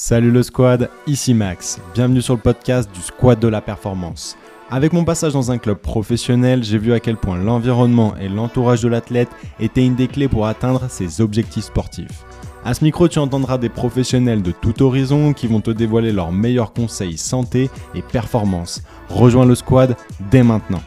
Salut 0.00 0.30
le 0.30 0.44
squad, 0.44 0.90
ici 1.08 1.34
Max. 1.34 1.80
Bienvenue 1.92 2.22
sur 2.22 2.34
le 2.34 2.40
podcast 2.40 2.88
du 2.94 3.00
Squad 3.00 3.40
de 3.40 3.48
la 3.48 3.60
Performance. 3.60 4.36
Avec 4.70 4.92
mon 4.92 5.04
passage 5.04 5.32
dans 5.32 5.50
un 5.50 5.58
club 5.58 5.78
professionnel, 5.78 6.62
j'ai 6.62 6.78
vu 6.78 6.92
à 6.92 7.00
quel 7.00 7.16
point 7.16 7.36
l'environnement 7.36 8.14
et 8.16 8.28
l'entourage 8.28 8.80
de 8.80 8.86
l'athlète 8.86 9.28
étaient 9.58 9.84
une 9.84 9.96
des 9.96 10.06
clés 10.06 10.28
pour 10.28 10.46
atteindre 10.46 10.88
ses 10.88 11.20
objectifs 11.20 11.64
sportifs. 11.64 12.24
À 12.64 12.74
ce 12.74 12.84
micro, 12.84 13.08
tu 13.08 13.18
entendras 13.18 13.58
des 13.58 13.70
professionnels 13.70 14.40
de 14.40 14.52
tout 14.52 14.84
horizon 14.84 15.32
qui 15.32 15.48
vont 15.48 15.60
te 15.60 15.72
dévoiler 15.72 16.12
leurs 16.12 16.30
meilleurs 16.30 16.72
conseils 16.72 17.18
santé 17.18 17.68
et 17.96 18.02
performance. 18.02 18.84
Rejoins 19.08 19.46
le 19.46 19.56
squad 19.56 19.96
dès 20.30 20.44
maintenant. 20.44 20.80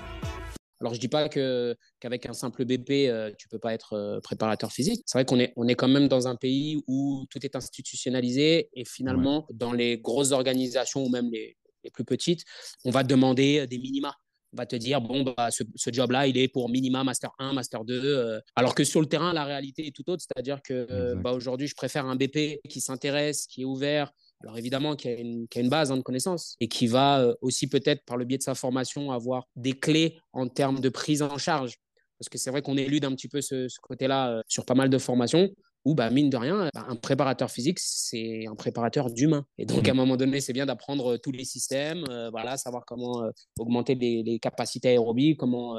Alors, 0.82 0.95
je 0.95 1.00
dis 1.00 1.07
pas 1.07 1.29
que, 1.29 1.75
qu'avec 2.00 2.25
un 2.25 2.34
simple 2.34 2.66
BP, 2.66 2.86
tu 2.86 2.93
euh, 3.09 3.32
tu 3.38 3.47
peux 3.47 3.59
pas 3.59 3.73
être 3.73 3.93
euh, 3.93 4.20
préparateur 4.20 4.71
physique. 4.71 5.04
C'est 5.05 5.18
vrai 5.18 5.25
qu'on 5.25 5.39
est, 5.39 5.54
on 5.55 5.68
est 5.68 5.75
quand 5.75 5.88
même 5.88 6.07
dans 6.07 6.27
un 6.27 6.36
pays 6.36 6.82
où 6.88 7.25
tout 7.29 7.46
est 7.46 7.55
institutionnalisé 7.55 8.70
et 8.73 8.83
finalement, 8.83 9.46
dans 9.52 9.73
les 9.73 10.00
grosses 10.00 10.32
organisations 10.32 11.05
ou 11.05 11.10
même 11.10 11.29
les, 11.32 11.55
les, 11.83 11.91
plus 11.91 12.04
petites, 12.04 12.43
on 12.83 12.89
va 12.89 13.04
demander 13.04 13.68
des 13.68 13.78
minima. 13.78 14.15
On 14.54 14.57
va 14.57 14.65
te 14.65 14.75
dire, 14.75 15.00
bon, 15.02 15.21
bah, 15.21 15.52
ce, 15.52 15.64
ce 15.75 15.91
job-là, 15.93 16.28
il 16.28 16.38
est 16.38 16.47
pour 16.47 16.68
minima 16.68 17.04
Master 17.04 17.32
1, 17.38 17.54
Master 17.54 17.86
2. 17.86 18.02
Euh. 18.04 18.39
alors 18.55 18.74
que 18.74 18.83
sur 18.83 19.02
le 19.02 19.05
terrain, 19.05 19.33
la 19.33 19.46
réalité 19.46 19.86
est 19.86 19.96
tout 19.96 20.10
autre. 20.10 20.24
C'est-à-dire 20.27 20.61
que 20.63 21.13
bah, 21.16 21.32
aujourd'hui, 21.32 21.68
je 21.68 21.75
préfère 21.75 22.07
un 22.07 22.16
BP 22.16 22.60
qui 22.68 22.82
s'intéresse, 22.82 23.46
qui 23.46 23.61
est 23.61 23.66
ouvert, 23.66 24.11
alors 24.43 24.57
évidemment, 24.57 24.95
qui 24.95 25.07
a, 25.07 25.13
une, 25.13 25.69
base 25.69 25.91
hein, 25.91 25.97
de 25.97 26.01
connaissances 26.01 26.55
et 26.59 26.68
qui 26.68 26.87
va 26.87 27.21
euh, 27.21 27.33
aussi 27.41 27.68
peut-être 27.68 28.04
par 28.05 28.18
le 28.18 28.25
biais 28.25 28.37
de 28.37 28.43
sa 28.43 28.55
formation 28.55 29.11
avoir 29.11 29.47
des 29.55 29.73
clés 29.73 30.18
en 30.33 30.47
termes 30.47 30.79
de 30.79 30.89
prise 30.89 31.21
en 31.21 31.37
charge. 31.37 31.75
Parce 32.19 32.30
que 32.30 32.38
c'est 32.38 32.52
vrai 32.52 32.61
qu'on 32.61 32.77
élude 32.77 33.05
un 33.05 33.13
petit 33.16 33.27
peu 33.27 33.41
ce, 33.41 33.67
côté-là 33.81 34.31
euh, 34.31 34.41
sur 34.47 34.66
pas 34.66 34.75
mal 34.75 34.89
de 34.89 34.97
formations 34.97 35.49
où, 35.85 35.95
bah, 35.95 36.09
mine 36.09 36.30
de 36.30 36.38
rien, 36.38 36.69
bah, 36.73 36.85
un 36.88 36.95
préparateur 36.95 37.49
physique, 37.49 37.80
c'est 37.80 38.45
un 38.47 38.55
préparateur 38.55 39.09
d'humain. 39.11 39.45
Et 39.58 39.66
donc, 39.66 39.88
à 39.88 39.91
un 39.91 39.94
mmh. 39.94 39.97
moment 39.97 40.17
donné, 40.17 40.41
c'est 40.41 40.53
bien 40.53 40.66
d'apprendre 40.66 41.13
euh, 41.13 41.17
tous 41.17 41.31
les 41.31 41.45
systèmes, 41.45 42.03
voilà, 42.31 42.57
savoir 42.57 42.85
comment 42.85 43.23
augmenter 43.59 43.95
les, 43.95 44.23
les, 44.23 44.39
capacités 44.39 44.89
aérobies, 44.89 45.35
comment 45.35 45.77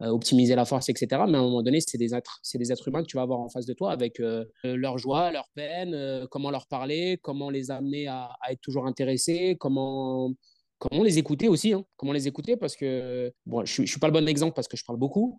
euh, 0.00 0.10
optimiser 0.10 0.54
la 0.54 0.64
force, 0.64 0.88
etc. 0.90 1.06
Mais 1.28 1.38
à 1.38 1.40
un 1.40 1.42
moment 1.42 1.60
donné, 1.60 1.80
c'est 1.80 1.98
des, 1.98 2.14
êtres, 2.14 2.38
c'est 2.44 2.56
des 2.56 2.70
êtres 2.70 2.86
humains 2.86 3.02
que 3.02 3.08
tu 3.08 3.16
vas 3.16 3.24
avoir 3.24 3.40
en 3.40 3.48
face 3.48 3.66
de 3.66 3.72
toi 3.72 3.90
avec 3.90 4.20
euh, 4.20 4.44
leur 4.62 4.96
joie, 4.96 5.32
leur 5.32 5.48
peine, 5.56 5.92
euh, 5.92 6.24
comment 6.30 6.52
leur 6.52 6.68
parler, 6.68 7.18
comment 7.20 7.50
les 7.50 7.72
amener 7.72 8.06
à, 8.06 8.30
être 8.48 8.60
toujours 8.60 8.86
intéressés, 8.86 9.56
comment, 9.58 10.32
comment 10.78 11.02
les 11.02 11.18
écouter 11.18 11.48
aussi. 11.48 11.72
Hein. 11.72 11.84
Comment 11.96 12.12
les 12.12 12.28
écouter 12.28 12.56
parce 12.56 12.76
que, 12.76 13.32
bon, 13.44 13.64
je 13.64 13.82
ne 13.82 13.86
suis 13.88 13.98
pas 13.98 14.06
le 14.06 14.12
bon 14.12 14.28
exemple 14.28 14.52
parce 14.54 14.68
que 14.68 14.76
je 14.76 14.84
parle 14.84 15.00
beaucoup. 15.00 15.36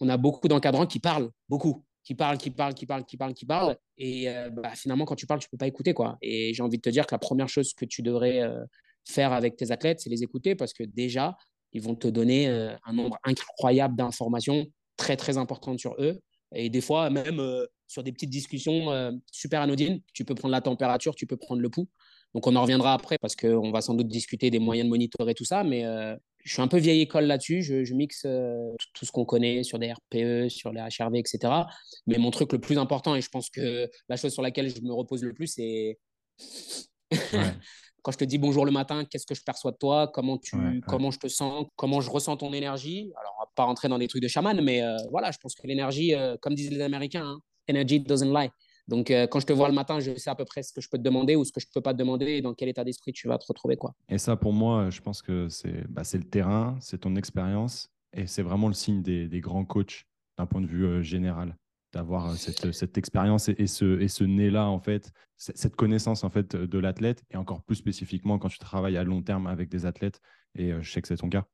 On, 0.00 0.08
a 0.08 0.16
beaucoup 0.16 0.48
d'encadrants 0.48 0.86
qui 0.86 0.98
parlent 0.98 1.30
beaucoup 1.48 1.84
qui 2.02 2.14
parlent, 2.14 2.38
qui 2.38 2.50
parlent, 2.50 2.74
qui 2.74 2.86
parlent, 2.86 3.04
qui 3.04 3.16
parlent, 3.16 3.34
qui 3.34 3.46
parlent. 3.46 3.76
Et 3.98 4.26
bah, 4.52 4.74
finalement, 4.74 5.04
quand 5.04 5.16
tu 5.16 5.26
parles, 5.26 5.40
tu 5.40 5.46
ne 5.46 5.50
peux 5.50 5.58
pas 5.58 5.66
écouter. 5.66 5.94
quoi. 5.94 6.18
Et 6.22 6.54
j'ai 6.54 6.62
envie 6.62 6.78
de 6.78 6.82
te 6.82 6.90
dire 6.90 7.06
que 7.06 7.14
la 7.14 7.18
première 7.18 7.48
chose 7.48 7.74
que 7.74 7.84
tu 7.84 8.02
devrais 8.02 8.42
faire 9.08 9.32
avec 9.32 9.56
tes 9.56 9.70
athlètes, 9.70 10.00
c'est 10.00 10.10
les 10.10 10.22
écouter 10.22 10.54
parce 10.54 10.72
que 10.72 10.82
déjà, 10.82 11.36
ils 11.72 11.82
vont 11.82 11.94
te 11.94 12.08
donner 12.08 12.48
euh, 12.48 12.74
un 12.84 12.92
nombre 12.92 13.18
incroyable 13.24 13.96
d'informations 13.96 14.66
très, 14.96 15.16
très 15.16 15.38
importantes 15.38 15.78
sur 15.78 15.94
eux. 15.98 16.20
Et 16.54 16.68
des 16.68 16.80
fois, 16.80 17.10
même 17.10 17.38
euh, 17.38 17.66
sur 17.86 18.02
des 18.02 18.12
petites 18.12 18.30
discussions 18.30 18.90
euh, 18.90 19.12
super 19.30 19.60
anodines, 19.60 20.00
tu 20.12 20.24
peux 20.24 20.34
prendre 20.34 20.52
la 20.52 20.60
température, 20.60 21.14
tu 21.14 21.26
peux 21.26 21.36
prendre 21.36 21.60
le 21.60 21.70
pouls. 21.70 21.88
Donc, 22.34 22.46
on 22.46 22.56
en 22.56 22.62
reviendra 22.62 22.94
après 22.94 23.18
parce 23.18 23.36
qu'on 23.36 23.70
va 23.70 23.80
sans 23.80 23.94
doute 23.94 24.08
discuter 24.08 24.50
des 24.50 24.58
moyens 24.58 24.86
de 24.86 24.90
monitorer 24.90 25.34
tout 25.34 25.44
ça. 25.44 25.64
Mais 25.64 25.84
je 26.44 26.52
suis 26.52 26.62
un 26.62 26.68
peu 26.68 26.78
vieille 26.78 27.02
école 27.02 27.24
là-dessus. 27.24 27.62
Je, 27.62 27.94
mixe 27.94 28.26
tout 28.94 29.04
ce 29.04 29.12
qu'on 29.12 29.24
connaît 29.24 29.62
sur 29.62 29.78
des 29.78 29.92
RPE, 29.92 30.48
sur 30.48 30.72
les 30.72 30.80
HRV, 30.80 31.16
etc. 31.16 31.52
Mais 32.06 32.18
mon 32.18 32.30
truc 32.30 32.52
le 32.52 32.58
plus 32.58 32.78
important, 32.78 33.14
et 33.14 33.20
je 33.20 33.28
pense 33.28 33.50
que 33.50 33.90
la 34.08 34.16
chose 34.16 34.32
sur 34.32 34.42
laquelle 34.42 34.68
je 34.68 34.80
me 34.80 34.92
repose 34.92 35.22
le 35.22 35.34
plus, 35.34 35.48
c'est 35.48 35.98
quand 38.02 38.12
je 38.12 38.18
te 38.18 38.24
dis 38.24 38.38
bonjour 38.38 38.64
le 38.64 38.72
matin, 38.72 39.04
qu'est-ce 39.04 39.26
que 39.26 39.34
je 39.34 39.42
perçois 39.42 39.72
de 39.72 39.76
toi, 39.76 40.10
comment, 40.12 40.38
tu, 40.38 40.56
comment 40.86 41.10
je 41.10 41.18
te 41.18 41.28
sens, 41.28 41.66
comment 41.76 42.00
je 42.00 42.10
ressens 42.10 42.36
ton 42.38 42.52
énergie. 42.52 43.12
Alors, 43.18 43.34
on 43.38 43.42
va 43.42 43.50
pas 43.54 43.64
rentrer 43.64 43.88
dans 43.88 43.98
des 43.98 44.08
trucs 44.08 44.22
de 44.22 44.28
chaman, 44.28 44.60
mais 44.62 44.82
euh, 44.82 44.96
voilà, 45.10 45.30
je 45.30 45.38
pense 45.38 45.54
que 45.54 45.66
l'énergie, 45.66 46.14
euh, 46.14 46.36
comme 46.40 46.54
disent 46.54 46.70
les 46.70 46.80
Américains, 46.80 47.26
hein, 47.26 47.40
energy 47.68 48.00
doesn't 48.00 48.32
lie. 48.32 48.50
Donc, 48.90 49.10
euh, 49.10 49.26
quand 49.26 49.40
je 49.40 49.46
te 49.46 49.52
vois 49.52 49.68
le 49.68 49.74
matin, 49.74 50.00
je 50.00 50.14
sais 50.16 50.28
à 50.28 50.34
peu 50.34 50.44
près 50.44 50.62
ce 50.62 50.72
que 50.72 50.80
je 50.80 50.88
peux 50.90 50.98
te 50.98 51.02
demander 51.02 51.36
ou 51.36 51.44
ce 51.44 51.52
que 51.52 51.60
je 51.60 51.66
ne 51.66 51.72
peux 51.72 51.80
pas 51.80 51.94
te 51.94 51.98
demander 51.98 52.26
et 52.26 52.42
dans 52.42 52.52
quel 52.52 52.68
état 52.68 52.84
d'esprit 52.84 53.12
tu 53.12 53.28
vas 53.28 53.38
te 53.38 53.46
retrouver. 53.46 53.76
Quoi. 53.76 53.94
Et 54.08 54.18
ça, 54.18 54.36
pour 54.36 54.52
moi, 54.52 54.90
je 54.90 55.00
pense 55.00 55.22
que 55.22 55.48
c'est 55.48 55.88
bah, 55.88 56.02
le 56.12 56.24
terrain, 56.24 56.76
c'est 56.80 56.98
ton 56.98 57.16
expérience 57.16 57.88
et 58.12 58.26
c'est 58.26 58.42
vraiment 58.42 58.68
le 58.68 58.74
signe 58.74 59.02
des, 59.02 59.28
des 59.28 59.40
grands 59.40 59.64
coachs 59.64 60.04
d'un 60.36 60.46
point 60.46 60.60
de 60.60 60.66
vue 60.66 61.02
général 61.02 61.56
d'avoir 61.92 62.30
euh, 62.30 62.34
cette, 62.34 62.72
cette 62.72 62.98
expérience 62.98 63.48
et, 63.48 63.66
ce, 63.66 64.00
et 64.00 64.08
ce 64.08 64.24
nez-là, 64.24 64.66
en 64.66 64.78
fait, 64.78 65.12
cette 65.36 65.76
connaissance 65.76 66.24
en 66.24 66.30
fait 66.30 66.54
de 66.54 66.78
l'athlète, 66.78 67.24
et 67.30 67.36
encore 67.36 67.62
plus 67.62 67.76
spécifiquement 67.76 68.38
quand 68.38 68.48
tu 68.48 68.58
travailles 68.58 68.96
à 68.96 69.04
long 69.04 69.22
terme 69.22 69.46
avec 69.46 69.68
des 69.68 69.86
athlètes, 69.86 70.20
et 70.54 70.72
euh, 70.72 70.82
je 70.82 70.90
sais 70.90 71.00
que 71.00 71.08
c'est 71.08 71.16
ton 71.16 71.28
cas. 71.28 71.46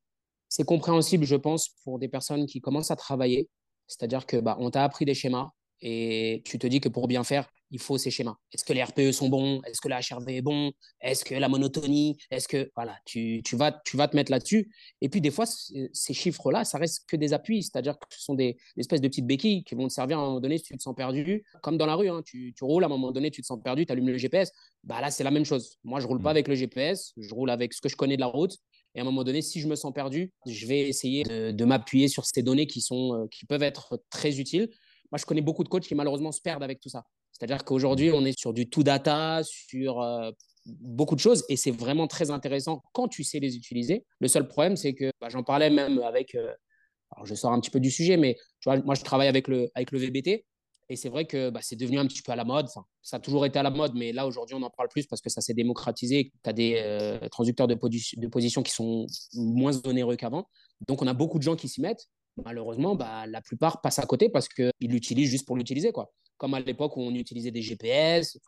C'est 0.49 0.65
compréhensible, 0.65 1.25
je 1.25 1.37
pense, 1.37 1.71
pour 1.85 1.99
des 1.99 2.09
personnes 2.09 2.47
qui 2.47 2.61
commencent 2.61 2.91
à 2.91 2.97
travailler, 2.97 3.49
c'est-à-dire 3.87 4.27
que 4.27 4.39
bah, 4.39 4.57
on 4.59 4.71
t'a 4.71 4.85
appris 4.85 5.05
des 5.05 5.15
schémas, 5.15 5.51
et 5.81 6.43
tu 6.45 6.59
te 6.59 6.67
dis 6.67 6.81
que 6.81 6.89
pour 6.89 7.09
bien 7.09 7.25
faire, 7.25 7.49
il 7.71 7.81
faut 7.81 7.99
ces 7.99 8.11
schémas. 8.11 8.37
Est-ce 8.53 8.65
que 8.65 8.73
les 8.73 8.83
RPE 8.83 9.11
sont 9.13 9.29
bons? 9.29 9.61
Est-ce 9.63 9.81
que 9.81 9.89
la 9.89 10.01
HRV 10.01 10.29
est 10.29 10.43
bon? 10.43 10.73
Est-ce 11.01 11.25
que 11.25 11.35
la 11.35 11.49
monotonie? 11.49 12.17
Est-ce 12.31 12.49
que 12.49 12.71
voilà, 12.77 12.97
tu, 13.05 13.43
tu, 13.45 13.57
vas, 13.57 13.73
tu 13.85 13.97
vas 13.97 14.09
te 14.09 14.15
mettre 14.15 14.31
là-dessus. 14.31 14.71
Et 15.01 15.09
puis 15.09 15.21
des 15.21 15.31
fois, 15.31 15.47
ces 15.47 16.15
chiffres-là, 16.15 16.65
ça 16.65 16.79
reste 16.79 17.05
que 17.09 17.17
des 17.17 17.33
appuis, 17.33 17.63
c'est-à-dire 17.63 17.99
que 17.99 18.07
ce 18.11 18.23
sont 18.23 18.35
des, 18.35 18.57
espèces 18.77 19.01
de 19.01 19.09
petites 19.09 19.27
béquilles 19.27 19.65
qui 19.65 19.75
vont 19.75 19.89
te 19.89 19.93
servir 19.93 20.19
à 20.19 20.23
un 20.23 20.27
moment 20.27 20.41
donné 20.41 20.59
si 20.59 20.65
tu 20.65 20.77
te 20.77 20.83
sens 20.83 20.95
perdu. 20.95 21.45
Comme 21.63 21.77
dans 21.77 21.87
la 21.87 21.97
rue, 21.97 22.09
hein, 22.09 22.23
tu, 22.25 22.55
tu, 22.57 22.65
roules 22.65 22.85
à 22.85 22.87
un 22.87 22.91
moment 22.91 23.11
donné, 23.11 23.31
tu 23.31 23.43
te 23.43 23.47
sens 23.47 23.59
perdu, 23.63 23.85
tu 23.85 23.93
allumes 23.93 24.09
le 24.09 24.19
GPS. 24.19 24.53
Bah 24.85 25.01
là, 25.01 25.11
c'est 25.11 25.25
la 25.25 25.31
même 25.31 25.45
chose. 25.45 25.77
Moi, 25.83 26.01
je 26.01 26.07
roule 26.07 26.23
pas 26.23 26.31
mmh. 26.31 26.37
avec 26.37 26.49
le 26.49 26.55
GPS, 26.55 27.13
je 27.17 27.35
roule 27.35 27.51
avec 27.51 27.73
ce 27.73 27.81
que 27.81 27.89
je 27.89 27.97
connais 27.97 28.17
de 28.17 28.21
la 28.21 28.29
route. 28.29 28.57
Et 28.95 29.01
à 29.01 29.03
un 29.03 29.05
moment 29.05 29.25
donné, 29.25 29.43
si 29.43 29.61
je 29.61 29.69
me 29.69 29.77
sens 29.77 29.93
perdu, 29.93 30.33
je 30.47 30.67
vais 30.67 30.89
essayer 30.89 31.25
de, 31.25 31.51
de 31.51 31.65
m'appuyer 31.65 32.09
sur 32.09 32.25
ces 32.25 32.43
données 32.43 32.67
qui, 32.67 32.81
sont, 32.81 33.15
euh, 33.15 33.27
qui 33.31 33.45
peuvent 33.45 33.63
être 33.63 34.03
très 34.09 34.39
utiles. 34.39 34.71
Moi, 35.11 35.19
je 35.19 35.25
connais 35.25 35.41
beaucoup 35.41 35.65
de 35.65 35.69
coachs 35.69 35.85
qui 35.85 35.95
malheureusement 35.95 36.33
se 36.33 36.41
perdent 36.41 36.63
avec 36.63 36.81
tout 36.81 36.89
ça. 36.89 37.05
C'est-à-dire 37.33 37.65
qu'aujourd'hui, 37.65 38.11
on 38.13 38.25
est 38.25 38.39
sur 38.39 38.53
du 38.53 38.69
tout 38.69 38.83
data, 38.83 39.43
sur 39.45 40.01
euh, 40.01 40.31
beaucoup 40.65 41.15
de 41.15 41.21
choses, 41.21 41.45
et 41.49 41.57
c'est 41.57 41.71
vraiment 41.71 42.07
très 42.07 42.31
intéressant 42.31 42.83
quand 42.93 43.09
tu 43.09 43.25
sais 43.25 43.39
les 43.39 43.57
utiliser. 43.57 44.05
Le 44.21 44.29
seul 44.29 44.49
problème, 44.49 44.77
c'est 44.77 44.95
que 44.95 45.11
bah, 45.21 45.29
j'en 45.29 45.43
parlais 45.43 45.71
même 45.71 46.01
avec. 46.01 46.35
Euh, 46.35 46.53
alors, 47.13 47.27
je 47.27 47.35
sors 47.35 47.53
un 47.53 47.61
petit 47.61 47.71
peu 47.71 47.81
du 47.81 47.91
sujet, 47.91 48.17
mais 48.17 48.37
moi, 48.67 48.95
je 48.95 49.03
travaille 49.03 49.29
avec 49.29 49.49
le, 49.49 49.71
avec 49.75 49.93
le 49.93 49.99
VBT. 49.99 50.45
Et 50.89 50.95
c'est 50.95 51.09
vrai 51.09 51.25
que 51.25 51.51
bah, 51.51 51.61
c'est 51.63 51.77
devenu 51.77 51.99
un 51.99 52.07
petit 52.07 52.23
peu 52.23 52.33
à 52.33 52.37
la 52.37 52.45
mode. 52.45 52.69
ça 53.03 53.17
a 53.17 53.21
toujours 53.21 53.45
été 53.45 53.59
à 53.59 53.63
la 53.63 53.71
mode, 53.71 53.95
mais 53.95 54.13
là, 54.13 54.27
aujourd'hui, 54.27 54.55
on 54.55 54.63
en 54.63 54.71
parle 54.71 54.89
plus 54.89 55.07
parce 55.07 55.21
que 55.21 55.31
ça 55.31 55.41
s'est 55.41 55.55
démocratisé. 55.55 56.33
Tu 56.43 56.51
as 56.51 56.53
des 56.53 56.75
euh, 56.77 57.29
transducteurs 57.29 57.67
de, 57.67 57.75
de 57.75 58.27
position 58.29 58.63
qui 58.63 58.73
sont 58.73 59.07
moins 59.35 59.73
onéreux 59.85 60.17
qu'avant. 60.17 60.49
Donc, 60.87 61.03
on 61.03 61.07
a 61.07 61.15
beaucoup 61.15 61.39
de 61.39 61.43
gens 61.43 61.57
qui 61.57 61.69
s'y 61.69 61.81
mettent 61.81 62.09
malheureusement, 62.45 62.95
bah, 62.95 63.27
la 63.27 63.41
plupart 63.41 63.81
passent 63.81 63.99
à 63.99 64.07
côté 64.07 64.29
parce 64.29 64.49
qu'ils 64.49 64.73
l'utilisent 64.81 65.31
juste 65.31 65.47
pour 65.47 65.57
l'utiliser. 65.57 65.93
quoi. 65.93 66.13
Comme 66.37 66.55
à 66.55 66.61
l'époque 66.61 66.97
où 66.97 67.01
on 67.01 67.15
utilisait 67.15 67.51
des 67.51 67.63
GPS. 67.63 68.39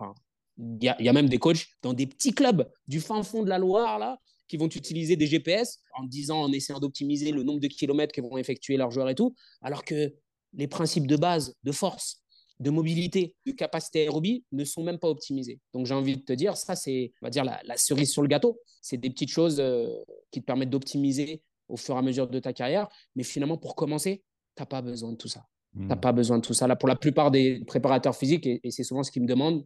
Il 0.60 0.82
y, 0.82 1.08
a 1.08 1.12
même 1.12 1.28
des 1.28 1.38
coachs 1.38 1.66
dans 1.82 1.92
des 1.92 2.08
petits 2.08 2.32
clubs 2.32 2.68
du 2.88 3.00
fin 3.00 3.22
fond 3.22 3.44
de 3.44 3.48
la 3.48 3.58
Loire 3.58 4.00
là, 4.00 4.18
qui 4.48 4.56
vont 4.56 4.66
utiliser 4.66 5.14
des 5.14 5.28
GPS 5.28 5.78
en 5.96 6.02
disant, 6.02 6.42
en 6.42 6.52
essayant 6.52 6.80
d'optimiser 6.80 7.30
le 7.30 7.44
nombre 7.44 7.60
de 7.60 7.68
kilomètres 7.68 8.12
que 8.12 8.20
vont 8.20 8.36
effectuer 8.38 8.76
leurs 8.76 8.90
joueurs 8.90 9.08
et 9.08 9.14
tout, 9.14 9.36
alors 9.62 9.84
que 9.84 10.12
les 10.54 10.66
principes 10.66 11.06
de 11.06 11.16
base, 11.16 11.54
de 11.62 11.70
force, 11.70 12.22
de 12.58 12.70
mobilité, 12.70 13.36
de 13.46 13.52
capacité 13.52 14.00
aérobie 14.00 14.44
ne 14.50 14.64
sont 14.64 14.82
même 14.82 14.98
pas 14.98 15.08
optimisés. 15.08 15.60
Donc 15.72 15.86
j'ai 15.86 15.94
envie 15.94 16.16
de 16.16 16.22
te 16.22 16.32
dire, 16.32 16.56
ça 16.56 16.74
c'est, 16.74 17.12
on 17.22 17.26
va 17.26 17.30
dire, 17.30 17.44
la, 17.44 17.76
cerise 17.76 18.10
sur 18.10 18.22
le 18.22 18.28
gâteau. 18.28 18.60
C'est 18.80 18.96
des 18.96 19.10
petites 19.10 19.30
choses 19.30 19.60
euh, 19.60 19.94
qui 20.32 20.40
te 20.40 20.46
permettent 20.46 20.70
d'optimiser 20.70 21.42
au 21.68 21.76
fur 21.76 21.94
et 21.94 21.98
à 21.98 22.02
mesure 22.02 22.28
de 22.28 22.38
ta 22.38 22.52
carrière. 22.52 22.88
Mais 23.16 23.22
finalement, 23.22 23.58
pour 23.58 23.74
commencer, 23.74 24.22
tu 24.56 24.62
n'as 24.62 24.66
pas 24.66 24.82
besoin 24.82 25.12
de 25.12 25.16
tout 25.16 25.28
ça. 25.28 25.44
Tu 25.74 25.82
n'as 25.82 25.96
hmm. 25.96 26.00
pas 26.00 26.12
besoin 26.12 26.38
de 26.38 26.42
tout 26.42 26.54
ça. 26.54 26.66
Là, 26.66 26.76
pour 26.76 26.88
la 26.88 26.96
plupart 26.96 27.30
des 27.30 27.62
préparateurs 27.66 28.16
physiques, 28.16 28.46
et, 28.46 28.60
c'est 28.70 28.84
souvent 28.84 29.02
ce 29.02 29.10
qu'ils 29.10 29.22
me 29.22 29.28
demandent, 29.28 29.64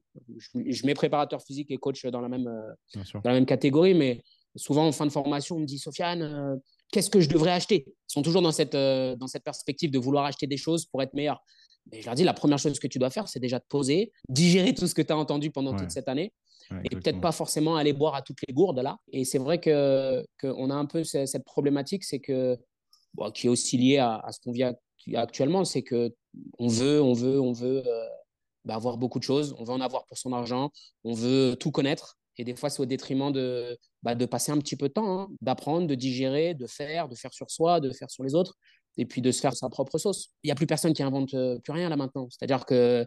je, 0.67 0.87
mets 0.87 0.95
préparateur 0.95 1.41
physique 1.43 1.71
et 1.71 1.77
coach 1.77 2.05
dans 2.07 2.21
la 2.21 2.29
même, 2.29 2.49
euh, 2.49 3.03
dans 3.15 3.31
la 3.31 3.35
même 3.35 3.47
catégorie, 3.47 3.95
mais 3.95 4.23
souvent 4.57 4.87
en 4.87 4.93
fin 4.93 5.07
de 5.07 5.13
formation, 5.13 5.57
on 5.57 5.61
me 5.61 5.65
dit 5.65 5.79
Sofiane, 5.79 6.23
euh, 6.23 6.57
qu'est-ce 6.91 7.09
que 7.09 7.21
je 7.21 7.29
devrais 7.29 7.53
acheter? 7.53 7.85
Ils 7.87 8.13
sont 8.13 8.23
toujours 8.23 8.43
dans 8.43 8.53
cette, 8.53 8.75
euh, 8.75 9.17
dans 9.17 9.29
cette 9.29 9.45
perspective 9.45 9.91
de 9.91 9.99
vouloir 9.99 10.25
acheter 10.25 10.47
des 10.47 10.57
choses 10.57 10.87
pour 10.87 11.03
être 11.03 11.15
meilleur. 11.15 11.43
Mais 11.91 12.01
je 12.01 12.07
leur 12.07 12.15
dis, 12.15 12.25
la 12.25 12.35
première 12.35 12.59
chose 12.59 12.79
que 12.79 12.87
tu 12.87 12.99
dois 12.99 13.11
faire, 13.11 13.29
c'est 13.29 13.41
déjà 13.41 13.59
te 13.59 13.67
poser, 13.69 14.13
digérer 14.29 14.75
tout 14.75 14.87
ce 14.87 14.95
que 14.95 15.03
tu 15.03 15.13
as 15.13 15.17
entendu 15.17 15.51
pendant 15.51 15.75
toute 15.75 15.91
cette 15.91 16.09
année, 16.09 16.33
et 16.85 16.89
peut-être 16.91 17.21
pas 17.21 17.33
forcément 17.33 17.77
aller 17.77 17.93
boire 17.93 18.15
à 18.15 18.23
toutes 18.23 18.39
les 18.47 18.53
gourdes 18.53 18.79
là. 18.79 18.99
Et 19.13 19.25
c'est 19.25 19.39
vrai 19.39 19.61
que 19.61 20.25
qu'on 20.41 20.71
a 20.71 20.75
un 20.75 20.87
peu 20.87 21.05
cette 21.05 21.45
problématique, 21.45 22.05
c'est 22.05 22.21
que 22.21 22.59
qui 23.35 23.47
est 23.47 23.51
aussi 23.51 23.77
liée 23.77 23.99
à, 23.99 24.27
ce 24.33 24.41
qu'on 24.41 24.53
vit 24.53 24.65
actuellement, 25.15 25.65
c'est 25.65 25.83
que 25.83 26.15
on 26.59 26.69
veut, 26.69 27.03
on 27.03 27.13
veut, 27.13 27.41
on 27.41 27.53
veut 27.53 27.83
euh, 27.87 28.09
bah, 28.65 28.75
avoir 28.75 28.97
beaucoup 28.97 29.19
de 29.19 29.25
choses, 29.25 29.55
on 29.59 29.65
veut 29.65 29.73
en 29.73 29.81
avoir 29.81 30.07
pour 30.07 30.17
son 30.17 30.33
argent, 30.33 30.71
on 31.05 31.13
veut 31.13 31.57
tout 31.59 31.71
connaître. 31.71 32.17
Et 32.39 32.45
des 32.45 32.57
fois, 32.57 32.71
c'est 32.71 32.81
au 32.81 32.87
détriment 32.87 33.31
de, 33.31 33.79
bah, 34.03 34.15
de 34.15 34.25
passer 34.25 34.53
un 34.53 34.59
petit 34.59 34.77
peu 34.77 34.89
de 34.89 34.95
temps, 34.95 35.21
hein, 35.21 35.29
d'apprendre, 35.43 35.87
de 35.87 35.95
digérer, 35.95 36.55
de 36.55 36.67
faire, 36.67 37.09
de 37.09 37.15
faire 37.15 37.35
sur 37.35 37.51
soi, 37.51 37.79
de 37.81 37.91
faire 37.91 38.11
sur 38.11 38.25
les 38.25 38.35
autres, 38.35 38.57
et 38.97 39.05
puis 39.05 39.21
de 39.21 39.31
se 39.31 39.41
faire 39.41 39.55
sa 39.55 39.69
propre 39.69 39.99
sauce. 39.99 40.31
Il 40.43 40.49
n'y 40.49 40.53
a 40.53 40.55
plus 40.55 40.67
personne 40.67 40.95
qui 40.95 41.03
invente 41.03 41.35
euh, 41.35 41.59
plus 41.59 41.73
rien 41.73 41.91
là 41.91 41.97
maintenant. 41.97 42.29
C'est-à-dire 42.31 42.65
que 42.65 43.07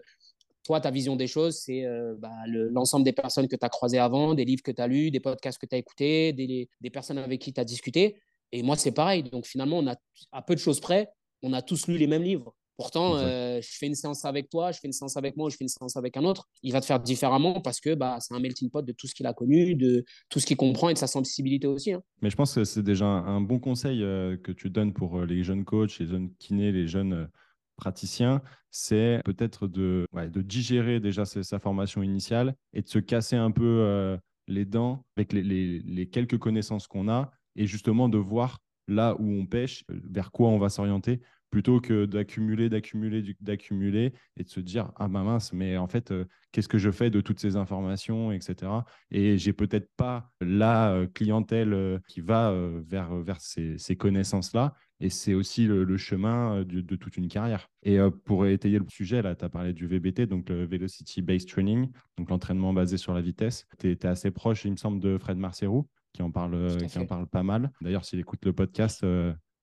Toi, 0.65 0.81
ta 0.81 0.91
vision 0.91 1.15
des 1.15 1.27
choses, 1.27 1.59
c'est 1.59 1.85
bah, 2.17 2.31
l'ensemble 2.47 3.05
des 3.05 3.13
personnes 3.13 3.47
que 3.47 3.55
tu 3.55 3.65
as 3.65 3.69
croisées 3.69 3.99
avant, 3.99 4.33
des 4.33 4.45
livres 4.45 4.63
que 4.63 4.71
tu 4.71 4.81
as 4.81 4.87
lus, 4.87 5.11
des 5.11 5.19
podcasts 5.19 5.59
que 5.59 5.67
tu 5.67 5.75
as 5.75 5.77
écoutés, 5.77 6.33
des, 6.33 6.67
des, 6.81 6.89
personnes 6.89 7.19
avec 7.19 7.39
qui 7.39 7.53
tu 7.53 7.61
as 7.61 7.65
discuté. 7.65 8.17
Et 8.51 8.63
moi, 8.63 8.75
c'est 8.75 8.91
pareil. 8.91 9.21
Donc 9.23 9.45
finalement, 9.45 9.77
on 9.77 9.87
a, 9.87 9.95
à 10.31 10.41
peu 10.41 10.55
de 10.55 10.59
choses 10.59 10.79
près, 10.79 11.09
on 11.43 11.53
a 11.53 11.61
tous 11.61 11.87
lu 11.87 11.97
les 11.97 12.07
mêmes 12.07 12.23
livres. 12.23 12.55
Pourtant, 12.77 13.15
euh, 13.15 13.61
je 13.61 13.77
fais 13.77 13.87
une 13.87 13.95
séance 13.95 14.25
avec 14.25 14.49
toi, 14.49 14.71
je 14.73 14.79
fais 14.79 14.87
une 14.87 14.93
séance 14.93 15.15
avec 15.15 15.37
moi, 15.37 15.49
je 15.49 15.55
fais 15.55 15.63
une 15.63 15.69
séance 15.69 15.95
avec 15.95 16.17
un 16.17 16.25
autre. 16.25 16.45
Il 16.61 16.73
va 16.73 16.81
te 16.81 16.85
faire 16.85 16.99
différemment 16.99 17.61
parce 17.61 17.79
que 17.79 17.95
bah, 17.95 18.17
c'est 18.19 18.33
un 18.33 18.39
melting 18.39 18.69
pot 18.69 18.81
de 18.81 18.91
tout 18.91 19.07
ce 19.07 19.15
qu'il 19.15 19.25
a 19.27 19.33
connu, 19.33 19.75
de 19.75 20.03
tout 20.29 20.41
ce 20.41 20.45
qu'il 20.45 20.57
comprend 20.57 20.89
et 20.89 20.93
de 20.93 20.97
sa 20.97 21.07
sensibilité 21.07 21.67
aussi. 21.67 21.93
Hein. 21.93 22.01
Mais 22.21 22.29
je 22.29 22.35
pense 22.35 22.53
que 22.53 22.65
c'est 22.65 22.83
déjà 22.83 23.05
un, 23.05 23.39
bon 23.39 23.59
conseil 23.59 24.03
euh, 24.03 24.35
que 24.35 24.51
tu 24.51 24.69
donnes 24.69 24.93
pour 24.93 25.19
euh, 25.19 25.25
les 25.25 25.43
jeunes 25.43 25.63
coachs, 25.63 25.99
les 25.99 26.07
jeunes 26.07 26.33
kinés, 26.37 26.73
les 26.73 26.87
jeunes 26.87 27.29
praticiens. 27.75 28.41
C'est 28.71 29.21
peut-être 29.25 29.67
de, 29.67 30.07
digérer 30.41 30.99
déjà 30.99 31.25
sa, 31.25 31.59
formation 31.59 32.03
initiale 32.03 32.55
et 32.73 32.81
de 32.81 32.87
se 32.87 32.99
casser 32.99 33.35
un 33.35 33.51
peu 33.51 34.17
les 34.47 34.65
dents 34.65 35.05
avec 35.15 35.33
les, 35.33 36.09
quelques 36.11 36.37
connaissances 36.37 36.87
qu'on 36.87 37.07
a 37.09 37.31
et 37.55 37.67
justement 37.67 38.09
de 38.09 38.17
voir 38.17 38.59
là 38.87 39.15
où 39.19 39.31
on 39.31 39.45
pêche, 39.45 39.83
vers 39.89 40.31
quoi 40.31 40.49
on 40.49 40.59
va 40.59 40.69
s'orienter 40.69 41.21
plutôt 41.55 41.79
que 41.79 42.05
d'accumuler, 42.05 42.67
d'accumuler, 42.67 43.35
d'accumuler 43.39 44.13
et 44.35 44.43
de 44.43 44.49
se 44.49 44.59
dire 44.59 44.91
ah 44.97 45.07
bah 45.07 45.23
mince, 45.23 45.53
mais 45.53 45.77
en 45.77 45.87
fait, 45.87 46.11
euh, 46.11 46.25
qu'est-ce 46.51 46.67
que 46.67 46.77
je 46.77 46.91
fais 46.91 47.09
de 47.09 47.21
toutes 47.21 47.39
ces 47.39 47.55
informations, 47.55 48.33
etc. 48.33 48.71
Et 49.09 49.37
j'ai 49.37 49.53
peut-être 49.53 49.89
pas 49.95 50.31
la 50.41 50.91
euh, 50.91 51.07
clientèle 51.07 51.73
euh, 51.73 51.97
qui 52.09 52.19
va 52.19 52.53
vers, 52.85 53.15
vers 53.21 53.39
ces, 53.39 53.95
connaissances-là. 53.97 54.73
Et 54.99 55.09
c'est 55.09 55.33
aussi 55.33 55.65
le, 55.65 55.97
chemin 55.97 56.63
de, 56.63 56.81
de, 56.81 56.95
toute 56.95 57.17
une 57.17 57.27
carrière. 57.27 57.69
Et 57.83 57.97
pour 58.23 58.45
étayer 58.45 58.79
le 58.79 58.85
sujet, 58.87 59.21
là, 59.21 59.35
tu 59.35 59.43
as 59.43 59.49
parlé 59.49 59.73
du 59.73 59.87
VBT, 59.87 60.21
donc 60.21 60.49
le 60.49 60.65
Velocity 60.65 61.21
Based 61.21 61.49
Training, 61.49 61.89
donc 62.17 62.29
l'entraînement 62.29 62.73
basé 62.73 62.97
sur 62.97 63.13
la 63.13 63.21
vitesse. 63.21 63.67
Tu 63.79 63.91
es, 63.91 64.05
assez 64.05 64.31
proche, 64.31 64.63
il 64.65 64.71
me 64.71 64.77
semble, 64.77 64.99
de 64.99 65.17
Fred 65.17 65.37
Marcerou 65.37 65.87
qui 66.13 66.21
en 66.21 66.31
parle, 66.31 66.77
qui 66.87 66.97
en 66.97 67.05
parle 67.05 67.27
pas 67.27 67.43
mal. 67.43 67.71
D'ailleurs, 67.81 68.05
s'il 68.05 68.19
écoute 68.19 68.45
le 68.45 68.53
podcast, 68.53 69.03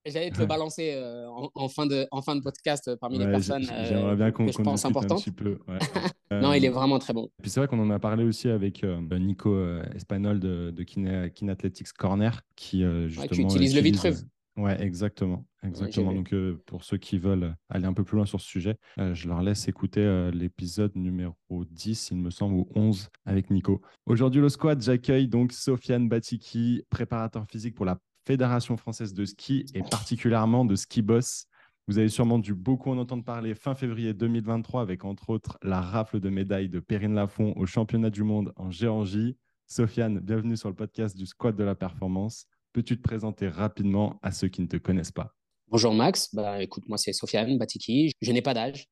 J'allais 0.05 0.31
te 0.31 0.39
le 0.39 0.45
balancer 0.45 0.93
euh, 0.93 1.27
en, 1.55 1.69
fin 1.69 1.85
de, 1.85 2.07
en 2.11 2.21
fin 2.21 2.35
de 2.35 2.41
podcast 2.41 2.87
euh, 2.87 2.97
parmi 2.97 3.17
les 3.17 3.25
personnes 3.25 3.63
J'aimerais 3.63 4.15
bien 4.15 4.27
euh, 4.27 4.31
qu'on 4.31 4.45
qu 4.45 4.61
un 4.61 5.15
petit 5.15 5.31
peu. 5.31 5.59
non, 6.31 6.53
il 6.53 6.65
est 6.65 6.69
vraiment 6.69 6.99
très 6.99 7.13
bon. 7.13 7.29
Puis 7.41 7.49
c'est 7.49 7.59
vrai 7.59 7.67
qu'on 7.67 7.79
en 7.79 7.89
a 7.89 7.99
parlé 7.99 8.23
aussi 8.23 8.49
avec 8.49 8.83
Nico 8.83 9.57
Espanol 9.95 10.39
de, 10.39 10.71
de 10.71 10.83
Kine, 10.83 11.49
Athletics 11.49 11.93
Corner, 11.93 12.41
qui 12.55 12.83
justement. 13.07 13.27
tu 13.27 13.41
utilises 13.41 13.75
le 13.75 13.81
Vitruve. 13.81 14.23
Ouais, 14.55 14.79
exactement. 14.81 15.45
Exactement. 15.63 16.13
Donc, 16.13 16.33
pour 16.65 16.83
ceux 16.83 16.97
qui 16.97 17.17
veulent 17.17 17.55
aller 17.69 17.85
un 17.85 17.93
peu 17.93 18.03
plus 18.03 18.17
loin 18.17 18.25
sur 18.25 18.39
ce 18.39 18.47
sujet, 18.47 18.77
je 18.97 19.27
leur 19.27 19.41
laisse 19.41 19.67
écouter 19.67 20.29
l'épisode 20.33 20.95
numéro 20.95 21.35
10, 21.49 22.11
il 22.11 22.17
me 22.17 22.29
semble, 22.29 22.55
ou 22.55 22.67
11 22.75 23.09
avec 23.25 23.49
Nico. 23.49 23.81
Aujourd'hui, 24.05 24.41
le 24.41 24.49
squad, 24.49 24.81
j'accueille 24.81 25.27
donc 25.27 25.53
Sofiane 25.53 26.07
Batiki, 26.07 26.83
préparateur 26.89 27.45
physique 27.47 27.75
pour 27.75 27.85
la 27.85 27.97
Fédération 28.25 28.77
française 28.77 29.13
de 29.13 29.25
ski 29.25 29.65
et 29.73 29.81
particulièrement 29.81 30.65
de 30.65 30.75
Ski 30.75 31.01
Boss. 31.01 31.45
Vous 31.87 31.97
avez 31.97 32.07
sûrement 32.07 32.39
dû 32.39 32.53
beaucoup 32.53 32.89
en 32.91 32.97
entendre 32.97 33.25
parler 33.25 33.55
fin 33.55 33.75
février 33.75 34.13
2023 34.13 34.81
avec 34.81 35.03
entre 35.03 35.29
autres 35.29 35.57
la 35.61 35.81
rafle 35.81 36.21
de 36.21 36.29
médailles 36.29 36.69
de 36.69 36.79
Perrine 36.79 37.15
Lafont 37.15 37.53
au 37.57 37.65
championnat 37.65 38.09
du 38.09 38.23
monde 38.23 38.53
en 38.55 38.71
Géorgie. 38.71 39.35
Sofiane, 39.67 40.19
bienvenue 40.19 40.55
sur 40.55 40.69
le 40.69 40.75
podcast 40.75 41.17
du 41.17 41.25
Squad 41.25 41.55
de 41.57 41.63
la 41.63 41.75
Performance. 41.75 42.45
Peux-tu 42.73 42.97
te 42.97 43.03
présenter 43.03 43.47
rapidement 43.47 44.19
à 44.23 44.31
ceux 44.31 44.47
qui 44.47 44.59
ne 44.61 44.67
te 44.67 44.77
connaissent 44.77 45.11
pas? 45.11 45.35
Bonjour 45.67 45.93
Max, 45.93 46.33
bah, 46.33 46.61
écoute, 46.61 46.83
moi 46.87 46.97
c'est 46.97 47.13
Sofiane 47.13 47.57
Batiki, 47.59 48.11
je 48.19 48.31
n'ai 48.31 48.41
pas 48.41 48.55
d'âge. 48.55 48.87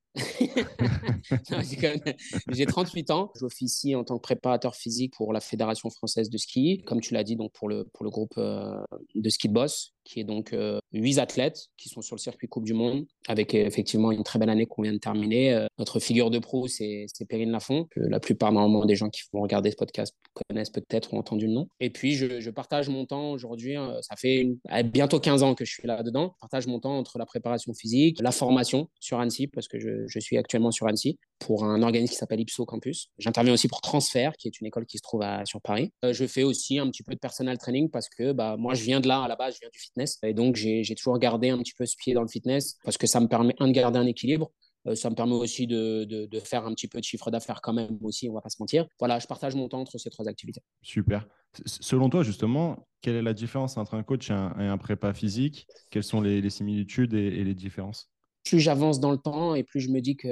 J'ai 2.51 2.65
38 2.65 3.11
ans, 3.11 3.31
j'officie 3.39 3.95
en 3.95 4.03
tant 4.03 4.17
que 4.17 4.21
préparateur 4.21 4.75
physique 4.75 5.13
pour 5.15 5.31
la 5.31 5.39
Fédération 5.39 5.89
française 5.89 6.29
de 6.29 6.37
ski, 6.37 6.83
comme 6.85 6.99
tu 6.99 7.13
l'as 7.13 7.23
dit, 7.23 7.35
donc 7.35 7.53
pour 7.53 7.69
le, 7.69 7.85
pour 7.93 8.03
le 8.03 8.09
groupe 8.09 8.33
euh, 8.37 8.83
de 9.15 9.29
ski 9.29 9.47
de 9.47 9.53
boss, 9.53 9.93
qui 10.03 10.19
est 10.19 10.23
donc 10.23 10.53
euh, 10.53 10.79
huit 10.91 11.19
athlètes 11.19 11.67
qui 11.77 11.87
sont 11.89 12.01
sur 12.01 12.15
le 12.15 12.19
circuit 12.19 12.47
Coupe 12.47 12.65
du 12.65 12.73
Monde, 12.73 13.05
avec 13.27 13.55
euh, 13.55 13.65
effectivement 13.65 14.11
une 14.11 14.23
très 14.23 14.39
belle 14.39 14.49
année 14.49 14.65
qu'on 14.65 14.81
vient 14.81 14.93
de 14.93 14.97
terminer. 14.97 15.67
notre 15.79 15.99
figure 15.99 16.29
de 16.29 16.39
pro, 16.39 16.67
c'est 16.67 17.05
Perrine 17.29 17.51
Lafont, 17.51 17.85
que 17.91 17.99
la 18.01 18.19
plupart 18.19 18.51
normalement 18.51 18.85
des 18.85 18.95
gens 18.95 19.09
qui 19.09 19.21
vont 19.31 19.41
regarder 19.41 19.71
ce 19.71 19.77
podcast 19.77 20.15
connaissent 20.33 20.71
peut-être 20.71 21.13
ou 21.13 21.17
ont 21.17 21.19
entendu 21.19 21.47
le 21.47 21.53
nom. 21.53 21.67
Et 21.79 21.89
puis 21.89 22.13
je, 22.13 22.39
je 22.39 22.49
partage 22.49 22.89
mon 22.89 23.05
temps 23.05 23.31
aujourd'hui, 23.31 23.75
ça 24.01 24.15
fait 24.15 24.49
bientôt 24.85 25.19
15 25.19 25.43
ans 25.43 25.55
que 25.55 25.65
je 25.65 25.71
suis 25.71 25.87
là-dedans, 25.87 26.33
je 26.35 26.39
partage 26.41 26.67
mon 26.67 26.79
temps 26.79 26.97
entre 26.97 27.17
la 27.17 27.25
préparation 27.25 27.73
physique, 27.73 28.19
la 28.21 28.31
formation 28.31 28.89
sur 28.99 29.19
Annecy, 29.19 29.47
parce 29.47 29.67
que 29.67 29.79
je, 29.79 30.00
je 30.07 30.19
suis 30.19 30.37
actuellement 30.37 30.71
sur 30.71 30.87
Annecy 30.87 31.19
pour 31.39 31.63
un 31.63 31.81
organisme 31.81 32.11
qui 32.11 32.17
s'appelle 32.17 32.39
Ipso 32.39 32.65
Campus. 32.65 33.09
J'interviens 33.17 33.53
aussi 33.53 33.67
pour 33.67 33.81
Transfert, 33.81 34.33
qui 34.37 34.47
est 34.47 34.59
une 34.59 34.67
école 34.67 34.85
qui 34.85 34.97
se 34.97 35.01
trouve 35.01 35.23
à, 35.23 35.45
sur 35.45 35.61
Paris. 35.61 35.91
Euh, 36.05 36.13
je 36.13 36.25
fais 36.25 36.43
aussi 36.43 36.79
un 36.79 36.87
petit 36.89 37.03
peu 37.03 37.13
de 37.13 37.19
personal 37.19 37.57
training 37.57 37.89
parce 37.89 38.09
que 38.09 38.31
bah, 38.31 38.55
moi, 38.57 38.73
je 38.73 38.83
viens 38.83 38.99
de 38.99 39.07
là 39.07 39.23
à 39.23 39.27
la 39.27 39.35
base, 39.35 39.55
je 39.55 39.59
viens 39.61 39.69
du 39.71 39.79
fitness. 39.79 40.19
Et 40.23 40.33
donc, 40.33 40.55
j'ai 40.55 40.95
toujours 40.95 41.17
gardé 41.19 41.49
un 41.49 41.57
petit 41.57 41.73
peu 41.77 41.85
ce 41.85 41.95
pied 41.97 42.13
dans 42.13 42.21
le 42.21 42.27
fitness 42.27 42.77
parce 42.83 42.97
que 42.97 43.07
ça 43.07 43.19
me 43.19 43.27
permet, 43.27 43.55
un, 43.59 43.67
de 43.67 43.73
garder 43.73 43.99
un 43.99 44.05
équilibre. 44.05 44.51
Euh, 44.87 44.95
ça 44.95 45.09
me 45.09 45.15
permet 45.15 45.35
aussi 45.35 45.67
de, 45.67 46.29
faire 46.43 46.65
un 46.65 46.73
petit 46.73 46.87
peu 46.87 46.99
de 46.99 47.03
chiffre 47.03 47.29
d'affaires 47.29 47.61
quand 47.61 47.73
même 47.73 47.99
aussi, 48.01 48.29
on 48.29 48.33
va 48.33 48.41
pas 48.41 48.49
se 48.49 48.57
mentir. 48.59 48.85
Voilà, 48.99 49.19
je 49.19 49.27
partage 49.27 49.55
mon 49.55 49.67
temps 49.67 49.81
entre 49.81 49.97
ces 49.97 50.09
trois 50.09 50.27
activités. 50.27 50.61
Super. 50.81 51.27
Selon 51.65 52.09
toi, 52.09 52.23
justement, 52.23 52.87
quelle 53.01 53.15
est 53.15 53.21
la 53.21 53.33
différence 53.33 53.77
entre 53.77 53.95
un 53.95 54.03
coach 54.03 54.29
et 54.29 54.33
un, 54.33 54.77
prépa 54.77 55.13
physique? 55.13 55.67
Quelles 55.89 56.03
sont 56.03 56.21
les, 56.21 56.49
similitudes 56.49 57.13
et 57.13 57.43
les 57.43 57.53
différences? 57.53 58.10
Plus 58.43 58.59
j'avance 58.59 58.99
dans 58.99 59.11
le 59.11 59.17
temps 59.17 59.55
et 59.55 59.63
plus 59.63 59.81
je 59.81 59.89
me 59.89 60.01
dis 60.01 60.15
que 60.15 60.27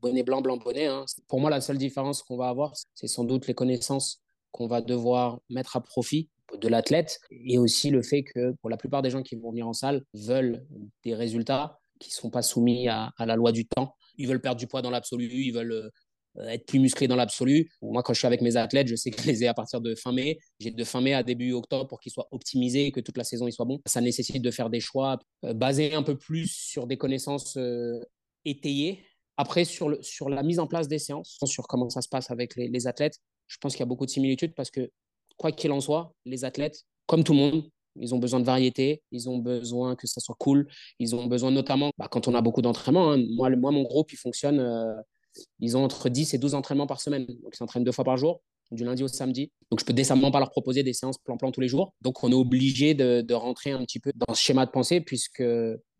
bonnet 0.00 0.22
blanc, 0.22 0.40
blanc, 0.40 0.56
bonnet. 0.56 0.86
Hein. 0.86 1.04
Pour 1.28 1.40
moi, 1.40 1.50
la 1.50 1.60
seule 1.60 1.78
différence 1.78 2.22
qu'on 2.22 2.36
va 2.36 2.48
avoir, 2.48 2.72
c'est 2.94 3.06
sans 3.06 3.24
doute 3.24 3.46
les 3.46 3.54
connaissances 3.54 4.22
qu'on 4.50 4.66
va 4.66 4.80
devoir 4.80 5.40
mettre 5.50 5.76
à 5.76 5.82
profit 5.82 6.28
de 6.60 6.68
l'athlète 6.68 7.20
et 7.30 7.58
aussi 7.58 7.90
le 7.90 8.02
fait 8.02 8.22
que 8.22 8.52
pour 8.60 8.68
la 8.68 8.76
plupart 8.76 9.02
des 9.02 9.10
gens 9.10 9.22
qui 9.22 9.36
vont 9.36 9.50
venir 9.50 9.66
en 9.66 9.72
salle 9.72 10.04
veulent 10.12 10.66
des 11.04 11.14
résultats 11.14 11.78
qui 11.98 12.10
ne 12.10 12.14
sont 12.14 12.30
pas 12.30 12.42
soumis 12.42 12.88
à, 12.88 13.12
à, 13.16 13.26
la 13.26 13.36
loi 13.36 13.52
du 13.52 13.66
temps. 13.66 13.94
Ils 14.18 14.28
veulent 14.28 14.40
perdre 14.40 14.58
du 14.58 14.66
poids 14.66 14.82
dans 14.82 14.90
l'absolu, 14.90 15.28
ils 15.28 15.52
veulent 15.52 15.72
euh, 15.72 15.90
être 16.48 16.66
plus 16.66 16.78
musclé 16.78 17.08
dans 17.08 17.16
l'absolu. 17.16 17.70
Moi, 17.82 18.02
quand 18.02 18.12
je 18.14 18.18
suis 18.18 18.26
avec 18.26 18.40
mes 18.40 18.56
athlètes, 18.56 18.88
je 18.88 18.96
sais 18.96 19.10
que 19.10 19.20
je 19.20 19.26
les 19.26 19.44
ai 19.44 19.48
à 19.48 19.54
partir 19.54 19.80
de 19.80 19.94
fin 19.94 20.12
mai. 20.12 20.38
J'ai 20.58 20.70
de 20.70 20.84
fin 20.84 21.00
mai 21.00 21.14
à 21.14 21.22
début 21.22 21.52
octobre 21.52 21.86
pour 21.86 22.00
qu'ils 22.00 22.12
soient 22.12 22.28
optimisés 22.30 22.86
et 22.86 22.92
que 22.92 23.00
toute 23.00 23.16
la 23.16 23.24
saison 23.24 23.46
ils 23.46 23.52
soient 23.52 23.64
bons. 23.64 23.80
Ça 23.86 24.00
nécessite 24.00 24.42
de 24.42 24.50
faire 24.50 24.70
des 24.70 24.80
choix 24.80 25.18
euh, 25.44 25.54
basés 25.54 25.94
un 25.94 26.02
peu 26.02 26.16
plus 26.16 26.50
sur 26.50 26.86
des 26.86 26.96
connaissances 26.96 27.56
euh, 27.56 28.00
étayées. 28.44 29.04
Après, 29.36 29.64
sur, 29.64 29.88
le, 29.88 30.02
sur 30.02 30.28
la 30.28 30.42
mise 30.42 30.58
en 30.58 30.66
place 30.66 30.88
des 30.88 30.98
séances, 30.98 31.38
sur 31.44 31.66
comment 31.66 31.88
ça 31.90 32.02
se 32.02 32.08
passe 32.08 32.30
avec 32.30 32.56
les, 32.56 32.68
les 32.68 32.86
athlètes, 32.86 33.18
je 33.46 33.56
pense 33.58 33.72
qu'il 33.72 33.80
y 33.80 33.82
a 33.82 33.86
beaucoup 33.86 34.06
de 34.06 34.10
similitudes 34.10 34.54
parce 34.54 34.70
que, 34.70 34.90
quoi 35.36 35.52
qu'il 35.52 35.72
en 35.72 35.80
soit, 35.80 36.14
les 36.24 36.44
athlètes, 36.44 36.82
comme 37.06 37.24
tout 37.24 37.32
le 37.32 37.38
monde, 37.38 37.64
ils 37.96 38.14
ont 38.14 38.18
besoin 38.18 38.40
de 38.40 38.44
variété, 38.44 39.02
ils 39.10 39.28
ont 39.28 39.38
besoin 39.38 39.96
que 39.96 40.06
ça 40.06 40.20
soit 40.20 40.36
cool, 40.38 40.68
ils 40.98 41.14
ont 41.14 41.26
besoin 41.26 41.50
notamment, 41.50 41.90
bah, 41.98 42.08
quand 42.10 42.28
on 42.28 42.34
a 42.34 42.40
beaucoup 42.40 42.62
d'entraînement, 42.62 43.12
hein, 43.12 43.24
moi, 43.30 43.50
moi, 43.50 43.70
mon 43.70 43.82
groupe, 43.82 44.12
il 44.12 44.16
fonctionne 44.16 44.60
ils 45.60 45.76
ont 45.76 45.84
entre 45.84 46.08
10 46.08 46.34
et 46.34 46.38
12 46.38 46.54
entraînements 46.54 46.86
par 46.86 47.00
semaine. 47.00 47.26
Donc, 47.26 47.52
ils 47.52 47.56
s'entraînent 47.56 47.84
deux 47.84 47.92
fois 47.92 48.04
par 48.04 48.16
jour, 48.16 48.42
du 48.70 48.84
lundi 48.84 49.02
au 49.02 49.08
samedi. 49.08 49.50
Donc, 49.70 49.80
je 49.80 49.84
peux 49.84 49.92
décemment 49.92 50.30
pas 50.30 50.38
leur 50.38 50.50
proposer 50.50 50.82
des 50.82 50.92
séances 50.92 51.18
plan-plan 51.18 51.52
tous 51.52 51.60
les 51.60 51.68
jours. 51.68 51.94
Donc, 52.00 52.22
on 52.24 52.30
est 52.30 52.34
obligé 52.34 52.94
de, 52.94 53.34
rentrer 53.34 53.72
un 53.72 53.84
petit 53.84 54.00
peu 54.00 54.12
dans 54.14 54.34
ce 54.34 54.40
schéma 54.40 54.66
de 54.66 54.70
pensée, 54.70 55.00
puisque 55.00 55.42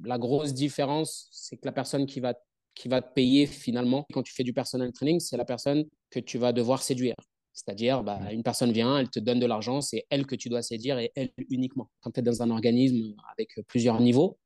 la 0.04 0.18
grosse 0.18 0.54
différence, 0.54 1.28
c'est 1.32 1.56
que 1.56 1.66
la 1.66 1.72
personne 1.72 2.06
qui 2.06 2.20
va, 2.20 2.34
qui 2.74 2.88
va 2.88 3.00
te 3.02 3.12
payer 3.14 3.46
finalement, 3.46 4.06
quand 4.12 4.22
tu 4.22 4.32
fais 4.32 4.44
du 4.44 4.52
personal 4.52 4.92
training, 4.92 5.20
c'est 5.20 5.36
la 5.36 5.44
personne 5.44 5.84
que 6.10 6.20
tu 6.20 6.38
vas 6.38 6.52
devoir 6.52 6.82
séduire. 6.82 7.14
C'est-à-dire, 7.52 8.02
bah, 8.02 8.18
une 8.32 8.42
personne 8.42 8.72
vient, 8.72 8.98
elle 8.98 9.10
te 9.10 9.18
donne 9.18 9.38
de 9.38 9.46
l'argent, 9.46 9.82
c'est 9.82 10.06
elle 10.08 10.26
que 10.26 10.34
tu 10.34 10.48
dois 10.48 10.62
séduire 10.62 10.98
et 10.98 11.12
elle 11.14 11.30
uniquement. 11.50 11.90
Quand 12.00 12.10
tu 12.10 12.20
es 12.20 12.22
dans 12.22 12.42
un 12.42 12.50
organisme 12.50 13.14
avec 13.30 13.60
plusieurs 13.68 14.00
niveaux, 14.00 14.38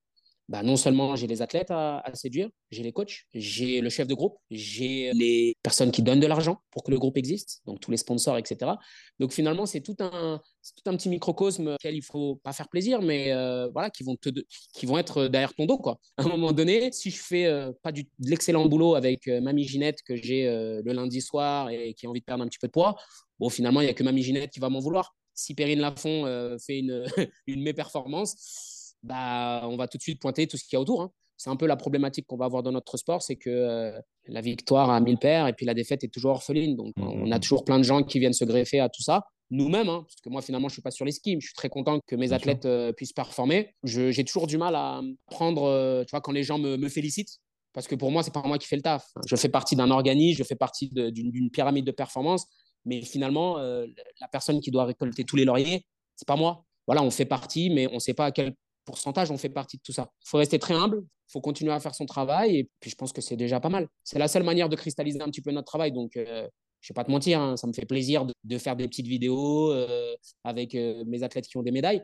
bah, 0.49 0.62
non 0.62 0.76
seulement 0.76 1.17
j'ai 1.17 1.26
les 1.26 1.43
athlètes 1.43 1.71
à, 1.71 2.03
séduire, 2.15 2.49
j'ai 2.71 2.85
les 2.85 2.93
coachs, 2.93 3.25
j'ai 3.35 3.81
le 3.81 3.91
chef 3.91 4.07
de 4.07 4.15
groupe, 4.15 4.38
j'ai 4.50 5.11
les 5.12 5.57
personnes 5.62 5.91
qui 5.91 6.03
donnent 6.03 6.21
de 6.21 6.26
l'argent 6.26 6.59
pour 6.71 6.85
que 6.85 6.93
le 6.93 6.99
groupe 6.99 7.17
existe, 7.17 7.62
donc 7.67 7.81
tous 7.81 7.91
les 7.91 7.97
sponsors, 7.97 8.38
etc. 8.38 8.73
Donc 9.19 9.33
finalement, 9.33 9.67
c'est 9.67 9.81
tout 9.81 9.97
un, 9.99 10.41
tout 10.76 10.91
un 10.91 10.97
petit 10.97 11.09
microcosme 11.09 11.75
auquel 11.75 11.97
il 11.97 12.03
faut 12.03 12.37
pas 12.45 12.53
faire 12.53 12.69
plaisir, 12.69 13.03
mais 13.03 13.33
euh, 13.33 13.69
voilà, 13.73 13.91
qui 13.91 14.05
vont, 14.05 14.15
te, 14.15 14.31
qui 14.73 14.87
vont 14.87 14.99
être 14.99 15.26
derrière 15.26 15.53
ton 15.53 15.67
dos. 15.67 15.79
Quoi. 15.79 15.99
À 16.17 16.23
un 16.23 16.29
moment 16.29 16.53
donné, 16.53 16.93
si 16.93 17.11
je 17.11 17.21
fais 17.21 17.47
euh, 17.47 17.73
pas 17.83 17.91
du, 17.91 18.05
de 18.05 18.31
l'excellent 18.31 18.67
boulot 18.67 18.95
avec 18.95 19.26
euh, 19.26 19.41
Mamie 19.41 19.65
Ginette 19.65 20.03
que 20.03 20.15
j'ai 20.15 20.45
le 20.47 20.93
lundi 20.93 21.21
soir 21.21 21.71
et 21.71 21.95
qui 21.95 22.07
a 22.07 22.11
envie 22.11 22.21
de 22.21 22.25
perdre 22.25 22.45
un 22.45 22.47
petit 22.47 22.59
peu 22.59 22.69
de 22.69 22.73
poids, 22.73 22.97
bon, 23.41 23.49
finalement, 23.49 23.81
il 23.81 23.85
n'y 23.85 23.91
a 23.91 23.95
que 23.95 24.05
Mamie 24.05 24.23
Ginette 24.23 24.50
qui 24.50 24.61
va 24.61 24.69
m'en 24.69 24.81
vouloir. 24.81 25.17
Si 25.35 25.55
Perrine 25.55 25.81
Lafont 25.81 26.57
fait 26.59 26.79
une, 26.79 27.05
une 27.47 27.62
méperformance, 27.62 28.75
bah, 29.06 29.62
on 29.64 29.76
va 29.76 29.86
tout 29.88 29.98
de 29.98 30.02
suite 30.02 30.20
pointer 30.20 30.46
tout 30.46 30.56
ce 30.56 30.64
qu'il 30.64 30.76
y 30.76 30.78
a 30.78 30.80
autour. 30.80 31.00
Hein. 31.00 31.10
C'est 31.36 31.50
un 31.50 31.56
peu 31.56 31.66
la 31.66 31.76
problématique 31.76 32.26
qu'on 32.26 32.36
va 32.36 32.46
avoir 32.46 32.62
dans 32.62 32.72
notre 32.72 32.96
sport, 32.96 33.22
c'est 33.22 33.36
que 33.36 33.50
euh, 33.50 34.00
la 34.26 34.40
victoire 34.40 34.90
a 34.90 35.00
mille 35.00 35.18
paires 35.18 35.46
et 35.46 35.52
puis 35.52 35.66
la 35.66 35.75
défaite 35.75 36.02
est 36.02 36.08
toujours 36.08 36.32
orpheline. 36.32 36.76
Donc, 36.76 36.94
mmh, 36.96 37.02
on 37.02 37.30
a 37.30 37.36
mmh. 37.36 37.40
toujours 37.40 37.64
plein 37.64 37.78
de 37.78 37.84
gens 37.84 38.02
qui 38.02 38.18
viennent 38.18 38.32
se 38.32 38.44
greffer 38.44 38.80
à 38.80 38.88
tout 38.88 39.02
ça. 39.02 39.25
Nous-mêmes, 39.50 39.88
hein, 39.88 40.02
parce 40.02 40.20
que 40.22 40.28
moi, 40.28 40.42
finalement, 40.42 40.68
je 40.68 40.72
ne 40.72 40.76
suis 40.76 40.82
pas 40.82 40.90
sur 40.90 41.04
les 41.04 41.12
skis, 41.12 41.36
je 41.38 41.46
suis 41.46 41.54
très 41.54 41.68
content 41.68 42.00
que 42.06 42.16
mes 42.16 42.32
athlètes 42.32 42.64
euh, 42.64 42.92
puissent 42.92 43.12
performer. 43.12 43.75
J'ai 43.84 44.25
toujours 44.25 44.46
du 44.46 44.58
mal 44.58 44.75
à 44.75 45.02
prendre, 45.26 45.64
euh, 45.64 46.02
tu 46.02 46.10
vois, 46.10 46.20
quand 46.20 46.32
les 46.32 46.42
gens 46.42 46.58
me, 46.58 46.76
me 46.76 46.88
félicitent, 46.88 47.38
Parce 47.72 47.86
que 47.86 47.94
pour 47.94 48.10
moi, 48.10 48.22
c'est 48.25 48.34
pas 48.34 48.42
moi 48.42 48.58
qui 48.58 48.66
fais 48.66 48.76
le 48.76 48.82
taf. 48.82 49.06
Je 49.26 49.36
fais 49.36 49.50
partie 49.50 49.76
d'un 49.76 49.90
organisme, 49.90 50.38
je 50.38 50.42
fais 50.42 50.56
partie 50.56 50.88
d'une 50.88 51.50
pyramide 51.50 51.84
de 51.84 51.92
performance, 51.92 52.46
mais 52.86 53.02
finalement, 53.02 53.58
la 53.58 54.28
personne 54.32 54.60
qui 54.60 54.70
doit 54.70 54.86
récolter 54.86 55.22
tous 55.22 55.36
les 55.36 55.44
lauriers, 55.44 55.86
c'est 56.16 56.26
pas 56.26 56.36
moi. 56.36 56.64
Voilà, 56.86 57.02
on 57.02 57.10
fait 57.10 57.25
partie, 57.25 57.70
mais 57.70 57.86
on 57.88 57.94
ne 57.94 57.98
sait 57.98 58.14
pas 58.14 58.26
à 58.26 58.32
quel 58.32 58.54
pourcentage 58.87 59.31
on 59.31 59.37
fait 59.37 59.50
partie 59.50 59.76
de 59.76 59.83
tout 59.83 59.93
ça. 59.93 60.11
Il 60.25 60.28
faut 60.28 60.38
rester 60.38 60.59
très 60.59 60.75
humble, 60.75 61.02
il 61.05 61.33
faut 61.33 61.43
continuer 61.43 61.73
à 61.73 61.81
faire 61.81 61.95
son 61.95 62.07
travail, 62.07 62.57
et 62.57 62.71
puis 62.81 62.90
je 62.90 62.97
pense 62.97 63.12
que 63.12 63.21
c'est 63.21 63.37
déjà 63.37 63.61
pas 63.61 63.69
mal. 63.69 63.88
C'est 64.02 64.19
la 64.19 64.28
seule 64.28 64.45
manière 64.45 64.71
de 64.71 64.76
cristalliser 64.76 65.21
un 65.21 65.26
petit 65.26 65.43
peu 65.43 65.50
notre 65.50 65.66
travail. 65.66 65.93
Donc, 65.93 66.16
euh, 66.16 66.49
je 66.81 66.93
ne 66.93 66.95
vais 66.95 66.95
pas 66.95 67.05
te 67.05 67.11
mentir, 67.11 67.40
hein, 67.40 67.57
ça 67.57 67.66
me 67.66 67.75
fait 67.75 67.85
plaisir 67.85 68.26
de, 68.45 68.59
faire 68.59 68.76
des 68.76 68.88
petites 68.88 69.07
vidéos 69.07 69.73
euh, 69.73 70.14
avec 70.45 70.75
mes 70.75 71.23
athlètes 71.23 71.47
qui 71.47 71.59
ont 71.59 71.62
des 71.62 71.73
médailles, 71.73 72.02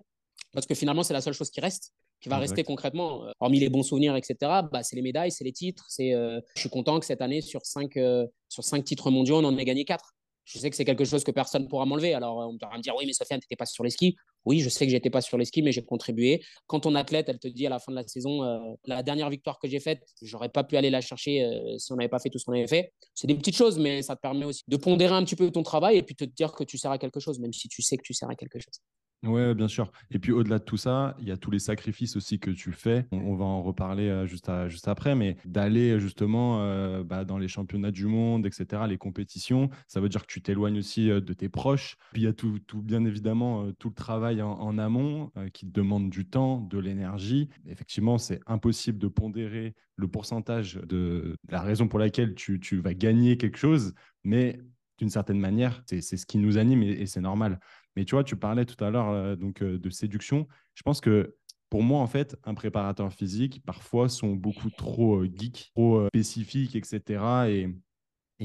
parce 0.53 0.67
que 0.67 0.75
finalement, 0.75 1.03
c'est 1.03 1.15
la 1.15 1.23
seule 1.23 1.35
chose 1.35 1.51
qui 1.51 1.61
reste 1.61 1.95
qui 2.23 2.29
va 2.29 2.39
rester 2.39 2.63
concrètement, 2.63 3.27
euh, 3.27 3.33
hormis 3.41 3.59
les 3.59 3.69
bons 3.69 3.83
souvenirs, 3.83 4.15
etc., 4.15 4.37
bah, 4.71 4.83
c'est 4.85 4.95
les 4.95 5.03
médailles, 5.03 5.33
c'est 5.33 5.45
les 5.45 5.53
titres. 5.53 5.85
C'est, 5.89 6.15
euh, 6.15 6.41
je 6.55 6.61
suis 6.61 6.71
content 6.71 7.01
que 7.01 7.05
cette 7.05 7.21
année, 7.21 7.41
sur 7.41 7.67
cinq, 7.67 7.97
euh, 7.97 8.27
sur 8.49 8.63
cinq 8.63 8.85
titres 8.85 9.11
mondiaux, 9.11 9.39
on 9.39 9.45
en 9.45 9.59
ait 9.59 9.65
gagné 9.65 9.85
quatre. 9.85 10.15
Je 10.45 10.59
sais 10.59 10.71
que 10.71 10.77
c'est 10.77 10.85
quelque 10.85 11.05
chose 11.05 11.23
que 11.23 11.31
personne 11.31 11.63
ne 11.63 11.69
pourra 11.69 11.87
m'enlever. 11.87 12.15
Alors, 12.15 12.39
on 12.39 12.59
pourra 12.59 12.77
me 12.77 12.83
dire, 12.83 12.95
oui, 12.97 13.07
mais 13.07 13.13
Sofiane, 13.13 13.39
tu 13.41 13.45
n'étais 13.45 13.57
pas 13.57 13.67
sur 13.67 13.85
les 13.85 13.91
skis. 13.91 14.17
Oui, 14.45 14.59
je 14.59 14.69
sais 14.69 14.85
que 14.87 14.91
j'étais 14.91 15.09
pas 15.09 15.21
sur 15.21 15.39
les 15.39 15.45
skis, 15.45 15.63
mais 15.63 15.71
j'ai 15.71 15.85
contribué. 15.85 16.43
Quand 16.67 16.81
ton 16.81 16.97
athlète, 16.97 17.29
elle 17.29 17.39
te 17.39 17.47
dit 17.47 17.65
à 17.67 17.71
la 17.71 17.79
fin 17.79 17.93
de 17.93 17.97
la 17.97 18.07
saison, 18.07 18.77
la 18.87 19.05
dernière 19.05 19.31
victoire 19.31 19.61
que 19.61 19.69
j'ai 19.69 19.79
faite, 19.79 20.03
j'aurais 20.21 20.49
pas 20.49 20.65
pu 20.65 20.77
aller 20.77 20.91
la 20.91 21.01
chercher 21.01 21.49
si 21.79 21.93
on 21.93 21.97
n'avait 21.97 22.09
pas 22.09 22.19
fait 22.19 22.29
tout 22.29 22.39
ce 22.39 22.45
qu'on 22.45 22.55
avait 22.55 22.67
fait. 22.67 22.93
C'est 23.15 23.29
des 23.29 23.37
petites 23.37 23.55
choses, 23.55 23.79
mais 23.79 24.03
ça 24.03 24.17
te 24.17 24.21
permet 24.21 24.45
aussi 24.45 24.65
de 24.67 24.77
pondérer 24.77 25.15
un 25.15 25.25
petit 25.25 25.37
peu 25.37 25.49
ton 25.51 25.63
travail 25.63 25.99
et 25.99 26.03
puis 26.03 26.17
te 26.17 26.25
dire 26.25 26.53
que 26.53 26.65
tu 26.65 26.77
sers 26.77 26.91
à 26.91 26.99
quelque 26.99 27.21
chose, 27.21 27.39
même 27.39 27.53
si 27.53 27.69
tu 27.69 27.81
sais 27.83 27.97
que 27.97 28.03
tu 28.03 28.13
sers 28.13 28.29
à 28.29 28.35
quelque 28.35 28.59
chose. 28.59 28.81
Oui, 29.25 29.55
bien 29.55 29.69
sûr. 29.69 29.93
Et 30.11 30.19
puis 30.19 30.33
au-delà 30.33 30.59
de 30.59 30.65
tout 30.65 30.77
ça, 30.77 31.17
il 31.21 31.29
y 31.29 31.31
a 31.31 31.37
tous 31.37 31.53
les 31.53 31.61
sacrifices 31.61 32.17
aussi 32.17 32.41
que 32.41 32.51
tu 32.51 32.73
fais. 32.73 33.07
On, 33.13 33.37
va 33.37 33.45
en 33.45 33.63
reparler 33.63 34.09
euh, 34.09 34.27
juste, 34.27 34.51
juste 34.67 34.89
après, 34.89 35.15
mais 35.15 35.37
d'aller 35.45 36.01
justement 36.01 36.61
euh, 36.61 37.05
bah, 37.05 37.25
dans 37.25 37.39
les 37.39 37.47
championnats 37.47 37.93
du 37.93 38.07
monde, 38.07 38.47
etc., 38.47 38.83
les 38.89 38.99
compétitions, 38.99 39.71
ça 39.87 40.01
veut 40.01 40.09
dire 40.09 40.23
que 40.23 40.33
tu 40.33 40.43
t'éloignes 40.43 40.79
aussi 40.79 41.09
euh, 41.09 41.21
de 41.21 41.33
tes 41.35 41.49
proches. 41.49 41.97
Puis 42.13 42.23
il 42.23 42.25
y 42.25 42.29
a 42.29 42.33
tout, 42.33 42.59
tout 42.67 42.83
bien 42.83 43.05
évidemment 43.05 43.71
tout 43.79 43.91
le 43.91 43.95
travail 43.95 44.43
en, 44.43 44.79
amont 44.79 45.31
qui 45.53 45.67
te 45.67 45.71
demande 45.71 46.11
du 46.11 46.27
temps, 46.27 46.59
de 46.59 46.79
l'énergie. 46.79 47.49
Effectivement, 47.67 48.19
c'est 48.19 48.41
impossible 48.47 48.99
de 48.99 49.09
pondérer 49.09 49.75
le 49.97 50.09
pourcentage 50.09 50.75
de, 50.75 51.37
la 51.49 51.61
raison 51.61 51.87
pour 51.87 51.99
laquelle 51.99 52.35
tu, 52.35 52.59
tu 52.59 52.81
vas 52.81 52.95
gagner 52.95 53.37
quelque 53.37 53.59
chose, 53.59 53.95
mais 54.25 54.59
d'une 54.99 55.11
certaine 55.11 55.39
manière, 55.39 55.83
c'est 55.87 56.01
ce 56.01 56.27
qui 56.27 56.39
nous 56.39 56.59
anime 56.59 56.83
et 56.83 57.07
c'est 57.07 57.21
normal. 57.21 57.59
Mais 57.97 58.05
tu 58.05 58.15
vois, 58.15 58.25
tu 58.25 58.37
parlais 58.37 58.65
tout 58.65 58.83
à 58.83 58.91
l'heure 58.91 59.11
euh, 59.11 59.37
donc 59.37 59.63
euh, 59.63 59.79
de 59.79 59.91
séduction. 59.91 60.47
Je 60.75 60.83
pense 60.83 61.01
que 61.01 61.35
pour 61.71 61.83
moi, 61.83 62.01
en 62.01 62.07
fait, 62.07 62.37
un 62.45 62.55
préparateur 62.55 63.13
physique, 63.13 63.63
parfois, 63.65 64.09
sont 64.09 64.35
beaucoup 64.35 64.71
trop 64.71 65.23
euh, 65.23 65.31
geeks, 65.35 65.71
trop 65.75 66.07
spécifiques, 66.09 66.77
etc. 66.77 67.25
Et, 67.49 67.69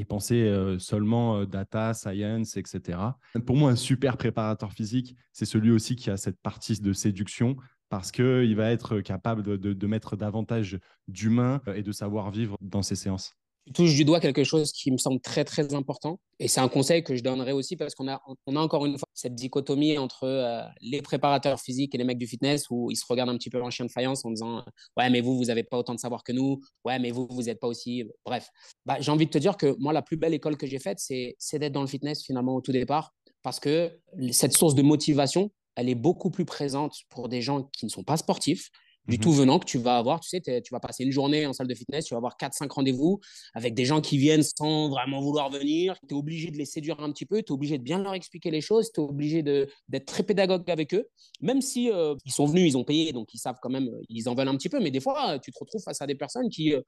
penser 0.08 0.54
seulement 0.78 1.44
data, 1.46 1.96
science, 1.96 2.56
etc. 2.56 3.00
Pour 3.48 3.56
moi, 3.56 3.72
un 3.72 3.76
super 3.76 4.16
préparateur 4.16 4.72
physique, 4.72 5.16
c'est 5.34 5.46
celui 5.46 5.72
aussi 5.72 5.96
qui 5.96 6.12
a 6.12 6.18
cette 6.18 6.40
partie 6.40 6.80
de 6.80 6.94
séduction 6.94 7.58
parce 7.90 8.12
qu'il 8.12 8.56
va 8.56 8.70
être 8.70 9.00
capable 9.00 9.42
de, 9.42 9.74
de 9.74 9.88
mettre 9.88 10.16
davantage 10.16 10.78
d'humain 11.08 11.62
et 11.74 11.82
de 11.82 11.92
savoir 11.92 12.30
vivre 12.30 12.58
dans 12.62 12.84
ses 12.84 12.94
séances 12.94 13.34
tu 13.68 13.74
touches 13.74 13.96
du 13.96 14.06
doigt 14.06 14.22
quelque 14.22 14.46
chose 14.46 14.72
qui 14.72 14.92
me 14.92 14.98
semble 14.98 15.20
très 15.20 15.44
très 15.44 15.74
important. 15.74 16.22
Et 16.40 16.48
c'est 16.48 16.62
un 16.62 16.70
conseil 16.70 17.04
que 17.04 17.16
je 17.16 17.24
donnerais 17.24 17.52
aussi 17.52 17.76
parce 17.76 17.96
qu'on 17.96 18.08
a 18.08 18.22
on 18.46 18.56
a 18.56 18.60
encore 18.60 18.86
une 18.86 18.98
fois 18.98 19.10
cette 19.14 19.36
dichotomie 19.36 19.98
entre 19.98 20.24
euh, 20.24 20.62
les 20.82 21.02
préparateurs 21.02 21.60
physiques 21.60 21.94
et 21.94 21.98
les 21.98 22.06
mecs 22.06 22.18
du 22.18 22.28
fitness 22.28 22.68
où 22.70 22.90
ils 22.92 22.96
se 22.96 23.06
regardent 23.08 23.32
un 23.32 23.38
petit 23.38 23.50
peu 23.50 23.62
en 23.62 23.70
chien 23.70 23.86
de 23.86 23.92
faïence 23.92 24.24
en 24.24 24.30
disant 24.30 24.64
ouais 24.96 25.10
mais 25.10 25.20
vous 25.20 25.38
vous 25.38 25.50
avez 25.50 25.64
pas 25.64 25.78
autant 25.78 25.94
de 25.94 26.00
savoir 26.00 26.24
que 26.24 26.32
nous. 26.32 26.62
Ouais 26.86 26.98
mais 26.98 27.12
vous 27.12 27.28
vous 27.30 27.44
n'êtes 27.44 27.60
pas 27.60 27.68
aussi 27.68 28.06
bref. 28.26 28.50
Bah, 28.86 28.98
j'ai 29.02 29.12
envie 29.12 29.26
de 29.26 29.32
te 29.32 29.38
dire 29.38 29.58
que 29.58 29.76
moi 29.80 29.92
la 29.92 30.02
plus 30.02 30.16
belle 30.16 30.34
école 30.34 30.56
que 30.56 30.68
j'ai 30.68 30.80
faite 30.80 31.00
c'est 31.00 31.36
c'est 31.38 31.60
d'être 31.60 31.74
dans 31.74 31.82
le 31.82 31.88
fitness 31.88 32.24
finalement 32.24 32.56
au 32.56 32.62
tout 32.62 32.72
départ 32.72 33.14
parce 33.44 33.60
que 33.60 34.00
cette 34.32 34.54
source 34.54 34.76
de 34.76 34.82
motivation 34.82 35.52
elle 35.76 35.90
est 35.90 35.96
beaucoup 35.96 36.32
plus 36.32 36.46
présente 36.46 36.96
pour 37.10 37.28
des 37.28 37.42
gens 37.42 37.64
qui 37.64 37.86
ne 37.86 37.92
sont 37.92 38.04
pas 38.04 38.16
sportifs 38.16 38.70
du 39.08 39.18
mhm. 39.18 39.24
tout 39.24 39.32
venant 39.32 39.60
que 39.60 39.66
tu 39.66 39.78
vas 39.78 39.98
avoir. 39.98 40.20
Tu 40.20 40.30
sais, 40.30 40.42
tu 40.42 40.72
vas 40.72 40.80
passer 40.80 41.04
une 41.04 41.12
journée 41.12 41.46
en 41.46 41.54
salle 41.54 41.68
de 41.68 41.76
fitness, 41.76 42.06
tu 42.06 42.14
vas 42.14 42.18
avoir 42.18 42.38
4-5 42.38 42.70
rendez-vous 42.70 43.20
avec 43.54 43.74
des 43.74 43.86
gens 43.86 44.02
qui 44.02 44.18
viennent 44.18 44.44
sans 44.44 44.90
vraiment 44.90 45.22
vouloir 45.22 45.50
venir. 45.50 45.96
Tu 46.08 46.14
es 46.14 46.18
obligé 46.18 46.52
de 46.52 46.58
les 46.58 46.66
séduire 46.66 47.00
un 47.00 47.12
petit 47.12 47.26
peu, 47.26 47.42
tu 47.42 47.52
es 47.52 47.52
obligé 47.52 47.78
de 47.78 47.84
bien 47.84 48.02
leur 48.02 48.14
expliquer 48.14 48.52
les 48.52 48.62
choses, 48.62 48.92
tu 48.92 49.02
es 49.02 49.04
obligé 49.04 49.42
d'être 49.44 50.06
très 50.06 50.24
pédagogue 50.24 50.70
avec 50.70 50.94
eux, 50.94 51.08
même 51.42 51.62
si 51.62 51.92
euh, 51.92 52.16
ils 52.26 52.32
sont 52.32 52.46
venus, 52.46 52.74
ils 52.74 52.78
ont 52.78 52.84
payé, 52.84 53.14
donc 53.14 53.34
ils 53.34 53.40
savent 53.40 53.58
quand 53.62 53.70
même, 53.70 53.90
ils 54.10 54.28
en 54.30 54.36
veulent 54.36 54.48
un 54.48 54.58
petit 54.58 54.70
peu. 54.70 54.80
Mais 54.80 54.92
des 54.92 55.00
fois, 55.00 55.40
tu 55.40 55.52
te 55.52 55.60
retrouves 55.60 55.82
face 55.82 56.02
à 56.02 56.08
des 56.08 56.16
personnes 56.16 56.50
qui, 56.50 56.74
euh, 56.74 56.82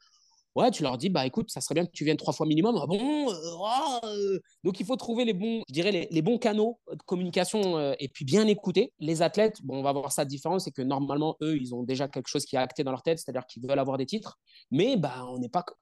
ouais, 0.55 0.71
tu 0.71 0.83
leur 0.83 0.97
dis, 0.97 1.09
bah 1.09 1.25
écoute, 1.25 1.49
ça 1.49 1.61
serait 1.61 1.75
bien 1.75 1.85
que 1.85 1.91
tu 1.91 2.03
viennes 2.03 2.17
trois 2.17 2.33
fois 2.33 2.45
minimum. 2.45 2.77
Ah 2.81 2.87
bon 2.87 3.29
euh, 3.29 4.05
euh. 4.05 4.39
Donc 4.63 4.79
il 4.79 4.85
faut 4.85 4.95
trouver 4.95 5.25
les 5.25 5.33
bons, 5.33 5.61
je 5.67 5.73
dirais, 5.73 6.07
les, 6.09 6.21
bons 6.21 6.37
canaux 6.37 6.79
de 6.91 7.01
communication 7.05 7.77
euh, 7.77 7.93
et 7.99 8.07
puis 8.07 8.25
bien 8.25 8.47
écouter. 8.47 8.93
Les 8.99 9.21
athlètes, 9.21 9.57
bon, 9.63 9.77
on 9.77 9.83
va 9.83 9.93
voir 9.93 10.11
ça 10.11 10.25
différence, 10.25 10.65
c'est 10.65 10.71
que 10.71 10.81
normalement, 10.81 11.35
eux, 11.41 11.57
ils 11.57 11.73
ont 11.73 11.83
déjà 11.83 12.07
quelque 12.07 12.27
chose 12.27 12.45
qui 12.45 12.55
est 12.55 12.59
acté 12.59 12.83
dans 12.83 12.91
leur 12.91 13.03
tête, 13.03 13.19
c'est-à-dire 13.19 13.45
qu'ils 13.45 13.65
veulent 13.67 13.79
avoir 13.79 13.97
des 13.97 14.05
titres, 14.05 14.37
mais 14.71 14.97
bah, 14.97 15.25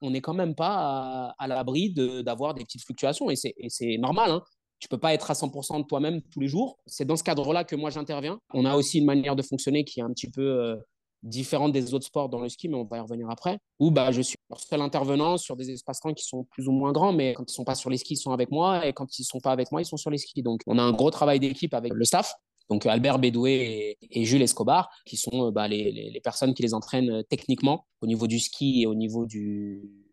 on 0.00 0.10
n'est 0.10 0.20
quand 0.20 0.34
même 0.34 0.54
pas 0.54 1.34
à, 1.38 1.46
l'abri 1.46 1.92
d'avoir 1.92 2.54
des 2.54 2.64
petites 2.64 2.84
fluctuations 2.84 3.30
et 3.30 3.36
c'est 3.36 3.96
normal. 3.98 4.30
Hein. 4.30 4.42
Tu 4.80 4.86
peux 4.86 4.98
pas 4.98 5.12
être 5.12 5.28
à 5.30 5.34
100% 5.34 5.82
de 5.82 5.86
toi-même 5.86 6.22
tous 6.30 6.38
les 6.38 6.46
jours. 6.46 6.78
C'est 6.86 7.04
dans 7.04 7.16
ce 7.16 7.24
cadre-là 7.24 7.64
que 7.64 7.74
moi 7.74 7.90
j'interviens. 7.90 8.38
On 8.54 8.64
a 8.64 8.76
aussi 8.76 8.98
une 8.98 9.06
manière 9.06 9.34
de 9.34 9.42
fonctionner 9.42 9.84
qui 9.84 9.98
est 9.98 10.04
un 10.04 10.12
petit 10.12 10.30
peu 10.30 10.78
différente 11.22 11.72
des 11.72 11.94
autres 11.94 12.06
sports 12.06 12.28
dans 12.28 12.40
le 12.40 12.48
ski, 12.48 12.68
mais 12.68 12.76
on 12.76 12.84
va 12.84 12.98
y 12.98 13.00
revenir 13.00 13.28
après, 13.30 13.58
où 13.78 13.90
bah, 13.90 14.12
je 14.12 14.22
suis 14.22 14.36
leur 14.50 14.60
seul 14.60 14.80
intervenant 14.80 15.36
sur 15.36 15.56
des 15.56 15.70
espaces-temps 15.70 16.14
qui 16.14 16.24
sont 16.24 16.44
plus 16.44 16.68
ou 16.68 16.72
moins 16.72 16.92
grands, 16.92 17.12
mais 17.12 17.34
quand 17.34 17.50
ils 17.50 17.54
sont 17.54 17.64
pas 17.64 17.74
sur 17.74 17.90
les 17.90 17.98
skis, 17.98 18.14
ils 18.14 18.18
sont 18.18 18.32
avec 18.32 18.50
moi, 18.50 18.86
et 18.86 18.92
quand 18.92 19.18
ils 19.18 19.24
sont 19.24 19.40
pas 19.40 19.52
avec 19.52 19.72
moi, 19.72 19.80
ils 19.80 19.86
sont 19.86 19.96
sur 19.96 20.10
les 20.10 20.18
skis. 20.18 20.42
Donc 20.42 20.60
on 20.66 20.78
a 20.78 20.82
un 20.82 20.92
gros 20.92 21.10
travail 21.10 21.40
d'équipe 21.40 21.74
avec 21.74 21.92
le 21.92 22.04
staff, 22.04 22.34
donc 22.68 22.84
Albert 22.86 23.18
Bédoué 23.18 23.96
et, 24.10 24.24
Jules 24.24 24.42
Escobar, 24.42 24.90
qui 25.06 25.16
sont 25.16 25.50
bah, 25.50 25.68
les, 25.68 25.90
les, 26.12 26.20
personnes 26.20 26.54
qui 26.54 26.62
les 26.62 26.74
entraînent 26.74 27.24
techniquement 27.28 27.86
au 28.02 28.06
niveau 28.06 28.26
du 28.26 28.38
ski 28.38 28.82
et 28.82 28.86
au 28.86 28.94
niveau 28.94 29.24
du, 29.24 30.07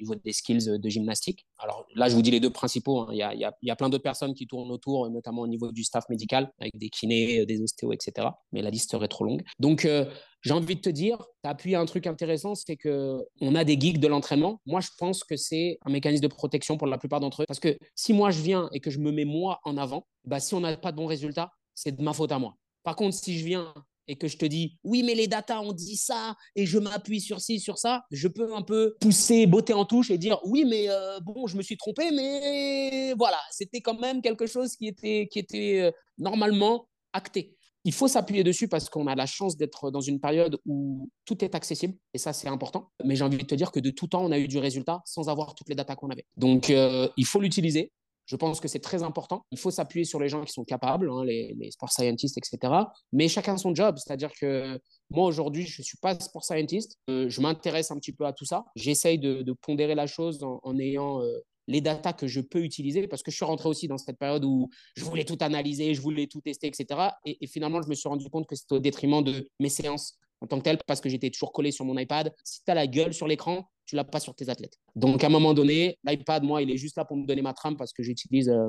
niveau 0.00 0.14
des 0.14 0.32
skills 0.32 0.78
de 0.78 0.88
gymnastique. 0.88 1.46
Alors 1.58 1.86
là, 1.94 2.08
je 2.08 2.14
vous 2.14 2.22
dis 2.22 2.30
les 2.30 2.40
deux 2.40 2.50
principaux. 2.50 3.00
Hein. 3.00 3.08
Il, 3.12 3.18
y 3.18 3.22
a, 3.22 3.34
il, 3.34 3.40
y 3.40 3.70
a, 3.70 3.76
plein 3.76 3.88
d'autres 3.88 4.02
personnes 4.02 4.34
qui 4.34 4.46
tournent 4.46 4.70
autour, 4.70 5.08
notamment 5.10 5.42
au 5.42 5.46
niveau 5.46 5.72
du 5.72 5.84
staff 5.84 6.08
médical, 6.08 6.50
avec 6.60 6.76
des 6.76 6.88
kinés, 6.88 7.46
des 7.46 7.62
ostéos, 7.62 7.92
etc. 7.92 8.28
Mais 8.52 8.62
la 8.62 8.70
liste 8.70 8.90
serait 8.90 9.08
trop 9.08 9.24
longue. 9.24 9.42
Donc, 9.58 9.84
euh, 9.84 10.04
j'ai 10.42 10.52
envie 10.52 10.76
de 10.76 10.80
te 10.80 10.90
dire, 10.90 11.18
tu 11.44 11.50
appuyé 11.50 11.76
un 11.76 11.84
truc 11.84 12.06
intéressant, 12.06 12.54
c'est 12.54 12.76
qu'on 12.76 13.54
a 13.54 13.64
des 13.64 13.78
geeks 13.78 14.00
de 14.00 14.08
l'entraînement. 14.08 14.60
Moi, 14.64 14.80
je 14.80 14.88
pense 14.98 15.22
que 15.22 15.36
c'est 15.36 15.78
un 15.84 15.90
mécanisme 15.90 16.22
de 16.22 16.28
protection 16.28 16.78
pour 16.78 16.86
la 16.86 16.98
plupart 16.98 17.20
d'entre 17.20 17.42
eux. 17.42 17.44
Parce 17.46 17.60
que 17.60 17.76
si 17.94 18.12
moi, 18.12 18.30
je 18.30 18.40
viens 18.40 18.68
et 18.72 18.80
que 18.80 18.90
je 18.90 18.98
me 18.98 19.12
mets 19.12 19.26
moi 19.26 19.60
en 19.64 19.76
avant, 19.76 20.06
bah, 20.24 20.40
si 20.40 20.54
on 20.54 20.60
n'a 20.60 20.76
pas 20.76 20.92
de 20.92 20.96
bons 20.96 21.06
résultats, 21.06 21.52
c'est 21.74 21.94
de 21.94 22.02
ma 22.02 22.12
faute 22.12 22.32
à 22.32 22.38
moi. 22.38 22.56
Par 22.82 22.96
contre, 22.96 23.14
si 23.14 23.38
je 23.38 23.44
viens 23.44 23.74
et 24.08 24.16
que 24.16 24.28
je 24.28 24.36
te 24.36 24.44
dis 24.44 24.78
oui 24.84 25.02
mais 25.02 25.14
les 25.14 25.26
datas 25.26 25.60
ont 25.60 25.72
dit 25.72 25.96
ça 25.96 26.34
et 26.56 26.66
je 26.66 26.78
m'appuie 26.78 27.20
sur 27.20 27.40
ci 27.40 27.60
sur 27.60 27.78
ça 27.78 28.02
je 28.10 28.28
peux 28.28 28.54
un 28.54 28.62
peu 28.62 28.96
pousser 29.00 29.46
botter 29.46 29.74
en 29.74 29.84
touche 29.84 30.10
et 30.10 30.18
dire 30.18 30.38
oui 30.44 30.64
mais 30.64 30.88
euh, 30.88 31.20
bon 31.20 31.46
je 31.46 31.56
me 31.56 31.62
suis 31.62 31.76
trompé 31.76 32.10
mais 32.10 33.14
voilà. 33.16 33.38
C'était 33.50 33.80
quand 33.80 33.98
même 33.98 34.22
quelque 34.22 34.46
chose 34.46 34.76
qui 34.76 34.86
était 34.86 35.28
qui 35.30 35.38
était 35.38 35.80
euh, 35.80 35.90
normalement 36.18 36.88
acté. 37.12 37.56
Il 37.84 37.94
faut 37.94 38.08
s'appuyer 38.08 38.44
dessus 38.44 38.68
parce 38.68 38.90
qu'on 38.90 39.06
a 39.06 39.14
la 39.14 39.24
chance 39.24 39.56
d'être 39.56 39.90
dans 39.90 40.02
une 40.02 40.20
période 40.20 40.58
où 40.66 41.08
tout 41.24 41.42
est 41.42 41.54
accessible 41.54 41.94
et 42.12 42.18
ça 42.18 42.32
c'est 42.32 42.48
important. 42.48 42.90
Mais 43.04 43.16
j'ai 43.16 43.24
envie 43.24 43.38
de 43.38 43.44
te 43.44 43.54
dire 43.54 43.72
que 43.72 43.80
de 43.80 43.90
tout 43.90 44.06
temps 44.06 44.22
on 44.22 44.32
a 44.32 44.38
eu 44.38 44.48
du 44.48 44.58
résultat 44.58 45.00
sans 45.06 45.28
avoir 45.28 45.54
toutes 45.54 45.68
les 45.70 45.74
datas 45.74 45.96
qu'on 45.96 46.10
avait. 46.10 46.26
Donc 46.36 46.70
euh, 46.70 47.08
il 47.16 47.24
faut 47.24 47.40
l'utiliser 47.40 47.92
je 48.30 48.36
pense 48.36 48.60
que 48.60 48.68
c'est 48.68 48.78
très 48.78 49.02
important. 49.02 49.44
Il 49.50 49.58
faut 49.58 49.72
s'appuyer 49.72 50.04
sur 50.04 50.20
les 50.20 50.28
gens 50.28 50.44
qui 50.44 50.52
sont 50.52 50.62
capables, 50.62 51.10
hein, 51.10 51.24
les, 51.24 51.68
sport 51.72 51.90
scientists, 51.90 52.38
etc. 52.38 52.72
Mais 53.12 53.26
chacun 53.26 53.56
son 53.56 53.74
job. 53.74 53.96
C'est-à-dire 53.98 54.30
que 54.40 54.78
moi, 55.10 55.26
aujourd'hui, 55.26 55.66
je 55.66 55.82
ne 55.82 55.84
suis 55.84 55.98
pas 55.98 56.14
sport 56.14 56.44
scientist. 56.44 56.96
Euh, 57.08 57.28
je 57.28 57.40
m'intéresse 57.40 57.90
un 57.90 57.96
petit 57.96 58.12
peu 58.12 58.24
à 58.26 58.32
tout 58.32 58.44
ça. 58.44 58.64
J'essaye 58.76 59.18
de, 59.18 59.44
pondérer 59.62 59.96
la 59.96 60.06
chose 60.06 60.44
en, 60.44 60.78
ayant 60.78 61.20
euh, 61.22 61.40
les 61.66 61.80
datas 61.80 62.12
que 62.12 62.28
je 62.28 62.40
peux 62.40 62.62
utiliser 62.62 63.08
parce 63.08 63.24
que 63.24 63.32
je 63.32 63.36
suis 63.36 63.44
rentré 63.44 63.68
aussi 63.68 63.88
dans 63.88 63.98
cette 63.98 64.16
période 64.16 64.44
où 64.44 64.70
je 64.94 65.04
voulais 65.04 65.24
tout 65.24 65.38
analyser, 65.40 65.92
je 65.92 66.00
voulais 66.00 66.28
tout 66.28 66.40
tester, 66.40 66.68
etc. 66.68 67.00
Et, 67.24 67.36
et 67.40 67.48
finalement, 67.48 67.82
je 67.82 67.88
me 67.88 67.94
suis 67.96 68.08
rendu 68.08 68.30
compte 68.30 68.46
que 68.46 68.54
c'était 68.54 68.76
au 68.76 68.78
détriment 68.78 69.24
de 69.24 69.48
mes 69.58 69.68
séances 69.68 70.20
en 70.40 70.46
tant 70.46 70.58
que 70.58 70.64
tel 70.64 70.78
parce 70.86 71.00
que 71.00 71.08
j'étais 71.08 71.30
toujours 71.30 71.52
collé 71.52 71.70
sur 71.70 71.84
mon 71.84 71.96
iPad. 71.98 72.34
Si 72.44 72.64
tu 72.64 72.70
as 72.70 72.74
la 72.74 72.86
gueule 72.86 73.14
sur 73.14 73.26
l'écran, 73.26 73.68
tu 73.86 73.96
l'as 73.96 74.04
pas 74.04 74.20
sur 74.20 74.34
tes 74.34 74.48
athlètes. 74.48 74.76
Donc, 74.94 75.24
à 75.24 75.26
un 75.26 75.30
moment 75.30 75.54
donné, 75.54 75.98
l'iPad, 76.04 76.44
moi, 76.44 76.62
il 76.62 76.70
est 76.70 76.76
juste 76.76 76.96
là 76.96 77.04
pour 77.04 77.16
me 77.16 77.26
donner 77.26 77.42
ma 77.42 77.52
trame 77.52 77.76
parce 77.76 77.92
que 77.92 78.02
j'utilise 78.02 78.48
euh, 78.48 78.68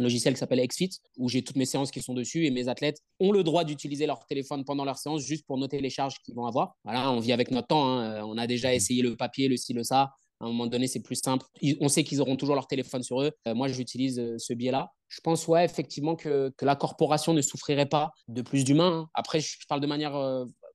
un 0.00 0.02
logiciel 0.02 0.34
qui 0.34 0.40
s'appelle 0.40 0.64
XFIT 0.66 0.90
où 1.16 1.28
j'ai 1.28 1.42
toutes 1.42 1.56
mes 1.56 1.64
séances 1.64 1.90
qui 1.90 2.00
sont 2.00 2.14
dessus 2.14 2.46
et 2.46 2.50
mes 2.50 2.68
athlètes 2.68 2.98
ont 3.20 3.32
le 3.32 3.42
droit 3.42 3.64
d'utiliser 3.64 4.06
leur 4.06 4.24
téléphone 4.26 4.64
pendant 4.64 4.84
leur 4.84 4.98
séance 4.98 5.22
juste 5.22 5.46
pour 5.46 5.58
noter 5.58 5.80
les 5.80 5.90
charges 5.90 6.14
qu'ils 6.24 6.34
vont 6.34 6.46
avoir. 6.46 6.76
Voilà, 6.84 7.10
on 7.10 7.20
vit 7.20 7.32
avec 7.32 7.50
notre 7.50 7.68
temps. 7.68 7.86
Hein. 7.86 8.22
On 8.24 8.38
a 8.38 8.46
déjà 8.46 8.74
essayé 8.74 9.02
le 9.02 9.16
papier, 9.16 9.48
le 9.48 9.56
ci, 9.56 9.72
le 9.72 9.82
ça. 9.82 10.12
À 10.40 10.44
un 10.44 10.48
moment 10.48 10.68
donné, 10.68 10.86
c'est 10.86 11.02
plus 11.02 11.16
simple. 11.16 11.44
On 11.80 11.88
sait 11.88 12.04
qu'ils 12.04 12.20
auront 12.20 12.36
toujours 12.36 12.54
leur 12.54 12.68
téléphone 12.68 13.02
sur 13.02 13.20
eux. 13.22 13.32
Euh, 13.48 13.54
moi, 13.54 13.66
j'utilise 13.66 14.20
euh, 14.20 14.36
ce 14.38 14.52
biais-là. 14.52 14.92
Je 15.08 15.20
pense, 15.20 15.48
ouais, 15.48 15.64
effectivement, 15.64 16.14
que, 16.14 16.52
que, 16.56 16.64
la 16.64 16.76
corporation 16.76 17.34
ne 17.34 17.42
souffrirait 17.42 17.88
pas 17.88 18.12
de 18.28 18.42
plus 18.42 18.62
d'humains. 18.62 19.08
Après, 19.14 19.40
je 19.40 19.56
parle 19.68 19.80
de 19.80 19.88
manière 19.88 20.14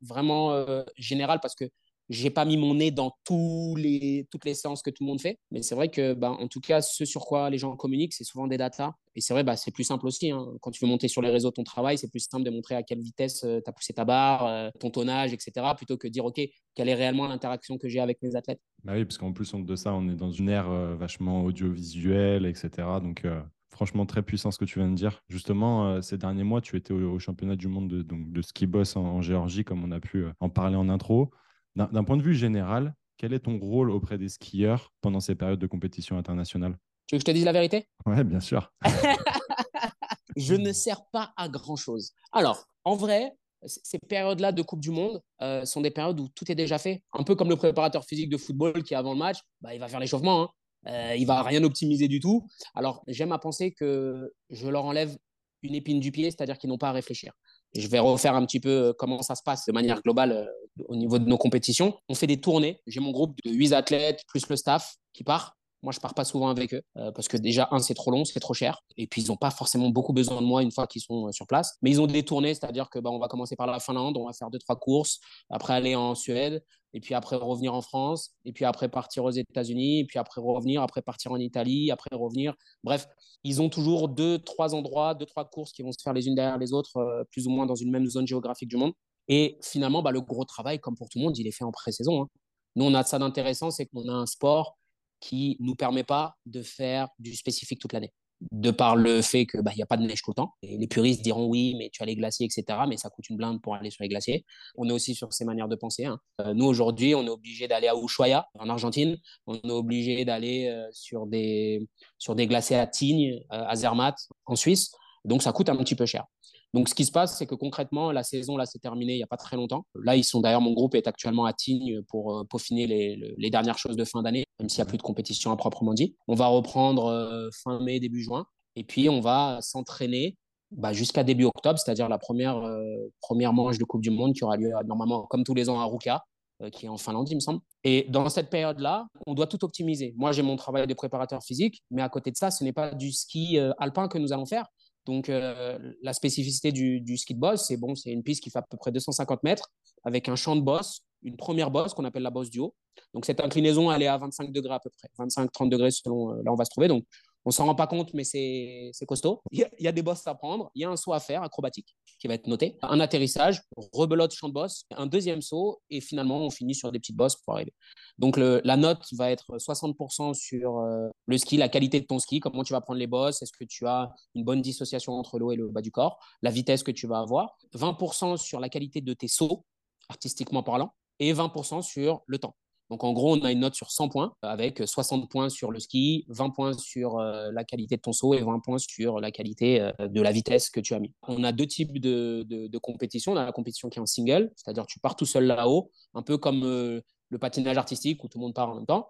vraiment 0.03 0.65
générale 0.97 1.39
parce 1.41 1.55
que 1.55 1.65
j'ai 2.09 2.29
pas 2.29 2.45
mis 2.45 2.57
mon 2.57 2.75
nez 2.75 2.91
dans 2.91 3.15
tous 3.23 3.75
les, 3.77 4.27
toutes 4.29 4.45
les 4.45 4.53
séances 4.53 4.81
que 4.81 4.89
tout 4.89 5.03
le 5.03 5.07
monde 5.07 5.21
fait, 5.21 5.39
mais 5.51 5.61
c'est 5.61 5.75
vrai 5.75 5.89
que, 5.89 6.13
bah, 6.13 6.31
en 6.31 6.47
tout 6.47 6.59
cas, 6.59 6.81
ce 6.81 7.05
sur 7.05 7.25
quoi 7.25 7.49
les 7.49 7.57
gens 7.57 7.75
communiquent, 7.75 8.13
c'est 8.13 8.23
souvent 8.23 8.47
des 8.47 8.57
datas. 8.57 8.93
Et 9.15 9.21
c'est 9.21 9.33
vrai, 9.33 9.43
bah, 9.43 9.55
c'est 9.55 9.71
plus 9.71 9.83
simple 9.83 10.07
aussi. 10.07 10.31
Hein. 10.31 10.47
Quand 10.61 10.71
tu 10.71 10.83
veux 10.83 10.89
monter 10.89 11.07
sur 11.07 11.21
les 11.21 11.29
réseaux 11.29 11.51
ton 11.51 11.63
travail, 11.63 11.97
c'est 11.97 12.09
plus 12.09 12.19
simple 12.19 12.43
de 12.43 12.49
montrer 12.49 12.75
à 12.75 12.83
quelle 12.83 12.99
vitesse 12.99 13.43
euh, 13.43 13.59
tu 13.63 13.69
as 13.69 13.73
poussé 13.73 13.93
ta 13.93 14.05
barre, 14.05 14.45
euh, 14.45 14.69
ton 14.79 14.89
tonnage, 14.89 15.33
etc., 15.33 15.51
plutôt 15.77 15.97
que 15.97 16.07
de 16.07 16.11
dire, 16.11 16.25
OK, 16.25 16.41
quelle 16.75 16.89
est 16.89 16.95
réellement 16.95 17.27
l'interaction 17.27 17.77
que 17.77 17.87
j'ai 17.87 17.99
avec 17.99 18.21
mes 18.21 18.35
athlètes. 18.35 18.61
Bah 18.83 18.93
oui, 18.95 19.05
parce 19.05 19.17
qu'en 19.17 19.31
plus 19.31 19.53
de 19.53 19.75
ça, 19.75 19.93
on 19.93 20.09
est 20.09 20.15
dans 20.15 20.31
une 20.31 20.49
ère 20.49 20.69
euh, 20.69 20.95
vachement 20.95 21.43
audiovisuelle, 21.43 22.45
etc. 22.45 22.69
Donc, 23.01 23.25
franchement, 23.73 24.05
très 24.05 24.21
puissant 24.21 24.51
ce 24.51 24.57
que 24.57 24.65
tu 24.65 24.79
viens 24.79 24.89
de 24.89 24.95
dire. 24.95 25.21
Justement, 25.27 26.01
ces 26.01 26.17
derniers 26.17 26.43
mois, 26.43 26.61
tu 26.61 26.77
étais 26.77 26.93
au, 26.93 27.19
championnat 27.19 27.55
du 27.55 27.67
monde 27.67 27.89
de, 27.89 28.01
donc, 28.01 28.31
de 28.31 28.41
ski 28.41 28.67
boss 28.67 28.95
en 28.95 29.21
Géorgie, 29.21 29.65
comme 29.65 29.83
on 29.83 29.91
a 29.91 29.99
pu 29.99 30.25
en 30.39 30.49
parler 30.49 30.75
en 30.75 30.89
intro. 30.89 31.31
D'un 31.75 32.03
point 32.03 32.17
de 32.17 32.21
vue 32.21 32.35
général, 32.35 32.93
quel 33.17 33.33
est 33.33 33.39
ton 33.39 33.57
rôle 33.57 33.89
auprès 33.89 34.17
des 34.17 34.29
skieurs 34.29 34.91
pendant 35.01 35.19
ces 35.19 35.35
périodes 35.35 35.59
de 35.59 35.67
compétition 35.67 36.17
internationale? 36.17 36.77
Tu 37.07 37.15
veux 37.15 37.19
que 37.19 37.21
je 37.21 37.31
te 37.31 37.31
dise 37.31 37.45
la 37.45 37.51
vérité? 37.51 37.87
Ouais, 38.05 38.23
bien 38.23 38.39
sûr. 38.39 38.71
je 40.37 40.55
ne 40.55 40.71
sers 40.71 41.05
pas 41.11 41.33
à 41.35 41.49
grand-chose. 41.49 42.11
Alors, 42.31 42.65
en 42.83 42.95
vrai, 42.95 43.33
ces 43.65 43.97
périodes-là 44.07 44.51
de 44.51 44.61
Coupe 44.61 44.81
du 44.81 44.91
Monde 44.91 45.21
euh, 45.41 45.65
sont 45.65 45.81
des 45.81 45.91
périodes 45.91 46.19
où 46.19 46.27
tout 46.29 46.51
est 46.51 46.55
déjà 46.55 46.77
fait. 46.77 47.01
Un 47.13 47.23
peu 47.23 47.35
comme 47.35 47.49
le 47.49 47.55
préparateur 47.55 48.03
physique 48.05 48.29
de 48.29 48.37
football 48.37 48.83
qui, 48.83 48.95
avant 48.95 49.13
le 49.13 49.19
match, 49.19 49.39
bah, 49.61 49.73
il 49.73 49.79
va 49.79 49.87
faire 49.87 49.99
l'échauffement. 49.99 50.43
Hein. 50.43 50.49
Euh, 50.87 51.15
il 51.17 51.25
va 51.25 51.41
rien 51.43 51.63
optimiser 51.63 52.07
du 52.07 52.19
tout. 52.19 52.47
Alors, 52.75 53.03
j'aime 53.07 53.31
à 53.31 53.39
penser 53.39 53.71
que 53.71 54.33
je 54.49 54.67
leur 54.67 54.85
enlève 54.85 55.17
une 55.61 55.75
épine 55.75 55.99
du 55.99 56.11
pied, 56.11 56.29
c'est-à-dire 56.29 56.57
qu'ils 56.57 56.69
n'ont 56.69 56.77
pas 56.77 56.89
à 56.89 56.91
réfléchir. 56.91 57.33
Je 57.75 57.87
vais 57.87 57.99
refaire 57.99 58.35
un 58.35 58.45
petit 58.45 58.59
peu 58.59 58.69
euh, 58.69 58.93
comment 58.97 59.21
ça 59.21 59.35
se 59.35 59.43
passe 59.43 59.65
de 59.65 59.71
manière 59.71 60.01
globale 60.01 60.31
euh, 60.31 60.83
au 60.87 60.95
niveau 60.95 61.19
de 61.19 61.25
nos 61.25 61.37
compétitions. 61.37 61.97
On 62.09 62.15
fait 62.15 62.27
des 62.27 62.39
tournées. 62.39 62.81
J'ai 62.85 62.99
mon 62.99 63.11
groupe 63.11 63.35
de 63.45 63.51
huit 63.51 63.73
athlètes 63.73 64.23
plus 64.27 64.47
le 64.49 64.55
staff 64.55 64.95
qui 65.13 65.23
part. 65.23 65.57
Moi, 65.83 65.91
je 65.91 65.99
pars 65.99 66.13
pas 66.13 66.23
souvent 66.23 66.47
avec 66.47 66.73
eux 66.73 66.81
euh, 66.97 67.11
parce 67.11 67.27
que 67.27 67.37
déjà, 67.37 67.67
un, 67.71 67.79
c'est 67.79 67.93
trop 67.93 68.09
long, 68.09 68.23
c'est 68.25 68.39
trop 68.39 68.53
cher. 68.53 68.81
Et 68.97 69.05
puis, 69.05 69.21
ils 69.21 69.27
n'ont 69.27 69.37
pas 69.37 69.51
forcément 69.51 69.89
beaucoup 69.89 70.13
besoin 70.13 70.41
de 70.41 70.45
moi 70.45 70.63
une 70.63 70.71
fois 70.71 70.87
qu'ils 70.87 71.01
sont 71.01 71.31
sur 71.31 71.45
place. 71.45 71.77
Mais 71.81 71.91
ils 71.91 72.01
ont 72.01 72.07
des 72.07 72.23
tournées, 72.23 72.53
c'est-à-dire 72.53 72.89
que 72.89 72.99
bah, 72.99 73.09
on 73.11 73.19
va 73.19 73.27
commencer 73.27 73.55
par 73.55 73.67
la 73.67 73.79
Finlande, 73.79 74.17
on 74.17 74.25
va 74.25 74.33
faire 74.33 74.49
deux, 74.49 74.59
trois 74.59 74.77
courses, 74.77 75.19
après 75.49 75.73
aller 75.73 75.95
en 75.95 76.15
Suède, 76.15 76.63
et 76.93 76.99
puis 76.99 77.13
après 77.13 77.35
revenir 77.35 77.73
en 77.73 77.81
France, 77.81 78.31
et 78.45 78.53
puis 78.53 78.65
après 78.65 78.87
partir 78.87 79.25
aux 79.25 79.31
États-Unis, 79.31 80.05
puis 80.05 80.19
après 80.19 80.39
revenir, 80.39 80.81
après 80.81 81.01
partir 81.01 81.31
en 81.31 81.37
Italie, 81.37 81.91
après 81.91 82.15
revenir. 82.15 82.53
Bref, 82.83 83.07
ils 83.43 83.61
ont 83.61 83.69
toujours 83.69 84.09
deux, 84.09 84.39
trois 84.39 84.75
endroits, 84.75 85.15
deux, 85.15 85.25
trois 85.25 85.45
courses 85.45 85.73
qui 85.73 85.81
vont 85.81 85.91
se 85.91 86.01
faire 86.01 86.13
les 86.13 86.27
unes 86.27 86.35
derrière 86.35 86.57
les 86.57 86.71
autres, 86.71 86.97
euh, 86.97 87.23
plus 87.31 87.47
ou 87.47 87.49
moins 87.49 87.65
dans 87.65 87.75
une 87.75 87.91
même 87.91 88.05
zone 88.07 88.27
géographique 88.27 88.69
du 88.69 88.77
monde. 88.77 88.93
Et 89.27 89.57
finalement, 89.61 90.01
bah, 90.01 90.11
le 90.11 90.21
gros 90.21 90.45
travail, 90.45 90.79
comme 90.79 90.95
pour 90.95 91.09
tout 91.09 91.17
le 91.19 91.25
monde, 91.25 91.37
il 91.37 91.47
est 91.47 91.51
fait 91.51 91.63
en 91.63 91.71
pré-saison. 91.71 92.23
Hein. 92.23 92.27
Nous, 92.75 92.85
on 92.85 92.93
a 92.93 93.03
ça 93.03 93.19
d'intéressant, 93.19 93.71
c'est 93.71 93.85
qu'on 93.87 94.07
a 94.07 94.13
un 94.13 94.25
sport 94.25 94.77
qui 95.23 95.55
nous 95.61 95.75
permet 95.75 96.03
pas 96.03 96.35
de 96.45 96.61
faire 96.61 97.07
du 97.17 97.33
spécifique 97.33 97.79
toute 97.79 97.93
l'année 97.93 98.11
de 98.51 98.71
par 98.71 98.97
le 98.97 99.21
fait 99.21 99.45
qu'il 99.45 99.61
bah, 99.61 99.71
n'y 99.73 99.81
a 99.81 99.85
pas 99.85 99.95
de 99.95 100.05
neige 100.05 100.21
tout 100.21 100.31
le 100.31 100.35
temps. 100.35 100.51
Et 100.63 100.77
les 100.77 100.87
puristes 100.87 101.21
diront 101.21 101.45
oui, 101.45 101.75
mais 101.77 101.89
tu 101.93 102.03
as 102.03 102.05
les 102.05 102.17
glaciers, 102.17 102.45
etc. 102.45 102.79
Mais 102.89 102.97
ça 102.97 103.09
coûte 103.09 103.29
une 103.29 103.37
blinde 103.37 103.61
pour 103.61 103.73
aller 103.73 103.89
sur 103.89 104.03
les 104.03 104.09
glaciers. 104.09 104.43
On 104.75 104.89
est 104.89 104.91
aussi 104.91 105.15
sur 105.15 105.31
ces 105.31 105.45
manières 105.45 105.69
de 105.69 105.77
penser. 105.77 106.03
Hein. 106.03 106.19
Euh, 106.41 106.53
nous, 106.53 106.65
aujourd'hui, 106.65 107.15
on 107.15 107.25
est 107.25 107.29
obligé 107.29 107.69
d'aller 107.69 107.87
à 107.87 107.95
Ushuaia, 107.95 108.49
en 108.59 108.67
Argentine. 108.67 109.17
On 109.47 109.55
est 109.55 109.71
obligé 109.71 110.25
d'aller 110.25 110.67
euh, 110.67 110.85
sur, 110.91 111.25
des, 111.25 111.87
sur 112.17 112.35
des 112.35 112.45
glaciers 112.45 112.75
à 112.75 112.85
Tignes, 112.85 113.39
euh, 113.53 113.63
à 113.65 113.77
Zermatt, 113.77 114.17
en 114.45 114.57
Suisse. 114.57 114.91
Donc, 115.23 115.41
ça 115.41 115.53
coûte 115.53 115.69
un 115.69 115.77
petit 115.77 115.95
peu 115.95 116.05
cher. 116.05 116.25
Donc, 116.73 116.89
ce 116.89 116.95
qui 116.95 117.05
se 117.05 117.11
passe, 117.11 117.37
c'est 117.37 117.45
que 117.45 117.53
concrètement, 117.53 118.11
la 118.11 118.23
saison, 118.23 118.57
là, 118.57 118.65
s'est 118.65 118.79
terminée 118.79 119.13
il 119.13 119.17
n'y 119.17 119.23
a 119.23 119.27
pas 119.27 119.37
très 119.37 119.55
longtemps. 119.55 119.85
Là, 119.93 120.15
ils 120.15 120.23
sont 120.23 120.41
d'ailleurs, 120.41 120.61
mon 120.61 120.73
groupe 120.73 120.95
est 120.95 121.07
actuellement 121.07 121.45
à 121.45 121.53
Tignes 121.53 122.01
pour 122.07 122.35
euh, 122.35 122.43
peaufiner 122.45 122.87
les, 122.87 123.49
dernières 123.51 123.77
choses 123.77 123.95
de 123.95 124.03
fin 124.03 124.23
d'année, 124.23 124.45
même 124.59 124.69
s'il 124.69 124.79
n'y 124.79 124.87
a 124.87 124.89
plus 124.89 124.97
de 124.97 125.03
compétition 125.03 125.51
à 125.51 125.55
proprement 125.55 125.93
dit. 125.93 126.15
On 126.27 126.33
va 126.33 126.47
reprendre 126.47 127.05
euh, 127.05 127.49
fin 127.63 127.79
mai, 127.79 127.99
début 127.99 128.23
juin. 128.23 128.47
Et 128.75 128.83
puis, 128.83 129.07
on 129.07 129.19
va 129.19 129.59
s'entraîner 129.61 130.35
bah, 130.71 130.93
jusqu'à 130.93 131.23
début 131.23 131.43
octobre, 131.43 131.77
c'est-à-dire 131.77 132.09
la 132.09 132.17
première, 132.17 132.57
euh, 132.57 133.11
première 133.21 133.53
manche 133.53 133.77
de 133.77 133.83
Coupe 133.83 134.01
du 134.01 134.09
Monde 134.09 134.33
qui 134.33 134.43
aura 134.43 134.57
lieu 134.57 134.71
normalement, 134.87 135.27
comme 135.27 135.43
tous 135.43 135.53
les 135.53 135.69
ans, 135.69 135.79
à 135.79 135.85
Ruka, 135.85 136.23
qui 136.71 136.87
est 136.87 136.89
en 136.89 136.97
Finlande, 136.97 137.29
il 137.29 137.35
me 137.35 137.39
semble. 137.39 137.59
Et 137.83 138.07
dans 138.09 138.29
cette 138.29 138.49
période-là, 138.49 139.05
on 139.27 139.35
doit 139.35 139.47
tout 139.47 139.63
optimiser. 139.63 140.15
Moi, 140.17 140.31
j'ai 140.31 140.41
mon 140.41 140.55
travail 140.55 140.87
de 140.87 140.93
préparateur 140.95 141.43
physique, 141.43 141.83
mais 141.91 142.01
à 142.01 142.09
côté 142.09 142.31
de 142.31 142.37
ça, 142.37 142.49
ce 142.51 142.63
n'est 142.63 142.73
pas 142.73 142.95
du 142.95 143.11
ski 143.11 143.59
alpin 143.77 144.07
que 144.07 144.17
nous 144.17 144.33
allons 144.33 144.45
faire. 144.45 144.65
Donc, 145.05 145.29
euh, 145.29 145.77
la 146.01 146.13
spécificité 146.13 146.71
du, 146.71 147.17
ski 147.17 147.33
de 147.33 147.39
boss, 147.39 147.65
c'est 147.67 147.77
bon, 147.77 147.95
c'est 147.95 148.11
une 148.11 148.23
piste 148.23 148.43
qui 148.43 148.49
fait 148.49 148.59
à 148.59 148.61
peu 148.61 148.77
près 148.77 148.91
250 148.91 149.43
mètres 149.43 149.69
avec 150.03 150.29
un 150.29 150.35
champ 150.35 150.55
de 150.55 150.61
boss, 150.61 151.01
une 151.23 151.35
première 151.35 151.71
bosse 151.71 151.93
qu'on 151.93 152.05
appelle 152.05 152.23
la 152.23 152.29
bosse 152.29 152.49
du 152.49 152.59
haut. 152.59 152.73
Donc, 153.13 153.25
cette 153.25 153.41
inclinaison, 153.41 153.91
elle 153.91 154.03
est 154.03 154.07
à 154.07 154.17
25 154.17 154.51
degrés 154.51 154.75
à 154.75 154.79
peu 154.79 154.89
près, 154.89 155.09
25-30 155.17 155.69
degrés 155.69 155.91
selon 155.91 156.31
euh, 156.31 156.41
là 156.43 156.51
on 156.51 156.55
va 156.55 156.65
se 156.65 156.69
trouver. 156.69 156.87
Donc, 156.87 157.05
on 157.45 157.51
s'en 157.51 157.65
rend 157.65 157.75
pas 157.75 157.87
compte, 157.87 158.13
mais 158.13 158.23
c'est 158.23 159.05
costaud. 159.07 159.41
Il 159.51 159.67
y, 159.79 159.87
a, 159.87 159.91
des 159.91 160.01
bosses 160.01 160.25
à 160.27 160.35
prendre. 160.35 160.71
Il 160.75 160.81
y 160.81 160.85
a 160.85 160.89
un 160.89 160.95
saut 160.95 161.13
à 161.13 161.19
faire, 161.19 161.43
acrobatique, 161.43 161.95
qui 162.19 162.27
va 162.27 162.35
être 162.35 162.47
noté. 162.47 162.77
Un 162.81 162.99
atterrissage, 162.99 163.61
rebelote, 163.91 164.33
champ 164.33 164.47
de 164.47 164.53
boss, 164.53 164.85
un 164.91 165.07
deuxième 165.07 165.41
saut, 165.41 165.81
et 165.89 165.99
finalement, 165.99 166.37
on 166.39 166.49
finit 166.49 166.75
sur 166.75 166.91
des 166.91 166.99
petites 166.99 167.15
bosses 167.15 167.35
pour 167.35 167.55
arriver. 167.55 167.73
Donc, 168.17 168.37
la 168.37 168.77
note 168.77 169.05
va 169.13 169.31
être 169.31 169.57
60% 169.57 170.33
sur 170.33 170.77
euh, 170.77 171.09
le 171.25 171.37
ski, 171.37 171.57
la 171.57 171.69
qualité 171.69 171.99
de 171.99 172.05
ton 172.05 172.19
ski, 172.19 172.39
comment 172.39 172.63
tu 172.63 172.73
vas 172.73 172.81
prendre 172.81 172.99
les 172.99 173.07
bosses, 173.07 173.41
est-ce 173.41 173.51
que 173.51 173.65
tu 173.65 173.85
as 173.87 174.09
une 174.35 174.43
bonne 174.43 174.61
dissociation 174.61 175.13
entre 175.13 175.39
l'eau 175.39 175.51
et 175.51 175.55
le 175.55 175.67
bas 175.67 175.81
du 175.81 175.91
corps, 175.91 176.19
la 176.41 176.51
vitesse 176.51 176.83
que 176.83 176.91
tu 176.91 177.07
vas 177.07 177.19
avoir. 177.19 177.57
20% 177.75 178.37
sur 178.37 178.59
la 178.59 178.69
qualité 178.69 179.01
de 179.01 179.13
tes 179.13 179.27
sauts, 179.27 179.65
artistiquement 180.09 180.63
parlant, 180.63 180.93
et 181.19 181.33
20% 181.33 181.81
sur 181.81 182.21
le 182.27 182.37
temps. 182.37 182.55
Donc 182.93 183.03
en 183.03 183.11
gros, 183.11 183.35
on 183.35 183.41
a 183.41 183.51
une 183.51 183.61
note 183.61 183.73
sur 183.73 183.89
100 183.89 184.09
points, 184.09 184.35
avec 184.43 184.83
60 184.85 185.27
points 185.27 185.49
sur 185.49 185.71
le 185.71 185.79
ski, 185.79 186.25
20 186.27 186.51
points 186.51 186.73
sur 186.77 187.17
euh, 187.17 187.49
la 187.51 187.63
qualité 187.63 187.95
de 187.95 188.01
ton 188.01 188.13
saut 188.13 188.35
et 188.35 188.41
20 188.43 188.59
points 188.59 188.77
sur 188.77 189.19
la 189.19 189.31
qualité 189.31 189.81
euh, 189.81 190.07
de 190.07 190.21
la 190.21 190.31
vitesse 190.31 190.69
que 190.69 190.79
tu 190.79 190.93
as 190.93 190.99
mis. 190.99 191.11
On 191.27 191.43
a 191.43 191.51
deux 191.51 191.65
types 191.65 191.97
de, 191.99 192.45
de, 192.47 192.77
compétitions. 192.77 193.31
On 193.31 193.35
a 193.35 193.45
la 193.45 193.51
compétition 193.51 193.89
qui 193.89 193.97
est 193.97 194.01
en 194.03 194.05
single, 194.05 194.51
c'est-à-dire 194.55 194.85
tu 194.85 194.99
pars 194.99 195.15
tout 195.15 195.25
seul 195.25 195.45
là-haut, 195.45 195.89
un 196.13 196.21
peu 196.21 196.37
comme 196.37 196.63
euh, 196.65 197.01
le 197.29 197.39
patinage 197.39 197.79
artistique 197.79 198.23
où 198.23 198.27
tout 198.27 198.37
le 198.37 198.43
monde 198.43 198.53
part 198.53 198.69
en 198.69 198.75
même 198.75 198.85
temps, 198.85 199.09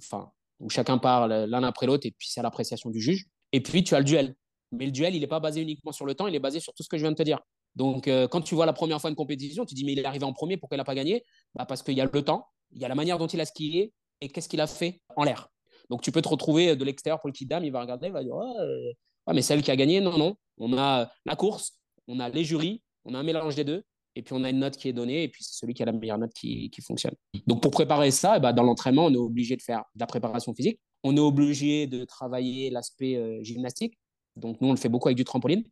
enfin, 0.00 0.30
où 0.58 0.70
chacun 0.70 0.96
part 0.96 1.28
l'un 1.28 1.62
après 1.64 1.84
l'autre 1.84 2.06
et 2.06 2.12
puis 2.12 2.28
c'est 2.30 2.40
à 2.40 2.42
l'appréciation 2.42 2.88
du 2.88 3.02
juge. 3.02 3.26
Et 3.52 3.62
puis 3.62 3.84
tu 3.84 3.94
as 3.94 3.98
le 3.98 4.06
duel. 4.06 4.36
Mais 4.72 4.86
le 4.86 4.90
duel, 4.90 5.14
il 5.14 5.20
n'est 5.20 5.26
pas 5.26 5.40
basé 5.40 5.60
uniquement 5.60 5.92
sur 5.92 6.06
le 6.06 6.14
temps, 6.14 6.28
il 6.28 6.34
est 6.34 6.40
basé 6.40 6.60
sur 6.60 6.72
tout 6.72 6.82
ce 6.82 6.88
que 6.88 6.96
je 6.96 7.02
viens 7.02 7.10
de 7.10 7.16
te 7.16 7.22
dire. 7.22 7.40
Donc, 7.78 8.10
quand 8.30 8.40
tu 8.40 8.56
vois 8.56 8.66
la 8.66 8.72
première 8.72 9.00
fois 9.00 9.08
une 9.08 9.14
compétition, 9.14 9.64
tu 9.64 9.76
dis, 9.76 9.84
mais 9.84 9.92
il 9.92 10.00
est 10.00 10.04
arrivé 10.04 10.24
en 10.24 10.32
premier, 10.32 10.56
pourquoi 10.56 10.74
il 10.74 10.78
n'a 10.78 10.84
pas 10.84 10.96
gagné? 10.96 11.24
Bah, 11.54 11.64
Parce 11.64 11.84
qu'il 11.84 11.94
y 11.94 12.00
a 12.00 12.04
le 12.12 12.22
temps, 12.22 12.44
il 12.72 12.82
y 12.82 12.84
a 12.84 12.88
la 12.88 12.96
manière 12.96 13.18
dont 13.18 13.28
il 13.28 13.40
a 13.40 13.44
skié 13.44 13.92
et 14.20 14.28
qu'est-ce 14.28 14.48
qu'il 14.48 14.60
a 14.60 14.66
fait 14.66 15.00
en 15.14 15.22
l'air. 15.22 15.48
Donc 15.88 16.02
tu 16.02 16.10
peux 16.10 16.20
te 16.20 16.28
retrouver 16.28 16.74
de 16.74 16.84
l'extérieur 16.84 17.20
pour 17.20 17.28
le 17.28 17.32
kit 17.32 17.46
dame, 17.46 17.64
il 17.64 17.70
va 17.70 17.80
regarder, 17.80 18.08
il 18.08 18.12
va 18.12 18.24
dire 18.24 18.34
euh, 18.34 19.32
mais 19.32 19.42
celle 19.42 19.62
qui 19.62 19.70
a 19.70 19.76
gagné, 19.76 20.00
non, 20.00 20.18
non. 20.18 20.34
On 20.58 20.76
a 20.76 21.08
la 21.24 21.36
course, 21.36 21.78
on 22.08 22.18
a 22.18 22.28
les 22.28 22.42
jurys, 22.42 22.82
on 23.04 23.14
a 23.14 23.18
un 23.18 23.22
mélange 23.22 23.54
des 23.54 23.64
deux, 23.64 23.84
et 24.16 24.22
puis 24.22 24.34
on 24.34 24.42
a 24.42 24.50
une 24.50 24.58
note 24.58 24.76
qui 24.76 24.88
est 24.88 24.92
donnée, 24.92 25.22
et 25.22 25.28
puis 25.28 25.44
c'est 25.44 25.58
celui 25.58 25.74
qui 25.74 25.82
a 25.82 25.86
la 25.86 25.92
meilleure 25.92 26.18
note 26.18 26.32
qui, 26.32 26.70
fonctionne. 26.84 27.14
Donc 27.46 27.62
pour 27.62 27.70
préparer 27.70 28.10
ça, 28.10 28.38
eh 28.38 28.40
ben, 28.40 28.52
dans 28.52 28.64
l'entraînement, 28.64 29.06
on 29.06 29.14
est 29.14 29.18
obligé 29.18 29.54
de 29.56 29.62
faire 29.62 29.84
de 29.94 30.00
la 30.00 30.06
préparation 30.06 30.52
physique, 30.54 30.80
on 31.04 31.16
est 31.16 31.20
obligé 31.20 31.86
de 31.86 32.04
travailler 32.04 32.70
l'aspect 32.70 33.16
euh, 33.16 33.42
gymnastique. 33.42 33.94
Donc 34.34 34.60
nous, 34.60 34.68
on 34.68 34.72
le 34.72 34.78
fait 34.78 34.88
beaucoup 34.88 35.08
avec 35.08 35.16
du 35.16 35.24
trampoline. 35.24 35.62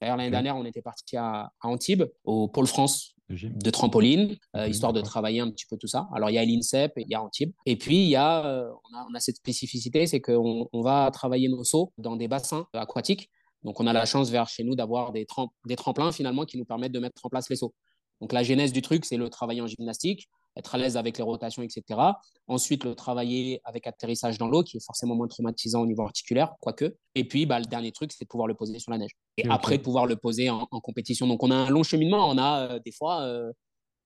D'ailleurs, 0.00 0.16
l'année 0.16 0.30
dernière, 0.30 0.56
on 0.56 0.64
était 0.64 0.82
parti 0.82 1.16
à, 1.16 1.52
à 1.60 1.68
Antibes, 1.68 2.04
au 2.24 2.48
Pôle 2.48 2.66
France 2.66 3.14
de 3.28 3.70
trampoline, 3.70 4.36
euh, 4.56 4.68
histoire 4.68 4.92
de 4.92 5.00
travailler 5.00 5.40
un 5.40 5.50
petit 5.50 5.66
peu 5.66 5.76
tout 5.76 5.86
ça. 5.86 6.08
Alors, 6.14 6.30
il 6.30 6.34
y 6.34 6.38
a 6.38 6.44
l'INSEP, 6.44 6.92
il 6.96 7.08
y 7.08 7.14
a 7.14 7.22
Antibes. 7.22 7.52
Et 7.66 7.76
puis, 7.76 7.96
il 7.96 8.08
y 8.08 8.16
a, 8.16 8.44
euh, 8.44 8.70
on, 8.92 9.14
a, 9.14 9.20
cette 9.20 9.36
spécificité, 9.36 10.06
c'est 10.06 10.20
qu'on 10.20 10.68
on 10.72 10.82
va 10.82 11.10
travailler 11.10 11.48
nos 11.48 11.64
sauts 11.64 11.92
dans 11.98 12.16
des 12.16 12.28
bassins 12.28 12.66
aquatiques. 12.74 13.30
Donc, 13.62 13.80
on 13.80 13.86
a 13.86 13.92
la 13.92 14.04
chance 14.04 14.30
vers 14.30 14.48
chez 14.48 14.64
nous 14.64 14.74
d'avoir 14.74 15.12
des, 15.12 15.26
des 15.66 15.76
tremplins 15.76 16.12
finalement 16.12 16.44
qui 16.44 16.58
nous 16.58 16.64
permettent 16.64 16.92
de 16.92 16.98
mettre 16.98 17.24
en 17.24 17.28
place 17.28 17.48
les 17.48 17.56
sauts. 17.56 17.74
Donc, 18.20 18.32
la 18.32 18.42
genèse 18.42 18.72
du 18.72 18.82
truc, 18.82 19.04
c'est 19.04 19.16
le 19.16 19.30
travail 19.30 19.60
en 19.60 19.66
gymnastique 19.66 20.28
être 20.56 20.74
à 20.74 20.78
l'aise 20.78 20.96
avec 20.96 21.18
les 21.18 21.24
rotations, 21.24 21.62
etc. 21.62 22.00
Ensuite, 22.46 22.84
le 22.84 22.94
travailler 22.94 23.60
avec 23.64 23.86
atterrissage 23.86 24.38
dans 24.38 24.48
l'eau, 24.48 24.62
qui 24.62 24.76
est 24.76 24.84
forcément 24.84 25.14
moins 25.14 25.28
traumatisant 25.28 25.82
au 25.82 25.86
niveau 25.86 26.02
articulaire, 26.02 26.54
quoique. 26.60 26.96
Et 27.14 27.24
puis, 27.24 27.46
bah, 27.46 27.58
le 27.58 27.64
dernier 27.66 27.92
truc, 27.92 28.12
c'est 28.12 28.24
de 28.24 28.28
pouvoir 28.28 28.48
le 28.48 28.54
poser 28.54 28.78
sur 28.78 28.90
la 28.90 28.98
neige. 28.98 29.12
Et 29.38 29.48
après, 29.48 29.78
pouvoir 29.78 30.06
le 30.06 30.16
poser 30.16 30.50
en, 30.50 30.66
compétition. 30.66 31.26
Donc, 31.26 31.42
on 31.42 31.50
a 31.50 31.56
un 31.56 31.70
long 31.70 31.82
cheminement. 31.82 32.28
On 32.28 32.38
a 32.38 32.72
euh, 32.72 32.78
des 32.84 32.92
fois 32.92 33.22
euh, 33.22 33.52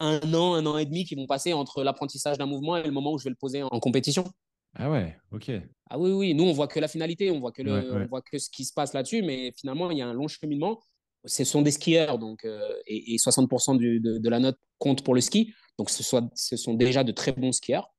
un 0.00 0.20
an, 0.34 0.54
un 0.54 0.66
an 0.66 0.78
et 0.78 0.84
demi 0.84 1.04
qui 1.04 1.14
vont 1.14 1.26
passer 1.26 1.52
entre 1.52 1.82
l'apprentissage 1.82 2.38
d'un 2.38 2.46
mouvement 2.46 2.76
et 2.76 2.84
le 2.84 2.92
moment 2.92 3.12
où 3.12 3.18
je 3.18 3.24
vais 3.24 3.30
le 3.30 3.36
poser 3.36 3.62
en, 3.62 3.80
compétition. 3.80 4.24
Ah 4.74 4.90
ouais, 4.90 5.16
ok. 5.32 5.50
Ah 5.88 5.98
oui, 5.98 6.10
oui, 6.10 6.34
nous, 6.34 6.44
on 6.44 6.52
voit 6.52 6.68
que 6.68 6.78
la 6.78 6.88
finalité, 6.88 7.30
on 7.30 7.40
voit 7.40 7.52
que, 7.52 7.62
le, 7.62 7.94
On 7.94 8.06
voit 8.06 8.20
que 8.20 8.38
ce 8.38 8.50
qui 8.50 8.64
se 8.64 8.74
passe 8.74 8.92
là-dessus, 8.92 9.22
mais 9.22 9.52
finalement, 9.56 9.90
il 9.90 9.98
y 9.98 10.02
a 10.02 10.06
un 10.06 10.12
long 10.12 10.28
cheminement. 10.28 10.80
Ce 11.26 11.44
sont 11.44 11.62
des 11.62 11.70
skieurs, 11.70 12.18
donc, 12.18 12.44
euh, 12.44 12.60
et, 12.86 13.16
60% 13.16 13.76
de, 13.76 14.18
de, 14.18 14.28
la 14.28 14.38
note 14.38 14.58
compte 14.78 15.02
pour 15.04 15.14
le 15.14 15.20
ski. 15.20 15.52
Donc, 15.78 15.90
ce, 15.90 16.02
soit, 16.02 16.28
ce 16.34 16.56
sont 16.56 16.74
déjà 16.74 17.04
de 17.04 17.12
très 17.12 17.32
bons 17.32 17.52
skieurs. 17.52 17.92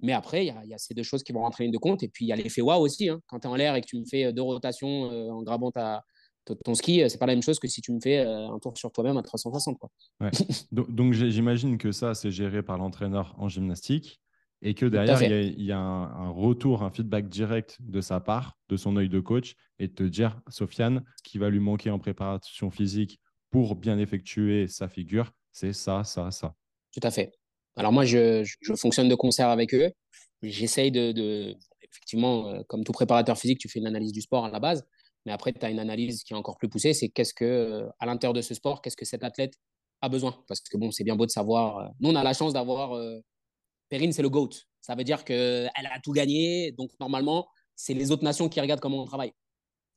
Mais 0.00 0.12
après, 0.12 0.46
il 0.46 0.54
y, 0.68 0.74
a 0.74 0.78
ces 0.78 0.94
deux 0.94 1.02
choses 1.02 1.24
qui 1.24 1.32
vont 1.32 1.40
rentrer 1.40 1.64
en 1.64 1.66
ligne 1.66 1.72
de 1.72 1.78
compte. 1.78 2.02
Et 2.04 2.08
puis, 2.08 2.24
il 2.24 2.28
y 2.28 2.32
a 2.32 2.36
l'effet 2.36 2.60
waouh 2.60 2.80
aussi. 2.82 3.08
Hein. 3.08 3.20
Quand 3.26 3.40
tu 3.40 3.48
es 3.48 3.50
en 3.50 3.56
l'air 3.56 3.74
et 3.74 3.80
que 3.80 3.86
tu 3.86 3.98
me 3.98 4.04
fais 4.08 4.32
deux 4.32 4.42
rotations 4.42 5.10
euh, 5.10 5.30
en 5.30 5.42
grabant 5.42 5.72
ta, 5.72 6.04
ton 6.64 6.74
ski, 6.74 7.02
c'est 7.08 7.18
pas 7.18 7.26
la 7.26 7.34
même 7.34 7.42
chose 7.42 7.58
que 7.58 7.66
si 7.66 7.80
tu 7.80 7.92
me 7.92 8.00
fais 8.00 8.18
un 8.18 8.58
tour 8.60 8.78
sur 8.78 8.92
toi-même 8.92 9.16
à 9.16 9.22
360. 9.22 9.76
Quoi. 9.78 9.90
donc, 10.72 11.12
j'imagine 11.14 11.78
que 11.78 11.90
ça, 11.90 12.14
c'est 12.14 12.30
géré 12.30 12.62
par 12.62 12.78
l'entraîneur 12.78 13.34
en 13.38 13.48
gymnastique 13.48 14.20
et 14.62 14.74
que 14.74 14.86
derrière, 14.86 15.22
il 15.22 15.62
y 15.62 15.72
a, 15.72 15.78
un, 15.78 16.30
retour, 16.30 16.82
un 16.82 16.90
feedback 16.90 17.28
direct 17.28 17.78
de 17.80 18.00
sa 18.00 18.20
part, 18.20 18.58
de 18.68 18.76
son 18.76 18.96
œil 18.96 19.08
de 19.08 19.20
coach, 19.20 19.54
et 19.78 19.88
de 19.88 19.92
te 19.92 20.02
dire, 20.02 20.40
Sofiane, 20.48 21.04
ce 21.16 21.30
qui 21.30 21.38
va 21.38 21.48
lui 21.48 21.60
manquer 21.60 21.90
en 21.90 21.98
préparation 21.98 22.70
physique 22.70 23.20
pour 23.50 23.76
bien 23.76 23.98
effectuer 23.98 24.66
sa 24.66 24.88
figure, 24.88 25.32
c'est 25.52 25.72
ça, 25.72 26.04
ça, 26.04 26.30
ça. 26.30 26.54
Tout 26.92 27.00
à 27.02 27.10
fait. 27.10 27.32
Alors 27.76 27.92
moi, 27.92 28.04
je, 28.04 28.44
fonctionne 28.76 29.08
de 29.08 29.14
concert 29.14 29.48
avec 29.48 29.72
eux. 29.74 29.92
J'essaye 30.42 30.90
de, 30.90 31.54
effectivement, 31.80 32.48
euh, 32.48 32.62
comme 32.68 32.84
tout 32.84 32.92
préparateur 32.92 33.38
physique, 33.38 33.58
tu 33.58 33.68
fais 33.68 33.78
une 33.78 33.86
analyse 33.86 34.12
du 34.12 34.20
sport 34.20 34.44
à 34.44 34.50
la 34.50 34.58
base, 34.58 34.84
mais 35.24 35.32
après, 35.32 35.52
tu 35.52 35.64
as 35.64 35.70
une 35.70 35.78
analyse 35.78 36.24
qui 36.24 36.32
est 36.32 36.36
encore 36.36 36.58
plus 36.58 36.68
poussée, 36.68 36.92
c'est 36.92 37.08
qu'est-ce 37.08 37.34
que, 37.34 37.44
euh, 37.44 37.88
à 38.00 38.06
l'intérieur 38.06 38.34
de 38.34 38.42
ce 38.42 38.54
sport, 38.54 38.82
qu'est-ce 38.82 38.96
que 38.96 39.04
cet 39.04 39.22
athlète 39.22 39.54
a 40.00 40.08
besoin? 40.08 40.44
Parce 40.48 40.60
que 40.60 40.76
bon, 40.76 40.90
c'est 40.90 41.04
bien 41.04 41.16
beau 41.16 41.26
de 41.26 41.30
savoir. 41.30 41.78
Euh, 41.78 41.88
nous, 42.00 42.10
on 42.10 42.16
a 42.16 42.24
la 42.24 42.32
chance 42.32 42.52
d'avoir 42.52 42.92
Perrine, 43.88 44.12
c'est 44.12 44.22
le 44.22 44.30
GOAT. 44.30 44.50
Ça 44.80 44.94
veut 44.94 45.04
dire 45.04 45.24
qu'elle 45.24 45.70
a 45.74 46.00
tout 46.02 46.12
gagné. 46.12 46.72
Donc, 46.72 46.90
normalement, 47.00 47.48
c'est 47.74 47.94
les 47.94 48.10
autres 48.10 48.24
nations 48.24 48.48
qui 48.48 48.60
regardent 48.60 48.80
comment 48.80 49.02
on 49.02 49.06
travaille. 49.06 49.32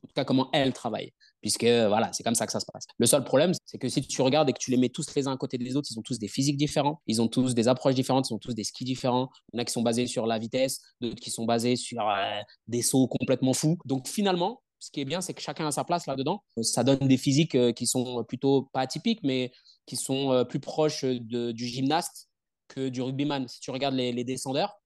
En 0.04 0.08
tout 0.08 0.14
cas, 0.16 0.26
comment 0.26 0.50
elle 0.52 0.74
travaille. 0.74 1.14
Puisque, 1.42 1.64
voilà, 1.64 2.12
c'est 2.12 2.24
comme 2.24 2.36
ça 2.36 2.46
que 2.46 2.52
ça 2.52 2.60
se 2.60 2.66
passe. 2.72 2.86
Le 2.98 3.06
seul 3.06 3.24
problème, 3.24 3.54
c'est 3.66 3.78
que 3.78 3.88
si 3.88 4.02
tu 4.02 4.22
regardes 4.22 4.50
et 4.50 4.54
que 4.54 4.60
tu 4.60 4.72
les 4.72 4.78
mets 4.78 4.90
tous 4.90 5.14
les 5.16 5.28
uns 5.28 5.34
à 5.34 5.38
côté 5.38 5.58
des 5.58 5.76
autres, 5.76 5.88
ils 5.92 6.00
ont 6.00 6.02
tous 6.02 6.18
des 6.18 6.28
physiques 6.28 6.58
différents, 6.58 7.02
ils 7.08 7.22
ont 7.22 7.28
tous 7.28 7.54
des 7.54 7.68
approches 7.68 7.96
différentes, 7.96 8.30
ils 8.30 8.34
ont 8.34 8.40
tous 8.40 8.56
des 8.56 8.64
skis 8.64 8.84
différents. 8.84 9.30
Il 9.54 9.58
y 9.58 9.60
en 9.60 9.62
a 9.62 9.66
qui 9.66 9.74
sont 9.74 9.84
basés 9.84 10.08
sur 10.08 10.26
la 10.26 10.40
vitesse, 10.40 10.82
d'autres 11.02 11.20
qui 11.20 11.30
sont 11.30 11.46
basés 11.46 11.76
sur 11.76 12.10
euh, 12.10 12.42
des 12.68 12.82
sauts 12.82 13.08
complètement 13.08 13.54
fous. 13.54 13.78
Donc, 13.86 14.08
finalement, 14.08 14.62
ce 14.80 14.90
qui 14.90 15.02
est 15.02 15.06
bien, 15.06 15.22
c'est 15.22 15.36
que 15.36 15.42
chacun 15.42 15.68
a 15.68 15.72
sa 15.72 15.84
place 15.84 16.08
là-dedans. 16.08 16.44
Ça 16.64 16.84
donne 16.84 17.08
des 17.08 17.18
physiques 17.18 17.54
euh, 17.54 17.72
qui 17.72 17.86
sont 17.86 18.24
plutôt 18.24 18.70
pas 18.74 18.82
atypiques, 18.82 19.22
mais 19.24 19.52
qui 19.86 19.96
sont 19.96 20.32
euh, 20.32 20.44
plus 20.44 20.60
proches 20.60 21.06
du 21.06 21.68
gymnaste 21.68 22.31
que 22.74 22.90
du 22.90 23.02
rugbyman. 23.02 23.48
Si 23.48 23.60
tu 23.60 23.72
regardes 23.72 23.96
les, 23.96 24.24
descendeurs, 24.24 24.80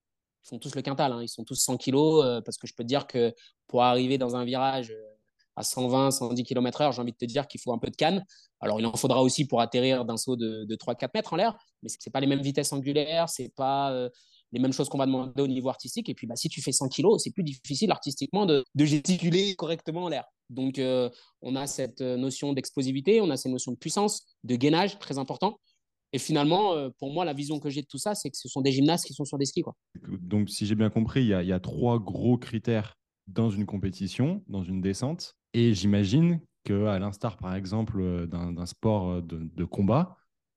ils 0.43 0.49
font 0.49 0.59
tous 0.59 0.75
le 0.75 0.81
quintal, 0.81 1.11
hein. 1.11 1.21
ils 1.21 1.29
sont 1.29 1.43
tous 1.43 1.55
100 1.55 1.77
kilos, 1.77 2.23
euh, 2.25 2.41
parce 2.41 2.57
que 2.57 2.67
je 2.67 2.73
peux 2.73 2.83
te 2.83 2.87
dire 2.87 3.07
que 3.07 3.33
pour 3.67 3.83
arriver 3.83 4.17
dans 4.17 4.35
un 4.35 4.45
virage 4.45 4.91
euh, 4.91 5.01
à 5.55 5.63
120, 5.63 6.11
110 6.11 6.43
km/h, 6.43 6.93
j'ai 6.93 7.01
envie 7.01 7.11
de 7.11 7.17
te 7.17 7.25
dire 7.25 7.47
qu'il 7.47 7.61
faut 7.61 7.73
un 7.73 7.77
peu 7.77 7.89
de 7.89 7.95
canne. 7.95 8.25
Alors, 8.59 8.79
il 8.79 8.85
en 8.85 8.95
faudra 8.95 9.21
aussi 9.21 9.45
pour 9.45 9.61
atterrir 9.61 10.03
d'un 10.05 10.17
saut 10.17 10.35
de, 10.35 10.65
3-4 10.75 11.09
mètres 11.13 11.33
en 11.33 11.37
l'air, 11.37 11.57
mais 11.81 11.89
ce 11.89 11.97
n'est 12.05 12.11
pas 12.11 12.19
les 12.19 12.27
mêmes 12.27 12.41
vitesses 12.41 12.73
angulaires, 12.73 13.29
ce 13.29 13.43
n'est 13.43 13.49
pas 13.49 13.91
euh, 13.91 14.09
les 14.51 14.59
mêmes 14.59 14.73
choses 14.73 14.89
qu'on 14.89 14.97
va 14.97 15.05
demander 15.05 15.41
au 15.41 15.47
niveau 15.47 15.69
artistique. 15.69 16.09
Et 16.09 16.13
puis, 16.13 16.27
bah, 16.27 16.35
si 16.35 16.49
tu 16.49 16.61
fais 16.61 16.71
100 16.71 16.89
kilos, 16.89 17.23
c'est 17.23 17.31
plus 17.31 17.43
difficile 17.43 17.91
artistiquement 17.91 18.45
de, 18.45 18.65
de 18.73 18.85
gesticuler 18.85 19.55
correctement 19.55 20.05
en 20.05 20.09
l'air. 20.09 20.25
Donc, 20.49 20.79
on 21.41 21.55
a 21.55 21.65
cette 21.65 22.01
notion 22.01 22.53
d'explosivité, 22.53 23.19
on 23.19 23.31
a 23.31 23.37
cette 23.37 23.51
notion 23.51 23.71
de 23.71 23.77
puissance, 23.77 24.27
de 24.43 24.55
gainage, 24.55 24.99
très 24.99 25.17
important. 25.17 25.59
Et 26.15 26.17
finalement, 26.17 26.71
euh, 26.71 26.89
pour 26.97 27.11
moi, 27.11 27.25
la 27.25 27.33
vision 27.33 27.59
que 27.59 27.69
j'ai 27.69 27.81
de 27.81 27.87
tout 27.87 27.97
ça, 27.97 28.15
c'est 28.15 28.29
que 28.29 28.37
ce 28.37 28.47
sont 28.47 28.61
des 28.61 28.71
gymnastes 28.71 29.05
qui 29.05 29.13
sont 29.13 29.25
sur 29.25 29.37
des 29.37 29.43
skis. 29.43 29.63
Quoi. 29.63 29.75
Donc, 30.07 30.49
si 30.49 30.65
j'ai 30.65 30.75
bien 30.75 30.89
compris, 30.89 31.23
il 31.23 31.27
y, 31.27 31.51
a, 31.51 31.59
trois 31.59 31.99
gros 31.99 32.37
critères 32.37 32.95
dans 33.27 33.49
une 33.49 33.65
compétition, 33.65 34.41
dans 34.47 34.63
une 34.63 34.79
descente. 34.79 35.35
Et 35.53 35.73
j'imagine 35.73 36.39
qu'à 36.63 36.99
l'instar, 36.99 37.35
par 37.35 37.53
exemple, 37.53 37.99
euh, 37.99 38.27
d'un 38.27 38.65
sport 38.65 39.09
euh, 39.09 39.21
de, 39.21 39.65
combat, 39.65 40.15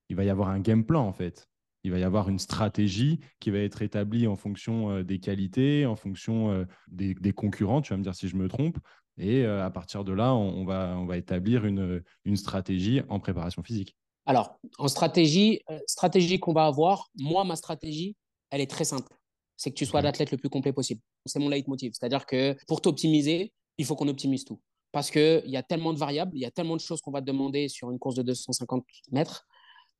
il 0.08 0.14
va 0.14 0.22
y 0.22 0.30
avoir 0.30 0.48
un 0.50 0.60
game 0.60 0.84
plan, 0.84 1.04
en 1.04 1.12
fait. 1.12 1.48
Il 1.82 1.90
va 1.90 1.98
y 1.98 2.04
avoir 2.04 2.28
une 2.28 2.38
stratégie 2.38 3.18
qui 3.40 3.50
va 3.50 3.58
être 3.58 3.82
établie 3.82 4.28
en 4.28 4.36
fonction 4.36 5.02
des 5.02 5.18
qualités, 5.18 5.86
en 5.86 5.96
fonction 5.96 6.66
des, 6.86 7.32
concurrents, 7.32 7.82
tu 7.82 7.92
vas 7.92 7.96
me 7.96 8.04
dire 8.04 8.14
si 8.14 8.28
je 8.28 8.36
me 8.36 8.46
trompe. 8.46 8.78
Et 9.16 9.44
à 9.44 9.70
partir 9.70 10.04
de 10.04 10.12
là, 10.12 10.34
on, 10.34 10.64
va, 10.64 10.96
on 10.98 11.06
va 11.06 11.16
établir 11.16 11.64
une, 11.66 12.02
une 12.24 12.36
stratégie 12.36 13.02
en 13.08 13.20
préparation 13.20 13.62
physique. 13.62 13.96
Alors, 14.28 14.60
en 14.76 14.88
stratégie, 14.88 15.62
euh, 15.70 15.78
stratégie 15.86 16.38
qu'on 16.38 16.52
va 16.52 16.66
avoir, 16.66 17.08
moi, 17.18 17.44
ma 17.44 17.56
stratégie, 17.56 18.14
elle 18.50 18.60
est 18.60 18.70
très 18.70 18.84
simple. 18.84 19.10
C'est 19.56 19.70
que 19.70 19.74
tu 19.74 19.86
sois 19.86 20.02
l'athlète 20.02 20.30
le 20.30 20.36
plus 20.36 20.50
complet 20.50 20.74
possible. 20.74 21.00
C'est 21.24 21.38
mon 21.38 21.48
leitmotiv. 21.48 21.92
C'est-à-dire 21.98 22.26
que 22.26 22.54
pour 22.66 22.82
t'optimiser, 22.82 23.54
il 23.78 23.86
faut 23.86 23.96
qu'on 23.96 24.06
optimise 24.06 24.44
tout. 24.44 24.60
Parce 24.92 25.10
qu'il 25.10 25.44
y 25.46 25.56
a 25.56 25.62
tellement 25.62 25.94
de 25.94 25.98
variables, 25.98 26.32
il 26.34 26.42
y 26.42 26.44
a 26.44 26.50
tellement 26.50 26.76
de 26.76 26.80
choses 26.82 27.00
qu'on 27.00 27.10
va 27.10 27.22
te 27.22 27.26
demander 27.26 27.68
sur 27.70 27.90
une 27.90 27.98
course 27.98 28.16
de 28.16 28.22
250 28.22 28.84
mètres 29.12 29.47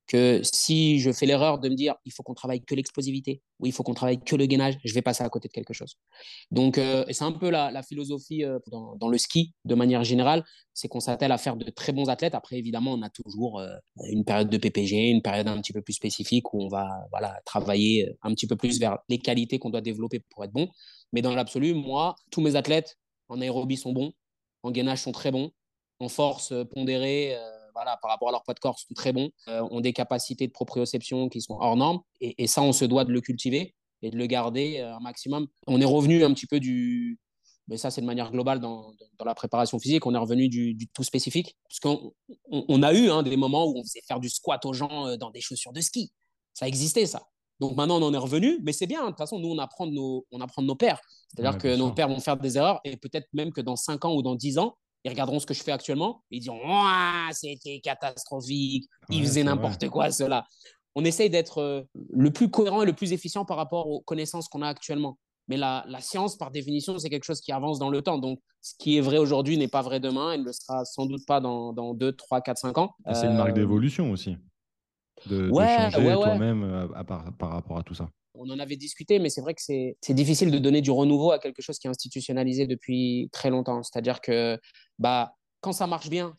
que 0.09 0.41
si 0.43 0.99
je 0.99 1.11
fais 1.11 1.27
l'erreur 1.27 1.59
de 1.59 1.69
me 1.69 1.75
dire 1.75 1.93
il 2.03 2.11
faut 2.11 2.23
qu'on 2.23 2.33
travaille 2.33 2.61
que 2.61 2.73
l'explosivité 2.73 3.43
ou 3.59 3.67
il 3.67 3.71
faut 3.71 3.83
qu'on 3.83 3.93
travaille 3.93 4.19
que 4.19 4.35
le 4.35 4.47
gainage, 4.47 4.79
je 4.83 4.93
vais 4.93 5.03
passer 5.03 5.23
à 5.23 5.29
côté 5.29 5.47
de 5.47 5.53
quelque 5.53 5.73
chose. 5.73 5.97
Donc, 6.49 6.77
euh, 6.77 7.05
c'est 7.11 7.23
un 7.23 7.31
peu 7.31 7.49
la, 7.49 7.83
philosophie 7.83 8.43
euh, 8.43 8.57
dans, 8.71 9.07
le 9.07 9.17
ski 9.17 9.53
de 9.65 9.75
manière 9.75 10.03
générale, 10.03 10.43
c'est 10.73 10.87
qu'on 10.87 10.99
s'attelle 10.99 11.31
à 11.31 11.37
faire 11.37 11.55
de 11.55 11.69
très 11.69 11.91
bons 11.91 12.09
athlètes. 12.09 12.33
Après, 12.33 12.57
évidemment, 12.57 12.93
on 12.93 13.01
a 13.03 13.09
toujours 13.09 13.59
euh, 13.59 13.69
une 14.09 14.25
période 14.25 14.49
de 14.49 14.57
PPG, 14.57 15.09
une 15.09 15.21
période 15.21 15.47
un 15.47 15.61
petit 15.61 15.73
peu 15.73 15.81
plus 15.81 15.93
spécifique 15.93 16.53
où 16.53 16.63
on 16.63 16.69
va 16.69 16.87
voilà, 17.11 17.39
travailler 17.45 18.09
un 18.23 18.33
petit 18.33 18.47
peu 18.47 18.55
plus 18.55 18.79
vers 18.79 18.97
les 19.09 19.19
qualités 19.19 19.59
qu'on 19.59 19.69
doit 19.69 19.81
développer 19.81 20.19
pour 20.31 20.43
être 20.43 20.53
bon. 20.53 20.69
Mais 21.13 21.21
dans 21.21 21.35
l'absolu, 21.35 21.75
moi, 21.75 22.15
tous 22.31 22.41
mes 22.41 22.55
athlètes 22.55 22.97
en 23.27 23.41
aérobie 23.41 23.77
sont 23.77 23.93
bons, 23.93 24.13
en 24.63 24.71
gainage 24.71 25.01
sont 25.03 25.11
très 25.11 25.31
bons, 25.31 25.51
en 25.99 26.09
force 26.09 26.53
pondérée 26.71 27.37
par 27.73 27.85
rapport 28.11 28.29
à 28.29 28.31
leur 28.31 28.43
poids 28.43 28.53
de 28.53 28.59
corps, 28.59 28.79
sont 28.79 28.93
très 28.93 29.13
bons, 29.13 29.29
euh, 29.47 29.61
ont 29.71 29.81
des 29.81 29.93
capacités 29.93 30.47
de 30.47 30.51
proprioception 30.51 31.29
qui 31.29 31.41
sont 31.41 31.57
hors 31.59 31.75
normes. 31.75 32.01
Et, 32.21 32.47
ça, 32.47 32.61
on 32.61 32.73
se 32.73 32.85
doit 32.85 33.05
de 33.05 33.11
le 33.11 33.21
cultiver 33.21 33.75
et 34.01 34.11
de 34.11 34.17
le 34.17 34.25
garder 34.25 34.79
euh, 34.79 34.95
un 34.95 34.99
maximum. 34.99 35.47
On 35.67 35.79
est 35.81 35.85
revenu 35.85 36.23
un 36.23 36.33
petit 36.33 36.47
peu 36.47 36.59
du. 36.59 37.19
Mais 37.67 37.77
ça, 37.77 37.91
c'est 37.91 38.01
de 38.01 38.05
manière 38.07 38.31
globale 38.31 38.59
dans, 38.59 38.93
la 39.23 39.35
préparation 39.35 39.77
physique. 39.77 40.05
On 40.07 40.15
est 40.15 40.19
revenu 40.19 40.49
du, 40.49 40.87
tout 40.93 41.03
spécifique. 41.03 41.55
Parce 41.67 41.79
qu'on 41.79 42.13
on, 42.49 42.81
a 42.81 42.93
eu 42.93 43.09
hein, 43.11 43.21
des 43.21 43.37
moments 43.37 43.67
où 43.67 43.77
on 43.77 43.83
faisait 43.83 44.01
faire 44.07 44.19
du 44.19 44.29
squat 44.29 44.65
aux 44.65 44.73
gens 44.73 45.07
euh, 45.07 45.17
dans 45.17 45.29
des 45.29 45.41
chaussures 45.41 45.73
de 45.73 45.81
ski. 45.81 46.11
Ça 46.53 46.67
existait, 46.67 47.05
ça. 47.05 47.27
Donc 47.59 47.75
maintenant, 47.75 48.01
on 48.01 48.05
en 48.05 48.13
est 48.13 48.17
revenu, 48.17 48.59
mais 48.63 48.71
c'est 48.71 48.87
bien. 48.87 49.03
De 49.03 49.07
toute 49.09 49.17
façon, 49.17 49.37
nous, 49.39 49.49
on 49.49 49.57
apprend 49.59 49.85
de 49.85 49.91
nos, 49.91 50.25
on 50.31 50.39
apprend 50.41 50.61
de 50.61 50.67
nos 50.67 50.75
pères. 50.75 51.01
C'est-à-dire 51.27 51.57
que 51.59 51.75
nos 51.75 51.91
pères 51.91 52.07
vont 52.07 52.19
faire 52.19 52.37
des 52.37 52.57
erreurs 52.57 52.79
et 52.85 52.97
peut-être 52.97 53.27
même 53.33 53.51
que 53.51 53.61
dans 53.61 53.75
5 53.75 54.05
ans 54.05 54.15
ou 54.15 54.21
dans 54.21 54.35
10 54.35 54.57
ans, 54.57 54.77
ils 55.03 55.09
regarderont 55.09 55.39
ce 55.39 55.45
que 55.45 55.53
je 55.53 55.63
fais 55.63 55.71
actuellement 55.71 56.23
et 56.31 56.37
ils 56.37 56.41
diront 56.41 56.59
c'était 57.31 57.79
catastrophique, 57.79 58.89
ils 59.09 59.23
faisaient 59.23 59.43
n'importe 59.43 59.87
quoi, 59.89 60.11
cela. 60.11 60.45
On 60.95 61.05
essaye 61.05 61.29
d'être 61.29 61.59
euh, 61.59 61.83
le 62.11 62.31
plus 62.31 62.49
cohérent 62.49 62.81
et 62.81 62.85
le 62.85 62.93
plus 62.93 63.13
efficient 63.13 63.45
par 63.45 63.57
rapport 63.57 63.87
aux 63.87 64.01
connaissances 64.01 64.49
qu'on 64.49 64.61
a 64.61 64.67
actuellement. 64.67 65.17
Mais 65.47 65.55
la, 65.55 65.85
la, 65.87 66.01
science, 66.01 66.35
par 66.35 66.51
définition, 66.51 66.97
c'est 66.97 67.09
quelque 67.09 67.23
chose 67.23 67.41
qui 67.41 67.51
avance 67.51 67.79
dans 67.79 67.89
le 67.89 68.01
temps. 68.01 68.17
Donc, 68.17 68.39
ce 68.61 68.73
qui 68.77 68.97
est 68.97 69.01
vrai 69.01 69.17
aujourd'hui 69.17 69.57
n'est 69.57 69.67
pas 69.67 69.81
vrai 69.81 69.99
demain 69.99 70.33
et 70.33 70.37
ne 70.37 70.43
le 70.43 70.51
sera 70.51 70.85
sans 70.85 71.05
doute 71.05 71.25
pas 71.25 71.39
dans, 71.39 71.73
dans 71.73 71.93
2, 71.93 72.11
3, 72.13 72.41
4, 72.41 72.57
5 72.57 72.77
ans. 72.77 72.95
C'est 73.13 73.27
une 73.27 73.37
marque 73.37 73.51
euh, 73.51 73.53
d'évolution 73.53 74.11
aussi. 74.11 74.37
De, 75.27 75.49
changer 75.51 76.13
toi-même 76.13 76.63
euh, 76.63 77.03
par, 77.03 77.31
par 77.37 77.49
rapport 77.51 77.77
à 77.77 77.83
tout 77.83 77.93
ça 77.93 78.09
on 78.33 78.49
en 78.49 78.59
avait 78.59 78.75
discuté, 78.75 79.19
mais 79.19 79.29
c'est 79.29 79.41
vrai 79.41 79.53
que 79.53 79.61
c'est 79.61 80.13
difficile 80.13 80.51
de 80.51 80.59
donner 80.59 80.81
du 80.81 80.91
renouveau 80.91 81.31
à 81.31 81.39
quelque 81.39 81.61
chose 81.61 81.77
qui 81.79 81.87
est 81.87 81.89
institutionnalisé 81.89 82.67
depuis 82.67 83.29
très 83.31 83.49
longtemps. 83.49 83.81
C'est-à-dire 83.83 84.21
que 84.21 84.59
bah, 84.97 85.33
quand 85.61 85.73
ça 85.73 85.87
marche 85.87 86.09
bien, 86.09 86.35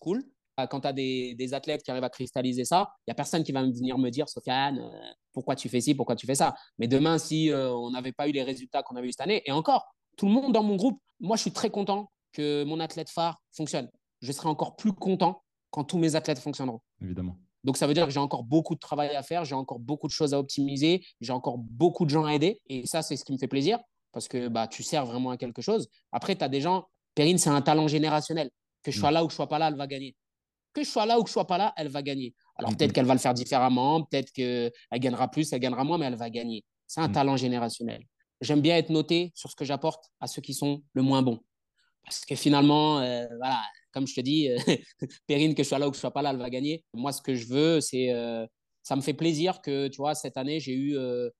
cool. 0.00 0.24
Bah, 0.56 0.66
quand 0.66 0.80
tu 0.80 0.88
as 0.88 0.92
des, 0.92 1.54
athlètes 1.54 1.82
qui 1.82 1.90
arrivent 1.90 2.04
à 2.04 2.10
cristalliser 2.10 2.64
ça, 2.64 2.92
il 3.00 3.10
n'y 3.10 3.12
a 3.12 3.14
personne 3.14 3.42
qui 3.42 3.52
va 3.52 3.62
venir 3.62 3.96
me 3.96 4.10
dire, 4.10 4.28
Sofiane, 4.28 4.78
euh, 4.78 5.12
pourquoi 5.32 5.56
tu 5.56 5.68
fais 5.68 5.80
ci, 5.80 5.94
pourquoi 5.94 6.14
tu 6.14 6.26
fais 6.26 6.34
ça. 6.34 6.54
Mais 6.78 6.88
demain, 6.88 7.18
si 7.18 7.50
euh, 7.50 7.72
on 7.72 7.90
n'avait 7.90 8.12
pas 8.12 8.28
eu 8.28 8.32
les 8.32 8.42
résultats 8.42 8.82
qu'on 8.82 8.96
a 8.96 9.02
eu 9.02 9.10
cette 9.10 9.22
année, 9.22 9.42
et 9.46 9.52
encore, 9.52 9.94
tout 10.16 10.26
le 10.26 10.32
monde 10.32 10.52
dans 10.52 10.62
mon 10.62 10.76
groupe, 10.76 11.00
moi, 11.20 11.36
je 11.36 11.42
suis 11.42 11.52
très 11.52 11.70
content 11.70 12.10
que 12.32 12.64
mon 12.64 12.80
athlète 12.80 13.08
phare 13.08 13.40
fonctionne. 13.50 13.88
Je 14.20 14.30
serai 14.32 14.48
encore 14.48 14.76
plus 14.76 14.92
content 14.92 15.42
quand 15.70 15.84
tous 15.84 15.98
mes 15.98 16.16
athlètes 16.16 16.38
fonctionneront. 16.38 16.80
Évidemment. 17.00 17.36
Donc, 17.64 17.76
ça 17.76 17.86
veut 17.86 17.94
dire 17.94 18.06
que 18.06 18.12
j'ai 18.12 18.20
encore 18.20 18.44
beaucoup 18.44 18.74
de 18.74 18.80
travail 18.80 19.14
à 19.14 19.22
faire, 19.22 19.44
j'ai 19.44 19.54
encore 19.54 19.78
beaucoup 19.78 20.06
de 20.06 20.12
choses 20.12 20.34
à 20.34 20.38
optimiser, 20.38 21.04
j'ai 21.20 21.32
encore 21.32 21.58
beaucoup 21.58 22.04
de 22.04 22.10
gens 22.10 22.24
à 22.24 22.34
aider. 22.34 22.60
Et 22.68 22.86
ça, 22.86 23.02
c'est 23.02 23.16
ce 23.16 23.24
qui 23.24 23.32
me 23.32 23.38
fait 23.38 23.48
plaisir 23.48 23.78
parce 24.12 24.28
que 24.28 24.48
bah, 24.48 24.68
tu 24.68 24.82
sers 24.82 25.04
vraiment 25.06 25.30
à 25.30 25.36
quelque 25.36 25.62
chose. 25.62 25.88
Après, 26.12 26.36
tu 26.36 26.44
as 26.44 26.48
des 26.48 26.60
gens, 26.60 26.86
Perrine, 27.14 27.38
c'est 27.38 27.50
un 27.50 27.62
talent 27.62 27.88
générationnel. 27.88 28.50
Que 28.82 28.90
je 28.90 28.98
sois 28.98 29.10
mm. 29.10 29.14
là 29.14 29.24
ou 29.24 29.26
que 29.26 29.32
je 29.32 29.36
sois 29.36 29.48
pas 29.48 29.58
là, 29.58 29.68
elle 29.68 29.76
va 29.76 29.86
gagner. 29.86 30.16
Que 30.74 30.82
je 30.82 30.88
sois 30.88 31.06
là 31.06 31.18
ou 31.18 31.22
que 31.22 31.28
je 31.28 31.32
sois 31.32 31.46
pas 31.46 31.58
là, 31.58 31.72
elle 31.76 31.88
va 31.88 32.02
gagner. 32.02 32.34
Alors, 32.56 32.72
mm, 32.72 32.76
peut-être 32.76 32.90
mm. 32.90 32.92
qu'elle 32.94 33.06
va 33.06 33.14
le 33.14 33.20
faire 33.20 33.34
différemment, 33.34 34.02
peut-être 34.04 34.32
qu'elle 34.32 34.72
gagnera 34.94 35.28
plus, 35.28 35.52
elle 35.52 35.60
gagnera 35.60 35.84
moins, 35.84 35.98
mais 35.98 36.06
elle 36.06 36.16
va 36.16 36.30
gagner. 36.30 36.64
C'est 36.86 37.00
un 37.00 37.08
talent 37.08 37.36
générationnel. 37.36 38.04
J'aime 38.40 38.60
bien 38.60 38.76
être 38.76 38.90
noté 38.90 39.32
sur 39.34 39.50
ce 39.50 39.56
que 39.56 39.64
j'apporte 39.64 40.10
à 40.20 40.26
ceux 40.26 40.42
qui 40.42 40.52
sont 40.52 40.82
le 40.94 41.02
moins 41.02 41.22
bons. 41.22 41.40
Parce 42.04 42.24
que 42.24 42.34
finalement, 42.34 42.98
euh, 42.98 43.24
voilà, 43.38 43.62
comme 43.92 44.06
je 44.06 44.14
te 44.14 44.20
dis, 44.20 44.48
euh, 44.48 44.56
Perrine, 45.26 45.54
que 45.54 45.62
je 45.62 45.68
sois 45.68 45.78
là 45.78 45.88
ou 45.88 45.90
que 45.90 45.96
je 45.96 46.00
sois 46.00 46.10
pas 46.10 46.22
là, 46.22 46.30
elle 46.30 46.38
va 46.38 46.50
gagner. 46.50 46.84
Moi, 46.94 47.12
ce 47.12 47.22
que 47.22 47.34
je 47.34 47.46
veux, 47.46 47.80
c'est. 47.80 48.10
Euh, 48.10 48.46
ça 48.82 48.96
me 48.96 49.00
fait 49.00 49.14
plaisir 49.14 49.62
que, 49.62 49.86
tu 49.86 49.98
vois, 49.98 50.16
cette 50.16 50.36
année, 50.36 50.58
j'ai 50.58 50.72
eu 50.72 50.96
euh, 50.96 51.30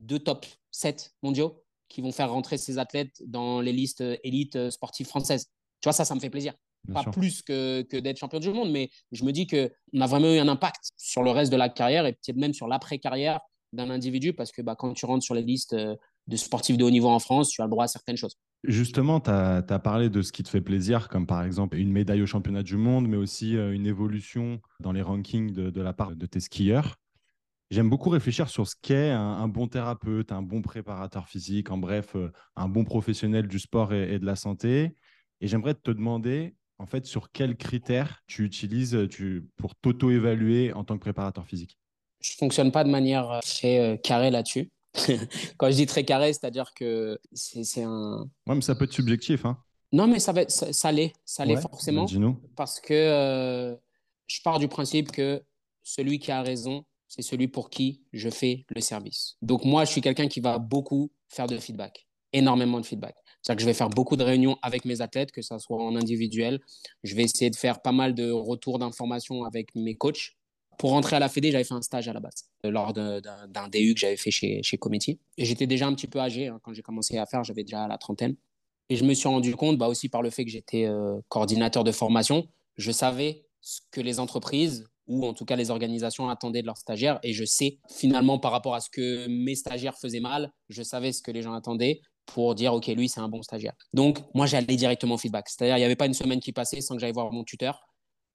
deux 0.00 0.18
top 0.18 0.44
7 0.70 1.12
mondiaux 1.22 1.64
qui 1.88 2.02
vont 2.02 2.12
faire 2.12 2.30
rentrer 2.30 2.58
ces 2.58 2.78
athlètes 2.78 3.22
dans 3.26 3.62
les 3.62 3.72
listes 3.72 4.04
élites 4.22 4.68
sportives 4.68 5.06
françaises. 5.06 5.46
Tu 5.80 5.86
vois, 5.86 5.94
ça, 5.94 6.04
ça 6.04 6.14
me 6.14 6.20
fait 6.20 6.28
plaisir. 6.28 6.52
pas 6.92 7.04
plus 7.04 7.40
que, 7.40 7.82
que 7.82 7.96
d'être 7.96 8.18
champion 8.18 8.38
du 8.38 8.50
monde, 8.52 8.70
mais 8.70 8.90
je 9.12 9.24
me 9.24 9.32
dis 9.32 9.46
qu'on 9.46 10.00
a 10.00 10.06
vraiment 10.06 10.30
eu 10.30 10.38
un 10.38 10.48
impact 10.48 10.90
sur 10.98 11.22
le 11.22 11.30
reste 11.30 11.50
de 11.50 11.56
la 11.56 11.70
carrière 11.70 12.04
et 12.04 12.12
peut-être 12.12 12.36
même 12.36 12.52
sur 12.52 12.68
l'après-carrière 12.68 13.40
d'un 13.72 13.88
individu 13.88 14.34
parce 14.34 14.52
que 14.52 14.60
bah, 14.60 14.76
quand 14.76 14.92
tu 14.92 15.06
rentres 15.06 15.24
sur 15.24 15.34
les 15.34 15.42
listes 15.42 15.74
de 15.74 16.36
sportifs 16.36 16.76
de 16.76 16.84
haut 16.84 16.90
niveau 16.90 17.08
en 17.08 17.18
France, 17.18 17.48
tu 17.48 17.62
as 17.62 17.64
le 17.64 17.70
droit 17.70 17.84
à 17.84 17.88
certaines 17.88 18.16
choses. 18.18 18.36
Justement, 18.64 19.20
tu 19.20 19.30
as, 19.30 19.62
parlé 19.82 20.10
de 20.10 20.20
ce 20.20 20.32
qui 20.32 20.42
te 20.42 20.50
fait 20.50 20.60
plaisir, 20.60 21.08
comme 21.08 21.26
par 21.26 21.42
exemple 21.44 21.78
une 21.78 21.90
médaille 21.90 22.20
au 22.20 22.26
championnat 22.26 22.62
du 22.62 22.76
monde, 22.76 23.08
mais 23.08 23.16
aussi 23.16 23.56
euh, 23.56 23.72
une 23.72 23.86
évolution 23.86 24.60
dans 24.80 24.92
les 24.92 25.00
rankings 25.00 25.52
de, 25.52 25.80
la 25.80 25.94
part 25.94 26.14
de 26.14 26.26
tes 26.26 26.40
skieurs. 26.40 26.96
J'aime 27.70 27.88
beaucoup 27.88 28.10
réfléchir 28.10 28.50
sur 28.50 28.66
ce 28.68 28.74
qu'est 28.82 29.10
un, 29.10 29.48
bon 29.48 29.66
thérapeute, 29.66 30.32
un 30.32 30.42
bon 30.42 30.60
préparateur 30.60 31.26
physique, 31.28 31.70
en 31.70 31.78
bref, 31.78 32.16
euh, 32.16 32.32
un 32.56 32.68
bon 32.68 32.84
professionnel 32.84 33.46
du 33.46 33.58
sport 33.58 33.94
et, 33.94 34.18
de 34.18 34.26
la 34.26 34.36
santé. 34.36 34.94
Et 35.40 35.46
j'aimerais 35.46 35.74
te 35.74 35.90
demander, 35.90 36.54
en 36.78 36.86
fait, 36.86 37.06
sur 37.06 37.30
quels 37.30 37.56
critères 37.56 38.22
tu 38.26 38.44
utilises 38.44 39.06
tu, 39.08 39.46
pour 39.56 39.74
t'auto-évaluer 39.76 40.74
en 40.74 40.84
tant 40.84 40.96
que 40.96 41.00
préparateur 41.00 41.46
physique? 41.46 41.78
Je 42.20 42.32
ne 42.32 42.38
fonctionne 42.38 42.72
pas 42.72 42.84
de 42.84 42.90
manière 42.90 43.30
euh, 43.30 43.40
très 43.40 44.00
carrée 44.02 44.30
là-dessus. 44.30 44.68
Quand 45.56 45.70
je 45.70 45.76
dis 45.76 45.86
très 45.86 46.04
carré, 46.04 46.32
c'est-à-dire 46.32 46.72
que 46.74 47.18
c'est 47.32 47.82
un. 47.82 48.28
Ouais, 48.46 48.54
mais 48.54 48.60
ça 48.60 48.74
peut 48.74 48.84
être 48.84 48.92
subjectif. 48.92 49.44
Hein. 49.44 49.58
Non, 49.92 50.06
mais 50.06 50.20
ça, 50.20 50.32
va 50.32 50.48
ça, 50.48 50.92
l'est. 50.92 51.12
Ça 51.24 51.44
l'est 51.44 51.60
forcément. 51.60 52.06
Parce 52.56 52.80
que 52.80 52.94
euh, 52.94 53.76
je 54.26 54.40
pars 54.42 54.58
du 54.58 54.68
principe 54.68 55.10
que 55.10 55.42
celui 55.82 56.18
qui 56.18 56.30
a 56.30 56.42
raison, 56.42 56.84
c'est 57.08 57.22
celui 57.22 57.48
pour 57.48 57.70
qui 57.70 58.02
je 58.12 58.30
fais 58.30 58.64
le 58.68 58.80
service. 58.80 59.36
Donc, 59.42 59.64
moi, 59.64 59.84
je 59.84 59.90
suis 59.90 60.00
quelqu'un 60.00 60.28
qui 60.28 60.40
va 60.40 60.58
beaucoup 60.58 61.10
faire 61.28 61.46
de 61.46 61.58
feedback, 61.58 62.06
énormément 62.32 62.80
de 62.80 62.86
feedback. 62.86 63.16
C'est-à-dire 63.42 63.56
que 63.56 63.62
je 63.62 63.66
vais 63.66 63.74
faire 63.74 63.88
beaucoup 63.88 64.16
de 64.16 64.22
réunions 64.22 64.56
avec 64.62 64.84
mes 64.84 65.00
athlètes, 65.00 65.32
que 65.32 65.42
ce 65.42 65.58
soit 65.58 65.82
en 65.82 65.96
individuel. 65.96 66.60
Je 67.02 67.14
vais 67.16 67.22
essayer 67.22 67.50
de 67.50 67.56
faire 67.56 67.80
pas 67.80 67.92
mal 67.92 68.14
de 68.14 68.30
retours 68.30 68.78
d'informations 68.78 69.44
avec 69.44 69.74
mes 69.74 69.96
coachs 69.96 70.36
pour 70.80 70.92
rentrer 70.92 71.16
à 71.16 71.18
la 71.18 71.28
Fédé, 71.28 71.50
j'avais 71.50 71.64
fait 71.64 71.74
un 71.74 71.82
stage 71.82 72.08
à 72.08 72.14
la 72.14 72.20
base, 72.20 72.46
euh, 72.64 72.70
lors 72.70 72.94
d'un 72.94 73.68
DU 73.68 73.92
que 73.92 74.00
j'avais 74.00 74.16
fait 74.16 74.30
chez, 74.30 74.62
chez 74.62 74.78
j'étais 75.36 75.66
déjà 75.66 75.86
un 75.86 75.92
petit 75.92 76.06
peu 76.06 76.18
âgé 76.18 76.46
hein, 76.46 76.58
quand 76.62 76.72
j'ai 76.72 76.80
commencé 76.80 77.18
à 77.18 77.26
faire, 77.26 77.44
j'avais 77.44 77.64
déjà 77.64 77.86
la 77.86 77.98
trentaine. 77.98 78.34
Et 78.88 78.96
je 78.96 79.04
me 79.04 79.12
suis 79.12 79.28
rendu 79.28 79.54
compte, 79.54 79.76
bah, 79.76 79.88
aussi 79.88 80.08
par 80.08 80.22
le 80.22 80.30
fait 80.30 80.46
que 80.46 80.50
j'étais 80.50 80.86
euh, 80.86 81.20
coordinateur 81.28 81.84
de 81.84 81.92
formation, 81.92 82.48
je 82.78 82.92
savais 82.92 83.44
ce 83.60 83.82
que 83.90 84.00
les 84.00 84.20
entreprises 84.20 84.86
ou 85.06 85.26
en 85.26 85.34
tout 85.34 85.44
cas 85.44 85.54
les 85.54 85.70
organisations 85.70 86.30
attendaient 86.30 86.62
de 86.62 86.66
leurs 86.66 86.78
stagiaires. 86.78 87.20
Et 87.22 87.34
je 87.34 87.44
sais 87.44 87.78
finalement 87.90 88.38
par 88.38 88.50
rapport 88.50 88.74
à 88.74 88.80
ce 88.80 88.88
que 88.88 89.26
mes 89.28 89.56
stagiaires 89.56 89.98
faisaient 89.98 90.20
mal, 90.20 90.50
je 90.70 90.82
savais 90.82 91.12
ce 91.12 91.20
que 91.20 91.30
les 91.30 91.42
gens 91.42 91.52
attendaient 91.52 92.00
pour 92.24 92.54
dire, 92.54 92.72
OK, 92.72 92.86
lui, 92.86 93.10
c'est 93.10 93.20
un 93.20 93.28
bon 93.28 93.42
stagiaire. 93.42 93.74
Donc, 93.92 94.20
moi, 94.34 94.46
j'allais 94.46 94.76
directement 94.76 95.16
au 95.16 95.18
feedback. 95.18 95.48
C'est-à-dire, 95.48 95.76
il 95.76 95.80
n'y 95.80 95.84
avait 95.84 95.96
pas 95.96 96.06
une 96.06 96.14
semaine 96.14 96.40
qui 96.40 96.52
passait 96.52 96.80
sans 96.80 96.94
que 96.94 97.00
j'aille 97.00 97.12
voir 97.12 97.30
mon 97.32 97.44
tuteur 97.44 97.89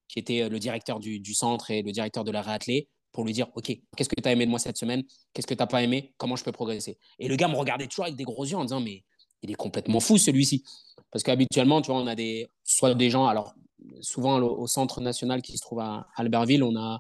qui 0.08 0.20
était 0.20 0.42
euh, 0.42 0.50
le 0.50 0.60
directeur 0.60 1.00
du, 1.00 1.34
centre 1.34 1.72
et 1.72 1.82
le 1.82 1.92
directeur 1.92 2.24
de 2.24 2.32
la 2.32 2.42
réathlée, 2.42 2.88
pour 3.12 3.26
lui 3.26 3.34
dire 3.34 3.48
Ok, 3.56 3.72
qu'est-ce 3.96 4.10
que 4.10 4.20
tu 4.20 4.28
as 4.28 4.32
aimé 4.32 4.46
de 4.46 4.50
moi 4.50 4.60
cette 4.60 4.78
semaine? 4.78 5.04
Qu'est-ce 5.34 5.48
que 5.48 5.54
tu 5.54 5.60
n'as 5.60 5.68
pas 5.68 5.84
aimé? 5.84 6.14
Comment 6.18 6.36
je 6.36 6.44
peux 6.44 6.52
progresser? 6.52 6.98
Et 7.20 7.28
le 7.28 7.36
gars 7.36 7.48
me 7.48 7.56
regardait 7.56 7.88
toujours 7.88 8.06
avec 8.06 8.16
des 8.18 8.24
gros 8.24 8.46
yeux 8.46 8.58
en 8.58 8.64
disant 8.64 8.80
Mais 8.80 9.04
il 9.42 9.52
est 9.52 9.56
complètement 9.56 10.00
fou 10.00 10.18
celui-ci. 10.18 10.64
Parce 11.12 11.24
qu'habituellement, 11.24 11.82
tu 11.82 11.92
vois, 11.92 12.02
on 12.02 12.08
a 12.08 12.16
des, 12.16 12.48
soit 12.64 12.94
des 12.94 13.10
gens, 13.10 13.28
alors 13.28 13.54
souvent 14.02 14.40
au 14.42 14.68
centre 14.68 15.02
national 15.02 15.42
qui 15.42 15.58
se 15.58 15.62
trouve 15.62 15.80
à 15.80 16.08
Albertville, 16.16 16.64
on 16.64 16.76
a, 16.76 17.00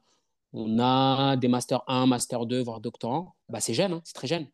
on 0.53 0.79
a 0.79 1.35
des 1.35 1.47
Master 1.47 1.81
1, 1.87 2.05
Master 2.05 2.45
2, 2.45 2.61
voire 2.63 2.79
doctorants. 2.79 3.35
Bah, 3.49 3.59
c'est 3.59 3.73
jeune, 3.73 3.93
hein, 3.93 4.01
c'est 4.03 4.13
très 4.13 4.27
jeune. 4.27 4.47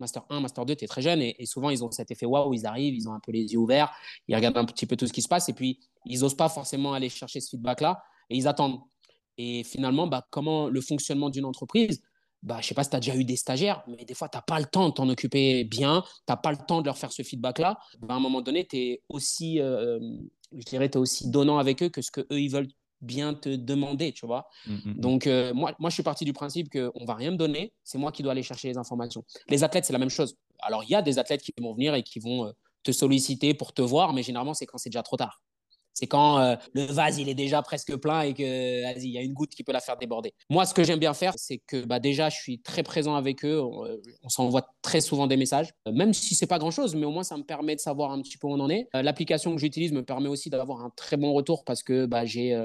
Master 0.00 0.24
1, 0.28 0.40
Master 0.40 0.66
2, 0.66 0.76
tu 0.76 0.84
es 0.84 0.88
très 0.88 1.02
jeune 1.02 1.22
et, 1.22 1.46
souvent 1.46 1.70
ils 1.70 1.84
ont 1.84 1.90
cet 1.90 2.10
effet 2.10 2.26
waouh, 2.26 2.52
ils 2.54 2.66
arrivent, 2.66 2.94
ils 2.94 3.08
ont 3.08 3.12
un 3.12 3.20
peu 3.20 3.32
les 3.32 3.52
yeux 3.52 3.58
ouverts, 3.58 3.92
ils 4.28 4.34
regardent 4.34 4.58
un 4.58 4.64
petit 4.64 4.86
peu 4.86 4.96
tout 4.96 5.06
ce 5.06 5.12
qui 5.12 5.22
se 5.22 5.28
passe 5.28 5.48
et 5.48 5.52
puis 5.52 5.80
ils 6.04 6.20
n'osent 6.20 6.36
pas 6.36 6.48
forcément 6.48 6.92
aller 6.92 7.08
chercher 7.08 7.40
ce 7.40 7.50
feedback-là 7.50 8.02
et 8.30 8.36
ils 8.36 8.48
attendent. 8.48 8.80
Et 9.38 9.64
finalement, 9.64 10.06
bah, 10.06 10.26
comment 10.30 10.68
le 10.68 10.80
fonctionnement 10.80 11.30
d'une 11.30 11.44
entreprise, 11.44 12.02
bah, 12.42 12.56
je 12.56 12.66
ne 12.66 12.68
sais 12.68 12.74
pas 12.74 12.84
si 12.84 12.90
tu 12.90 12.96
as 12.96 13.00
déjà 13.00 13.16
eu 13.16 13.24
des 13.24 13.36
stagiaires, 13.36 13.82
mais 13.88 14.04
des 14.04 14.14
fois, 14.14 14.28
tu 14.28 14.36
n'as 14.36 14.42
pas 14.42 14.58
le 14.58 14.66
temps 14.66 14.88
de 14.88 14.94
t'en 14.94 15.08
occuper 15.08 15.64
bien, 15.64 16.02
tu 16.02 16.08
n'as 16.28 16.36
pas 16.36 16.52
le 16.52 16.58
temps 16.58 16.80
de 16.80 16.86
leur 16.86 16.98
faire 16.98 17.10
ce 17.10 17.22
feedback-là. 17.22 17.78
Bah, 18.00 18.14
à 18.14 18.16
un 18.16 18.20
moment 18.20 18.42
donné, 18.42 18.66
tu 18.66 18.98
aussi, 19.08 19.60
euh, 19.60 19.98
je 20.52 20.64
dirais, 20.64 20.86
es 20.86 20.96
aussi 20.96 21.30
donnant 21.30 21.58
avec 21.58 21.82
eux 21.82 21.88
que 21.88 22.02
ce 22.02 22.10
qu'eux, 22.10 22.26
ils 22.30 22.50
veulent 22.50 22.68
bien 23.04 23.34
te 23.34 23.54
demander, 23.54 24.12
tu 24.12 24.26
vois. 24.26 24.48
Mmh, 24.66 24.72
mmh, 24.72 24.78
mmh. 24.84 25.00
Donc, 25.00 25.26
euh, 25.26 25.54
moi, 25.54 25.74
moi, 25.78 25.90
je 25.90 25.94
suis 25.94 26.02
parti 26.02 26.24
du 26.24 26.32
principe 26.32 26.70
qu'on 26.70 27.00
ne 27.00 27.06
va 27.06 27.14
rien 27.14 27.30
me 27.30 27.36
donner, 27.36 27.72
c'est 27.84 27.98
moi 27.98 28.12
qui 28.12 28.22
dois 28.22 28.32
aller 28.32 28.42
chercher 28.42 28.68
les 28.68 28.78
informations. 28.78 29.24
Les 29.48 29.64
athlètes, 29.64 29.84
c'est 29.84 29.92
la 29.92 29.98
même 29.98 30.10
chose. 30.10 30.36
Alors, 30.60 30.84
il 30.84 30.90
y 30.90 30.94
a 30.94 31.02
des 31.02 31.18
athlètes 31.18 31.42
qui 31.42 31.52
vont 31.60 31.74
venir 31.74 31.94
et 31.94 32.02
qui 32.02 32.18
vont 32.18 32.46
euh, 32.46 32.52
te 32.82 32.92
solliciter 32.92 33.54
pour 33.54 33.72
te 33.72 33.82
voir, 33.82 34.12
mais 34.12 34.22
généralement, 34.22 34.54
c'est 34.54 34.66
quand 34.66 34.78
c'est 34.78 34.90
déjà 34.90 35.02
trop 35.02 35.16
tard. 35.16 35.42
C'est 35.94 36.06
quand 36.06 36.38
euh, 36.38 36.56
le 36.74 36.82
vase 36.82 37.18
il 37.18 37.28
est 37.28 37.34
déjà 37.34 37.62
presque 37.62 37.94
plein 37.96 38.22
et 38.22 38.34
que 38.34 38.98
il 38.98 39.10
y 39.10 39.18
a 39.18 39.22
une 39.22 39.32
goutte 39.32 39.54
qui 39.54 39.64
peut 39.64 39.72
la 39.72 39.80
faire 39.80 39.96
déborder. 39.96 40.34
Moi, 40.50 40.66
ce 40.66 40.74
que 40.74 40.82
j'aime 40.84 40.98
bien 40.98 41.14
faire, 41.14 41.34
c'est 41.36 41.58
que 41.58 41.84
bah, 41.84 42.00
déjà, 42.00 42.28
je 42.28 42.36
suis 42.36 42.60
très 42.60 42.82
présent 42.82 43.14
avec 43.14 43.44
eux. 43.44 43.60
On, 43.62 43.86
euh, 43.86 43.96
s'envoie 44.28 44.66
très 44.82 45.00
souvent 45.00 45.26
des 45.26 45.36
messages, 45.36 45.70
euh, 45.86 45.92
même 45.92 46.12
si 46.12 46.34
c'est 46.34 46.46
pas 46.46 46.58
grand 46.58 46.72
chose, 46.72 46.94
mais 46.94 47.06
au 47.06 47.12
moins 47.12 47.22
ça 47.22 47.36
me 47.36 47.44
permet 47.44 47.76
de 47.76 47.80
savoir 47.80 48.10
un 48.10 48.20
petit 48.20 48.36
peu 48.36 48.48
où 48.48 48.52
on 48.52 48.60
en 48.60 48.68
est. 48.68 48.88
L'application 48.92 49.54
que 49.54 49.60
j'utilise 49.60 49.92
me 49.92 50.02
permet 50.02 50.28
aussi 50.28 50.50
d'avoir 50.50 50.84
un 50.84 50.90
très 50.90 51.16
bon 51.16 51.32
retour 51.32 51.64
parce 51.64 51.82
que 51.82 52.06
bah, 52.06 52.24
j'ai 52.24 52.56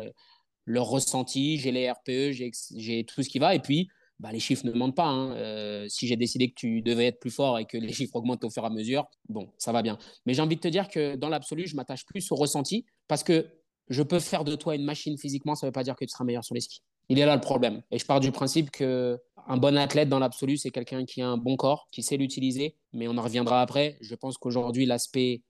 leur 0.66 0.86
ressenti, 0.86 1.58
j'ai 1.58 1.72
les 1.72 1.90
RPE, 1.90 2.32
j'ai 2.32 3.04
tout 3.04 3.24
ce 3.24 3.30
qui 3.30 3.40
va. 3.40 3.56
Et 3.56 3.60
puis, 3.60 3.90
bah, 4.20 4.32
les 4.32 4.40
chiffres 4.40 4.66
ne 4.66 4.72
mentent 4.72 4.96
pas. 4.96 5.08
Hein. 5.08 5.32
Euh, 5.34 5.88
si 5.88 6.08
j'ai 6.08 6.18
décidé 6.18 6.50
que 6.50 6.56
tu 6.56 6.82
devais 6.82 7.08
être 7.08 7.20
plus 7.20 7.32
fort 7.32 7.58
et 7.58 7.66
que 7.66 7.78
les 7.78 7.94
chiffres 7.94 8.16
augmentent 8.16 8.44
au 8.44 8.50
fur 8.50 8.64
et 8.64 8.68
à 8.68 8.70
mesure, 8.70 9.08
bon, 9.30 9.50
ça 9.58 9.72
va 9.72 9.82
bien. 9.82 9.98
Mais 10.26 10.34
j'ai 10.34 10.42
envie 10.42 10.56
de 10.56 10.62
te 10.62 10.68
dire 10.68 10.90
que 10.90 11.16
dans 11.16 11.30
l'absolu, 11.30 11.68
je 11.68 11.76
m'attache 11.76 12.06
plus 12.06 12.32
au 12.32 12.36
ressenti 12.36 12.86
parce 13.08 13.24
que 13.24 13.48
je 13.88 14.04
peux 14.04 14.20
faire 14.20 14.44
de 14.44 14.56
toi 14.56 14.76
une 14.76 14.84
machine 14.84 15.18
physiquement, 15.18 15.56
ça 15.56 15.66
ne 15.66 15.70
veut 15.70 15.74
pas 15.74 15.84
dire 15.84 15.96
que 15.96 16.06
tu 16.06 16.12
seras 16.12 16.26
meilleur 16.26 16.44
sur 16.44 16.54
les 16.54 16.62
skis. 16.62 16.82
Il 17.08 17.18
est 17.18 17.26
là 17.26 17.34
le 17.34 17.42
problème. 17.42 17.82
Et 17.90 17.98
je 17.98 18.06
pars 18.06 18.20
du 18.20 18.32
principe 18.32 18.70
que 18.70 19.20
un 19.48 19.58
bon 19.58 19.76
athlète 19.78 20.10
dans 20.10 20.20
l'absolu, 20.20 20.58
c'est 20.58 20.70
quelqu'un 20.70 21.06
qui 21.06 21.22
a 21.22 21.28
un 21.28 21.38
bon 21.38 21.56
corps, 21.56 21.88
qui 21.92 22.04
sait 22.04 22.18
l'utiliser. 22.18 22.76
Mais 22.94 23.08
on 23.08 23.18
en 23.18 23.24
reviendra 23.24 23.62
après. 23.62 23.98
Je 24.00 24.14
pense 24.14 24.38
qu'aujourd'hui, 24.38 24.86
l'aspect 24.86 25.42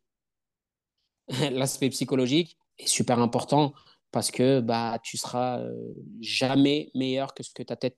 l'aspect 1.51 1.89
psychologique 1.89 2.57
est 2.77 2.87
super 2.87 3.19
important 3.19 3.73
parce 4.11 4.31
que 4.31 4.61
bah 4.61 4.99
tu 5.03 5.17
seras 5.17 5.59
euh, 5.59 5.93
jamais 6.21 6.91
meilleur 6.95 7.33
que 7.33 7.43
ce 7.43 7.51
que 7.53 7.61
ta 7.61 7.75
tête 7.75 7.97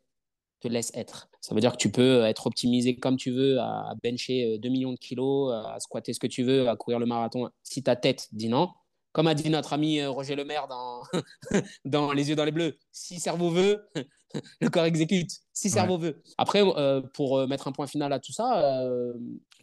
te 0.62 0.68
laisse 0.68 0.92
être. 0.94 1.30
Ça 1.42 1.54
veut 1.56 1.62
dire 1.62 1.74
que 1.74 1.78
tu 1.78 1.92
peux 1.92 2.24
être 2.24 2.48
optimisé 2.48 2.96
comme 2.96 3.18
tu 3.18 3.32
veux, 3.32 3.60
à 3.60 3.94
bencher 4.04 4.58
2 4.60 4.68
euh, 4.68 4.72
millions 4.72 4.94
de 4.94 5.00
kilos, 5.00 5.54
à 5.54 5.80
squatter 5.80 6.14
ce 6.14 6.20
que 6.20 6.28
tu 6.28 6.44
veux, 6.44 6.70
à 6.70 6.76
courir 6.76 7.00
le 7.00 7.06
marathon. 7.06 7.50
Si 7.64 7.84
ta 7.84 7.96
tête 7.96 8.28
dit 8.32 8.50
non, 8.50 8.70
comme 9.12 9.28
a 9.28 9.34
dit 9.34 9.50
notre 9.50 9.74
ami 9.74 10.00
euh, 10.00 10.10
Roger 10.10 10.36
Lemaire 10.36 10.68
dans, 10.68 11.04
dans 11.86 12.14
Les 12.14 12.30
yeux 12.30 12.36
dans 12.36 12.46
les 12.46 12.52
bleus, 12.52 12.78
si 12.92 13.20
cerveau 13.20 13.50
veut, 13.50 13.86
le 14.62 14.70
corps 14.70 14.86
exécute. 14.86 15.32
Si 15.54 15.70
cerveau 15.70 15.98
veut. 15.98 16.22
Après, 16.38 16.62
euh, 16.64 17.02
pour 17.14 17.46
mettre 17.48 17.68
un 17.68 17.72
point 17.72 17.88
final 17.88 18.14
à 18.14 18.20
tout 18.20 18.32
ça, 18.32 18.64
euh, 18.64 19.14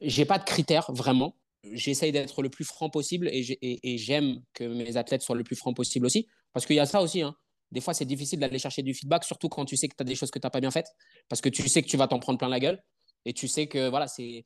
j'ai 0.03 0.25
pas 0.25 0.39
de 0.39 0.45
critères 0.45 0.93
vraiment. 0.93 1.35
J'essaye 1.73 2.13
d'être 2.13 2.43
le 2.43 2.51
plus 2.51 2.65
franc 2.65 2.89
possible 2.89 3.29
et 3.33 3.99
j'aime 3.99 4.41
que 4.55 4.65
mes 4.65 4.97
athlètes 4.97 5.23
soient 5.23 5.37
le 5.37 5.43
plus 5.43 5.57
franc 5.57 5.75
possible 5.75 6.07
aussi. 6.07 6.29
Parce 6.53 6.67
qu'il 6.67 6.77
y 6.77 6.81
a 6.81 6.87
ça 6.87 7.03
aussi. 7.03 7.21
Hein 7.23 7.35
des 7.71 7.81
fois, 7.81 7.95
c'est 7.95 8.05
difficile 8.05 8.41
d'aller 8.41 8.59
chercher 8.59 8.83
du 8.83 8.95
feedback, 8.95 9.25
surtout 9.25 9.49
quand 9.49 9.65
tu 9.65 9.77
sais 9.77 9.89
que 9.89 9.97
tu 9.97 10.03
as 10.03 10.05
des 10.05 10.15
choses 10.15 10.31
que 10.31 10.39
tu 10.39 10.47
n'as 10.47 10.51
pas 10.51 10.61
bien 10.61 10.71
faites, 10.71 10.91
parce 11.29 11.41
que 11.41 11.49
tu 11.49 11.69
sais 11.69 11.83
que 11.83 11.89
tu 11.89 11.97
vas 11.97 12.09
t'en 12.09 12.19
prendre 12.19 12.39
plein 12.39 12.49
la 12.49 12.61
gueule, 12.61 12.83
et 13.25 13.33
tu 13.33 13.49
sais 13.49 13.67
que 13.67 13.89
voilà, 13.89 14.09
c'est, 14.09 14.45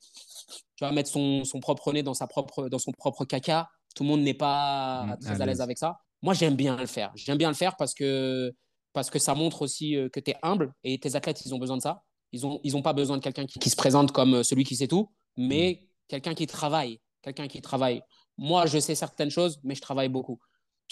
tu 0.77 0.85
vas 0.85 0.93
mettre 0.93 1.11
son, 1.11 1.45
son, 1.45 1.61
propre 1.61 1.93
nez 1.93 2.03
dans, 2.03 2.15
sa 2.15 2.27
propre, 2.27 2.69
dans 2.69 2.79
son 2.79 2.91
propre 2.93 3.25
caca. 3.25 3.69
Tout 3.95 4.03
le 4.03 4.09
monde 4.09 4.23
n'est 4.23 4.35
pas 4.35 5.05
mmh, 5.05 5.19
très 5.21 5.41
à 5.41 5.47
l'aise 5.47 5.61
avec 5.61 5.79
ça. 5.79 5.99
Moi, 6.23 6.35
j'aime 6.35 6.57
bien 6.57 6.77
le 6.77 6.87
faire. 6.87 7.13
J'aime 7.15 7.39
bien 7.39 7.49
le 7.49 7.55
faire 7.55 7.77
parce 7.77 7.95
que, 7.95 8.53
parce 8.93 9.11
que 9.11 9.19
ça 9.19 9.35
montre 9.35 9.63
aussi 9.63 9.97
euh, 9.97 10.09
que 10.09 10.19
tu 10.19 10.33
es 10.33 10.37
humble, 10.43 10.73
et 10.83 10.99
tes 10.99 11.15
athlètes, 11.15 11.43
ils 11.45 11.55
ont 11.55 11.59
besoin 11.59 11.77
de 11.77 11.83
ça. 11.83 12.03
Ils 12.33 12.43
n'ont 12.43 12.61
ils 12.65 12.77
ont 12.77 12.83
pas 12.83 12.95
besoin 12.95 13.19
de 13.19 13.23
quelqu'un 13.23 13.45
qui, 13.47 13.71
se 13.71 13.77
présente 13.77 14.11
comme 14.11 14.37
euh, 14.37 14.43
celui 14.43 14.65
qui 14.65 14.75
sait 14.75 14.89
tout, 14.89 15.13
mais 15.37 15.81
mmh. 15.81 15.87
quelqu'un 16.09 16.35
qui 16.35 16.47
travaille. 16.47 17.01
Quelqu'un 17.21 17.47
qui 17.47 17.61
travaille. 17.61 18.03
Moi, 18.37 18.67
je 18.67 18.79
sais 18.79 18.97
certaines 18.97 19.31
choses, 19.31 19.61
mais 19.63 19.77
je 19.77 19.81
travaille 19.81 20.09
beaucoup 20.09 20.41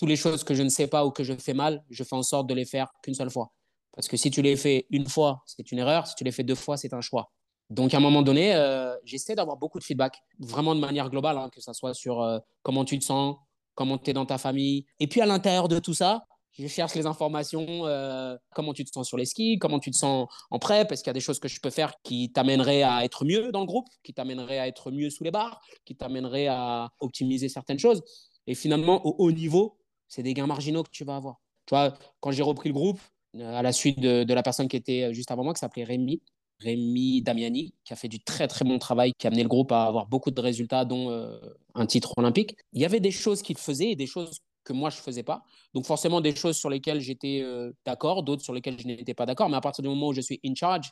toutes 0.00 0.08
les 0.08 0.16
choses 0.16 0.44
que 0.44 0.54
je 0.54 0.62
ne 0.62 0.70
sais 0.70 0.86
pas 0.86 1.04
ou 1.04 1.10
que 1.10 1.24
je 1.24 1.34
fais 1.34 1.52
mal, 1.52 1.84
je 1.90 2.02
fais 2.04 2.16
en 2.16 2.22
sorte 2.22 2.46
de 2.46 2.54
les 2.54 2.64
faire 2.64 2.90
qu'une 3.02 3.12
seule 3.12 3.28
fois. 3.28 3.52
Parce 3.94 4.08
que 4.08 4.16
si 4.16 4.30
tu 4.30 4.40
les 4.40 4.56
fais 4.56 4.86
une 4.88 5.06
fois, 5.06 5.42
c'est 5.44 5.70
une 5.72 5.78
erreur. 5.78 6.06
Si 6.06 6.14
tu 6.14 6.24
les 6.24 6.32
fais 6.32 6.42
deux 6.42 6.54
fois, 6.54 6.78
c'est 6.78 6.94
un 6.94 7.02
choix. 7.02 7.30
Donc, 7.68 7.92
à 7.92 7.98
un 7.98 8.00
moment 8.00 8.22
donné, 8.22 8.54
euh, 8.54 8.96
j'essaie 9.04 9.34
d'avoir 9.34 9.58
beaucoup 9.58 9.78
de 9.78 9.84
feedback, 9.84 10.16
vraiment 10.38 10.74
de 10.74 10.80
manière 10.80 11.10
globale, 11.10 11.36
hein, 11.36 11.50
que 11.52 11.60
ce 11.60 11.72
soit 11.74 11.92
sur 11.92 12.22
euh, 12.22 12.38
comment 12.62 12.86
tu 12.86 12.98
te 12.98 13.04
sens, 13.04 13.36
comment 13.74 13.98
tu 13.98 14.10
es 14.10 14.12
dans 14.14 14.24
ta 14.24 14.38
famille. 14.38 14.86
Et 15.00 15.06
puis, 15.06 15.20
à 15.20 15.26
l'intérieur 15.26 15.68
de 15.68 15.78
tout 15.78 15.92
ça, 15.92 16.24
je 16.58 16.66
cherche 16.66 16.94
les 16.94 17.04
informations, 17.04 17.86
euh, 17.86 18.38
comment 18.54 18.72
tu 18.72 18.86
te 18.86 18.90
sens 18.90 19.06
sur 19.06 19.18
les 19.18 19.26
skis, 19.26 19.58
comment 19.58 19.80
tu 19.80 19.90
te 19.90 19.96
sens 19.96 20.28
en 20.50 20.58
prep, 20.58 20.88
parce 20.88 21.02
qu'il 21.02 21.08
y 21.08 21.10
a 21.10 21.14
des 21.14 21.20
choses 21.20 21.38
que 21.38 21.48
je 21.48 21.60
peux 21.60 21.70
faire 21.70 21.92
qui 22.02 22.32
t'amèneraient 22.32 22.82
à 22.82 23.04
être 23.04 23.26
mieux 23.26 23.52
dans 23.52 23.60
le 23.60 23.66
groupe, 23.66 23.86
qui 24.02 24.14
t'amèneraient 24.14 24.58
à 24.58 24.66
être 24.66 24.90
mieux 24.90 25.10
sous 25.10 25.24
les 25.24 25.30
barres, 25.30 25.60
qui 25.84 25.94
t'amèneraient 25.94 26.48
à 26.48 26.88
optimiser 27.00 27.50
certaines 27.50 27.78
choses? 27.78 28.02
Et 28.46 28.54
finalement, 28.54 29.06
au 29.06 29.14
haut 29.18 29.30
niveau, 29.30 29.76
c'est 30.10 30.22
des 30.22 30.34
gains 30.34 30.46
marginaux 30.46 30.82
que 30.82 30.90
tu 30.90 31.04
vas 31.04 31.16
avoir. 31.16 31.40
Tu 31.64 31.74
vois, 31.74 31.96
quand 32.20 32.32
j'ai 32.32 32.42
repris 32.42 32.68
le 32.68 32.74
groupe, 32.74 33.00
euh, 33.36 33.54
à 33.54 33.62
la 33.62 33.72
suite 33.72 34.00
de, 34.00 34.34
la 34.34 34.42
personne 34.42 34.68
qui 34.68 34.76
était 34.76 35.04
euh, 35.04 35.12
juste 35.12 35.30
avant 35.30 35.44
moi, 35.44 35.54
qui 35.54 35.60
s'appelait 35.60 35.84
Rémi, 35.84 36.20
Rémi 36.58 37.22
Damiani, 37.22 37.72
qui 37.84 37.92
a 37.92 37.96
fait 37.96 38.08
du 38.08 38.22
très 38.22 38.48
très 38.48 38.64
bon 38.64 38.78
travail, 38.78 39.12
qui 39.16 39.26
a 39.26 39.28
amené 39.28 39.44
le 39.44 39.48
groupe 39.48 39.72
à 39.72 39.84
avoir 39.84 40.06
beaucoup 40.06 40.30
de 40.30 40.40
résultats, 40.40 40.84
dont 40.84 41.10
euh, 41.10 41.38
un 41.74 41.86
titre 41.86 42.12
olympique. 42.18 42.56
Il 42.72 42.82
y 42.82 42.84
avait 42.84 43.00
des 43.00 43.12
choses 43.12 43.40
qu'il 43.40 43.56
faisait 43.56 43.92
et 43.92 43.96
des 43.96 44.06
choses 44.06 44.40
que 44.64 44.72
moi 44.74 44.90
je 44.90 44.98
ne 44.98 45.02
faisais 45.02 45.22
pas. 45.22 45.42
Donc 45.72 45.86
forcément 45.86 46.20
des 46.20 46.34
choses 46.34 46.58
sur 46.58 46.68
lesquelles 46.68 47.00
j'étais 47.00 47.42
d'accord, 47.86 48.22
d'autres 48.22 48.42
sur 48.42 48.52
lesquelles 48.52 48.78
je 48.78 48.86
n'étais 48.86 49.14
pas 49.14 49.24
d'accord. 49.24 49.48
Mais 49.48 49.56
à 49.56 49.60
partir 49.62 49.82
du 49.82 49.88
moment 49.88 50.08
où 50.08 50.12
je 50.12 50.20
suis 50.20 50.38
in 50.44 50.54
charge, 50.54 50.90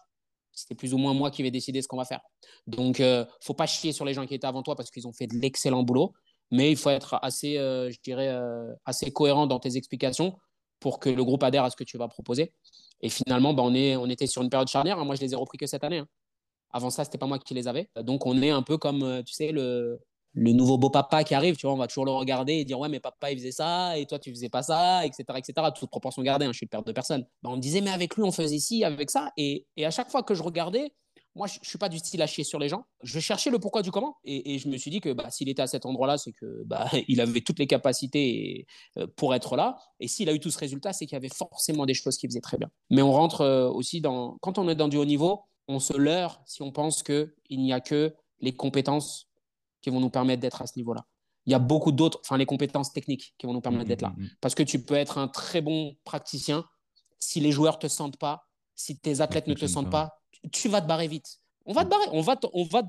c'est 0.66 0.74
plus 0.74 0.94
ou 0.94 0.98
moins 0.98 1.14
moi 1.14 1.31
qui 1.31 1.42
vais 1.42 1.50
décider 1.50 1.83
ce 1.83 1.88
qu'on 1.88 1.96
va 1.96 2.04
faire. 2.04 2.20
Donc, 2.66 3.00
euh, 3.00 3.24
faut 3.42 3.54
pas 3.54 3.66
chier 3.66 3.92
sur 3.92 4.04
les 4.04 4.14
gens 4.14 4.26
qui 4.26 4.35
étaient 4.35 4.46
avant 4.46 4.62
toi 4.62 4.76
parce 4.76 4.90
qu'ils 4.90 5.07
ont 5.07 5.12
fait 5.12 5.26
de 5.26 5.37
l'excellent 5.37 5.83
boulot, 5.83 6.12
mais 6.50 6.70
il 6.70 6.76
faut 6.76 6.90
être 6.90 7.18
assez, 7.22 7.58
euh, 7.58 7.90
je 7.90 7.98
dirais, 8.02 8.28
euh, 8.28 8.72
assez 8.84 9.11
cohérent 9.11 9.46
dans 9.46 9.58
tes 9.58 9.76
explications 9.76 10.37
pour 10.80 11.00
que 11.00 11.11
le 11.11 11.24
groupe 11.24 11.42
adhère 11.42 11.64
à 11.64 11.70
ce 11.70 11.76
que 11.76 11.84
tu 11.84 11.98
vas 11.98 12.08
proposer. 12.08 12.52
Et 13.00 13.08
finalement, 13.08 13.54
bah, 13.54 13.62
on, 13.64 13.74
est, 13.74 13.96
on 13.96 14.06
était 14.08 14.26
sur 14.26 14.42
une 14.42 14.50
période 14.50 14.68
charnière. 14.68 14.98
Hein. 14.98 15.04
Moi, 15.04 15.14
je 15.14 15.20
les 15.20 15.32
ai 15.32 15.37
repris 15.37 15.58
que 15.58 15.66
cette 15.66 15.84
année. 15.84 15.98
Hein. 15.98 16.08
Avant 16.70 16.90
ça, 16.90 17.04
c'était 17.04 17.18
pas 17.18 17.26
moi 17.26 17.38
qui 17.38 17.54
les 17.54 17.68
avais. 17.68 17.88
Donc, 18.02 18.26
on 18.26 18.40
est 18.42 18.50
un 18.50 18.62
peu 18.62 18.76
comme, 18.76 19.22
tu 19.24 19.32
sais, 19.32 19.52
le, 19.52 20.00
le 20.34 20.52
nouveau 20.52 20.78
beau 20.78 20.90
papa 20.90 21.24
qui 21.24 21.34
arrive, 21.34 21.56
tu 21.56 21.66
vois, 21.66 21.74
on 21.74 21.78
va 21.78 21.87
toujours 21.87 22.04
le 22.04 22.12
regarder 22.12 22.54
et 22.54 22.64
dire 22.64 22.78
ouais 22.78 22.88
mais 22.88 23.00
papa 23.00 23.30
il 23.30 23.38
faisait 23.38 23.52
ça 23.52 23.98
et 23.98 24.06
toi 24.06 24.18
tu 24.18 24.30
faisais 24.30 24.48
pas 24.48 24.62
ça, 24.62 25.04
etc. 25.04 25.24
etc. 25.37 25.68
Toute 25.74 25.90
proportion 25.90 26.22
gardée, 26.22 26.46
hein, 26.46 26.52
je 26.52 26.58
suis 26.58 26.66
le 26.66 26.70
père 26.70 26.82
de 26.82 26.92
personne. 26.92 27.26
Bah, 27.42 27.50
on 27.50 27.56
me 27.56 27.61
disait 27.61 27.80
mais 27.80 27.90
avec 27.90 28.14
lui 28.16 28.22
on 28.22 28.32
faisait 28.32 28.58
ci, 28.58 28.84
avec 28.84 29.11
ça 29.11 29.32
et, 29.37 29.66
et 29.76 29.87
à 29.87 29.90
chaque 29.90 30.11
fois 30.11 30.22
que 30.22 30.34
je 30.34 30.42
regardais, 30.42 30.92
moi 31.38 31.46
je, 31.46 31.59
je 31.62 31.68
suis 31.68 31.79
pas 31.79 31.88
du 31.88 31.98
style 31.98 32.20
à 32.20 32.27
chier 32.27 32.44
sur 32.44 32.59
les 32.59 32.68
gens. 32.68 32.85
Je 33.03 33.20
cherchais 33.20 33.48
le 33.51 33.59
pourquoi 33.59 33.83
du 33.83 33.90
comment 33.90 34.18
et, 34.24 34.55
et 34.55 34.59
je 34.59 34.68
me 34.68 34.77
suis 34.77 34.90
dit 34.90 35.01
que 35.01 35.12
bah, 35.12 35.31
s'il 35.31 35.48
était 35.48 35.62
à 35.62 35.66
cet 35.66 35.87
endroit-là, 35.87 36.18
c'est 36.18 36.33
que 36.33 36.62
bah, 36.64 36.90
il 37.09 37.20
avait 37.20 37.40
toutes 37.40 37.59
les 37.59 37.66
capacités 37.66 38.66
euh, 38.98 39.07
pour 39.16 39.35
être 39.35 39.57
là 39.57 39.79
et 40.01 40.09
s'il 40.09 40.29
a 40.29 40.35
eu 40.35 40.40
tout 40.40 40.51
ce 40.51 40.59
résultat, 40.59 40.92
c'est 40.92 41.07
qu'il 41.07 41.14
y 41.14 41.16
avait 41.16 41.35
forcément 41.35 41.87
des 41.87 41.94
choses 41.94 42.18
qu'il 42.18 42.29
faisait 42.29 42.40
très 42.40 42.59
bien. 42.59 42.68
Mais 42.90 43.01
on 43.01 43.12
rentre 43.12 43.40
euh, 43.40 43.68
aussi 43.68 44.01
dans 44.01 44.37
quand 44.40 44.59
on 44.59 44.68
est 44.68 44.74
dans 44.74 44.88
du 44.88 44.98
haut 44.98 45.05
niveau, 45.05 45.44
on 45.68 45.81
se 45.81 45.96
leurre 45.96 46.42
si 46.44 46.62
on 46.62 46.72
pense 46.72 47.03
que 47.03 47.35
il 47.48 47.61
n'y 47.62 47.72
a 47.72 47.81
que 47.81 48.14
les 48.40 48.53
compétences 48.53 49.29
qui 49.81 49.90
vont 49.90 50.01
nous 50.01 50.11
permettre 50.11 50.42
d'être 50.42 50.61
à 50.61 50.66
ce 50.66 50.72
niveau-là. 50.77 51.05
Il 51.46 51.53
y 51.53 51.55
a 51.55 51.59
beaucoup 51.59 51.92
d'autres, 51.92 52.18
enfin 52.22 52.37
les 52.37 52.46
compétences 52.46 52.92
techniques 52.92 53.35
qui 53.38 53.46
vont 53.46 53.55
nous 53.55 53.61
permettre 53.61 53.88
d'être 53.88 54.03
là. 54.03 54.11
Mm, 54.11 54.20
mm, 54.20 54.24
mm. 54.24 54.31
Parce 54.40 54.55
que 54.55 54.62
tu 54.62 54.85
peux 54.85 54.94
être 54.94 55.18
un 55.18 55.29
très 55.29 55.61
bon 55.61 55.96
praticien, 56.05 56.64
si 57.18 57.40
les 57.40 57.53
joueurs 57.53 57.79
te 57.79 57.88
sentent 57.88 58.18
pas, 58.18 58.48
si 58.74 58.98
tes 58.98 59.20
athlètes 59.20 59.46
ne 59.46 59.55
te 59.55 59.66
sentent 59.66 59.90
pas, 59.90 60.17
tu 60.53 60.68
vas 60.68 60.81
te 60.81 60.87
barrer 60.87 61.09
vite. 61.09 61.38
On 61.66 61.72
va 61.72 61.85
te 61.85 61.90
barrer, 61.90 62.07
on 62.12 62.20
va, 62.20 62.38
on 62.53 62.64
va, 62.64 62.83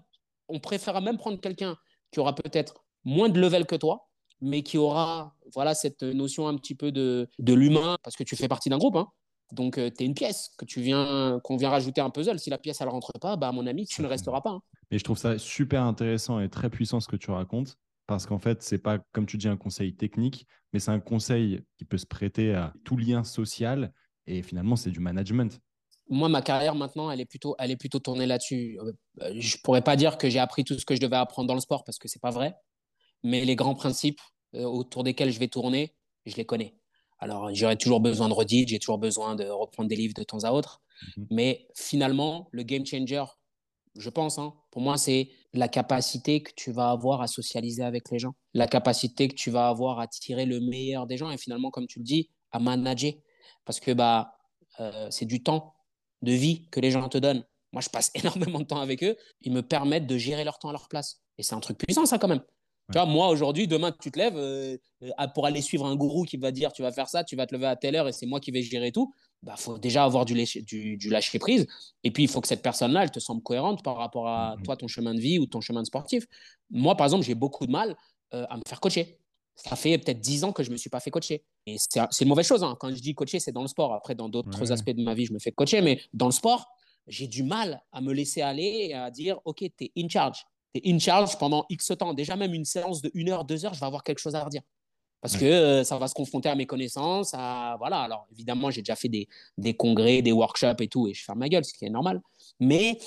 on 0.48 0.60
préférera 0.60 1.02
même 1.02 1.18
prendre 1.18 1.40
quelqu'un 1.40 1.76
qui 2.12 2.20
aura 2.20 2.34
peut-être 2.36 2.84
moins 3.04 3.30
de 3.30 3.40
level 3.40 3.66
que 3.66 3.76
toi, 3.76 4.10
mais 4.42 4.64
qui 4.64 4.78
aura 4.78 5.36
voilà 5.54 5.74
cette 5.74 6.04
notion 6.04 6.48
un 6.48 6.56
petit 6.58 6.76
peu 6.76 6.92
de, 6.92 7.30
de 7.40 7.54
l'humain, 7.54 7.98
parce 8.04 8.16
que 8.16 8.24
tu 8.24 8.36
fais 8.36 8.48
partie 8.48 8.70
d'un 8.70 8.78
groupe. 8.78 8.96
Hein. 8.96 9.08
Donc, 9.52 9.78
euh, 9.78 9.90
tu 9.90 10.04
es 10.04 10.06
une 10.06 10.14
pièce 10.14 10.52
que 10.58 10.66
tu 10.66 10.82
viens, 10.82 11.40
qu'on 11.44 11.58
vient 11.58 11.70
rajouter 11.70 12.02
un 12.02 12.10
puzzle. 12.10 12.40
Si 12.40 12.50
la 12.50 12.58
pièce, 12.58 12.82
elle 12.82 12.90
rentre 12.90 13.14
pas, 13.20 13.36
bah, 13.36 13.52
mon 13.52 13.66
ami, 13.66 13.86
tu 13.86 14.02
ne 14.02 14.08
resteras 14.08 14.42
pas. 14.42 14.52
Hein. 14.52 14.62
Et 14.92 15.00
je 15.00 15.04
trouve 15.04 15.18
ça 15.18 15.38
super 15.40 15.84
intéressant 15.84 16.40
et 16.40 16.50
très 16.50 16.70
puissant 16.70 17.00
ce 17.00 17.08
que 17.08 17.16
tu 17.16 17.32
racontes. 17.32 17.76
Parce 18.06 18.26
qu'en 18.26 18.40
fait, 18.40 18.62
c'est 18.64 18.78
pas, 18.80 19.00
comme 19.12 19.26
tu 19.26 19.38
dis, 19.38 19.48
un 19.48 19.58
conseil 19.58 19.96
technique, 19.96 20.48
mais 20.74 20.80
c'est 20.80 20.92
un 20.92 21.00
conseil 21.00 21.64
qui 21.78 21.86
peut 21.86 21.98
se 21.98 22.06
prêter 22.06 22.54
à 22.54 22.74
tout 22.84 22.98
lien 22.98 23.24
social. 23.24 23.92
Et 24.28 24.44
finalement, 24.44 24.76
c'est 24.76 24.92
du 24.92 25.00
management. 25.00 25.60
Moi, 26.10 26.28
ma 26.28 26.42
carrière 26.42 26.76
maintenant, 26.76 27.12
elle 27.12 27.22
est 27.22 27.26
plutôt, 27.26 27.56
elle 27.60 27.72
est 27.72 27.78
plutôt 27.78 28.00
tournée 28.00 28.26
là-dessus. 28.26 28.80
Euh, 29.22 29.34
je 29.36 29.58
pourrais 29.64 29.84
pas 29.84 29.96
dire 29.96 30.18
que 30.18 30.30
j'ai 30.30 30.40
appris 30.40 30.64
tout 30.64 30.78
ce 30.78 30.86
que 30.86 30.96
je 30.96 31.00
devais 31.00 31.16
apprendre 31.16 31.48
dans 31.48 31.54
le 31.54 31.60
sport 31.60 31.84
parce 31.84 32.00
que 32.00 32.08
c'est 32.08 32.22
pas 32.22 32.32
vrai. 32.32 32.56
Mais 33.24 33.46
les 33.46 33.56
grands 33.56 33.76
principes 33.76 34.20
euh, 34.56 34.64
autour 34.64 35.04
desquels 35.04 35.32
je 35.32 35.40
vais 35.40 35.48
tourner, 35.48 35.96
je 36.26 36.36
les 36.36 36.46
connais. 36.46 36.76
Alors, 37.20 37.54
j'aurais 37.54 37.76
toujours 37.76 38.00
besoin 38.00 38.30
de 38.30 38.34
redire, 38.34 38.66
j'ai 38.68 38.80
toujours 38.80 38.98
besoin 38.98 39.36
de 39.36 39.46
reprendre 39.46 39.90
des 39.90 39.96
livres 39.96 40.14
de 40.16 40.24
temps 40.24 40.44
à 40.44 40.52
autre. 40.52 40.82
Mhm. 41.18 41.28
Mais 41.32 41.68
finalement, 41.76 42.48
le 42.52 42.64
game 42.64 42.86
changer, 42.86 43.24
je 43.96 44.10
pense, 44.10 44.40
hein, 44.40 44.54
pour 44.72 44.82
moi, 44.82 44.98
c'est 44.98 45.30
la 45.54 45.68
capacité 45.68 46.42
que 46.42 46.52
tu 46.56 46.72
vas 46.72 46.92
avoir 46.92 47.22
à 47.22 47.28
socialiser 47.28 47.84
avec 47.84 48.10
les 48.10 48.20
gens, 48.20 48.34
la 48.54 48.68
capacité 48.68 49.28
que 49.28 49.36
tu 49.36 49.52
vas 49.52 49.68
avoir 49.68 50.00
à 50.00 50.08
tirer 50.08 50.46
le 50.46 50.60
meilleur 50.60 51.08
des 51.08 51.18
gens 51.18 51.30
et 51.30 51.38
finalement, 51.38 51.72
comme 51.72 51.88
tu 51.88 52.00
le 52.00 52.06
dis, 52.06 52.30
à 52.52 52.60
manager. 52.60 53.14
Parce 53.66 53.80
que 53.80 53.92
bah, 53.92 54.38
euh, 54.80 55.08
c'est 55.12 55.26
du 55.26 55.44
temps 55.44 55.74
de 56.22 56.32
vie 56.32 56.68
que 56.72 56.80
les 56.80 56.92
gens 56.92 57.08
te 57.10 57.18
donnent. 57.18 57.44
Moi, 57.74 57.82
je 57.82 57.90
passe 57.90 58.12
énormément 58.16 58.60
de 58.60 58.66
temps 58.66 58.82
avec 58.82 59.04
eux. 59.04 59.16
Ils 59.42 59.54
me 59.54 59.62
permettent 59.62 60.08
de 60.08 60.18
gérer 60.18 60.44
leur 60.44 60.60
temps 60.60 60.70
à 60.70 60.74
leur 60.74 60.88
place. 60.88 61.22
Et 61.38 61.44
c'est 61.44 61.56
un 61.56 61.60
truc 61.60 61.78
puissant, 61.78 62.06
ça, 62.06 62.18
quand 62.18 62.28
même. 62.28 62.42
Tu 62.92 62.98
vois, 62.98 63.06
moi, 63.06 63.30
aujourd'hui, 63.30 63.68
demain, 63.68 63.92
tu 63.92 64.10
te 64.10 64.18
lèves 64.18 64.36
euh, 64.36 64.76
euh, 65.04 65.28
pour 65.36 65.46
aller 65.46 65.62
suivre 65.62 65.86
un 65.86 65.96
gourou 65.96 66.24
qui 66.24 66.38
va 66.38 66.52
dire 66.52 66.74
tu 66.74 66.82
vas 66.82 66.92
faire 66.92 67.08
ça, 67.08 67.24
tu 67.24 67.36
vas 67.36 67.46
te 67.46 67.54
lever 67.54 67.68
à 67.68 67.76
telle 67.76 67.96
heure 67.96 68.08
et 68.08 68.12
c'est 68.12 68.26
moi 68.26 68.40
qui 68.40 68.50
vais 68.50 68.64
gérer 68.64 68.92
tout. 68.92 69.14
Il 69.44 69.46
bah, 69.46 69.56
faut 69.58 69.78
déjà 69.78 70.04
avoir 70.04 70.26
du, 70.26 70.34
du, 70.34 70.98
du, 70.98 71.10
lâcher 71.10 71.38
prise. 71.38 71.68
Et 72.04 72.10
puis, 72.10 72.24
il 72.24 72.30
faut 72.30 72.42
que 72.42 72.48
cette 72.48 72.64
personne-là, 72.64 73.04
elle 73.04 73.12
te 73.12 73.20
semble 73.20 73.44
cohérente 73.44 73.84
par 73.84 73.96
rapport 73.96 74.28
à 74.28 74.56
mm-hmm. 74.56 74.64
toi, 74.64 74.76
ton 74.76 74.88
chemin 74.88 75.14
de 75.14 75.20
vie 75.20 75.38
ou 75.38 75.46
ton 75.46 75.62
chemin 75.62 75.82
de 75.82 75.86
sportif. 75.86 76.26
Moi, 76.72 76.96
par 76.96 77.06
exemple, 77.06 77.24
j'ai 77.24 77.36
beaucoup 77.36 77.68
de 77.68 77.72
mal 77.72 77.96
euh, 78.34 78.46
à 78.50 78.58
me 78.58 78.64
faire 78.68 78.80
coacher. 78.80 79.19
Ça 79.68 79.76
fait 79.76 79.98
peut-être 79.98 80.20
10 80.20 80.46
ans 80.46 80.54
que 80.54 80.64
je 80.64 80.70
ne 80.70 80.74
me 80.74 80.78
suis 80.78 80.90
pas 80.90 81.00
fait 81.00 81.12
coacher. 81.12 81.44
Et 81.66 81.76
c'est 81.78 82.22
une 82.22 82.30
mauvaise 82.30 82.48
chose. 82.48 82.64
Hein. 82.64 82.78
Quand 82.80 82.90
je 82.90 83.02
dis 83.02 83.14
coacher, 83.14 83.40
c'est 83.40 83.52
dans 83.52 83.62
le 83.62 83.68
sport. 83.68 83.94
Après, 83.94 84.16
dans 84.16 84.30
d'autres 84.30 84.72
aspects 84.72 84.92
de 84.92 85.04
ma 85.04 85.14
vie, 85.14 85.26
je 85.26 85.34
me 85.34 85.40
fais 85.40 85.52
coacher. 85.52 85.82
Mais 85.82 86.02
dans 86.14 86.28
le 86.28 86.32
sport, 86.32 86.66
j'ai 87.08 87.28
du 87.28 87.44
mal 87.44 87.82
à 87.92 88.02
me 88.02 88.14
laisser 88.14 88.42
aller 88.42 88.88
et 88.90 88.94
à 88.94 89.12
dire 89.12 89.40
OK, 89.46 89.58
tu 89.60 89.86
es 89.86 89.92
in 89.98 90.08
charge 90.08 90.46
tu 90.74 90.82
es 90.82 90.94
in 90.94 91.00
charge 91.00 91.38
pendant 91.38 91.66
X 91.70 91.92
temps. 91.98 92.14
Déjà, 92.14 92.36
même 92.36 92.54
une 92.54 92.66
séance 92.66 93.02
de 93.02 93.12
1 93.16 93.28
heure, 93.30 93.46
2 93.46 93.66
heures, 93.66 93.74
je 93.74 93.80
vais 93.80 93.86
avoir 93.86 94.04
quelque 94.04 94.20
chose 94.20 94.36
à 94.36 94.44
redire. 94.44 94.62
Parce 95.22 95.36
que 95.36 95.46
euh, 95.46 95.84
ça 95.84 95.98
va 95.98 96.08
se 96.08 96.14
confronter 96.14 96.48
à 96.48 96.56
mes 96.56 96.66
connaissances. 96.66 97.34
À, 97.34 97.76
voilà. 97.78 98.02
Alors, 98.02 98.26
évidemment, 98.32 98.72
j'ai 98.72 98.82
déjà 98.82 98.96
fait 98.96 99.10
des, 99.10 99.28
des, 99.58 99.74
congrès, 99.74 100.22
des 100.22 100.32
workshops 100.32 100.80
et 100.80 100.88
tout, 100.88 101.08
et 101.08 101.14
je 101.14 101.24
ferme 101.24 101.40
ma 101.40 101.50
gueule, 101.50 101.66
ce 101.66 101.74
qui 101.74 101.86
est 101.86 101.90
normal. 101.90 102.22
Mais 102.60 102.98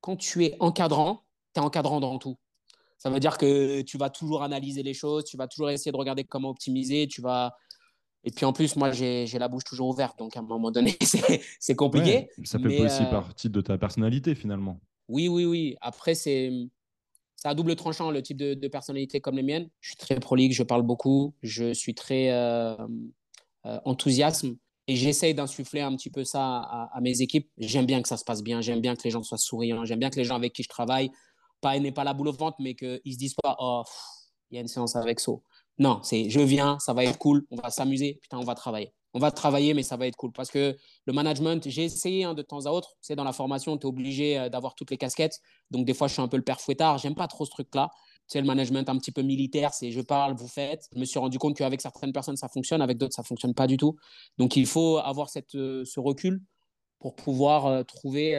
quand 0.00 0.16
tu 0.16 0.44
es 0.44 0.56
encadrant, 0.60 1.22
tu 1.54 1.60
es 1.60 1.64
encadrant 1.64 2.00
dans 2.00 2.18
tout. 2.18 2.36
Ça 3.02 3.10
veut 3.10 3.18
dire 3.18 3.36
que 3.36 3.80
tu 3.80 3.98
vas 3.98 4.10
toujours 4.10 4.44
analyser 4.44 4.84
les 4.84 4.94
choses, 4.94 5.24
tu 5.24 5.36
vas 5.36 5.48
toujours 5.48 5.70
essayer 5.70 5.90
de 5.90 5.96
regarder 5.96 6.22
comment 6.22 6.50
optimiser, 6.50 7.08
tu 7.08 7.20
vas. 7.20 7.52
Et 8.22 8.30
puis 8.30 8.44
en 8.44 8.52
plus, 8.52 8.76
moi, 8.76 8.92
j'ai 8.92 9.26
la 9.40 9.48
bouche 9.48 9.64
toujours 9.64 9.88
ouverte, 9.88 10.16
donc 10.20 10.36
à 10.36 10.38
un 10.38 10.44
moment 10.44 10.70
donné, 10.70 10.96
c'est 11.58 11.74
compliqué. 11.74 12.28
ça 12.44 12.60
fait 12.60 12.80
aussi 12.80 13.02
euh, 13.02 13.10
partie 13.10 13.50
de 13.50 13.60
ta 13.60 13.76
personnalité 13.76 14.36
finalement. 14.36 14.80
Oui, 15.08 15.26
oui, 15.26 15.44
oui. 15.44 15.74
Après, 15.80 16.14
c'est 16.14 16.52
à 17.42 17.56
double 17.56 17.74
tranchant 17.74 18.12
le 18.12 18.22
type 18.22 18.36
de, 18.36 18.68
personnalité 18.68 19.20
comme 19.20 19.34
les 19.34 19.42
miennes. 19.42 19.68
Je 19.80 19.88
suis 19.88 19.96
très 19.96 20.20
prolixe, 20.20 20.54
je 20.54 20.62
parle 20.62 20.82
beaucoup, 20.82 21.34
je 21.42 21.72
suis 21.72 21.96
très 21.96 22.30
euh, 22.30 22.76
euh, 23.66 23.80
enthousiasme 23.84 24.56
et 24.86 24.94
j'essaye 24.94 25.34
d'insuffler 25.34 25.80
un 25.80 25.96
petit 25.96 26.10
peu 26.10 26.22
ça 26.22 26.88
à, 26.94 27.00
mes 27.00 27.20
équipes. 27.20 27.50
J'aime 27.58 27.86
bien 27.86 28.00
que 28.00 28.08
ça 28.08 28.16
se 28.16 28.24
passe 28.24 28.44
bien, 28.44 28.60
j'aime 28.60 28.80
bien 28.80 28.94
que 28.94 29.02
les 29.02 29.10
gens 29.10 29.24
soient 29.24 29.38
souriants, 29.38 29.84
j'aime 29.84 29.98
bien 29.98 30.10
que 30.10 30.20
les 30.20 30.24
gens 30.24 30.36
avec 30.36 30.52
qui 30.52 30.62
je 30.62 30.68
travaille, 30.68 31.10
pas 31.62 31.74
pas 31.94 32.04
la 32.04 32.12
boule 32.14 32.28
au 32.28 32.32
ventre, 32.32 32.58
mais 32.60 32.74
qu'ils 32.74 33.12
se 33.12 33.18
disent 33.18 33.36
pas 33.42 33.56
oh 33.58 33.82
il 34.50 34.56
y 34.56 34.58
a 34.58 34.60
une 34.60 34.68
séance 34.68 34.96
avec 34.96 35.20
So. 35.20 35.42
Non, 35.78 36.00
c'est 36.02 36.28
je 36.28 36.40
viens, 36.40 36.78
ça 36.78 36.92
va 36.92 37.04
être 37.04 37.18
cool, 37.18 37.46
on 37.50 37.56
va 37.56 37.70
s'amuser, 37.70 38.18
putain 38.22 38.38
on 38.38 38.44
va 38.44 38.54
travailler 38.54 38.92
on 39.14 39.18
va 39.18 39.30
travailler, 39.30 39.74
mais 39.74 39.82
ça 39.82 39.96
va 39.96 40.06
être 40.06 40.16
cool. 40.16 40.32
Parce 40.32 40.50
que 40.50 40.76
le 41.04 41.12
management, 41.12 41.68
j'ai 41.68 41.84
essayé 41.84 42.24
hein, 42.24 42.34
de 42.34 42.42
temps 42.42 42.66
à 42.66 42.70
autre. 42.70 42.96
C'est 43.00 43.14
dans 43.14 43.24
la 43.24 43.32
formation, 43.32 43.76
tu 43.76 43.82
es 43.82 43.86
obligé 43.86 44.38
euh, 44.38 44.48
d'avoir 44.48 44.74
toutes 44.74 44.90
les 44.90 44.96
casquettes. 44.96 45.40
Donc, 45.70 45.84
des 45.86 45.94
fois, 45.94 46.08
je 46.08 46.14
suis 46.14 46.22
un 46.22 46.28
peu 46.28 46.36
le 46.36 46.42
père 46.42 46.60
fouettard. 46.60 46.98
J'aime 46.98 47.14
pas 47.14 47.28
trop 47.28 47.44
ce 47.44 47.50
truc-là. 47.50 47.90
C'est 48.26 48.40
le 48.40 48.46
management 48.46 48.88
un 48.88 48.96
petit 48.96 49.12
peu 49.12 49.20
militaire, 49.22 49.74
c'est 49.74 49.90
je 49.90 50.00
parle, 50.00 50.34
vous 50.34 50.48
faites. 50.48 50.88
Je 50.94 50.98
me 50.98 51.04
suis 51.04 51.18
rendu 51.18 51.38
compte 51.38 51.56
qu'avec 51.56 51.80
certaines 51.80 52.12
personnes, 52.12 52.36
ça 52.36 52.48
fonctionne, 52.48 52.80
avec 52.80 52.96
d'autres, 52.96 53.14
ça 53.14 53.22
fonctionne 53.22 53.52
pas 53.52 53.66
du 53.66 53.76
tout. 53.76 53.96
Donc, 54.38 54.56
il 54.56 54.66
faut 54.66 54.98
avoir 54.98 55.28
cette, 55.28 55.54
euh, 55.54 55.84
ce 55.84 56.00
recul 56.00 56.40
pour 56.98 57.14
pouvoir 57.14 57.66
euh, 57.66 57.82
trouver 57.82 58.36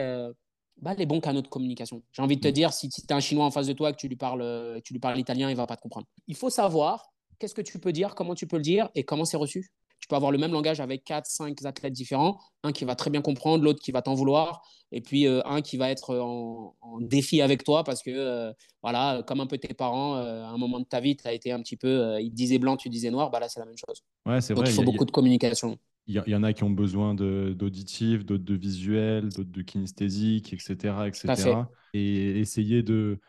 bah, 0.80 0.94
les 0.94 1.06
bons 1.06 1.20
canaux 1.20 1.42
de 1.42 1.48
communication. 1.48 2.02
J'ai 2.12 2.22
envie 2.22 2.36
de 2.36 2.42
te 2.42 2.48
mm. 2.48 2.52
dire, 2.52 2.72
si, 2.72 2.88
tu 2.88 3.00
as 3.08 3.16
un 3.16 3.20
Chinois 3.20 3.44
en 3.44 3.50
face 3.50 3.66
de 3.66 3.72
toi 3.72 3.90
et 3.90 3.92
que 3.92 3.98
tu 3.98 4.08
lui 4.08 4.16
parles, 4.16 4.80
tu 4.84 4.92
lui 4.92 5.00
parles 5.00 5.18
italien, 5.18 5.50
il 5.50 5.56
va 5.56 5.66
pas 5.66 5.76
te 5.76 5.82
comprendre. 5.82 6.06
Il 6.28 6.36
faut 6.36 6.50
savoir 6.50 7.12
qu'est-ce 7.38 7.54
que 7.54 7.62
tu 7.62 7.78
peux 7.78 7.92
dire, 7.92 8.14
comment 8.14 8.34
tu 8.34 8.46
peux 8.46 8.56
le 8.56 8.62
dire 8.62 8.88
et 8.94 9.04
comment 9.04 9.24
c'est 9.24 9.36
reçu 9.36 9.70
tu 10.04 10.08
peux 10.08 10.16
avoir 10.16 10.32
le 10.32 10.36
même 10.36 10.52
langage 10.52 10.80
avec 10.80 11.02
4, 11.04 11.24
5 11.24 11.64
athlètes 11.64 11.94
différents. 11.94 12.38
Un 12.62 12.72
qui 12.72 12.84
va 12.84 12.94
très 12.94 13.08
bien 13.08 13.22
comprendre, 13.22 13.64
l'autre 13.64 13.80
qui 13.80 13.90
va 13.90 14.02
t'en 14.02 14.12
vouloir, 14.12 14.60
et 14.92 15.00
puis 15.00 15.26
euh, 15.26 15.40
un 15.46 15.62
qui 15.62 15.78
va 15.78 15.90
être 15.90 16.14
en, 16.18 16.74
défi 17.00 17.40
avec 17.40 17.64
toi 17.64 17.84
parce 17.84 18.02
que, 18.02 18.10
euh, 18.10 18.52
voilà, 18.82 19.22
comme 19.26 19.40
un 19.40 19.46
peu 19.46 19.56
tes 19.56 19.72
parents, 19.72 20.16
euh, 20.16 20.44
à 20.44 20.48
un 20.48 20.58
moment 20.58 20.78
de 20.78 20.84
ta 20.84 21.00
vie, 21.00 21.16
tu 21.16 21.26
as 21.26 21.32
été 21.32 21.52
un 21.52 21.60
petit 21.62 21.78
peu, 21.78 22.20
ils 22.20 22.28
te 22.28 22.34
disaient 22.34 22.58
blanc, 22.58 22.76
tu 22.76 22.90
disais 22.90 23.10
noir, 23.10 23.30
bah 23.30 23.40
là, 23.40 23.48
c'est 23.48 23.60
la 23.60 23.66
même 23.66 23.78
chose. 23.78 24.04
Ouais, 24.26 24.42
c'est 24.42 24.52
vrai. 24.52 24.68
il 24.68 24.74
faut 24.74 24.82
beaucoup 24.82 25.06
de 25.06 25.10
communication. 25.10 25.78
Il 26.06 26.22
y, 26.26 26.34
en 26.34 26.42
a 26.42 26.52
qui 26.52 26.64
ont 26.64 26.70
besoin 26.70 27.14
d'auditif, 27.14 28.26
d'autres 28.26 28.44
de 28.44 28.54
visuel, 28.54 29.30
d'autres 29.30 29.50
de 29.50 29.62
kinesthésique, 29.62 30.52
etc. 30.52 31.06
etc. 31.06 31.62
Et 31.94 32.40
essayer 32.40 32.82
de, 32.82 33.20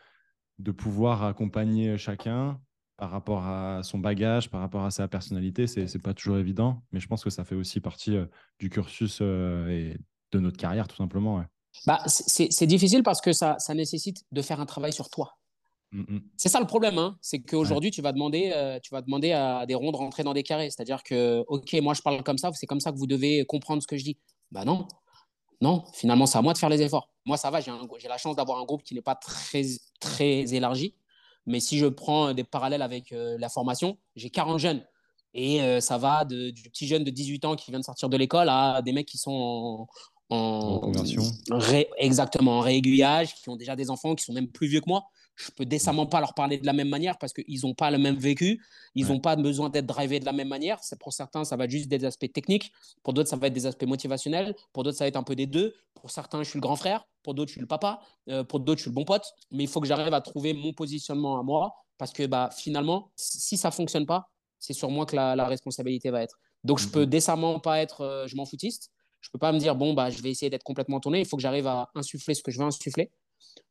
de 0.58 0.72
pouvoir 0.72 1.24
accompagner 1.24 1.96
chacun 1.96 2.60
par 2.96 3.10
rapport 3.10 3.46
à 3.46 3.82
son 3.82 3.98
bagage, 3.98 4.50
par 4.50 4.60
rapport 4.60 4.84
à 4.84 4.90
sa 4.90 5.06
personnalité, 5.08 5.66
c'est 5.66 5.82
n'est 5.84 6.00
pas 6.00 6.14
toujours 6.14 6.38
évident, 6.38 6.82
mais 6.92 7.00
je 7.00 7.06
pense 7.06 7.22
que 7.22 7.30
ça 7.30 7.44
fait 7.44 7.54
aussi 7.54 7.80
partie 7.80 8.16
euh, 8.16 8.26
du 8.58 8.70
cursus 8.70 9.18
euh, 9.20 9.68
et 9.68 9.98
de 10.32 10.38
notre 10.38 10.56
carrière, 10.56 10.88
tout 10.88 10.96
simplement. 10.96 11.44
Bah, 11.86 12.02
c'est 12.06 12.66
difficile 12.66 13.02
parce 13.02 13.20
que 13.20 13.32
ça, 13.32 13.56
ça 13.58 13.74
nécessite 13.74 14.24
de 14.32 14.42
faire 14.42 14.60
un 14.60 14.66
travail 14.66 14.92
sur 14.92 15.10
toi. 15.10 15.36
Mmh, 15.92 16.00
mmh. 16.00 16.20
C'est 16.36 16.48
ça 16.48 16.60
le 16.60 16.66
problème, 16.66 16.98
hein. 16.98 17.16
c'est 17.20 17.40
qu'aujourd'hui, 17.40 17.90
tu, 17.90 18.02
vas 18.02 18.12
demander, 18.12 18.50
euh, 18.54 18.78
tu 18.82 18.90
vas 18.92 19.02
demander 19.02 19.32
à 19.32 19.66
des 19.66 19.74
ronds 19.74 19.92
de 19.92 19.96
rentrer 19.96 20.24
dans 20.24 20.34
des 20.34 20.42
carrés. 20.42 20.70
C'est-à-dire 20.70 21.02
que, 21.02 21.44
OK, 21.48 21.72
moi 21.74 21.94
je 21.94 22.02
parle 22.02 22.22
comme 22.22 22.38
ça, 22.38 22.50
c'est 22.54 22.66
comme 22.66 22.80
ça 22.80 22.92
que 22.92 22.98
vous 22.98 23.06
devez 23.06 23.44
comprendre 23.46 23.82
ce 23.82 23.86
que 23.86 23.96
je 23.96 24.04
dis. 24.04 24.18
Bah 24.50 24.64
non, 24.64 24.86
non, 25.60 25.84
finalement, 25.92 26.26
c'est 26.26 26.38
à 26.38 26.42
moi 26.42 26.52
de 26.52 26.58
faire 26.58 26.68
les 26.68 26.82
efforts. 26.82 27.08
Moi, 27.24 27.36
ça 27.36 27.50
va, 27.50 27.60
j'ai 27.60 28.08
la 28.08 28.18
chance 28.18 28.36
d'avoir 28.36 28.58
un 28.58 28.64
groupe 28.64 28.82
qui 28.82 28.94
n'est 28.94 29.02
pas 29.02 29.14
très, 29.14 29.62
très 30.00 30.54
élargi. 30.54 30.94
Mais 31.46 31.60
si 31.60 31.78
je 31.78 31.86
prends 31.86 32.34
des 32.34 32.44
parallèles 32.44 32.82
avec 32.82 33.12
euh, 33.12 33.36
la 33.38 33.48
formation, 33.48 33.98
j'ai 34.16 34.30
40 34.30 34.58
jeunes. 34.58 34.84
Et 35.32 35.62
euh, 35.62 35.80
ça 35.80 35.98
va 35.98 36.24
du 36.24 36.70
petit 36.70 36.86
jeune 36.86 37.04
de 37.04 37.10
18 37.10 37.44
ans 37.44 37.56
qui 37.56 37.70
vient 37.70 37.78
de 37.78 37.84
sortir 37.84 38.08
de 38.08 38.16
l'école 38.16 38.48
à 38.48 38.80
des 38.82 38.92
mecs 38.92 39.06
qui 39.06 39.18
sont 39.18 39.86
en 40.30 40.78
conversion. 40.80 41.22
exactement, 41.98 42.58
en 42.58 42.60
réaiguillage, 42.60 43.34
qui 43.34 43.48
ont 43.48 43.56
déjà 43.56 43.76
des 43.76 43.90
enfants, 43.90 44.14
qui 44.14 44.24
sont 44.24 44.32
même 44.32 44.48
plus 44.48 44.66
vieux 44.66 44.80
que 44.80 44.88
moi. 44.88 45.04
Je 45.36 45.50
peux 45.50 45.66
décemment 45.66 46.06
pas 46.06 46.20
leur 46.20 46.32
parler 46.32 46.56
de 46.56 46.64
la 46.64 46.72
même 46.72 46.88
manière 46.88 47.18
parce 47.18 47.32
qu'ils 47.34 47.60
n'ont 47.62 47.74
pas 47.74 47.90
le 47.90 47.98
même 47.98 48.16
vécu, 48.16 48.64
ils 48.94 49.06
n'ont 49.08 49.20
pas 49.20 49.36
besoin 49.36 49.68
d'être 49.68 49.86
drivés 49.86 50.18
de 50.18 50.24
la 50.24 50.32
même 50.32 50.48
manière. 50.48 50.80
Pour 50.98 51.12
certains, 51.12 51.44
ça 51.44 51.56
va 51.56 51.64
être 51.64 51.70
juste 51.70 51.88
des 51.88 52.04
aspects 52.06 52.32
techniques, 52.32 52.72
pour 53.02 53.12
d'autres, 53.12 53.28
ça 53.28 53.36
va 53.36 53.48
être 53.48 53.52
des 53.52 53.66
aspects 53.66 53.84
motivationnels, 53.84 54.56
pour 54.72 54.82
d'autres, 54.82 54.96
ça 54.96 55.04
va 55.04 55.08
être 55.08 55.16
un 55.16 55.22
peu 55.22 55.36
des 55.36 55.46
deux. 55.46 55.74
Pour 55.94 56.10
certains, 56.10 56.42
je 56.42 56.48
suis 56.48 56.56
le 56.56 56.62
grand 56.62 56.76
frère, 56.76 57.06
pour 57.22 57.34
d'autres, 57.34 57.48
je 57.48 57.52
suis 57.52 57.60
le 57.60 57.66
papa, 57.66 58.00
euh, 58.30 58.44
pour 58.44 58.60
d'autres, 58.60 58.78
je 58.78 58.84
suis 58.84 58.90
le 58.90 58.94
bon 58.94 59.04
pote. 59.04 59.26
Mais 59.50 59.64
il 59.64 59.68
faut 59.68 59.80
que 59.80 59.86
j'arrive 59.86 60.14
à 60.14 60.22
trouver 60.22 60.54
mon 60.54 60.72
positionnement 60.72 61.38
à 61.38 61.42
moi 61.42 61.74
parce 61.98 62.12
que 62.12 62.26
bah, 62.26 62.48
finalement, 62.56 63.10
si 63.16 63.56
ça 63.58 63.70
fonctionne 63.70 64.06
pas, 64.06 64.30
c'est 64.58 64.72
sur 64.72 64.90
moi 64.90 65.04
que 65.04 65.16
la, 65.16 65.46
responsabilité 65.46 66.10
va 66.10 66.22
être. 66.22 66.38
Donc, 66.64 66.78
je 66.78 66.88
peux 66.88 67.02
mhm. 67.02 67.10
décemment 67.10 67.60
pas 67.60 67.80
être 67.80 68.00
euh, 68.00 68.26
je 68.26 68.36
m'en 68.36 68.46
foutiste. 68.46 68.90
Je 69.20 69.30
peux 69.30 69.38
pas 69.38 69.52
me 69.52 69.58
dire, 69.58 69.74
bon, 69.74 69.92
bah, 69.92 70.08
je 70.08 70.22
vais 70.22 70.30
essayer 70.30 70.50
d'être 70.50 70.62
complètement 70.62 71.00
tourné. 71.00 71.20
Il 71.20 71.26
faut 71.26 71.36
que 71.36 71.42
j'arrive 71.42 71.66
à 71.66 71.90
insuffler 71.94 72.34
ce 72.34 72.42
que 72.42 72.50
je 72.50 72.58
veux 72.58 72.64
insuffler 72.64 73.10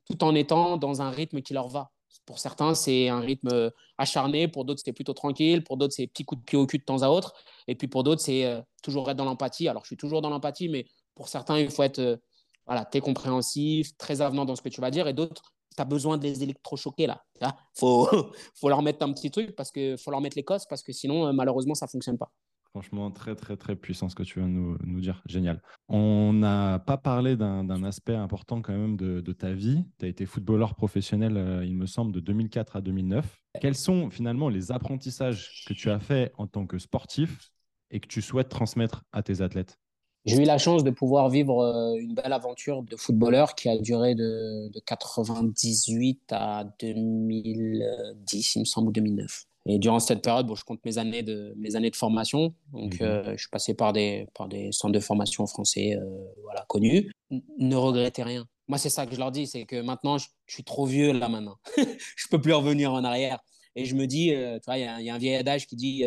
tout 0.06 0.24
en 0.24 0.36
étant 0.36 0.78
dans 0.78 1.02
un 1.02 1.10
rythme 1.10 1.42
qui 1.42 1.54
leur 1.54 1.68
va. 1.68 1.92
Pour 2.26 2.40
certains, 2.40 2.74
c'est 2.74 3.10
un 3.10 3.20
rythme 3.20 3.50
euh, 3.52 3.70
acharné, 3.98 4.48
pour 4.48 4.66
d'autres, 4.66 4.82
c'est 4.84 4.94
plutôt 4.94 5.14
tranquille, 5.14 5.64
pour 5.64 5.78
d'autres, 5.78 5.94
c'est 5.94 6.08
petits 6.08 6.26
coups 6.26 6.42
de 6.42 6.46
pied 6.46 6.58
au 6.58 6.66
cul 6.66 6.80
de 6.80 6.84
temps 6.84 7.04
à 7.04 7.10
autre, 7.10 7.34
et 7.68 7.76
puis 7.76 7.88
pour 7.88 8.04
d'autres, 8.04 8.22
c'est 8.22 8.46
euh, 8.46 8.62
toujours 8.82 9.10
être 9.10 9.18
dans 9.18 9.26
l'empathie. 9.26 9.68
Alors, 9.68 9.84
je 9.84 9.88
suis 9.88 9.98
toujours 9.98 10.22
dans 10.22 10.30
l'empathie, 10.30 10.70
mais 10.70 10.86
pour 11.14 11.28
certains, 11.28 11.60
il 11.60 11.70
faut 11.70 11.84
être 11.84 12.00
euh, 12.00 12.18
voilà, 12.66 12.88
es 12.92 13.00
compréhensif, 13.00 13.96
très 13.98 14.22
avenant 14.22 14.46
dans 14.46 14.56
ce 14.56 14.62
que 14.62 14.70
tu 14.70 14.82
vas 14.82 14.90
dire, 14.90 15.08
et 15.08 15.14
d'autres, 15.14 15.54
tu 15.76 15.82
as 15.82 15.86
besoin 15.86 16.18
de 16.18 16.24
les 16.24 16.42
électrochoquer 16.42 17.06
là. 17.06 17.24
Il 17.42 17.48
faut, 17.76 18.08
faut 18.56 18.70
leur 18.70 18.82
mettre 18.82 19.06
un 19.06 19.14
petit 19.14 19.30
truc, 19.30 19.56
parce 19.56 19.72
que 19.72 19.96
faut 19.98 20.10
leur 20.10 20.22
mettre 20.22 20.38
les 20.38 20.44
cosses, 20.44 20.66
parce 20.66 20.82
que 20.82 20.94
sinon, 20.94 21.32
malheureusement, 21.34 21.76
ça 21.76 21.88
fonctionne 21.88 22.18
pas. 22.18 22.32
Franchement, 22.76 23.10
très, 23.10 23.36
très, 23.36 23.56
très 23.56 23.78
puissant 23.78 24.10
ce 24.10 24.16
que 24.16 24.24
tu 24.24 24.40
viens 24.40 24.50
de 24.50 24.54
nous, 24.54 25.00
dire. 25.00 25.24
Génial. 25.28 25.62
On 25.88 26.34
n'a 26.34 26.78
pas 26.80 26.98
parlé 26.98 27.38
d'un 27.38 27.84
aspect 27.86 28.16
important 28.16 28.62
quand 28.62 28.74
même 28.74 28.98
de, 28.98 29.32
ta 29.32 29.54
vie. 29.54 29.86
Tu 29.98 30.06
as 30.06 30.10
été 30.10 30.26
footballeur 30.26 30.76
professionnel, 30.76 31.38
euh, 31.38 31.64
il 31.64 31.74
me 31.74 31.86
semble, 31.86 32.12
de 32.12 32.20
2004 32.20 32.76
à 32.76 32.82
2009. 32.82 33.40
Quels 33.62 33.76
sont 33.76 34.10
finalement 34.10 34.50
les 34.50 34.74
apprentissages 34.74 35.64
que 35.66 35.74
tu 35.74 35.90
as 35.90 36.00
fait 36.00 36.34
en 36.38 36.48
tant 36.48 36.68
que 36.68 36.78
sportif 36.78 37.50
et 37.92 38.02
que 38.02 38.10
tu 38.10 38.22
souhaites 38.22 38.50
transmettre 38.50 39.06
à 39.14 39.24
tes 39.24 39.40
athlètes? 39.40 39.80
J'ai 40.26 40.36
eu 40.42 40.44
la 40.44 40.58
chance 40.58 40.84
de 40.84 40.92
pouvoir 40.92 41.30
vivre 41.30 41.62
euh, 41.62 41.96
une 41.98 42.14
belle 42.14 42.34
aventure 42.34 42.84
de 42.84 42.98
footballeur 42.98 43.56
qui 43.56 43.70
a 43.70 43.78
duré 43.78 44.16
de, 44.16 44.68
de 44.68 44.80
98 44.82 46.24
à 46.34 46.66
2010, 46.82 48.56
il 48.56 48.60
me 48.60 48.66
semble, 48.66 48.90
ou 48.90 48.92
2009. 48.92 49.46
Et 49.68 49.80
durant 49.80 50.00
cette 50.00 50.22
période, 50.22 50.46
bon, 50.46 50.56
je 50.56 50.64
compte 50.64 50.84
mes 50.86 50.98
années 50.98 51.24
de, 51.24 51.54
mes 51.58 51.76
années 51.76 51.90
de 51.90 51.96
formation. 51.96 52.54
Donc, 52.72 53.00
mhm. 53.00 53.08
euh, 53.08 53.32
je 53.32 53.42
suis 53.42 53.50
passé 53.50 53.74
par 53.74 53.94
des, 53.94 54.28
par 54.36 54.48
des 54.48 54.72
centres 54.72 54.94
de 54.94 55.00
formation 55.00 55.48
français 55.48 55.96
euh, 55.96 56.06
voilà, 56.44 56.66
connus. 56.68 57.12
ne 57.32 57.76
regrettez 57.76 58.24
rien. 58.24 58.46
Moi, 58.68 58.78
c'est 58.78 58.90
ça 58.90 59.06
que 59.06 59.14
je 59.14 59.20
leur 59.20 59.32
dis, 59.32 59.48
c'est 59.48 59.66
que 59.66 59.82
maintenant, 59.82 60.18
je, 60.18 60.28
suis 60.48 60.64
trop 60.64 60.86
vieux 60.86 61.12
là 61.12 61.30
maintenant. 61.30 61.58
je 61.78 62.28
peux 62.30 62.40
plus 62.40 62.54
revenir 62.54 62.94
en 62.94 63.04
arrière. 63.04 63.40
Et 63.76 63.86
je 63.86 63.96
me 63.96 64.06
dis, 64.06 64.34
euh, 64.34 64.58
tu 64.60 64.66
vois, 64.66 64.78
il 64.78 64.84
y, 64.84 65.10
a 65.10 65.14
un 65.14 65.18
vieil 65.18 65.36
adage 65.36 65.68
qui 65.68 65.76
dit 65.76 66.04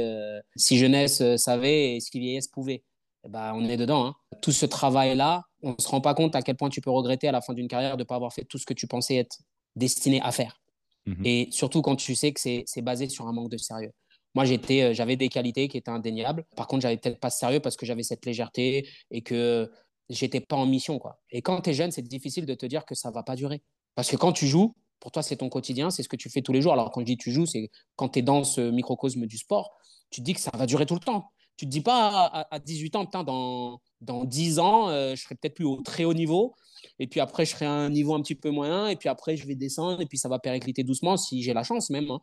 si 0.57 0.79
jeunesse 0.79 1.23
savait 1.37 1.97
et 1.97 2.01
si 2.01 2.19
vieillesse 2.19 2.49
pouvait. 2.49 2.83
Eh 3.25 3.29
ben, 3.29 3.53
on 3.55 3.65
est 3.69 3.77
dedans. 3.77 4.07
Hein. 4.07 4.15
Tout 4.41 4.53
ce 4.53 4.67
travail-là, 4.67 5.43
on 5.63 5.71
ne 5.71 5.81
se 5.83 5.89
rend 5.89 6.01
pas 6.01 6.15
compte 6.15 6.35
à 6.37 6.43
quel 6.43 6.57
point 6.57 6.71
tu 6.71 6.81
peux 6.81 6.91
regretter 6.91 7.29
à 7.29 7.33
la 7.33 7.41
fin 7.41 7.53
d'une 7.53 7.69
carrière 7.69 7.97
de 7.97 8.03
ne 8.03 8.07
pas 8.07 8.15
avoir 8.15 8.33
fait 8.33 8.45
tout 8.45 8.59
ce 8.59 8.67
que 8.67 8.75
tu 8.75 8.87
pensais 8.87 9.17
être 9.17 9.39
destiné 9.77 10.21
à 10.23 10.33
faire. 10.33 10.61
Mhm. 11.09 11.27
Et 11.27 11.49
surtout 11.51 11.83
quand 11.83 11.97
tu 11.97 12.15
sais 12.15 12.33
que 12.33 12.41
c'est 12.41 12.83
basé 12.83 13.09
sur 13.09 13.27
un 13.27 13.33
manque 13.33 13.51
de 13.51 13.57
sérieux. 13.57 13.93
Moi, 14.35 14.45
j'étais, 14.45 14.83
euh, 14.83 14.95
j'avais 14.95 15.17
des 15.17 15.29
qualités 15.29 15.69
qui 15.69 15.79
étaient 15.79 15.91
indéniables. 15.91 16.45
Par 16.55 16.67
contre, 16.67 16.83
j'avais 16.83 16.99
peut-être 16.99 17.19
pas 17.19 17.31
sérieux 17.31 17.61
parce 17.61 17.77
que 17.77 17.87
j'avais 17.87 18.03
cette 18.03 18.25
légèreté 18.27 18.89
et 19.11 19.23
que 19.23 19.71
j'étais 20.11 20.41
pas 20.41 20.57
en 20.57 20.67
mission. 20.67 20.99
Quoi. 20.99 21.19
Et 21.31 21.43
quand 21.43 21.61
tu 21.63 21.71
es 21.71 21.75
jeune, 21.75 21.91
c'est 21.91 22.03
difficile 22.03 22.47
de 22.47 22.55
te 22.55 22.67
dire 22.67 22.85
que 22.85 22.95
ça 22.95 23.11
va 23.11 23.23
pas 23.23 23.37
durer. 23.37 23.63
Parce 23.95 24.11
que 24.11 24.17
quand 24.17 24.33
tu 24.33 24.47
joues, 24.47 24.75
pour 25.01 25.13
toi, 25.13 25.23
c'est 25.23 25.37
ton 25.37 25.49
quotidien, 25.49 25.91
c'est 25.91 26.03
ce 26.03 26.09
que 26.09 26.17
tu 26.17 26.29
fais 26.29 26.43
tous 26.43 26.53
les 26.53 26.61
jours. 26.61 26.73
Alors, 26.73 26.91
quand 26.91 27.01
je 27.01 27.07
dis 27.07 27.17
tu 27.17 27.33
joues, 27.33 27.47
c'est 27.47 27.71
quand 27.97 28.11
tu 28.11 28.19
es 28.19 28.23
dans 28.23 28.45
ce 28.45 28.61
microcosme 28.71 29.27
du 29.27 29.39
sport, 29.39 29.79
tu 30.11 30.21
te 30.21 30.25
dis 30.25 30.35
que 30.35 30.41
ça 30.41 30.51
va 30.55 30.67
durer 30.67 30.87
tout 30.87 30.95
le 30.95 31.01
temps. 31.01 31.31
Tu 31.59 31.67
te 31.67 31.71
dis 31.71 31.83
pas 31.83 32.47
à, 32.51 32.59
18 32.59 32.97
ans, 32.97 33.05
putain, 33.05 33.25
dans, 33.25 33.81
dans 34.01 34.25
10 34.25 34.59
ans, 34.61 34.89
euh, 34.89 35.15
je 35.15 35.23
serai 35.23 35.35
peut-être 35.35 35.55
plus 35.55 35.67
au 35.67 35.83
très 35.83 36.05
haut 36.05 36.15
niveau. 36.15 36.55
Et 36.99 37.07
puis 37.07 37.21
après, 37.21 37.45
je 37.45 37.51
serai 37.51 37.67
à 37.67 37.73
un 37.73 37.91
niveau 37.91 38.15
un 38.15 38.23
petit 38.23 38.37
peu 38.37 38.51
moyen. 38.51 38.89
Et 38.89 38.97
puis 38.97 39.11
après, 39.11 39.37
je 39.37 39.47
vais 39.47 39.57
descendre. 39.57 40.01
Et 40.01 40.07
puis 40.07 40.19
ça 40.19 40.29
va 40.29 40.39
péricliter 40.39 40.85
doucement 40.85 41.17
si 41.17 41.43
j'ai 41.43 41.53
la 41.53 41.65
chance 41.65 41.91
même. 41.91 42.11
Hein. 42.11 42.21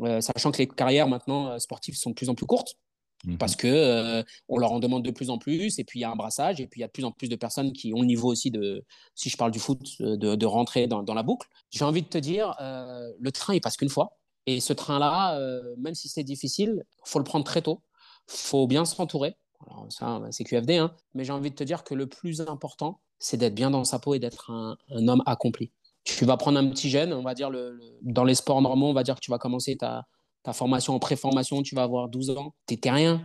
Euh, 0.00 0.20
sachant 0.20 0.50
que 0.50 0.58
les 0.58 0.68
carrières 0.68 1.08
maintenant 1.08 1.48
euh, 1.48 1.58
sportives 1.58 1.96
sont 1.96 2.10
de 2.10 2.14
plus 2.14 2.28
en 2.28 2.34
plus 2.34 2.46
courtes. 2.46 2.74
Mhm. 3.24 3.38
Parce 3.38 3.54
que 3.54 3.68
euh, 3.68 4.22
on 4.48 4.58
leur 4.58 4.72
en 4.72 4.80
demande 4.80 5.04
de 5.04 5.10
plus 5.12 5.30
en 5.30 5.38
plus, 5.38 5.78
et 5.78 5.84
puis 5.84 6.00
il 6.00 6.02
y 6.02 6.04
a 6.04 6.10
un 6.10 6.16
brassage, 6.16 6.60
et 6.60 6.66
puis 6.66 6.80
il 6.80 6.82
y 6.82 6.84
a 6.84 6.88
de 6.88 6.92
plus 6.92 7.04
en 7.04 7.12
plus 7.12 7.28
de 7.28 7.36
personnes 7.36 7.72
qui 7.72 7.94
ont 7.94 8.00
le 8.00 8.06
niveau 8.06 8.28
aussi 8.28 8.50
de, 8.50 8.84
si 9.14 9.28
je 9.28 9.36
parle 9.36 9.52
du 9.52 9.60
foot, 9.60 9.80
de, 10.00 10.34
de 10.34 10.46
rentrer 10.46 10.88
dans, 10.88 11.04
dans, 11.04 11.14
la 11.14 11.22
boucle. 11.22 11.46
J'ai 11.70 11.84
envie 11.84 12.02
de 12.02 12.08
te 12.08 12.18
dire, 12.18 12.56
le 12.58 13.30
train 13.30 13.54
il 13.54 13.60
passe 13.60 13.76
qu'une 13.76 13.90
fois, 13.90 14.18
et 14.46 14.58
ce 14.58 14.72
train-là, 14.72 15.38
même 15.78 15.94
si 15.94 16.08
c'est 16.08 16.24
difficile, 16.24 16.82
faut 17.04 17.20
le 17.20 17.24
prendre 17.24 17.44
très 17.44 17.62
tôt, 17.62 17.80
faut 18.26 18.66
bien 18.66 18.84
s'entourer. 18.84 19.36
Alors 19.66 19.86
ça, 19.90 20.20
c'est 20.30 20.44
QFD, 20.44 20.76
hein. 20.76 20.94
mais 21.14 21.24
j'ai 21.24 21.32
envie 21.32 21.50
de 21.50 21.54
te 21.54 21.64
dire 21.64 21.84
que 21.84 21.94
le 21.94 22.06
plus 22.06 22.40
important, 22.40 23.00
c'est 23.18 23.36
d'être 23.36 23.54
bien 23.54 23.70
dans 23.70 23.84
sa 23.84 23.98
peau 23.98 24.14
et 24.14 24.18
d'être 24.18 24.50
un, 24.50 24.76
homme 24.90 25.22
accompli. 25.26 25.70
Tu 26.04 26.24
vas 26.24 26.36
prendre 26.36 26.58
un 26.58 26.68
petit 26.68 26.90
jeune, 26.90 27.12
on 27.12 27.22
va 27.22 27.34
dire, 27.34 27.48
le, 27.48 27.78
dans 28.02 28.24
les 28.24 28.34
sports 28.34 28.60
normaux, 28.60 28.88
on 28.88 28.92
va 28.92 29.04
dire 29.04 29.14
que 29.14 29.20
tu 29.20 29.30
vas 29.30 29.38
commencer 29.38 29.76
ta, 29.76 30.04
ta 30.42 30.52
formation 30.52 30.94
en 30.94 30.98
pré-formation, 30.98 31.62
tu 31.62 31.76
vas 31.76 31.84
avoir 31.84 32.08
12 32.08 32.30
ans, 32.30 32.54
tu 32.66 32.74
n'étais 32.74 32.90
rien. 32.90 33.24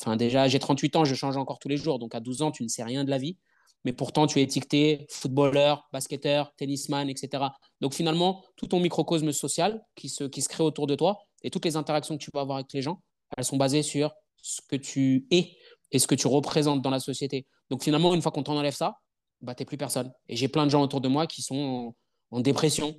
Enfin, 0.00 0.16
déjà, 0.16 0.48
j'ai 0.48 0.58
38 0.58 0.96
ans, 0.96 1.04
je 1.04 1.14
change 1.14 1.36
encore 1.36 1.58
tous 1.58 1.68
les 1.68 1.76
jours, 1.76 1.98
donc 1.98 2.14
à 2.14 2.20
12 2.20 2.42
ans, 2.42 2.50
tu 2.50 2.62
ne 2.62 2.68
sais 2.68 2.82
rien 2.82 3.04
de 3.04 3.10
la 3.10 3.18
vie. 3.18 3.36
Mais 3.84 3.92
pourtant, 3.92 4.26
tu 4.26 4.38
es 4.40 4.42
étiqueté 4.42 5.06
footballeur, 5.10 5.88
basketteur, 5.92 6.54
tennisman, 6.56 7.10
etc. 7.10 7.44
Donc 7.82 7.92
finalement, 7.92 8.42
tout 8.56 8.66
ton 8.66 8.80
microcosme 8.80 9.30
social 9.32 9.84
qui 9.94 10.08
se, 10.08 10.24
qui 10.24 10.40
se 10.40 10.48
crée 10.48 10.64
autour 10.64 10.86
de 10.86 10.94
toi 10.94 11.18
et 11.42 11.50
toutes 11.50 11.66
les 11.66 11.76
interactions 11.76 12.16
que 12.16 12.22
tu 12.22 12.30
peux 12.30 12.38
avoir 12.38 12.56
avec 12.56 12.72
les 12.72 12.80
gens, 12.80 13.02
elles 13.36 13.44
sont 13.44 13.58
basées 13.58 13.82
sur 13.82 14.14
ce 14.44 14.60
que 14.60 14.76
tu 14.76 15.26
es 15.30 15.56
et 15.90 15.98
ce 15.98 16.06
que 16.06 16.14
tu 16.14 16.26
représentes 16.26 16.82
dans 16.82 16.90
la 16.90 17.00
société. 17.00 17.46
Donc 17.70 17.82
finalement, 17.82 18.14
une 18.14 18.20
fois 18.20 18.30
qu'on 18.30 18.42
t'enlève 18.42 18.74
ça, 18.74 18.98
bah, 19.40 19.54
t'es 19.54 19.64
plus 19.64 19.78
personne. 19.78 20.12
Et 20.28 20.36
j'ai 20.36 20.48
plein 20.48 20.66
de 20.66 20.70
gens 20.70 20.82
autour 20.82 21.00
de 21.00 21.08
moi 21.08 21.26
qui 21.26 21.40
sont 21.40 21.94
en, 22.30 22.40
dépression, 22.40 22.94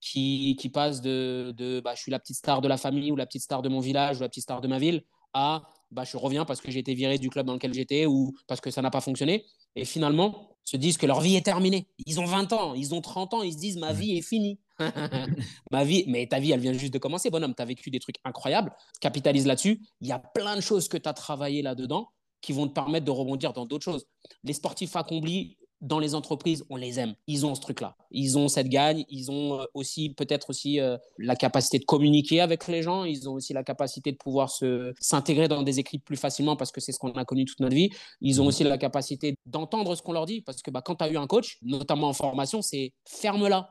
qui, 0.00 0.56
qui 0.58 0.70
passent 0.70 1.02
de, 1.02 1.52
de 1.54 1.80
bah, 1.80 1.94
je 1.94 2.00
suis 2.00 2.10
la 2.10 2.18
petite 2.18 2.36
star 2.36 2.62
de 2.62 2.68
la 2.68 2.78
famille 2.78 3.12
ou 3.12 3.16
la 3.16 3.26
petite 3.26 3.42
star 3.42 3.60
de 3.60 3.68
mon 3.68 3.80
village 3.80 4.16
ou 4.16 4.20
la 4.22 4.30
petite 4.30 4.44
star 4.44 4.62
de 4.62 4.68
ma 4.68 4.78
ville 4.78 5.04
à 5.34 5.64
bah, 5.90 6.04
je 6.04 6.16
reviens 6.16 6.46
parce 6.46 6.62
que 6.62 6.70
j'ai 6.70 6.78
été 6.78 6.94
viré 6.94 7.18
du 7.18 7.28
club 7.28 7.46
dans 7.46 7.52
lequel 7.52 7.74
j'étais 7.74 8.06
ou 8.06 8.34
parce 8.46 8.62
que 8.62 8.70
ça 8.70 8.80
n'a 8.80 8.90
pas 8.90 9.02
fonctionné. 9.02 9.44
Et 9.74 9.84
finalement, 9.84 10.55
se 10.66 10.76
disent 10.76 10.98
que 10.98 11.06
leur 11.06 11.20
vie 11.20 11.36
est 11.36 11.44
terminée. 11.44 11.86
Ils 12.04 12.20
ont 12.20 12.26
20 12.26 12.52
ans, 12.52 12.74
ils 12.74 12.92
ont 12.92 13.00
30 13.00 13.34
ans, 13.34 13.42
ils 13.42 13.52
se 13.52 13.58
disent 13.58 13.78
ma 13.78 13.92
vie 13.92 14.18
est 14.18 14.22
finie. 14.22 14.58
ma 15.70 15.84
vie, 15.84 16.04
mais 16.08 16.26
ta 16.26 16.38
vie, 16.38 16.52
elle 16.52 16.60
vient 16.60 16.74
juste 16.74 16.92
de 16.92 16.98
commencer, 16.98 17.30
bonhomme. 17.30 17.54
Tu 17.54 17.62
as 17.62 17.66
vécu 17.66 17.90
des 17.90 18.00
trucs 18.00 18.16
incroyables. 18.24 18.72
Capitalise 19.00 19.46
là-dessus. 19.46 19.80
Il 20.00 20.08
y 20.08 20.12
a 20.12 20.18
plein 20.18 20.56
de 20.56 20.60
choses 20.60 20.88
que 20.88 20.98
tu 20.98 21.08
as 21.08 21.14
travaillé 21.14 21.62
là-dedans 21.62 22.10
qui 22.42 22.52
vont 22.52 22.68
te 22.68 22.74
permettre 22.74 23.06
de 23.06 23.10
rebondir 23.10 23.52
dans 23.52 23.64
d'autres 23.64 23.84
choses. 23.84 24.06
Les 24.44 24.52
sportifs 24.52 24.96
accomplis, 24.96 25.56
dans 25.80 25.98
les 25.98 26.14
entreprises, 26.14 26.64
on 26.70 26.76
les 26.76 26.98
aime. 26.98 27.14
Ils 27.26 27.44
ont 27.44 27.54
ce 27.54 27.60
truc-là. 27.60 27.96
Ils 28.10 28.38
ont 28.38 28.48
cette 28.48 28.68
gagne. 28.68 29.04
Ils 29.08 29.30
ont 29.30 29.60
euh, 29.60 29.64
aussi 29.74 30.10
peut-être 30.10 30.50
aussi 30.50 30.80
euh, 30.80 30.96
la 31.18 31.36
capacité 31.36 31.78
de 31.78 31.84
communiquer 31.84 32.40
avec 32.40 32.66
les 32.66 32.82
gens. 32.82 33.04
Ils 33.04 33.28
ont 33.28 33.34
aussi 33.34 33.52
la 33.52 33.62
capacité 33.62 34.10
de 34.12 34.16
pouvoir 34.16 34.50
se, 34.50 34.94
s'intégrer 35.00 35.48
dans 35.48 35.62
des 35.62 35.78
équipes 35.78 36.04
plus 36.04 36.16
facilement 36.16 36.56
parce 36.56 36.72
que 36.72 36.80
c'est 36.80 36.92
ce 36.92 36.98
qu'on 36.98 37.12
a 37.12 37.24
connu 37.24 37.44
toute 37.44 37.60
notre 37.60 37.74
vie. 37.74 37.90
Ils 38.20 38.40
ont 38.40 38.44
mhm. 38.44 38.48
aussi 38.48 38.64
la 38.64 38.78
capacité 38.78 39.36
d'entendre 39.44 39.94
ce 39.94 40.02
qu'on 40.02 40.12
leur 40.12 40.26
dit 40.26 40.40
parce 40.40 40.62
que 40.62 40.70
bah, 40.70 40.82
quand 40.82 40.96
tu 40.96 41.04
as 41.04 41.10
eu 41.10 41.18
un 41.18 41.26
coach, 41.26 41.58
notamment 41.62 42.08
en 42.08 42.14
formation, 42.14 42.62
c'est 42.62 42.92
ferme-la. 43.06 43.70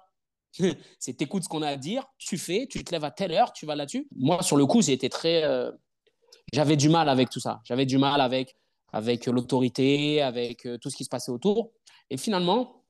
c'est 0.99 1.13
t'écoutes 1.13 1.43
ce 1.43 1.49
qu'on 1.49 1.63
a 1.63 1.69
à 1.69 1.77
dire, 1.77 2.05
tu 2.17 2.37
fais, 2.37 2.67
tu 2.69 2.83
te 2.83 2.91
lèves 2.91 3.03
à 3.03 3.11
telle 3.11 3.33
heure, 3.33 3.51
tu 3.51 3.65
vas 3.65 3.75
là-dessus. 3.75 4.07
Moi, 4.15 4.41
sur 4.43 4.57
le 4.57 4.65
coup, 4.65 4.81
j'ai 4.81 4.93
été 4.93 5.09
très. 5.09 5.43
Euh, 5.43 5.71
j'avais 6.53 6.77
du 6.77 6.87
mal 6.87 7.09
avec 7.09 7.29
tout 7.29 7.39
ça. 7.39 7.61
J'avais 7.65 7.85
du 7.85 7.97
mal 7.97 8.21
avec 8.21 8.55
avec 8.93 9.25
l'autorité, 9.25 10.21
avec 10.21 10.65
tout 10.79 10.89
ce 10.89 10.95
qui 10.95 11.03
se 11.03 11.09
passait 11.09 11.31
autour. 11.31 11.73
Et 12.09 12.17
finalement, 12.17 12.83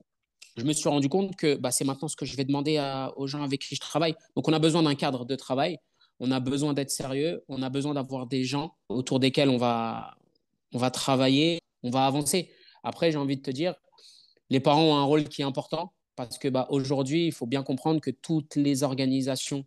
je 0.56 0.64
me 0.64 0.72
suis 0.72 0.88
rendu 0.88 1.08
compte 1.08 1.36
que 1.36 1.56
bah, 1.56 1.70
c'est 1.70 1.84
maintenant 1.84 2.08
ce 2.08 2.16
que 2.16 2.24
je 2.24 2.36
vais 2.36 2.44
demander 2.44 2.78
aux 3.16 3.26
gens 3.26 3.42
avec 3.42 3.60
qui 3.60 3.74
je 3.74 3.80
travaille. 3.80 4.14
Donc, 4.34 4.48
on 4.48 4.52
a 4.52 4.58
besoin 4.58 4.82
d'un 4.82 4.94
cadre 4.94 5.24
de 5.24 5.34
travail, 5.34 5.78
on 6.18 6.30
a 6.30 6.40
besoin 6.40 6.72
d'être 6.72 6.90
sérieux, 6.90 7.44
on 7.48 7.62
a 7.62 7.68
besoin 7.68 7.94
d'avoir 7.94 8.26
des 8.26 8.44
gens 8.44 8.74
autour 8.88 9.20
desquels 9.20 9.50
on 9.50 9.58
va, 9.58 10.16
on 10.72 10.78
va 10.78 10.90
travailler, 10.90 11.60
on 11.82 11.90
va 11.90 12.06
avancer. 12.06 12.50
Après, 12.82 13.12
j'ai 13.12 13.18
envie 13.18 13.36
de 13.36 13.42
te 13.42 13.50
dire, 13.50 13.74
les 14.48 14.60
parents 14.60 14.82
ont 14.82 14.96
un 14.96 15.04
rôle 15.04 15.28
qui 15.28 15.42
est 15.42 15.44
important 15.44 15.92
parce 16.14 16.38
que 16.38 16.48
bah, 16.48 16.66
aujourd'hui, 16.70 17.26
il 17.26 17.32
faut 17.32 17.46
bien 17.46 17.62
comprendre 17.62 18.00
que 18.00 18.10
toutes 18.10 18.56
les 18.56 18.82
organisations 18.82 19.64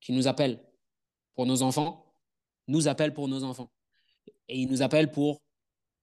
qui 0.00 0.12
nous 0.12 0.26
appellent 0.26 0.62
pour 1.34 1.46
nos 1.46 1.62
enfants 1.62 2.04
nous 2.66 2.88
appellent 2.88 3.14
pour 3.14 3.28
nos 3.28 3.44
enfants. 3.44 3.70
Et 4.48 4.58
ils 4.58 4.70
nous 4.70 4.82
appellent 4.82 5.10
pour 5.10 5.42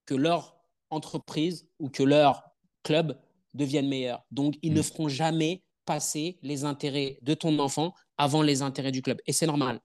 que 0.06 0.14
leur 0.14 0.58
entreprise 0.90 1.68
ou 1.80 1.90
que 1.90 2.04
leur 2.04 2.55
club 2.86 3.20
deviennent 3.54 3.90
meilleurs. 3.90 4.24
Donc, 4.32 4.56
ils 4.62 4.74
ne 4.74 4.80
mm. 4.80 4.84
feront 4.84 5.10
jamais 5.10 5.64
passer 5.86 6.40
les 6.42 6.64
intérêts 6.64 7.18
de 7.22 7.34
ton 7.34 7.60
enfant 7.60 7.94
avant 8.18 8.42
les 8.42 8.62
intérêts 8.62 8.92
du 8.92 9.02
club. 9.02 9.20
Et 9.28 9.34
c'est 9.34 9.48
normal. 9.48 9.80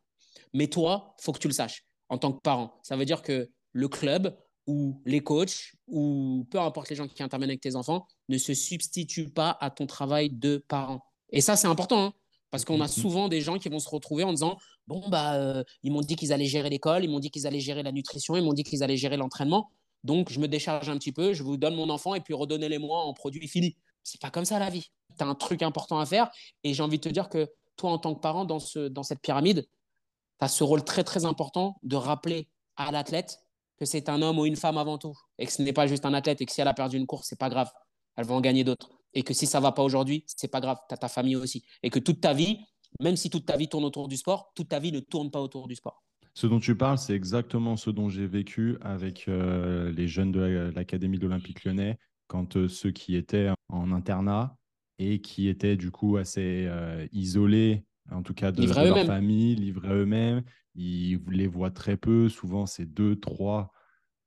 Mais 0.54 0.68
toi, 0.68 1.14
faut 1.20 1.32
que 1.32 1.38
tu 1.38 1.48
le 1.48 1.54
saches 1.54 1.84
en 2.08 2.18
tant 2.18 2.32
que 2.32 2.40
parent. 2.40 2.78
Ça 2.82 2.96
veut 2.96 3.04
dire 3.04 3.22
que 3.22 3.50
le 3.72 3.88
club 3.88 4.36
ou 4.66 5.00
les 5.04 5.20
coachs 5.20 5.72
ou 5.86 6.46
peu 6.50 6.60
importe 6.60 6.90
les 6.90 6.96
gens 6.96 7.08
qui 7.08 7.22
interviennent 7.22 7.50
avec 7.50 7.60
tes 7.60 7.76
enfants 7.76 8.06
ne 8.28 8.38
se 8.38 8.54
substituent 8.54 9.30
pas 9.30 9.56
à 9.60 9.70
ton 9.70 9.86
travail 9.86 10.30
de 10.30 10.64
parent. 10.68 11.00
Et 11.30 11.40
ça, 11.40 11.56
c'est 11.56 11.68
important. 11.68 12.04
Hein, 12.06 12.12
parce 12.50 12.64
qu'on 12.64 12.80
a 12.80 12.86
mm-hmm. 12.86 13.00
souvent 13.00 13.28
des 13.28 13.40
gens 13.40 13.58
qui 13.58 13.68
vont 13.68 13.78
se 13.78 13.88
retrouver 13.88 14.24
en 14.24 14.32
disant 14.32 14.56
Bon, 14.88 15.08
bah, 15.08 15.34
euh, 15.34 15.62
ils 15.84 15.92
m'ont 15.92 16.00
dit 16.00 16.16
qu'ils 16.16 16.32
allaient 16.32 16.46
gérer 16.46 16.68
l'école, 16.68 17.04
ils 17.04 17.10
m'ont 17.10 17.20
dit 17.20 17.30
qu'ils 17.30 17.46
allaient 17.46 17.60
gérer 17.60 17.84
la 17.84 17.92
nutrition, 17.92 18.36
ils 18.36 18.42
m'ont 18.42 18.52
dit 18.52 18.64
qu'ils 18.64 18.82
allaient 18.82 18.96
gérer 18.96 19.16
l'entraînement. 19.16 19.70
Donc, 20.04 20.30
je 20.30 20.40
me 20.40 20.48
décharge 20.48 20.88
un 20.88 20.96
petit 20.96 21.12
peu, 21.12 21.32
je 21.32 21.42
vous 21.42 21.56
donne 21.56 21.74
mon 21.74 21.90
enfant 21.90 22.14
et 22.14 22.20
puis 22.20 22.34
redonnez-les-moi 22.34 22.98
en 22.98 23.12
produit 23.12 23.46
fini. 23.48 23.76
C'est 24.02 24.20
pas 24.20 24.30
comme 24.30 24.44
ça 24.44 24.58
la 24.58 24.70
vie. 24.70 24.90
Tu 25.18 25.24
as 25.24 25.26
un 25.26 25.34
truc 25.34 25.62
important 25.62 25.98
à 25.98 26.06
faire. 26.06 26.30
Et 26.64 26.72
j'ai 26.72 26.82
envie 26.82 26.98
de 26.98 27.02
te 27.02 27.08
dire 27.08 27.28
que 27.28 27.48
toi, 27.76 27.90
en 27.90 27.98
tant 27.98 28.14
que 28.14 28.20
parent, 28.20 28.44
dans, 28.44 28.58
ce, 28.58 28.88
dans 28.88 29.02
cette 29.02 29.20
pyramide, 29.20 29.62
tu 29.62 30.44
as 30.44 30.48
ce 30.48 30.64
rôle 30.64 30.84
très, 30.84 31.04
très 31.04 31.24
important 31.24 31.78
de 31.82 31.96
rappeler 31.96 32.48
à 32.76 32.90
l'athlète 32.90 33.38
que 33.78 33.84
c'est 33.84 34.08
un 34.08 34.20
homme 34.22 34.38
ou 34.38 34.46
une 34.46 34.56
femme 34.56 34.78
avant 34.78 34.98
tout. 34.98 35.16
Et 35.38 35.46
que 35.46 35.52
ce 35.52 35.62
n'est 35.62 35.72
pas 35.72 35.86
juste 35.86 36.04
un 36.04 36.14
athlète 36.14 36.40
et 36.40 36.46
que 36.46 36.52
si 36.52 36.60
elle 36.60 36.68
a 36.68 36.74
perdu 36.74 36.96
une 36.96 37.06
course, 37.06 37.26
c'est 37.28 37.38
pas 37.38 37.48
grave. 37.48 37.70
Elle 38.16 38.26
va 38.26 38.34
en 38.34 38.40
gagner 38.40 38.64
d'autres. 38.64 38.90
Et 39.14 39.22
que 39.22 39.34
si 39.34 39.46
ça 39.46 39.60
va 39.60 39.72
pas 39.72 39.82
aujourd'hui, 39.82 40.24
c'est 40.26 40.48
pas 40.48 40.60
grave. 40.60 40.78
Tu 40.88 40.94
as 40.94 40.98
ta 40.98 41.08
famille 41.08 41.36
aussi. 41.36 41.64
Et 41.82 41.90
que 41.90 41.98
toute 41.98 42.20
ta 42.20 42.32
vie, 42.32 42.58
même 43.00 43.16
si 43.16 43.30
toute 43.30 43.46
ta 43.46 43.56
vie 43.56 43.68
tourne 43.68 43.84
autour 43.84 44.08
du 44.08 44.16
sport, 44.16 44.52
toute 44.54 44.68
ta 44.68 44.78
vie 44.78 44.92
ne 44.92 45.00
tourne 45.00 45.30
pas 45.30 45.40
autour 45.40 45.68
du 45.68 45.76
sport. 45.76 46.02
Ce 46.34 46.46
dont 46.46 46.60
tu 46.60 46.76
parles, 46.76 46.98
c'est 46.98 47.14
exactement 47.14 47.76
ce 47.76 47.90
dont 47.90 48.08
j'ai 48.08 48.26
vécu 48.26 48.76
avec 48.80 49.26
euh, 49.28 49.90
les 49.92 50.06
jeunes 50.06 50.32
de 50.32 50.70
l'Académie 50.74 51.18
de 51.18 51.24
l'Olympique 51.24 51.64
lyonnais, 51.64 51.98
quand 52.28 52.56
euh, 52.56 52.68
ceux 52.68 52.92
qui 52.92 53.16
étaient 53.16 53.50
en 53.68 53.92
internat 53.92 54.56
et 54.98 55.20
qui 55.20 55.48
étaient 55.48 55.76
du 55.76 55.90
coup 55.90 56.16
assez 56.16 56.66
euh, 56.68 57.06
isolés, 57.12 57.84
en 58.10 58.22
tout 58.22 58.34
cas 58.34 58.52
de, 58.52 58.64
leur 58.64 59.06
famille, 59.06 59.56
livrés 59.56 59.88
à 59.88 59.94
eux-mêmes. 59.94 60.42
Ils 60.76 61.20
les 61.30 61.48
voient 61.48 61.70
très 61.72 61.96
peu, 61.96 62.28
souvent 62.28 62.66
c'est 62.66 62.86
deux, 62.86 63.16
trois. 63.16 63.72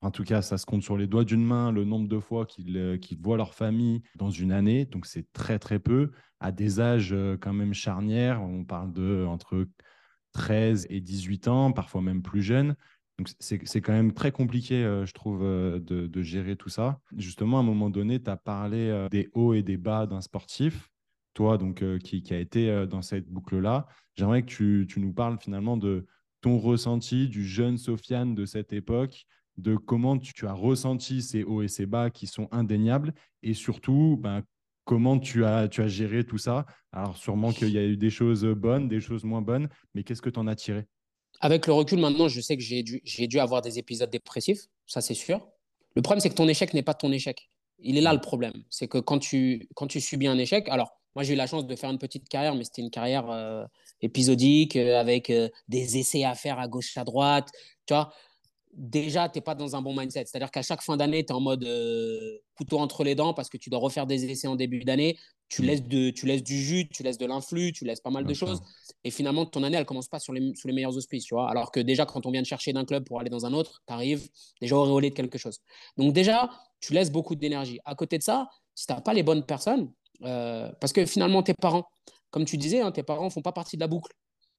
En 0.01 0.11
tout 0.11 0.25
cas, 0.25 0.41
ça 0.41 0.57
se 0.57 0.65
compte 0.65 0.83
sur 0.83 0.97
les 0.97 1.07
doigts 1.07 1.23
d'une 1.23 1.45
main 1.45 1.71
le 1.71 1.85
nombre 1.85 2.09
de 2.09 2.19
fois 2.19 2.45
qu'ils 2.45 2.99
voient 3.21 3.37
leur 3.37 3.53
famille 3.53 4.01
dans 4.15 4.29
une 4.29 4.51
année. 4.51 4.83
Donc 4.85 5.05
c'est 5.05 5.31
très 5.31 5.59
très 5.59 5.79
peu. 5.79 6.11
À 6.41 6.51
des 6.51 6.81
âges 6.81 7.15
quand 7.39 7.53
même 7.53 7.73
charnières, 7.73 8.41
on 8.41 8.65
parle 8.65 8.91
de 8.91 9.23
entre 9.25 9.65
13 10.33 10.87
et 10.89 10.99
18 10.99 11.47
ans, 11.47 11.71
parfois 11.71 12.01
même 12.01 12.21
plus 12.21 12.41
jeunes. 12.41 12.75
Donc 13.19 13.29
c'est 13.39 13.81
quand 13.81 13.93
même 13.93 14.11
très 14.11 14.31
compliqué, 14.31 14.83
euh, 14.83 15.05
je 15.05 15.13
trouve, 15.13 15.43
euh, 15.43 15.79
de, 15.79 16.21
gérer 16.23 16.55
tout 16.55 16.69
ça. 16.69 16.99
Justement, 17.15 17.57
à 17.57 17.59
un 17.59 17.65
moment 17.65 17.89
donné, 17.89 18.21
tu 18.21 18.29
as 18.29 18.37
parlé 18.37 18.89
euh, 18.89 19.07
des 19.09 19.29
hauts 19.33 19.53
et 19.53 19.61
des 19.61 19.77
bas 19.77 20.07
d'un 20.07 20.21
sportif, 20.21 20.89
toi 21.35 21.57
donc 21.57 21.83
qui, 21.99 22.23
a 22.31 22.39
été 22.39 22.85
dans 22.87 23.01
cette 23.01 23.27
boucle-là. 23.29 23.87
J'aimerais 24.15 24.41
que 24.41 24.47
tu, 24.47 24.85
tu, 24.87 24.99
nous 24.99 25.13
parles 25.13 25.37
finalement 25.39 25.77
de 25.77 26.05
ton 26.41 26.57
ressenti 26.57 27.27
du 27.29 27.45
jeune 27.45 27.77
Sofiane 27.77 28.35
de 28.35 28.45
cette 28.45 28.73
époque, 28.73 29.25
de 29.57 29.75
comment 29.75 30.17
tu, 30.17 30.47
as 30.47 30.53
ressenti 30.53 31.21
ces 31.21 31.43
hauts 31.43 31.61
et 31.61 31.67
ces 31.67 31.85
bas 31.85 32.09
qui 32.09 32.27
sont 32.27 32.47
indéniables, 32.51 33.13
et 33.43 33.53
surtout 33.53 34.19
ben, 34.21 34.43
comment 34.85 35.19
tu 35.19 35.45
as, 35.45 35.69
géré 35.87 36.23
tout 36.25 36.37
ça. 36.37 36.65
Alors 36.91 37.17
sûrement 37.17 37.51
qu'il 37.51 37.69
y 37.69 37.77
a 37.77 37.83
eu 37.83 37.97
des 37.97 38.09
choses 38.09 38.43
bonnes, 38.45 38.87
des 38.87 38.99
choses 38.99 39.23
moins 39.23 39.41
bonnes, 39.41 39.69
mais 39.93 40.03
qu'est-ce 40.03 40.21
que 40.21 40.29
tu 40.29 40.39
en 40.39 40.47
as 40.47 40.55
tiré? 40.55 40.85
Avec 41.41 41.67
le 41.67 41.73
recul, 41.73 41.99
maintenant, 41.99 42.27
je 42.27 42.39
sais 42.41 42.55
que 42.55 42.63
j'ai 42.63 42.83
dû, 42.83 43.39
avoir 43.39 43.61
des 43.61 43.79
épisodes 43.79 44.09
dépressifs, 44.09 44.61
ça 44.85 45.01
c'est 45.01 45.13
sûr. 45.13 45.45
Le 45.95 46.01
problème, 46.01 46.21
c'est 46.21 46.29
que 46.29 46.35
ton 46.35 46.47
échec 46.47 46.73
n'est 46.73 46.83
pas 46.83 46.93
ton 46.93 47.11
échec. 47.11 47.49
Il 47.79 47.97
est 47.97 48.01
là 48.01 48.13
le 48.13 48.21
problème. 48.21 48.53
C'est 48.69 48.87
que 48.87 48.97
quand 48.97 49.19
tu, 49.19 49.67
quand 49.75 49.91
subis 49.91 50.27
un 50.27 50.37
échec, 50.37 50.69
alors 50.69 50.91
moi 51.15 51.23
j'ai 51.23 51.33
eu 51.33 51.35
la 51.35 51.47
chance 51.47 51.67
de 51.67 51.75
faire 51.75 51.89
une 51.89 51.99
petite 51.99 52.27
carrière, 52.29 52.55
mais 52.55 52.63
c'était 52.63 52.81
une 52.81 52.89
carrière 52.89 53.29
euh, 53.29 53.65
épisodique 54.01 54.75
euh, 54.75 54.99
avec 54.99 55.29
euh, 55.29 55.49
des 55.67 55.97
essais 55.97 56.23
à 56.23 56.33
faire 56.33 56.59
à 56.59 56.67
gauche, 56.67 56.97
à 56.97 57.03
droite. 57.03 57.49
Tu 57.85 57.93
vois, 57.93 58.13
déjà, 58.75 59.29
tu 59.29 59.37
n'es 59.37 59.41
pas 59.41 59.55
dans 59.55 59.75
un 59.75 59.81
bon 59.81 59.95
mindset. 59.95 60.25
C'est-à-dire 60.25 60.51
qu'à 60.51 60.61
chaque 60.61 60.81
fin 60.81 60.97
d'année, 60.97 61.25
tu 61.25 61.31
es 61.31 61.35
en 61.35 61.39
mode 61.39 61.63
euh, 61.63 62.37
couteau 62.55 62.79
entre 62.79 63.03
les 63.03 63.15
dents 63.15 63.33
parce 63.33 63.49
que 63.49 63.57
tu 63.57 63.69
dois 63.69 63.79
refaire 63.79 64.07
des 64.07 64.25
essais 64.25 64.47
en 64.47 64.55
début 64.55 64.83
d'année. 64.83 65.17
Tu, 65.49 65.61
mm. 65.61 65.65
laisses 65.65 65.83
de, 65.83 66.09
tu 66.09 66.25
laisses 66.25 66.43
du 66.43 66.57
jus, 66.57 66.87
tu 66.89 67.03
laisses 67.03 67.17
de 67.17 67.25
l'influx, 67.25 67.71
tu 67.71 67.85
laisses 67.85 68.01
pas 68.01 68.09
mal 68.09 68.25
de 68.25 68.33
choses. 68.33 68.61
Et 69.03 69.11
finalement, 69.11 69.45
ton 69.45 69.63
année, 69.63 69.77
elle 69.77 69.85
commence 69.85 70.07
pas 70.07 70.19
sur 70.19 70.33
les, 70.33 70.53
sous 70.55 70.67
les 70.67 70.73
meilleurs 70.73 70.95
auspices. 70.95 71.25
Tu 71.25 71.35
vois 71.35 71.49
Alors 71.49 71.71
que 71.71 71.79
déjà, 71.79 72.05
quand 72.05 72.25
on 72.25 72.31
vient 72.31 72.41
de 72.41 72.47
chercher 72.47 72.73
d'un 72.73 72.85
club 72.85 73.03
pour 73.03 73.19
aller 73.19 73.29
dans 73.29 73.45
un 73.45 73.53
autre, 73.53 73.81
tu 73.87 73.93
arrives 73.93 74.27
déjà 74.61 74.75
auréolé 74.75 75.09
de 75.09 75.15
quelque 75.15 75.37
chose. 75.37 75.59
Donc, 75.97 76.13
déjà, 76.13 76.49
tu 76.79 76.93
laisses 76.93 77.11
beaucoup 77.11 77.35
d'énergie. 77.35 77.79
À 77.85 77.95
côté 77.95 78.17
de 78.17 78.23
ça, 78.23 78.49
si 78.75 78.87
tu 78.87 78.93
n'as 78.93 79.01
pas 79.01 79.13
les 79.13 79.23
bonnes 79.23 79.45
personnes, 79.45 79.91
euh, 80.23 80.71
parce 80.79 80.93
que 80.93 81.05
finalement, 81.05 81.43
tes 81.43 81.53
parents, 81.53 81.85
comme 82.31 82.45
tu 82.45 82.57
disais, 82.57 82.81
hein, 82.81 82.91
tes 82.91 83.03
parents 83.03 83.29
font 83.29 83.41
pas 83.41 83.51
partie 83.51 83.77
de 83.77 83.81
la 83.81 83.87
boucle 83.87 84.11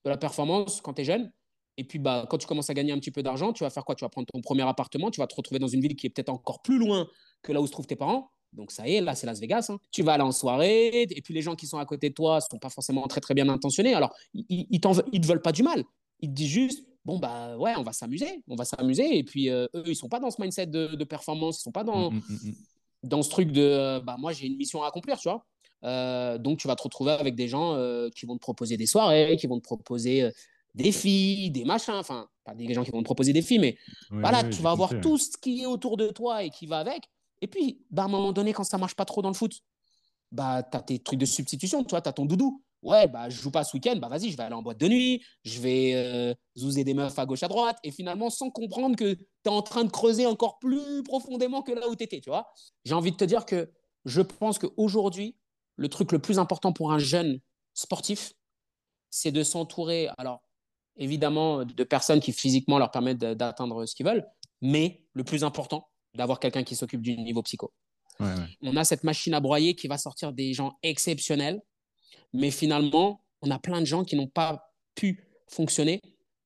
de 0.04 0.10
la 0.10 0.16
performance 0.16 0.80
quand 0.80 0.94
tu 0.94 1.02
es 1.02 1.04
jeune. 1.04 1.32
Et 1.76 1.84
puis, 1.84 1.98
bah, 1.98 2.26
quand 2.28 2.38
tu 2.38 2.46
commences 2.46 2.70
à 2.70 2.74
gagner 2.74 2.92
un 2.92 2.98
petit 2.98 3.10
peu 3.10 3.22
d'argent, 3.22 3.52
tu 3.52 3.64
vas 3.64 3.70
faire 3.70 3.84
quoi? 3.84 3.94
Tu 3.94 4.04
vas 4.04 4.08
prendre 4.08 4.26
ton 4.32 4.40
premier 4.40 4.62
appartement, 4.62 5.10
tu 5.10 5.20
vas 5.20 5.26
te 5.26 5.34
retrouver 5.34 5.58
dans 5.58 5.68
une 5.68 5.80
ville 5.80 5.96
qui 5.96 6.06
est 6.06 6.10
peut-être 6.10 6.28
encore 6.28 6.62
plus 6.62 6.78
loin 6.78 7.08
que 7.42 7.52
là 7.52 7.60
où 7.60 7.66
se 7.66 7.72
trouvent 7.72 7.86
tes 7.86 7.96
parents. 7.96 8.30
Donc, 8.52 8.70
ça 8.70 8.86
y 8.88 8.94
est, 8.94 9.00
là, 9.00 9.14
c'est 9.14 9.26
Las 9.26 9.40
Vegas. 9.40 9.66
Hein. 9.70 9.78
Tu 9.90 10.02
vas 10.02 10.12
aller 10.14 10.22
en 10.22 10.32
soirée, 10.32 11.02
et 11.02 11.22
puis 11.22 11.34
les 11.34 11.42
gens 11.42 11.56
qui 11.56 11.66
sont 11.66 11.78
à 11.78 11.84
côté 11.84 12.10
de 12.10 12.14
toi 12.14 12.36
ne 12.36 12.40
sont 12.40 12.58
pas 12.58 12.70
forcément 12.70 13.06
très, 13.08 13.20
très 13.20 13.34
bien 13.34 13.48
intentionnés. 13.48 13.94
Alors, 13.94 14.14
ils 14.32 14.66
ne 14.70 15.18
te 15.18 15.26
veulent 15.26 15.42
pas 15.42 15.52
du 15.52 15.62
mal. 15.62 15.84
Ils 16.20 16.28
te 16.28 16.34
disent 16.34 16.50
juste, 16.50 16.86
bon, 17.04 17.18
bah 17.18 17.56
ouais, 17.56 17.72
on 17.76 17.82
va 17.82 17.92
s'amuser, 17.92 18.42
on 18.48 18.56
va 18.56 18.64
s'amuser. 18.64 19.18
Et 19.18 19.24
puis, 19.24 19.50
euh, 19.50 19.66
eux, 19.74 19.82
ils 19.86 19.90
ne 19.90 19.94
sont 19.94 20.08
pas 20.08 20.20
dans 20.20 20.30
ce 20.30 20.40
mindset 20.40 20.66
de, 20.66 21.04
performance, 21.04 21.58
ils 21.58 21.60
ne 21.60 21.64
sont 21.64 21.72
pas 21.72 21.84
dans, 21.84 22.10
mmh, 22.10 22.16
mmh, 22.16 22.48
mmh, 22.48 22.52
dans 23.04 23.22
ce 23.22 23.30
truc 23.30 23.52
de, 23.52 23.62
euh, 23.62 24.00
bah, 24.00 24.16
moi, 24.18 24.32
j'ai 24.32 24.46
une 24.46 24.56
mission 24.56 24.82
à 24.82 24.88
accomplir, 24.88 25.18
tu 25.18 25.28
vois. 25.28 25.44
Euh, 25.84 26.38
donc, 26.38 26.58
tu 26.58 26.68
vas 26.68 26.76
te 26.76 26.82
retrouver 26.82 27.12
avec 27.12 27.34
des 27.34 27.48
gens 27.48 27.76
qui 28.14 28.26
vont 28.26 28.34
te 28.36 28.40
proposer 28.40 28.76
des 28.76 28.86
soirées, 28.86 29.36
qui 29.36 29.46
vont 29.46 29.58
te 29.58 29.64
proposer 29.64 30.30
des 30.74 30.92
filles, 30.92 31.50
des 31.50 31.64
machins, 31.64 31.94
enfin, 31.94 32.28
pas 32.44 32.54
des 32.54 32.72
gens 32.74 32.84
qui 32.84 32.90
vont 32.90 33.00
te 33.00 33.04
proposer 33.04 33.32
des 33.32 33.42
filles, 33.42 33.58
mais 33.58 33.78
voilà, 34.10 34.44
tu 34.44 34.60
vas 34.60 34.72
avoir 34.72 35.00
tout 35.00 35.18
ce 35.18 35.36
qui 35.38 35.62
est 35.62 35.66
autour 35.66 35.96
de 35.96 36.08
toi 36.08 36.42
et 36.42 36.50
qui 36.50 36.66
va 36.66 36.78
avec. 36.78 37.08
Et 37.40 37.46
puis, 37.46 37.84
bah, 37.90 38.02
à 38.02 38.04
un 38.06 38.08
moment 38.08 38.32
donné, 38.32 38.52
quand 38.52 38.64
ça 38.64 38.78
marche 38.78 38.94
pas 38.94 39.04
trop 39.04 39.22
dans 39.22 39.28
le 39.28 39.34
foot, 39.34 39.52
bah, 40.32 40.62
tu 40.62 40.76
as 40.76 40.80
tes 40.80 40.98
trucs 40.98 41.18
de 41.18 41.26
substitution, 41.26 41.84
tu 41.84 41.94
as 41.94 42.00
ton 42.00 42.24
doudou. 42.24 42.62
Ouais, 42.82 43.08
bah, 43.08 43.30
je 43.30 43.40
joue 43.40 43.50
pas 43.50 43.64
ce 43.64 43.74
week-end, 43.74 43.96
bah, 43.96 44.08
vas-y, 44.08 44.30
je 44.30 44.36
vais 44.36 44.42
aller 44.42 44.54
en 44.54 44.62
boîte 44.62 44.78
de 44.78 44.88
nuit, 44.88 45.22
je 45.42 45.58
vais 45.60 45.92
euh, 45.94 46.34
zouzer 46.58 46.84
des 46.84 46.92
meufs 46.92 47.18
à 47.18 47.24
gauche, 47.24 47.42
à 47.42 47.48
droite, 47.48 47.78
et 47.82 47.90
finalement, 47.90 48.28
sans 48.28 48.50
comprendre 48.50 48.94
que 48.94 49.14
tu 49.14 49.24
es 49.46 49.48
en 49.48 49.62
train 49.62 49.84
de 49.84 49.90
creuser 49.90 50.26
encore 50.26 50.58
plus 50.58 51.02
profondément 51.02 51.62
que 51.62 51.72
là 51.72 51.88
où 51.88 51.96
tu 51.96 52.04
étais, 52.04 52.20
tu 52.20 52.28
vois. 52.28 52.46
J'ai 52.84 52.92
envie 52.92 53.12
de 53.12 53.16
te 53.16 53.24
dire 53.24 53.46
que 53.46 53.70
je 54.04 54.20
pense 54.20 54.58
qu'aujourd'hui, 54.58 55.34
le 55.76 55.88
truc 55.88 56.12
le 56.12 56.18
plus 56.18 56.38
important 56.38 56.74
pour 56.74 56.92
un 56.92 56.98
jeune 56.98 57.40
sportif, 57.72 58.34
c'est 59.08 59.32
de 59.32 59.42
s'entourer. 59.42 60.08
Alors, 60.18 60.42
évidemment 60.96 61.64
de 61.64 61.84
personnes 61.84 62.20
qui 62.20 62.32
physiquement 62.32 62.78
leur 62.78 62.90
permettent 62.90 63.18
d'atteindre 63.18 63.86
ce 63.86 63.94
qu'ils 63.94 64.06
veulent, 64.06 64.26
mais 64.60 65.02
le 65.12 65.24
plus 65.24 65.44
important, 65.44 65.88
d'avoir 66.14 66.40
quelqu'un 66.40 66.62
qui 66.62 66.76
s'occupe 66.76 67.02
du 67.02 67.16
niveau 67.16 67.42
psycho. 67.42 67.72
On 68.62 68.76
a 68.76 68.84
cette 68.84 69.04
machine 69.04 69.34
à 69.34 69.40
broyer 69.40 69.74
qui 69.74 69.88
va 69.88 69.98
sortir 69.98 70.32
des 70.32 70.52
gens 70.54 70.78
exceptionnels, 70.82 71.60
mais 72.32 72.50
finalement, 72.50 73.24
on 73.42 73.50
a 73.50 73.58
plein 73.58 73.80
de 73.80 73.86
gens 73.86 74.04
qui 74.04 74.16
n'ont 74.16 74.28
pas 74.28 74.70
pu 74.94 75.28
fonctionner 75.48 76.00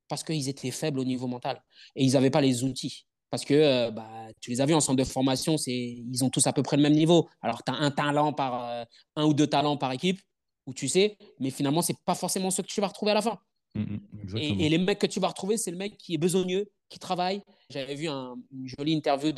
parce 0.09 0.25
qu'ils 0.25 0.49
étaient 0.49 0.71
faibles 0.71 0.99
au 0.99 1.05
niveau 1.05 1.27
mental 1.27 1.63
et 1.95 2.05
ils 2.05 2.13
n'avaient 2.13 2.31
pas 2.31 2.41
les 2.41 2.65
outils. 2.65 3.07
Parce 3.31 3.45
que 3.45 3.55
euh, 3.55 3.91
bah, 3.91 4.09
tu 4.41 4.51
les 4.51 4.63
as 4.63 4.67
vus 4.67 4.73
en 4.73 4.81
centre 4.81 4.97
de 4.97 5.05
formation, 5.05 5.57
ils 5.67 6.25
ont 6.25 6.31
tous 6.31 6.47
à 6.47 6.55
peu 6.55 6.63
près 6.63 6.79
le 6.79 6.83
même 6.83 6.95
niveau. 6.95 7.29
Alors, 7.43 7.63
tu 7.63 7.71
as 7.71 7.75
un 7.75 7.91
talent 7.91 8.33
par 8.33 8.65
euh, 8.71 8.85
un 9.17 9.27
ou 9.27 9.35
deux 9.35 9.47
talents 9.47 9.77
par 9.77 9.93
équipe, 9.93 10.21
ou 10.67 10.73
tu 10.73 10.89
sais, 10.89 11.19
mais 11.39 11.51
finalement, 11.51 11.83
c'est 11.83 11.99
pas 12.07 12.15
forcément 12.15 12.51
ce 12.51 12.63
que 12.63 12.67
tu 12.67 12.81
vas 12.81 12.87
retrouver 12.87 13.11
à 13.11 13.15
la 13.15 13.23
fin. 13.23 13.39
Mm, 13.75 13.83
mm, 13.83 14.37
et, 14.37 14.69
les 14.69 14.79
mecs 14.79 14.99
que 14.99 15.07
tu 15.07 15.21
vas 15.21 15.29
retrouver, 15.29 15.57
c'est 15.57 15.71
le 15.71 15.77
mec 15.77 15.97
qui 15.99 16.15
est 16.15 16.19
besogneux, 16.19 16.71
qui 16.89 16.99
travaille. 16.99 17.43
J'avais 17.71 17.95
vu 17.95 18.09
une 18.09 18.43
jolie 18.65 18.93
interview 18.93 19.33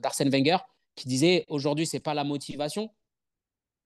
d'Arsène 0.00 0.30
Wenger 0.30 0.58
qui 0.94 1.08
disait 1.08 1.44
aujourd'hui, 1.48 1.86
c'est 1.86 2.00
pas 2.00 2.14
la 2.14 2.24
motivation, 2.24 2.90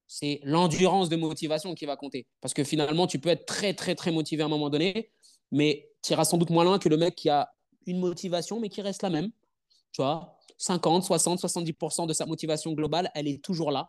c'est 0.07 0.41
l'endurance 0.45 1.09
de 1.09 1.17
motivation 1.17 1.75
qui 1.75 1.87
va 1.87 1.97
compter. 1.97 2.27
Parce 2.41 2.55
que 2.55 2.65
finalement, 2.65 3.07
tu 3.07 3.19
peux 3.19 3.29
être 3.29 3.47
très, 3.47 3.75
très, 3.75 3.95
très 3.95 4.13
motivé 4.13 4.43
à 4.43 4.47
un 4.47 4.49
moment 4.49 4.71
donné, 4.71 5.11
mais 5.51 5.89
tu 6.03 6.13
iras 6.13 6.25
sans 6.25 6.39
doute 6.39 6.51
moins 6.51 6.65
loin 6.65 6.79
que 6.79 6.89
le 6.89 6.97
mec 6.97 7.15
qui 7.15 7.29
a 7.29 7.53
une 7.87 7.99
motivation, 7.99 8.61
mais 8.61 8.69
qui 8.69 8.81
reste 8.81 9.03
la 9.03 9.11
même. 9.11 9.31
Tu 9.93 10.03
vois, 10.03 10.37
50, 10.59 11.05
60, 11.05 11.41
70% 11.41 12.07
de 12.07 12.13
sa 12.13 12.27
motivation 12.27 12.73
globale, 12.73 13.11
elle 13.15 13.27
est 13.27 13.43
toujours 13.43 13.71
là. 13.71 13.89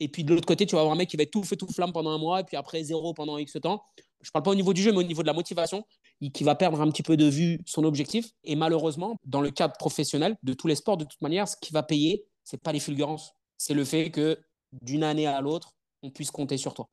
Et 0.00 0.08
puis 0.08 0.24
de 0.24 0.34
l'autre 0.34 0.46
côté, 0.46 0.66
tu 0.66 0.74
vas 0.74 0.80
avoir 0.80 0.94
un 0.94 0.98
mec 0.98 1.08
qui 1.08 1.16
va 1.16 1.22
être 1.22 1.30
tout 1.30 1.42
fait 1.42 1.56
tout 1.56 1.66
flamme 1.72 1.92
pendant 1.92 2.10
un 2.10 2.18
mois, 2.18 2.40
et 2.40 2.44
puis 2.44 2.56
après 2.56 2.82
zéro 2.82 3.14
pendant 3.14 3.38
X 3.38 3.56
temps 3.62 3.82
je 4.24 4.30
ne 4.30 4.32
parle 4.32 4.42
pas 4.42 4.50
au 4.52 4.54
niveau 4.54 4.72
du 4.72 4.82
jeu, 4.82 4.90
mais 4.90 4.98
au 4.98 5.02
niveau 5.02 5.22
de 5.22 5.26
la 5.26 5.34
motivation, 5.34 5.84
qui 6.32 6.44
va 6.44 6.54
perdre 6.54 6.80
un 6.80 6.90
petit 6.90 7.02
peu 7.02 7.16
de 7.16 7.26
vue 7.26 7.60
son 7.66 7.84
objectif. 7.84 8.30
Et 8.42 8.56
malheureusement, 8.56 9.18
dans 9.26 9.42
le 9.42 9.50
cadre 9.50 9.74
professionnel 9.76 10.36
de 10.42 10.54
tous 10.54 10.66
les 10.66 10.76
sports, 10.76 10.96
de 10.96 11.04
toute 11.04 11.20
manière, 11.20 11.46
ce 11.46 11.56
qui 11.60 11.72
va 11.74 11.82
payer, 11.82 12.24
c'est 12.42 12.62
pas 12.62 12.72
les 12.72 12.80
fulgurances. 12.80 13.34
C'est 13.58 13.74
le 13.74 13.84
fait 13.84 14.10
que 14.10 14.38
d'une 14.72 15.04
année 15.04 15.26
à 15.26 15.42
l'autre, 15.42 15.74
on 16.02 16.10
puisse 16.10 16.30
compter 16.30 16.56
sur 16.56 16.72
toi. 16.72 16.88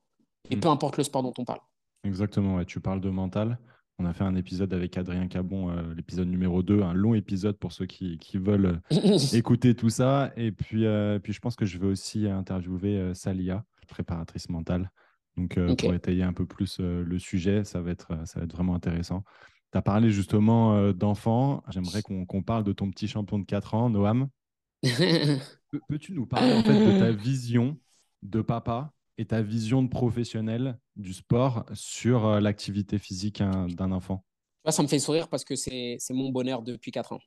Et 0.50 0.58
mm. 0.58 0.60
peu 0.60 0.68
importe 0.68 0.98
le 0.98 1.04
sport 1.04 1.24
dont 1.24 1.34
on 1.38 1.46
parle. 1.46 1.62
Exactement, 2.04 2.64
tu 2.66 2.82
parles 2.82 3.00
de 3.00 3.10
mental. 3.10 3.58
On 4.00 4.06
a 4.06 4.14
fait 4.14 4.24
un 4.24 4.36
épisode 4.36 4.74
avec 4.74 4.98
Adrien 4.98 5.28
Cabon, 5.28 5.70
euh, 5.70 5.94
l'épisode 5.96 6.28
numéro 6.28 6.64
2, 6.64 6.82
un 6.82 6.94
long 6.94 7.14
épisode 7.14 7.58
pour 7.58 7.72
ceux 7.72 7.86
qui, 7.86 8.18
veulent 8.34 8.82
écouter 9.34 9.76
tout 9.76 9.90
ça. 9.90 10.32
Et 10.36 10.52
puis, 10.52 10.86
euh, 10.86 11.20
puis, 11.20 11.34
je 11.34 11.40
pense 11.40 11.56
que 11.56 11.66
je 11.66 11.78
vais 11.78 11.88
aussi 11.88 12.28
interviewer 12.28 12.98
euh, 12.98 13.14
Salia, 13.14 13.64
préparatrice 13.88 14.50
mentale, 14.50 14.90
donc, 15.38 15.58
euh, 15.58 15.76
pour 15.76 15.94
étayer 15.94 16.24
un 16.24 16.34
peu 16.34 16.46
plus 16.46 16.78
euh, 16.80 17.04
le 17.04 17.20
sujet, 17.20 17.64
ça 17.64 17.82
va, 17.82 17.92
être, 17.92 18.10
ça 18.26 18.40
va 18.40 18.46
être 18.46 18.54
vraiment 18.54 18.76
intéressant. 18.76 19.24
Tu 19.72 19.78
as 19.78 19.82
parlé 19.82 20.12
justement 20.12 20.76
euh, 20.76 20.94
d'enfants. 20.94 21.64
J'aimerais 21.70 22.02
qu'on 22.02 22.44
parle 22.44 22.64
de 22.64 22.74
ton 22.74 22.90
petit 22.92 23.08
champion 23.08 23.40
de 23.40 23.46
4 23.46 23.76
ans, 23.76 23.90
Noam. 23.90 24.28
Peux-tu 24.84 26.14
nous 26.14 26.26
parler 26.26 26.54
en 26.54 26.64
fait 26.64 26.74
de 26.74 27.00
ta 27.00 27.12
vision 27.12 27.78
de 28.24 28.42
papa 28.42 28.92
et 29.22 29.26
ta 29.26 29.42
vision 29.42 29.84
de 29.84 29.88
professionnel 29.88 30.80
du 30.96 31.14
sport 31.14 31.64
sur 31.74 32.26
euh, 32.26 32.40
l'activité 32.40 32.98
physique 32.98 33.40
hein, 33.40 33.68
d'un 33.70 33.92
enfant? 33.92 34.26
Ça 34.68 34.82
me 34.82 34.88
fait 34.88 35.00
sourire 35.00 35.28
parce 35.28 35.44
que 35.44 35.56
c'est 35.56 35.98
mon 36.10 36.30
bonheur 36.30 36.64
depuis 36.64 36.92
4 36.92 37.14
ans. 37.14 37.20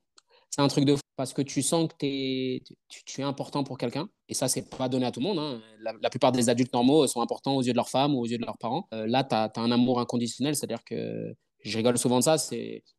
C'est 0.51 0.61
un 0.61 0.69
truc 0.69 0.85
de 0.85 0.95
fou 0.95 1.01
parce 1.17 1.33
que 1.33 1.43
tu 1.43 1.63
sens 1.63 1.89
que 1.89 2.07
es, 2.07 2.63
tu, 2.89 3.21
es 3.21 3.25
important 3.25 3.65
pour 3.65 3.79
quelqu'un. 3.79 4.09
Et 4.29 4.35
ça, 4.35 4.47
c'est 4.49 4.69
pas 4.69 4.89
donné 4.89 5.07
à 5.07 5.13
tout 5.13 5.21
le 5.21 5.27
monde. 5.27 5.39
Hein. 5.39 5.61
La, 6.01 6.11
plupart 6.11 6.31
des 6.31 6.49
adultes 6.49 6.73
normaux 6.73 7.07
sont 7.07 7.21
importants 7.21 7.57
aux 7.57 7.63
yeux 7.63 7.73
de 7.73 7.77
leur 7.77 7.89
femme 7.89 8.15
ou 8.15 8.21
aux 8.21 8.27
yeux 8.27 8.39
de 8.39 8.45
leurs 8.45 8.59
parents. 8.59 8.87
Euh, 8.93 9.07
là, 9.07 9.25
tu 9.25 9.35
as, 9.35 9.51
un 9.57 9.73
amour 9.73 10.01
inconditionnel. 10.01 10.55
C'est-à-dire 10.55 10.85
que 10.85 11.35
je 11.65 11.77
rigole 11.77 11.99
souvent 11.99 12.19
de 12.19 12.25
ça. 12.25 12.37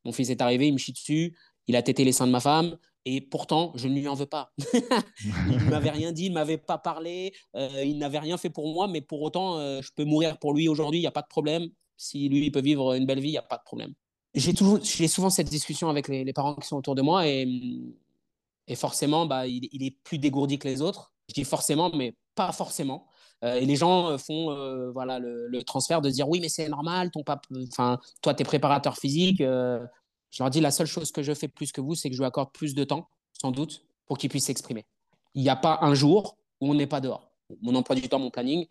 Mon 0.04 0.12
fils 0.12 0.30
est 0.30 0.42
arrivé, 0.42 0.68
il 0.68 0.74
me 0.74 0.78
chie 0.78 0.92
dessus, 0.92 1.38
il 1.68 1.76
a 1.76 1.82
tété 1.82 2.04
les 2.04 2.12
seins 2.12 2.28
de 2.28 2.32
ma 2.32 2.42
femme. 2.42 2.78
Et 3.06 3.22
pourtant, 3.22 3.72
je 3.76 3.88
ne 3.88 3.94
lui 3.94 4.08
en 4.08 4.16
veux 4.16 4.26
pas. 4.26 4.52
il 4.74 5.58
ne 5.58 5.60
m'avait 5.70 5.92
rien 5.92 6.12
dit, 6.12 6.26
il 6.26 6.30
ne 6.30 6.34
m'avait 6.34 6.58
pas 6.58 6.80
parlé, 6.80 7.34
euh, 7.56 7.84
il 7.84 8.00
n'avait 8.00 8.20
rien 8.20 8.38
fait 8.38 8.50
pour 8.50 8.74
moi, 8.74 8.88
mais 8.88 9.02
pour 9.02 9.22
autant, 9.22 9.60
euh, 9.60 9.82
je 9.82 9.92
peux 9.96 10.06
mourir 10.06 10.40
pour 10.40 10.54
lui 10.54 10.68
aujourd'hui, 10.68 11.00
il 11.00 11.04
n'y 11.04 11.08
a 11.08 11.12
pas 11.12 11.22
de 11.22 11.28
problème. 11.28 11.68
Si 11.98 12.28
lui, 12.28 12.48
il 12.48 12.52
peut 12.52 12.62
vivre 12.62 12.94
une 12.94 13.06
belle 13.06 13.20
vie, 13.20 13.30
il 13.30 13.34
n'y 13.34 13.38
a 13.38 13.44
pas 13.44 13.58
de 13.58 13.64
problème. 13.64 13.94
J'ai, 14.34 14.54
toujours, 14.54 14.80
j'ai 14.84 15.08
souvent 15.08 15.30
cette 15.30 15.50
discussion 15.50 15.88
avec 15.88 16.08
les, 16.08 16.34
parents 16.34 16.56
qui 16.56 16.68
sont 16.68 16.78
autour 16.78 16.96
de 16.96 17.02
moi 17.02 17.28
et, 17.28 17.48
et 18.68 18.76
forcément, 18.76 19.26
bah, 19.28 19.48
il, 19.48 19.70
il, 19.72 19.84
est 19.84 19.98
plus 20.04 20.18
dégourdi 20.18 20.58
que 20.60 20.68
les 20.68 20.82
autres. 20.82 21.14
Je 21.30 21.36
dis 21.36 21.46
forcément, 21.46 21.90
mais 21.96 22.16
pas 22.34 22.52
forcément. 22.52 23.08
Euh, 23.44 23.54
et 23.54 23.66
les 23.66 23.76
gens 23.76 24.18
font 24.18 24.92
voilà, 24.92 25.20
le, 25.20 25.48
le, 25.48 25.64
transfert 25.64 26.02
de 26.02 26.10
dire 26.10 26.28
oui, 26.28 26.40
mais 26.42 26.50
c'est 26.50 26.68
normal, 26.68 27.12
ton 27.12 27.24
papa, 27.24 27.48
enfin, 27.72 28.00
toi, 28.22 28.34
tu 28.34 28.42
es 28.42 28.46
préparateur 28.46 28.98
physique, 28.98 29.42
je 30.36 30.44
leur 30.44 30.50
dis 30.50 30.60
la 30.60 30.72
seule 30.72 30.86
chose 30.86 31.14
que 31.14 31.24
je 31.24 31.34
fais 31.34 31.48
plus 31.48 31.72
que 31.72 31.80
vous, 31.80 31.96
c'est 31.96 32.10
que 32.10 32.16
je 32.16 32.20
lui 32.20 32.26
accorde 32.26 32.52
plus 32.52 32.76
de 32.76 32.84
temps, 32.84 33.08
sans 33.32 33.52
doute, 33.52 33.86
pour 34.06 34.18
qu'ils 34.18 34.30
puissent 34.30 34.48
s'exprimer. 34.48 34.86
Il 35.34 35.42
n'y 35.42 35.50
a 35.50 35.56
pas 35.56 35.80
un 35.82 35.94
jour 35.96 36.36
où 36.60 36.70
on 36.70 36.74
n'est 36.74 36.88
pas 36.88 37.00
dehors. 37.00 37.32
Mon 37.62 37.74
emploi 37.74 37.96
du 37.96 38.10
temps, 38.10 38.20
mon 38.20 38.32
planning, 38.32 38.68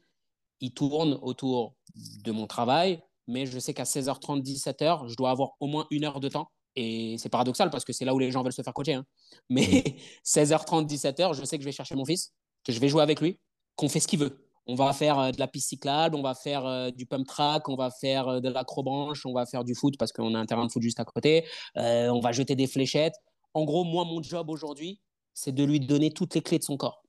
il 0.60 0.74
tourne 0.74 1.18
autour 1.22 1.74
de 1.94 2.32
mon 2.32 2.46
travail, 2.46 3.02
mais 3.26 3.46
je 3.46 3.58
sais 3.58 3.72
qu'à 3.72 3.84
16h30, 3.84 4.42
17h, 4.42 5.08
je 5.08 5.16
dois 5.16 5.30
avoir 5.30 5.52
au 5.58 5.66
moins 5.66 5.86
une 5.90 6.04
heure 6.04 6.20
de 6.20 6.28
temps. 6.28 6.50
Et 6.76 7.16
c'est 7.16 7.30
paradoxal 7.30 7.70
parce 7.70 7.86
que 7.86 7.94
c'est 7.94 8.04
là 8.04 8.14
où 8.14 8.18
les 8.18 8.30
gens 8.30 8.42
veulent 8.42 8.52
se 8.52 8.60
faire 8.60 8.74
coacher. 8.74 8.94
Hein. 8.94 9.06
Mais 9.48 9.96
16h30, 10.26 10.86
17h, 10.86 11.32
je 11.32 11.46
sais 11.46 11.56
que 11.56 11.62
je 11.62 11.68
vais 11.68 11.72
chercher 11.72 11.94
mon 11.94 12.04
fils, 12.04 12.34
que 12.62 12.72
je 12.72 12.78
vais 12.78 12.90
jouer 12.90 13.02
avec 13.02 13.22
lui, 13.22 13.40
qu'on 13.74 13.88
fait 13.88 14.00
ce 14.00 14.08
qu'il 14.08 14.18
veut 14.18 14.43
on 14.66 14.74
va 14.74 14.92
faire 14.92 15.18
euh, 15.18 15.30
de 15.30 15.38
la 15.38 15.46
piste 15.46 15.68
cyclable, 15.68 16.16
on 16.16 16.22
va 16.22 16.34
faire 16.34 16.66
euh, 16.66 16.90
du 16.90 17.06
pump 17.06 17.26
track, 17.26 17.68
on 17.68 17.76
va 17.76 17.90
faire 17.90 18.28
euh, 18.28 18.40
de 18.40 18.48
l'acrobranche, 18.48 19.26
on 19.26 19.32
va 19.32 19.46
faire 19.46 19.64
du 19.64 19.74
foot 19.74 19.96
parce 19.98 20.12
qu'on 20.12 20.34
a 20.34 20.38
un 20.38 20.46
terrain 20.46 20.66
de 20.66 20.72
foot 20.72 20.82
juste 20.82 21.00
à 21.00 21.04
côté, 21.04 21.46
on 21.76 22.20
va 22.20 22.32
jeter 22.32 22.54
des 22.56 22.66
fléchettes. 22.66 23.14
En 23.54 23.64
gros, 23.64 23.84
moi, 23.84 24.04
mon 24.04 24.22
job 24.22 24.50
aujourd'hui, 24.50 25.00
c'est 25.32 25.52
de 25.52 25.64
lui 25.64 25.80
donner 25.80 26.10
toutes 26.10 26.34
les 26.34 26.42
clés 26.42 26.58
de 26.58 26.64
son 26.64 26.76
corps. 26.76 27.04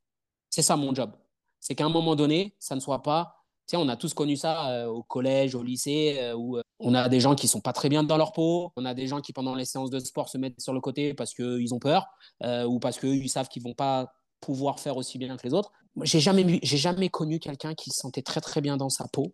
C'est 0.49 0.61
ça 0.61 0.75
mon 0.75 0.93
job. 0.93 1.11
C'est 1.59 1.75
qu'à 1.75 1.85
un 1.85 1.89
moment 1.89 2.15
donné, 2.15 2.55
ça 2.59 2.75
ne 2.75 2.79
soit 2.79 3.01
pas. 3.01 3.43
Tu 3.67 3.71
sais, 3.71 3.77
on 3.77 3.89
a 3.89 3.95
tous 3.95 4.13
connu 4.13 4.35
ça 4.35 4.87
au 4.89 5.01
collège, 5.01 5.55
au 5.55 5.63
lycée, 5.63 6.33
où 6.35 6.59
on 6.79 6.93
a 6.93 7.09
des 7.09 7.19
gens 7.19 7.33
qui 7.33 7.47
sont 7.47 7.61
pas 7.61 7.73
très 7.73 7.89
bien 7.89 8.03
dans 8.03 8.17
leur 8.17 8.31
peau, 8.31 8.71
on 8.75 8.85
a 8.85 8.93
des 8.93 9.07
gens 9.07 9.21
qui 9.21 9.33
pendant 9.33 9.55
les 9.55 9.65
séances 9.65 9.89
de 9.89 9.99
sport 9.99 10.29
se 10.29 10.37
mettent 10.37 10.61
sur 10.61 10.73
le 10.73 10.81
côté 10.81 11.15
parce 11.15 11.33
qu'ils 11.33 11.73
ont 11.73 11.79
peur 11.79 12.05
ou 12.43 12.79
parce 12.79 12.99
qu'ils 12.99 13.29
savent 13.29 13.47
qu'ils 13.47 13.63
vont 13.63 13.73
pas 13.73 14.13
pouvoir 14.39 14.79
faire 14.79 14.97
aussi 14.97 15.17
bien 15.17 15.35
que 15.35 15.47
les 15.47 15.53
autres. 15.53 15.71
J'ai 16.03 16.19
jamais, 16.19 16.59
j'ai 16.61 16.77
jamais 16.77 17.09
connu 17.09 17.39
quelqu'un 17.39 17.73
qui 17.73 17.89
se 17.89 17.99
sentait 17.99 18.21
très 18.21 18.41
très 18.41 18.61
bien 18.61 18.77
dans 18.77 18.89
sa 18.89 19.07
peau 19.07 19.33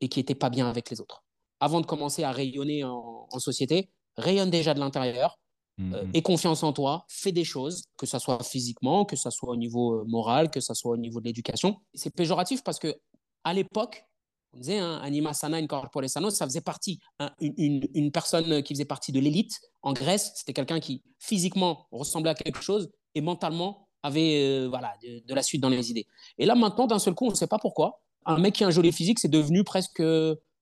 et 0.00 0.08
qui 0.08 0.20
était 0.20 0.34
pas 0.34 0.50
bien 0.50 0.68
avec 0.68 0.90
les 0.90 1.00
autres. 1.00 1.24
Avant 1.60 1.80
de 1.80 1.86
commencer 1.86 2.24
à 2.24 2.32
rayonner 2.32 2.84
en, 2.84 3.28
société, 3.38 3.90
rayonne 4.16 4.50
déjà 4.50 4.74
de 4.74 4.80
l'intérieur, 4.80 5.38
mm 5.78 5.94
aie 6.14 6.22
confiance 6.22 6.62
en 6.62 6.72
toi, 6.72 7.04
fais 7.08 7.32
des 7.32 7.44
choses, 7.44 7.84
que 7.96 8.06
ce 8.06 8.18
soit 8.18 8.42
physiquement, 8.44 9.04
que 9.04 9.16
ce 9.16 9.30
soit 9.30 9.50
au 9.50 9.56
niveau 9.56 9.94
euh, 9.94 10.04
moral, 10.06 10.50
que 10.50 10.60
ce 10.60 10.72
soit 10.74 10.92
au 10.92 10.96
niveau 10.96 11.20
de 11.20 11.24
l'éducation. 11.24 11.80
C'est 11.94 12.14
péjoratif 12.14 12.62
parce 12.62 12.78
que 12.78 12.94
à 13.42 13.52
l'époque, 13.54 14.04
on 14.52 14.58
disait 14.58 14.78
hein, 14.78 15.00
anima 15.02 15.32
sana 15.32 15.56
in 15.56 15.66
corpore 15.66 16.08
sano, 16.08 16.30
ça 16.30 16.46
faisait 16.46 16.60
partie, 16.60 17.00
une, 17.40 17.82
une, 17.94 18.12
personne 18.12 18.62
qui 18.62 18.74
faisait 18.74 18.84
partie 18.84 19.10
de 19.10 19.18
l'élite 19.18 19.60
en 19.82 19.92
Grèce, 19.92 20.32
c'était 20.36 20.52
quelqu'un 20.52 20.78
qui 20.78 21.02
physiquement 21.18 21.86
ressemblait 21.90 22.30
à 22.30 22.34
quelque 22.34 22.62
chose 22.62 22.90
et 23.16 23.20
mentalement 23.20 23.88
avait 24.04 24.42
euh, 24.44 24.68
voilà, 24.68 24.94
de, 25.02 25.34
la 25.34 25.42
suite 25.42 25.62
dans 25.62 25.70
les 25.70 25.90
idées. 25.90 26.06
Et 26.38 26.44
là, 26.44 26.54
maintenant, 26.54 26.86
d'un 26.86 26.98
seul 26.98 27.14
coup, 27.14 27.26
on 27.26 27.30
ne 27.30 27.34
sait 27.34 27.46
pas 27.46 27.58
pourquoi, 27.58 28.02
un 28.26 28.38
mec 28.38 28.54
qui 28.54 28.64
a 28.64 28.68
un 28.68 28.70
joli 28.70 28.92
physique, 28.92 29.18
c'est 29.18 29.28
devenu 29.28 29.64
presque 29.64 30.02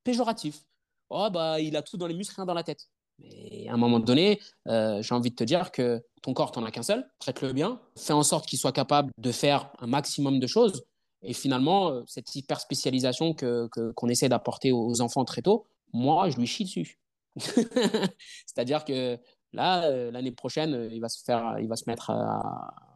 péjoratif. 0.05 0.65
Oh, 1.11 1.29
bah, 1.31 1.61
il 1.61 1.77
a 1.77 1.83
tout 1.83 1.97
dans 1.97 2.07
les 2.07 2.15
muscles, 2.15 2.35
rien 2.37 2.47
dans 2.47 2.55
la 2.55 2.63
tête. 2.63 2.89
Et 3.21 3.69
à 3.69 3.75
un 3.75 3.77
moment 3.77 4.01
donné, 4.01 4.41
euh, 4.69 5.03
j'ai 5.03 5.15
envie 5.15 5.31
de 5.31 5.35
te 5.35 5.45
dire 5.45 5.73
que 5.73 6.03
ton 6.23 6.35
corps, 6.35 6.53
tu 6.53 6.61
n'en 6.61 6.67
as 6.67 6.71
qu'un 6.71 6.83
seul, 6.83 7.09
traite-le 7.19 7.53
bien, 7.53 7.81
fais 7.97 8.13
en 8.13 8.23
sorte 8.23 8.47
qu'il 8.47 8.59
soit 8.59 8.73
capable 8.73 9.11
de 9.19 9.33
faire 9.33 9.73
un 9.81 9.87
maximum 9.87 10.39
de 10.39 10.47
choses. 10.47 10.85
Et 11.23 11.35
finalement, 11.35 11.91
euh, 11.91 12.03
cette 12.07 12.35
hyper 12.35 12.61
spécialisation 12.61 13.35
qu'on 13.35 13.69
que, 13.69 14.11
essaie 14.11 14.29
d'apporter 14.29 14.73
aux 14.73 15.01
enfants 15.01 15.25
très 15.25 15.43
tôt, 15.43 15.67
moi, 15.93 16.31
je 16.31 16.37
lui 16.39 16.47
chie 16.47 16.65
dessus. 16.65 16.99
C'est-à-dire 17.37 18.85
que 18.85 19.19
là, 19.53 19.91
l'année 20.11 20.33
prochaine, 20.33 20.89
il 20.93 21.01
va 21.01 21.09
se, 21.09 21.23
faire, 21.23 21.57
il 21.61 21.69
va 21.69 21.77
se 21.77 21.85
mettre 21.87 22.11
à, 22.11 22.92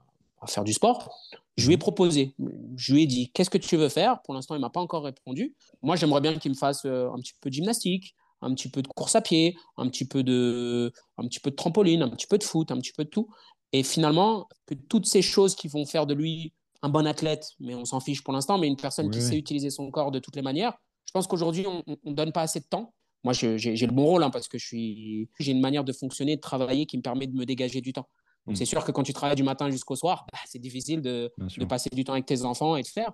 à 0.46 0.52
faire 0.52 0.64
du 0.64 0.72
sport. 0.72 1.14
Je 1.56 1.66
lui 1.66 1.74
ai 1.74 1.76
mhm. 1.76 1.80
proposé, 1.80 2.34
je 2.76 2.92
lui 2.92 3.02
ai 3.02 3.06
dit, 3.06 3.30
qu'est-ce 3.32 3.50
que 3.50 3.58
tu 3.58 3.76
veux 3.76 3.88
faire? 3.88 4.20
Pour 4.22 4.34
l'instant, 4.34 4.54
il 4.54 4.58
ne 4.58 4.62
m'a 4.62 4.70
pas 4.70 4.80
encore 4.80 5.04
répondu. 5.04 5.54
Moi, 5.82 5.96
j'aimerais 5.96 6.20
bien 6.20 6.36
qu'il 6.38 6.52
me 6.52 6.56
fasse 6.56 6.84
euh, 6.84 7.10
un 7.10 7.18
petit 7.18 7.32
peu 7.40 7.48
de 7.50 7.54
gymnastique, 7.54 8.14
un 8.42 8.54
petit 8.54 8.68
peu 8.68 8.82
de 8.82 8.88
course 8.88 9.16
à 9.16 9.22
pied, 9.22 9.56
un 9.76 9.88
petit 9.88 10.06
peu 10.06 10.22
de, 10.22 10.92
un 11.16 11.26
petit 11.26 11.40
peu 11.40 11.50
de 11.50 11.56
trampoline, 11.56 12.02
un 12.02 12.10
petit 12.10 12.26
peu 12.26 12.38
de 12.38 12.44
foot, 12.44 12.70
un 12.70 12.78
petit 12.78 12.92
peu 12.92 13.04
de 13.04 13.08
tout. 13.08 13.28
Et 13.72 13.82
finalement, 13.82 14.48
que 14.66 14.74
toutes 14.74 15.06
ces 15.06 15.22
choses 15.22 15.54
qui 15.54 15.68
vont 15.68 15.86
faire 15.86 16.06
de 16.06 16.14
lui 16.14 16.52
un 16.82 16.88
bon 16.88 17.06
athlète, 17.06 17.48
mais 17.58 17.74
on 17.74 17.84
s'en 17.84 18.00
fiche 18.00 18.22
pour 18.22 18.32
l'instant, 18.32 18.58
mais 18.58 18.68
une 18.68 18.76
personne 18.76 19.10
qui 19.10 19.20
sait 19.20 19.36
utiliser 19.36 19.70
son 19.70 19.90
corps 19.90 20.12
de 20.12 20.18
toutes 20.18 20.36
les 20.36 20.42
manières, 20.42 20.74
je 21.04 21.12
pense 21.12 21.26
qu'aujourd'hui, 21.26 21.66
on 21.66 21.82
ne 22.04 22.12
donne 22.12 22.32
pas 22.32 22.42
assez 22.42 22.60
de 22.60 22.66
temps. 22.66 22.92
Moi, 23.24 23.32
j'ai 23.32 23.56
le 23.56 23.92
bon 23.92 24.04
rôle 24.04 24.22
hein, 24.22 24.30
parce 24.30 24.46
que 24.46 24.58
j'ai 24.58 25.26
une 25.40 25.60
manière 25.60 25.84
de 25.84 25.92
fonctionner, 25.92 26.36
de 26.36 26.40
travailler 26.40 26.86
qui 26.86 26.96
me 26.96 27.02
permet 27.02 27.26
de 27.26 27.34
me 27.34 27.44
dégager 27.44 27.80
du 27.80 27.92
temps. 27.92 28.08
Donc, 28.46 28.54
mm. 28.54 28.56
c'est 28.56 28.64
sûr 28.64 28.84
que 28.84 28.92
quand 28.92 29.02
tu 29.02 29.12
travailles 29.12 29.36
du 29.36 29.42
matin 29.42 29.70
jusqu'au 29.70 29.96
soir, 29.96 30.26
bah, 30.32 30.38
c'est 30.46 30.58
difficile 30.58 31.02
de, 31.02 31.32
de, 31.38 31.64
passer 31.64 31.90
du 31.92 32.04
temps 32.04 32.12
avec 32.12 32.26
tes 32.26 32.44
enfants 32.44 32.76
et 32.76 32.82
de 32.82 32.86
faire. 32.86 33.12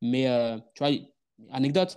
Mais 0.00 0.26
euh, 0.26 0.58
tu 0.74 0.84
vois, 0.84 0.92
anecdote, 1.50 1.96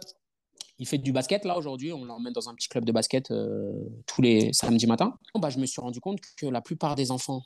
il 0.78 0.88
fait 0.88 1.00
du 1.00 1.12
basket 1.12 1.46
là 1.46 1.58
aujourd'hui. 1.58 1.92
On 1.92 2.06
l'emmène 2.06 2.34
dans 2.34 2.48
un 2.48 2.56
petit 2.56 2.68
club 2.68 2.86
de 2.86 2.92
basket 2.92 3.32
euh, 3.32 3.74
tous 4.06 4.22
les 4.22 4.54
samedis 4.54 4.88
matins. 4.88 5.18
Bah, 5.36 5.50
je 5.50 5.60
me 5.60 5.66
suis 5.66 5.82
rendu 5.82 6.00
compte 6.00 6.20
que 6.38 6.46
la 6.46 6.62
plupart 6.62 6.96
des 6.96 7.12
enfants 7.12 7.44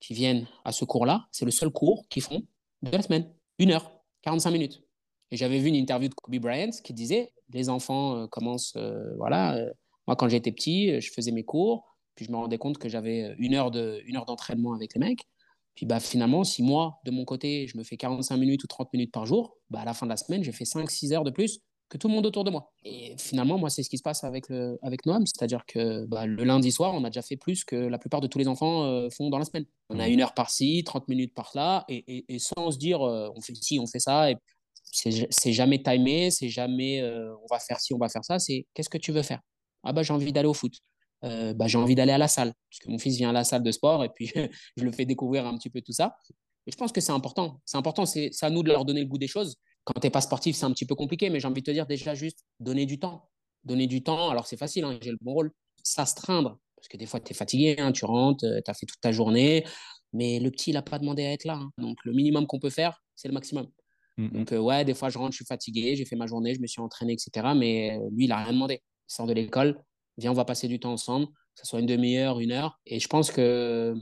qui 0.00 0.14
viennent 0.14 0.46
à 0.64 0.72
ce 0.72 0.84
cours-là, 0.84 1.26
c'est 1.32 1.44
le 1.44 1.50
seul 1.50 1.70
cours 1.70 2.06
qu'ils 2.08 2.22
font 2.22 2.42
de 2.82 2.90
la 2.90 3.02
semaine. 3.02 3.32
Une 3.58 3.72
heure, 3.72 3.90
45 4.22 4.50
minutes. 4.50 4.82
Et 5.30 5.36
j'avais 5.36 5.58
vu 5.58 5.68
une 5.68 5.74
interview 5.74 6.08
de 6.08 6.14
Kobe 6.14 6.36
Bryant 6.36 6.70
qui 6.84 6.92
disait 6.92 7.32
les 7.50 7.68
enfants 7.68 8.16
euh, 8.16 8.26
commencent, 8.26 8.76
voilà. 9.16 9.58
moi, 10.06 10.16
quand 10.16 10.28
j'étais 10.28 10.52
petit, 10.52 11.00
je 11.00 11.10
faisais 11.10 11.32
mes 11.32 11.44
cours. 11.44 11.97
Puis 12.18 12.24
je 12.24 12.32
me 12.32 12.36
rendais 12.36 12.58
compte 12.58 12.78
que 12.78 12.88
j'avais 12.88 13.22
euh, 13.22 13.34
une 13.38 13.54
heure, 13.54 13.70
de, 13.70 14.02
une 14.04 14.16
heure 14.16 14.24
d'entraînement 14.24 14.74
avec 14.74 14.92
les 14.94 14.98
mecs. 14.98 15.22
Puis 15.76 15.86
bah, 15.86 16.00
finalement, 16.00 16.42
si 16.42 16.64
moi, 16.64 16.98
de 17.04 17.12
mon 17.12 17.24
côté, 17.24 17.68
je 17.68 17.78
me 17.78 17.84
fais 17.84 17.96
45 17.96 18.36
minutes 18.38 18.64
ou 18.64 18.66
30 18.66 18.92
minutes 18.92 19.12
par 19.12 19.24
jour, 19.24 19.56
bah, 19.70 19.82
à 19.82 19.84
la 19.84 19.94
fin 19.94 20.04
de 20.04 20.10
la 20.10 20.16
semaine, 20.16 20.42
j'ai 20.42 20.50
fait 20.50 20.64
5-6 20.64 21.14
heures 21.14 21.22
de 21.22 21.30
plus 21.30 21.60
que 21.88 21.96
tout 21.96 22.08
le 22.08 22.14
monde 22.14 22.26
autour 22.26 22.42
de 22.42 22.50
moi. 22.50 22.72
Et 22.82 23.14
finalement, 23.18 23.56
moi, 23.56 23.70
c'est 23.70 23.84
ce 23.84 23.88
qui 23.88 23.98
se 23.98 24.02
passe 24.02 24.24
avec, 24.24 24.48
le, 24.48 24.80
avec 24.82 25.06
Noam. 25.06 25.24
C'est-à-dire 25.26 25.64
que 25.64 26.06
bah, 26.06 26.26
le 26.26 26.42
lundi 26.42 26.72
soir, 26.72 26.92
on 26.92 27.04
a 27.04 27.08
déjà 27.08 27.22
fait 27.22 27.36
plus 27.36 27.64
que 27.64 27.76
la 27.76 27.98
plupart 27.98 28.20
de 28.20 28.26
tous 28.26 28.38
les 28.38 28.48
enfants 28.48 28.82
euh, 28.82 29.10
font 29.10 29.30
dans 29.30 29.38
la 29.38 29.44
semaine. 29.44 29.66
On 29.88 30.00
a 30.00 30.08
mmh. 30.08 30.12
une 30.12 30.20
heure 30.20 30.34
par-ci, 30.34 30.82
30 30.84 31.06
minutes 31.06 31.34
par-là, 31.34 31.84
et, 31.88 32.24
et, 32.28 32.38
sans 32.40 32.72
se 32.72 32.78
dire, 32.78 33.00
euh, 33.02 33.30
on 33.36 33.40
fait 33.40 33.54
ci, 33.54 33.78
on 33.78 33.86
fait 33.86 34.00
ça. 34.00 34.32
Et 34.32 34.36
c'est 34.82 35.52
jamais 35.52 35.80
timé, 35.80 36.32
c'est 36.32 36.48
jamais 36.48 37.00
on 37.04 37.46
va 37.48 37.60
faire 37.60 37.78
ci, 37.78 37.94
on 37.94 37.98
va 37.98 38.08
faire 38.08 38.24
ça. 38.24 38.40
C'est 38.40 38.66
qu'est-ce 38.74 38.88
que 38.88 38.98
tu 38.98 39.12
veux 39.12 39.22
faire? 39.22 39.40
Ah 39.84 39.92
bah 39.92 40.02
j'ai 40.02 40.12
envie 40.12 40.32
d'aller 40.32 40.48
au 40.48 40.54
foot. 40.54 40.72
Euh, 41.24 41.52
bah, 41.52 41.66
j'ai 41.66 41.78
envie 41.78 41.94
d'aller 41.94 42.12
à 42.12 42.18
la 42.18 42.28
salle, 42.28 42.52
parce 42.70 42.78
que 42.80 42.90
mon 42.90 42.98
fils 42.98 43.16
vient 43.16 43.30
à 43.30 43.32
la 43.32 43.44
salle 43.44 43.62
de 43.62 43.72
sport 43.72 44.04
et 44.04 44.08
puis 44.08 44.30
je 44.76 44.84
le 44.84 44.92
fais 44.92 45.04
découvrir 45.04 45.46
un 45.46 45.56
petit 45.56 45.70
peu 45.70 45.80
tout 45.80 45.92
ça. 45.92 46.16
Et 46.66 46.70
je 46.70 46.76
pense 46.76 46.92
que 46.92 47.00
c'est 47.00 47.12
important. 47.12 47.60
C'est 47.64 47.76
important, 47.76 48.06
c'est 48.06 48.30
à 48.42 48.50
nous 48.50 48.62
de 48.62 48.70
leur 48.70 48.84
donner 48.84 49.00
le 49.00 49.06
goût 49.06 49.18
des 49.18 49.26
choses. 49.26 49.56
Quand 49.84 49.98
tu 50.00 50.06
n'es 50.06 50.10
pas 50.10 50.20
sportif, 50.20 50.54
c'est 50.54 50.66
un 50.66 50.72
petit 50.72 50.86
peu 50.86 50.94
compliqué, 50.94 51.30
mais 51.30 51.40
j'ai 51.40 51.48
envie 51.48 51.62
de 51.62 51.66
te 51.66 51.70
dire 51.70 51.86
déjà 51.86 52.14
juste 52.14 52.44
donner 52.60 52.84
du 52.84 52.98
temps. 52.98 53.30
Donner 53.64 53.86
du 53.86 54.02
temps, 54.02 54.28
alors 54.30 54.46
c'est 54.46 54.56
facile, 54.56 54.84
hein, 54.84 54.98
j'ai 55.02 55.10
le 55.10 55.18
bon 55.20 55.32
rôle. 55.32 55.50
S'astreindre, 55.82 56.58
parce 56.76 56.88
que 56.88 56.96
des 56.96 57.06
fois 57.06 57.20
tu 57.20 57.32
es 57.32 57.34
fatigué, 57.34 57.76
hein, 57.78 57.92
tu 57.92 58.04
rentres, 58.04 58.44
euh, 58.44 58.60
tu 58.62 58.70
as 58.70 58.74
fait 58.74 58.86
toute 58.86 59.00
ta 59.00 59.12
journée, 59.12 59.64
mais 60.12 60.38
le 60.40 60.50
petit, 60.50 60.70
il 60.70 60.74
n'a 60.74 60.82
pas 60.82 60.98
demandé 60.98 61.24
à 61.24 61.32
être 61.32 61.44
là. 61.44 61.54
Hein. 61.54 61.70
Donc 61.78 61.96
le 62.04 62.12
minimum 62.12 62.46
qu'on 62.46 62.58
peut 62.58 62.70
faire, 62.70 63.02
c'est 63.14 63.28
le 63.28 63.34
maximum. 63.34 63.66
Mmh 64.18 64.28
Donc 64.28 64.52
euh, 64.52 64.58
ouais, 64.58 64.84
des 64.84 64.94
fois 64.94 65.08
je 65.08 65.16
rentre, 65.16 65.32
je 65.32 65.36
suis 65.36 65.46
fatigué, 65.46 65.96
j'ai 65.96 66.04
fait 66.04 66.16
ma 66.16 66.26
journée, 66.26 66.54
je 66.54 66.60
me 66.60 66.66
suis 66.66 66.82
entraîné, 66.82 67.14
etc. 67.14 67.54
Mais 67.56 67.98
lui, 68.12 68.24
il 68.24 68.28
n'a 68.28 68.44
rien 68.44 68.52
demandé. 68.52 68.82
Il 69.08 69.14
sort 69.14 69.26
de 69.26 69.32
l'école, 69.32 69.80
viens, 70.18 70.30
on 70.30 70.34
va 70.34 70.44
passer 70.44 70.68
du 70.68 70.78
temps 70.78 70.92
ensemble, 70.92 71.26
que 71.26 71.62
ce 71.62 71.66
soit 71.66 71.80
une 71.80 71.86
demi-heure, 71.86 72.40
une 72.40 72.52
heure. 72.52 72.78
Et 72.86 73.00
je 73.00 73.08
pense 73.08 73.30
que 73.30 73.94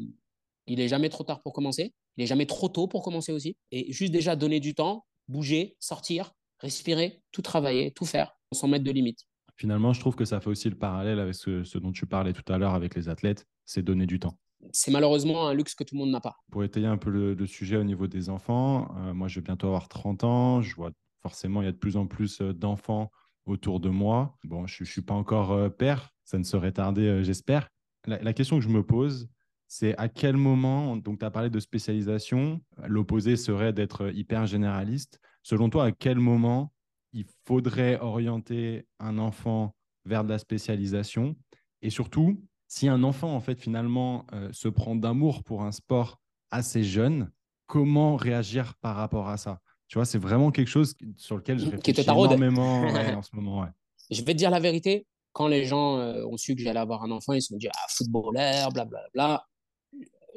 il 0.67 0.81
est 0.81 0.89
jamais 0.89 1.09
trop 1.09 1.25
tard 1.25 1.43
pour 1.43 1.53
commencer. 1.53 1.95
Il 2.17 2.25
est 2.25 2.27
jamais 2.27 2.47
trop 2.47 2.69
tôt 2.69 2.89
pour 2.89 3.03
commencer 3.03 3.33
aussi. 3.33 3.57
Et 3.71 3.93
juste 3.93 4.13
déjà 4.13 4.37
donner 4.37 4.61
du 4.61 4.75
temps, 4.75 5.07
bouger, 5.29 5.77
sortir, 5.81 6.33
respirer, 6.59 7.23
tout 7.33 7.43
travailler, 7.43 7.93
tout 7.93 8.05
faire, 8.05 8.33
sans 8.53 8.69
mettre 8.69 8.85
de 8.85 8.91
limites. 8.91 9.21
Finalement, 9.57 9.93
je 9.93 10.01
trouve 10.01 10.17
que 10.17 10.25
ça 10.25 10.41
fait 10.41 10.51
aussi 10.51 10.69
le 10.69 10.77
parallèle 10.77 11.19
avec 11.19 11.35
ce, 11.35 11.79
dont 11.79 11.93
tu 11.93 12.07
parlais 12.07 12.33
tout 12.33 12.51
à 12.53 12.59
l'heure 12.59 12.75
avec 12.75 12.95
les 12.95 13.09
athlètes, 13.09 13.47
c'est 13.65 13.83
donner 13.83 14.07
du 14.07 14.19
temps. 14.19 14.39
C'est 14.73 14.91
malheureusement 14.91 15.49
un 15.49 15.55
luxe 15.55 15.75
que 15.75 15.85
tout 15.85 15.95
le 15.95 16.01
monde 16.01 16.11
n'a 16.11 16.21
pas. 16.21 16.37
Pour 16.51 16.65
étayer 16.65 16.87
un 16.87 16.99
peu 16.99 17.11
le, 17.11 17.47
sujet 17.47 17.77
au 17.77 17.85
niveau 17.85 18.07
des 18.07 18.29
enfants, 18.29 18.95
euh, 18.99 19.15
moi 19.15 19.29
je 19.29 19.39
vais 19.39 19.45
bientôt 19.45 19.69
avoir 19.69 19.89
30 19.89 20.25
ans, 20.25 20.63
je 20.63 20.75
vois 20.75 20.91
forcément 21.23 21.63
il 21.63 21.67
y 21.67 21.69
a 21.69 21.73
de 21.73 21.77
plus 21.77 21.97
en 21.97 22.07
plus 22.07 22.41
euh, 22.41 22.53
d'enfants 22.53 23.11
autour 23.47 23.81
de 23.81 23.89
moi. 23.89 24.37
Bon, 24.45 24.67
je 24.67 24.83
ne 24.83 24.87
suis 24.87 25.03
pas 25.03 25.15
encore 25.15 25.53
euh, 25.53 25.69
père, 25.69 26.11
ça 26.25 26.39
ne 26.39 26.45
serait 26.45 26.73
tardé, 26.73 27.25
j'espère. 27.25 27.69
La, 28.07 28.33
question 28.33 28.59
que 28.59 28.65
je 28.65 28.69
me 28.69 28.85
pose, 28.85 29.29
c'est 29.67 29.97
à 29.99 30.09
quel 30.09 30.37
moment, 30.37 30.97
donc 30.97 31.19
tu 31.19 31.25
as 31.25 31.31
parlé 31.31 31.51
de 31.51 31.59
spécialisation, 31.59 32.61
l'opposé 32.87 33.37
serait 33.37 33.73
d'être 33.73 34.15
hyper 34.15 34.47
généraliste. 34.47 35.21
Selon 35.43 35.71
toi, 35.71 35.87
à 35.87 35.93
quel 35.93 36.19
moment 36.19 36.73
il 37.13 37.25
faudrait 37.47 37.99
orienter 38.01 38.87
un 39.01 39.19
enfant 39.19 39.75
vers 40.05 40.23
de 40.23 40.29
la 40.29 40.39
spécialisation? 40.39 41.35
Et 41.83 41.91
surtout, 41.91 42.41
si 42.69 42.89
un 42.89 43.03
enfant, 43.03 43.35
en 43.35 43.41
fait, 43.41 43.61
finalement, 43.61 44.27
euh, 44.33 44.51
se 44.53 44.69
prend 44.69 44.95
d'amour 44.97 45.43
pour 45.43 45.63
un 45.63 45.73
sport 45.73 46.21
assez 46.51 46.85
jeune, 46.85 47.31
comment 47.67 48.17
réagir 48.17 48.75
par 48.77 48.97
rapport 48.97 49.29
à 49.29 49.37
ça? 49.37 49.61
Tu 49.89 49.99
vois, 49.99 50.05
c'est 50.05 50.19
vraiment 50.19 50.51
quelque 50.51 50.69
chose 50.69 50.95
sur 51.17 51.37
lequel 51.37 51.59
je 51.59 51.71
réfléchis 51.71 52.01
énormément 52.01 52.83
en 53.19 53.23
ce 53.23 53.35
moment. 53.35 53.67
Je 54.11 54.23
vais 54.23 54.33
te 54.33 54.39
dire 54.39 54.51
la 54.51 54.61
vérité. 54.61 55.07
Quand 55.33 55.49
les 55.49 55.65
gens 55.65 55.99
euh, 55.99 56.25
ont 56.27 56.37
su 56.37 56.57
que 56.57 56.63
j'allais 56.63 56.81
avoir 56.81 57.03
un 57.03 57.11
enfant, 57.11 57.35
ils 57.35 57.43
se 57.43 57.49
sont 57.49 57.57
dit 57.57 57.69
ah 57.69 57.87
footballeur, 57.91 58.71
blablabla. 58.73 59.47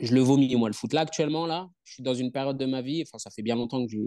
Je 0.01 0.13
le 0.13 0.21
vomis 0.21 0.55
moi 0.55 0.69
le 0.69 0.73
foot 0.73 0.93
là 0.93 1.01
actuellement 1.01 1.45
là. 1.45 1.69
Je 1.83 1.93
suis 1.93 2.03
dans 2.03 2.13
une 2.13 2.31
période 2.31 2.57
de 2.57 2.65
ma 2.65 2.81
vie. 2.81 3.03
Enfin, 3.05 3.17
ça 3.17 3.29
fait 3.29 3.41
bien 3.41 3.55
longtemps 3.55 3.85
que 3.85 3.97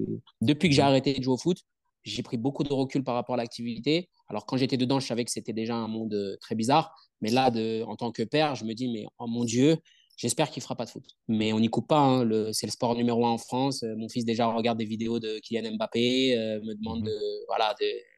depuis 0.41 0.69
que 0.69 0.75
j'ai 0.75 0.83
mmh. 0.83 0.87
arrêté 0.87 1.15
de 1.15 1.23
jouer 1.23 1.35
au 1.35 1.39
foot, 1.39 1.59
j'ai 2.05 2.23
pris 2.23 2.37
beaucoup 2.37 2.65
de 2.65 2.73
recul 2.73 3.05
par 3.05 3.15
rapport 3.15 3.35
à 3.35 3.39
l'activité. 3.39 4.09
Alors, 4.29 4.47
quand 4.47 4.57
j'étais 4.57 4.77
dedans, 4.77 5.01
je 5.01 5.07
savais 5.07 5.25
que 5.25 5.31
c'était 5.31 5.53
déjà 5.53 5.77
un 5.77 5.89
monde 5.89 6.15
euh, 6.15 6.37
très 6.41 6.55
bizarre. 6.55 6.95
Mais 7.21 7.31
là, 7.31 7.51
de, 7.51 7.83
en 7.85 7.97
tant 7.97 8.11
que 8.11 8.23
père, 8.23 8.55
je 8.55 8.65
me 8.65 8.75
dis, 8.75 8.89
mais 8.89 9.07
oh 9.19 9.27
mon 9.27 9.45
Dieu, 9.45 9.77
j'espère 10.17 10.51
qu'il 10.51 10.61
ne 10.61 10.65
fera 10.65 10.77
pas 10.77 10.85
de 10.85 10.91
foot. 10.91 11.05
Mais 11.29 11.53
on 11.53 11.61
n'y 11.61 11.69
coupe 11.69 11.89
pas. 11.89 11.99
Hein. 11.99 12.25
Le, 12.25 12.53
c'est 12.53 12.67
le 12.67 12.73
sport 12.73 12.95
numéro 12.95 13.27
un 13.27 13.31
en 13.31 13.39
France. 13.39 13.83
Euh, 13.83 13.95
mon 13.97 14.09
fils, 14.09 14.25
déjà, 14.25 14.47
regarde 14.47 14.79
des 14.79 14.85
vidéos 14.85 15.19
de 15.19 15.39
Kylian 15.41 15.77
Mbappé, 15.77 16.37
euh, 16.37 16.61
me 16.63 16.75
demande 16.75 17.01
mhm. 17.01 17.07
de. 17.07 17.47
Voilà, 17.49 17.75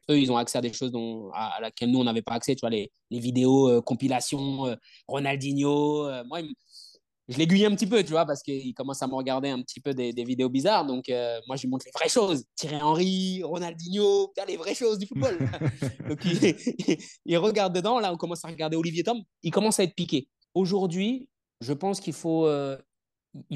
eux, 0.09 0.19
ils 0.19 0.31
ont 0.31 0.37
accès 0.37 0.57
à 0.57 0.61
des 0.61 0.73
choses 0.73 0.91
dont, 0.91 1.31
à, 1.33 1.59
laquelle 1.61 1.91
nous, 1.91 1.99
on 1.99 2.03
n'avait 2.03 2.21
pas 2.21 2.33
accès. 2.33 2.55
Tu 2.55 2.61
vois, 2.61 2.69
les, 2.69 2.91
les 3.11 3.19
vidéos, 3.19 3.81
compilations, 3.81 4.75
Ronaldinho. 5.07 6.09
moi, 6.25 6.41
je 7.27 7.37
l'aiguille 7.39 7.65
un 7.65 7.73
petit 7.73 7.87
peu, 7.87 8.03
tu 8.03 8.11
vois, 8.11 8.25
parce 8.25 8.43
qu'il 8.43 8.73
commence 8.75 9.01
à 9.01 9.07
me 9.07 9.15
regarder 9.15 9.49
un 9.49 9.61
petit 9.61 9.79
peu 9.79 9.93
des, 9.93 10.11
vidéos 10.11 10.49
bizarres. 10.49 10.85
Donc, 10.85 11.09
euh, 11.09 11.39
moi, 11.47 11.55
je 11.55 11.63
lui 11.63 11.69
montre 11.69 11.85
les 11.85 11.91
vraies 11.91 12.09
choses. 12.09 12.43
Thierry 12.55 12.77
Henry, 12.79 13.41
Ronaldinho, 13.43 14.31
les 14.47 14.57
vraies 14.57 14.75
choses 14.75 14.99
du 14.99 15.07
football. 15.07 15.37
donc, 16.09 16.19
il, 17.25 17.37
regarde 17.37 17.73
dedans. 17.73 17.99
Là, 17.99 18.13
on 18.13 18.17
commence 18.17 18.45
à 18.45 18.47
regarder 18.47 18.77
Olivier 18.77 19.03
Tom. 19.03 19.23
Il 19.41 19.51
commence 19.51 19.79
à 19.79 19.83
être 19.83 19.95
piqué. 19.95 20.29
Aujourd'hui, 20.53 21.27
je 21.61 21.73
pense 21.73 21.99
qu'il 21.99 22.13
faut, 22.13 22.47
euh, 22.47 22.77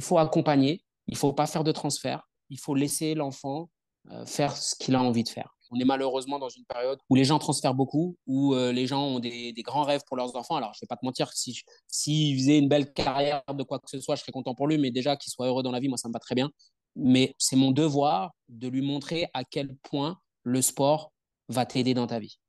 faut 0.01 0.17
accompagner. 0.17 0.83
Il 1.07 1.13
ne 1.13 1.17
faut 1.17 1.33
pas 1.33 1.47
faire 1.47 1.63
de 1.63 1.71
transfert. 1.71 2.29
Il 2.49 2.59
faut 2.59 2.75
laisser 2.75 3.15
l'enfant 3.15 3.69
euh, 4.11 4.25
faire 4.25 4.55
ce 4.55 4.75
qu'il 4.75 4.95
a 4.95 5.01
envie 5.01 5.23
de 5.23 5.29
faire 5.29 5.55
on 5.71 5.79
est 5.79 5.85
malheureusement 5.85 6.39
dans 6.39 6.49
une 6.49 6.65
période 6.65 6.99
où 7.09 7.15
les 7.15 7.23
gens 7.23 7.39
transfèrent 7.39 7.73
beaucoup, 7.73 8.17
où 8.25 8.53
euh, 8.53 8.71
les 8.71 8.87
gens 8.87 9.03
ont 9.03 9.19
des, 9.19 9.53
grands 9.57 9.83
rêves 9.83 10.01
pour 10.07 10.17
leurs 10.17 10.35
enfants. 10.35 10.55
Alors, 10.55 10.73
je 10.73 10.79
ne 10.79 10.81
vais 10.81 10.87
pas 10.87 10.97
te 10.97 11.05
mentir, 11.05 11.31
s'il 11.33 11.55
si, 11.87 12.35
faisait 12.37 12.57
une 12.57 12.67
belle 12.67 12.91
carrière 12.91 13.43
de 13.53 13.63
quoi 13.63 13.79
que 13.79 13.89
ce 13.89 13.99
soit, 13.99 14.15
je 14.15 14.21
serais 14.21 14.31
content 14.31 14.55
pour 14.55 14.67
lui, 14.67 14.77
mais 14.77 14.91
déjà 14.91 15.15
qu'il 15.15 15.31
soit 15.31 15.47
heureux 15.47 15.63
dans 15.63 15.71
la 15.71 15.79
vie, 15.79 15.87
moi, 15.87 15.97
ça 15.97 16.07
me 16.07 16.13
va 16.13 16.19
très 16.19 16.35
bien. 16.35 16.49
Mais 16.95 17.35
c'est 17.37 17.55
mon 17.55 17.71
devoir 17.71 18.31
de 18.47 18.67
lui 18.67 18.81
montrer 18.81 19.27
à 19.33 19.43
quel 19.43 19.75
point 19.83 20.17
le 20.43 20.61
sport 20.61 21.11
va 21.47 21.65
t'aider 21.65 21.93
dans 21.93 22.07
ta 22.07 22.19
vie. 22.19 22.39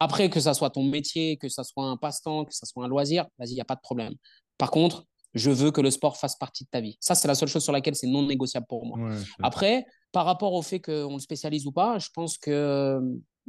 Après, 0.00 0.30
que 0.30 0.38
ça 0.38 0.54
soit 0.54 0.70
ton 0.70 0.84
métier, 0.84 1.36
que 1.36 1.48
ça 1.48 1.64
soit 1.64 1.84
un 1.84 1.96
passe-temps, 1.96 2.44
que 2.44 2.54
ça 2.54 2.64
soit 2.66 2.84
un 2.84 2.88
loisir, 2.88 3.26
vas-y, 3.38 3.50
il 3.50 3.54
n'y 3.54 3.60
a 3.60 3.64
pas 3.64 3.74
de 3.74 3.80
problème. 3.80 4.14
Par 4.58 4.70
contre, 4.70 5.04
je 5.34 5.50
veux 5.50 5.70
que 5.70 5.80
le 5.80 5.90
sport 5.90 6.16
fasse 6.16 6.36
partie 6.36 6.64
de 6.64 6.68
ta 6.70 6.80
vie. 6.80 6.96
Ça, 7.00 7.14
c'est 7.14 7.28
la 7.28 7.34
seule 7.34 7.48
chose 7.48 7.62
sur 7.62 7.72
laquelle 7.72 7.94
c'est 7.94 8.06
non 8.06 8.26
négociable 8.26 8.66
pour 8.68 8.84
moi. 8.84 8.98
Après, 9.42 9.86
par 10.12 10.24
rapport 10.24 10.52
au 10.52 10.62
fait 10.62 10.80
qu'on 10.80 11.14
le 11.14 11.20
spécialise 11.20 11.66
ou 11.66 11.72
pas, 11.72 11.98
je 11.98 12.08
pense 12.14 12.38
que 12.38 12.50
euh, 12.50 13.00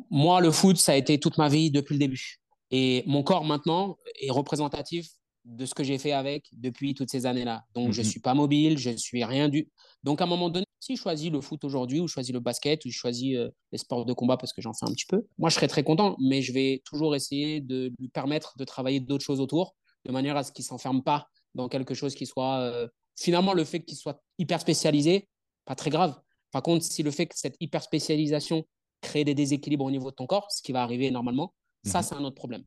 moi, 0.10 0.42
le 0.42 0.52
foot, 0.52 0.78
ça 0.78 0.94
a 0.94 0.96
été 0.96 1.20
toute 1.20 1.38
ma 1.38 1.50
vie 1.50 1.72
depuis 1.72 1.94
le 1.94 2.00
début. 2.00 2.40
Et 2.72 3.04
mon 3.08 3.24
corps 3.24 3.46
maintenant 3.46 3.98
est 4.22 4.30
représentatif 4.30 5.08
de 5.46 5.66
ce 5.66 5.74
que 5.74 5.84
j'ai 5.84 5.98
fait 5.98 6.12
avec 6.12 6.48
depuis 6.52 6.94
toutes 6.94 7.10
ces 7.10 7.26
années-là. 7.26 7.64
Donc, 7.74 7.94
je 7.94 8.02
ne 8.02 8.06
mhm. 8.06 8.12
suis 8.12 8.20
pas 8.20 8.34
mobile, 8.34 8.78
je 8.78 8.92
ne 8.92 8.98
suis 8.98 9.24
rien 9.24 9.50
du. 9.50 9.70
Donc, 10.04 10.22
à 10.22 10.26
un 10.26 10.28
moment 10.28 10.50
donné, 10.50 10.66
si 10.80 10.96
je 10.96 11.02
choisis 11.02 11.32
le 11.32 11.42
foot 11.42 11.64
aujourd'hui, 11.64 12.00
ou 12.00 12.08
je 12.08 12.14
choisis 12.14 12.34
le 12.34 12.40
basket, 12.40 12.86
ou 12.86 12.90
je 12.90 12.98
choisis 12.98 13.36
euh, 13.36 13.50
les 13.72 13.78
sports 13.78 14.06
de 14.06 14.14
combat 14.14 14.38
parce 14.38 14.54
que 14.54 14.62
j'en 14.62 14.74
fais 14.74 14.86
un 14.86 14.94
petit 14.94 15.06
peu, 15.08 15.26
moi, 15.38 15.50
je 15.50 15.56
serais 15.56 15.68
très 15.68 15.84
content, 15.84 16.16
mais 16.20 16.42
je 16.42 16.54
vais 16.54 16.82
toujours 16.86 17.16
essayer 17.16 17.62
de 17.62 17.92
lui 18.00 18.10
permettre 18.10 18.56
de 18.58 18.64
travailler 18.64 19.00
d'autres 19.00 19.26
choses 19.26 19.40
autour, 19.40 19.76
de 20.06 20.12
manière 20.12 20.38
à 20.38 20.44
ce 20.44 20.52
qu'il 20.52 20.64
ne 20.64 20.68
s'enferme 20.68 21.04
pas 21.04 21.28
dans 21.56 21.68
quelque 21.70 21.94
chose 21.94 22.16
qui 22.16 22.26
soit. 22.26 22.60
Euh, 22.60 22.88
finalement, 23.16 23.54
le 23.54 23.64
fait 23.64 23.82
qu'il 23.82 23.98
soit 23.98 24.22
hyper 24.38 24.62
spécialisé, 24.62 25.28
pas 25.66 25.76
très 25.76 25.90
grave. 25.90 26.20
Par 26.52 26.64
contre, 26.64 26.84
si 26.84 27.04
le 27.04 27.12
fait 27.12 27.28
que 27.28 27.38
cette 27.38 27.56
hyper 27.60 27.84
spécialisation 27.84 28.66
crée 29.02 29.24
des 29.24 29.36
déséquilibres 29.36 29.86
au 29.86 29.92
niveau 29.92 30.12
de 30.12 30.16
ton 30.16 30.26
corps, 30.26 30.52
ce 30.52 30.62
qui 30.62 30.72
va 30.72 30.82
arriver 30.84 31.12
normalement, 31.12 31.54
ça, 31.84 32.00
mhm. 32.00 32.04
c'est 32.04 32.16
un 32.16 32.24
autre 32.24 32.36
problème. 32.36 32.64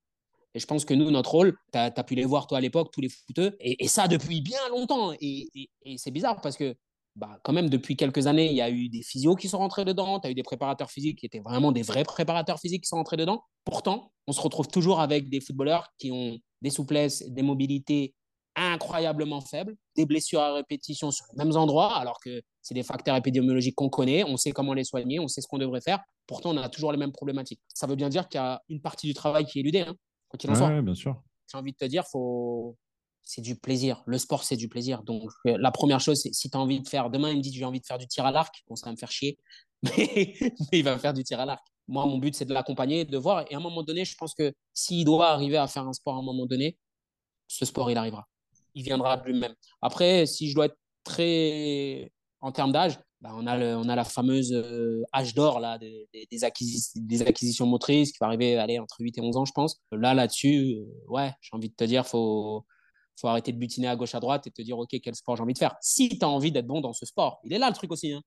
Et 0.54 0.60
je 0.60 0.66
pense 0.66 0.84
que 0.84 0.94
nous, 0.94 1.10
notre 1.10 1.30
rôle, 1.30 1.56
tu 1.72 1.78
as, 1.78 1.90
pu 2.04 2.14
les 2.14 2.24
voir 2.24 2.46
toi 2.46 2.58
à 2.58 2.60
l'époque, 2.60 2.90
tous 2.92 3.00
les 3.00 3.08
footeux, 3.08 3.56
et, 3.58 3.88
ça 3.88 4.06
depuis 4.06 4.42
bien 4.42 4.60
longtemps. 4.68 5.12
Et, 5.20 5.48
c'est 5.96 6.10
bizarre 6.10 6.40
parce 6.40 6.56
que, 6.56 6.74
bah, 7.16 7.38
quand 7.44 7.52
même, 7.52 7.68
depuis 7.68 7.96
quelques 7.96 8.26
années, 8.26 8.50
il 8.50 8.56
y 8.56 8.62
a 8.62 8.70
eu 8.70 8.88
des 8.88 9.02
physios 9.02 9.36
qui 9.36 9.48
sont 9.48 9.58
rentrés 9.58 9.84
dedans, 9.84 10.18
tu 10.20 10.28
as 10.28 10.30
eu 10.30 10.34
des 10.34 10.42
préparateurs 10.42 10.90
physiques 10.90 11.18
qui 11.18 11.26
étaient 11.26 11.40
vraiment 11.40 11.72
des 11.72 11.82
vrais 11.82 12.04
préparateurs 12.04 12.58
physiques 12.58 12.84
qui 12.84 12.88
sont 12.88 12.96
rentrés 12.96 13.16
dedans. 13.16 13.44
Pourtant, 13.64 14.12
on 14.26 14.32
se 14.32 14.40
retrouve 14.40 14.68
toujours 14.68 15.00
avec 15.00 15.28
des 15.28 15.40
footballeurs 15.40 15.88
qui 15.98 16.10
ont 16.10 16.38
des 16.62 16.70
souplesses, 16.70 17.22
des 17.28 17.42
mobilités 17.42 18.14
incroyablement 18.54 19.40
faibles, 19.40 19.76
des 19.96 20.06
blessures 20.06 20.40
à 20.40 20.54
répétition 20.54 21.10
sur 21.10 21.24
les 21.32 21.44
mêmes 21.44 21.56
endroits, 21.56 21.96
alors 21.96 22.18
que 22.20 22.42
c'est 22.60 22.74
des 22.74 22.82
facteurs 22.82 23.16
épidémiologiques 23.16 23.74
qu'on 23.74 23.88
connaît, 23.88 24.24
on 24.24 24.36
sait 24.36 24.52
comment 24.52 24.74
les 24.74 24.84
soigner, 24.84 25.18
on 25.20 25.28
sait 25.28 25.40
ce 25.40 25.48
qu'on 25.48 25.58
devrait 25.58 25.80
faire. 25.80 26.00
Pourtant, 26.26 26.50
on 26.50 26.56
a 26.58 26.68
toujours 26.68 26.92
les 26.92 26.98
mêmes 26.98 27.12
problématiques. 27.12 27.60
Ça 27.74 27.86
veut 27.86 27.96
bien 27.96 28.08
dire 28.08 28.28
qu'il 28.28 28.38
y 28.38 28.42
a 28.42 28.62
une 28.68 28.80
partie 28.80 29.06
du 29.06 29.14
travail 29.14 29.44
qui 29.46 29.58
est 29.58 29.62
éludée, 29.62 29.80
hein, 29.80 29.96
quoi 30.28 30.38
en 30.50 30.54
soit. 30.54 30.82
bien 30.82 30.94
sûr. 30.94 31.20
J'ai 31.50 31.58
envie 31.58 31.72
de 31.72 31.76
te 31.76 31.84
dire, 31.84 32.04
faut... 32.10 32.76
c'est 33.32 33.40
du 33.40 33.56
plaisir. 33.56 34.02
Le 34.04 34.18
sport, 34.18 34.44
c'est 34.44 34.56
du 34.56 34.68
plaisir. 34.68 35.02
Donc, 35.04 35.30
euh, 35.46 35.56
la 35.58 35.70
première 35.70 36.00
chose, 36.00 36.20
si 36.20 36.50
tu 36.50 36.54
as 36.56 36.60
envie 36.60 36.80
de 36.80 36.88
faire, 36.88 37.08
demain, 37.08 37.30
il 37.30 37.38
me 37.38 37.42
dit, 37.42 37.50
j'ai 37.50 37.64
envie 37.64 37.80
de 37.80 37.86
faire 37.86 37.96
du 37.96 38.06
tir 38.06 38.26
à 38.26 38.30
l'arc, 38.30 38.62
bon, 38.68 38.76
ça 38.76 38.86
va 38.86 38.92
me 38.92 38.98
faire 38.98 39.10
chier, 39.10 39.38
mais, 39.82 40.34
il 40.70 40.84
va 40.84 40.98
faire 40.98 41.14
du 41.14 41.24
tir 41.24 41.40
à 41.40 41.46
l'arc. 41.46 41.66
Moi, 41.88 42.04
mon 42.04 42.18
but, 42.18 42.34
c'est 42.34 42.44
de 42.44 42.52
l'accompagner, 42.52 43.06
de 43.06 43.16
voir. 43.16 43.46
Et 43.50 43.54
à 43.54 43.56
un 43.56 43.60
moment 43.60 43.82
donné, 43.82 44.04
je 44.04 44.14
pense 44.16 44.34
que 44.34 44.52
s'il 44.74 45.06
doit 45.06 45.30
arriver 45.30 45.56
à 45.56 45.66
faire 45.66 45.88
un 45.88 45.94
sport 45.94 46.16
à 46.16 46.18
un 46.18 46.22
moment 46.22 46.44
donné, 46.44 46.76
ce 47.48 47.64
sport, 47.64 47.90
il 47.90 47.96
arrivera 47.96 48.28
il 48.74 48.84
viendra 48.84 49.18
de 49.18 49.26
lui-même. 49.26 49.54
Après, 49.82 50.24
si 50.26 50.48
je 50.48 50.54
dois 50.54 50.66
être 50.66 50.78
très 51.04 52.10
en 52.40 52.52
termes 52.52 52.72
d'âge, 52.72 52.98
bah, 53.20 53.32
on, 53.34 53.46
a 53.46 53.76
on 53.76 53.88
a 53.88 53.94
la 53.94 54.04
fameuse 54.04 54.52
euh, 54.52 55.02
âge 55.14 55.34
d'or 55.34 55.60
là, 55.60 55.78
des, 55.78 56.08
des, 56.30 56.44
acquisitions 56.44 57.66
motrices 57.66 58.12
qui 58.12 58.18
va 58.20 58.26
arriver 58.26 58.56
aller 58.56 58.78
entre 58.78 58.96
8 59.00 59.18
et 59.18 59.20
11 59.20 59.36
ans, 59.36 59.44
je 59.44 59.52
pense. 59.52 59.80
Là, 59.92 60.14
là-dessus, 60.14 60.76
euh, 60.76 60.84
ouais, 61.08 61.32
j'ai 61.40 61.50
envie 61.52 61.68
de 61.68 61.74
te 61.74 61.84
dire, 61.84 62.06
faut, 62.06 62.64
faut 63.20 63.28
arrêter 63.28 63.52
de 63.52 63.58
butiner 63.58 63.88
à 63.88 63.96
gauche, 63.96 64.14
à 64.14 64.20
droite 64.20 64.46
et 64.46 64.50
te 64.50 64.62
dire, 64.62 64.78
OK, 64.78 64.94
quel 65.02 65.14
sport 65.14 65.36
j'ai 65.36 65.42
envie 65.42 65.52
de 65.52 65.58
faire. 65.58 65.76
Si 65.80 66.08
tu 66.08 66.24
as 66.24 66.28
envie 66.28 66.52
d'être 66.52 66.66
bon 66.66 66.80
dans 66.80 66.92
ce 66.92 67.06
sport, 67.06 67.40
il 67.44 67.52
est 67.52 67.58
là 67.58 67.68
le 67.68 67.74
truc 67.74 67.92
aussi. 67.92 68.12
Hein. 68.12 68.22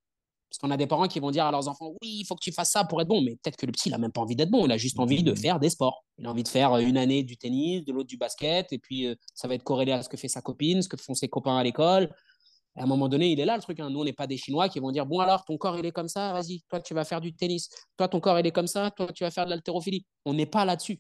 Parce 0.50 0.60
qu'on 0.60 0.72
a 0.72 0.78
des 0.78 0.88
parents 0.88 1.08
qui 1.08 1.20
vont 1.20 1.32
dire 1.32 1.46
à 1.46 1.52
leurs 1.52 1.68
enfants, 1.68 1.92
oui, 2.02 2.20
il 2.22 2.26
faut 2.26 2.36
que 2.36 2.44
tu 2.44 2.52
fasses 2.52 2.72
ça 2.72 2.86
pour 2.86 3.02
être 3.02 3.08
bon. 3.08 3.22
Mais 3.22 3.32
peut-être 3.32 3.58
que 3.58 3.66
le 3.66 3.72
petit, 3.72 3.90
il 3.90 3.92
n'a 3.92 3.98
même 3.98 4.12
pas 4.12 4.22
envie 4.22 4.36
d'être 4.36 4.52
bon. 4.52 4.66
Il 4.66 4.72
a 4.72 4.78
juste 4.78 5.00
envie 5.00 5.24
de 5.24 5.32
mmh. 5.32 5.38
faire 5.38 5.60
des 5.60 5.70
sports. 5.70 6.06
Il 6.18 6.26
a 6.26 6.32
envie 6.32 6.44
de 6.44 6.48
faire 6.48 6.74
euh, 6.74 6.80
une 6.80 6.98
année 6.98 7.24
du 7.24 7.36
tennis, 7.36 7.84
de 7.84 7.92
l'autre 7.92 8.08
du 8.08 8.18
basket. 8.18 8.72
Et 8.72 8.78
puis, 8.78 9.08
euh, 9.08 9.16
ça 9.34 9.48
va 9.48 9.56
être 9.56 9.64
corrélé 9.64 9.92
à 9.92 10.02
ce 10.02 10.08
que 10.08 10.18
fait 10.18 10.28
sa 10.28 10.42
copine, 10.42 10.82
ce 10.82 10.88
que 10.88 10.98
font 10.98 11.14
ses 11.14 11.28
copains 11.28 11.58
à 11.58 11.64
l'école. 11.64 12.14
À 12.78 12.84
un 12.84 12.86
moment 12.86 13.08
donné, 13.08 13.32
il 13.32 13.40
est 13.40 13.46
là 13.46 13.56
le 13.56 13.62
truc. 13.62 13.80
Hein. 13.80 13.90
Nous, 13.90 14.00
on 14.00 14.04
n'est 14.04 14.14
pas 14.14 14.28
des 14.28 14.38
Chinois 14.38 14.70
qui 14.70 14.80
vont 14.80 14.92
dire, 14.92 15.06
bon, 15.06 15.20
alors, 15.20 15.46
ton 15.46 15.58
corps, 15.58 15.78
il 15.78 15.86
est 15.86 15.92
comme 15.92 16.10
ça, 16.10 16.34
vas-y, 16.34 16.62
toi, 16.70 16.80
tu 16.82 16.94
vas 16.94 17.06
faire 17.06 17.22
du 17.22 17.34
tennis. 17.34 17.70
Toi, 17.98 18.08
ton 18.08 18.20
corps, 18.20 18.40
il 18.40 18.46
est 18.46 18.52
comme 18.52 18.68
ça, 18.68 18.92
toi, 18.92 19.08
tu 19.14 19.24
vas 19.24 19.32
faire 19.32 19.46
de 19.46 19.50
l'haltérophilie. 19.50 20.06
On 20.26 20.34
n'est 20.34 20.46
pas 20.46 20.66
là-dessus. 20.66 21.00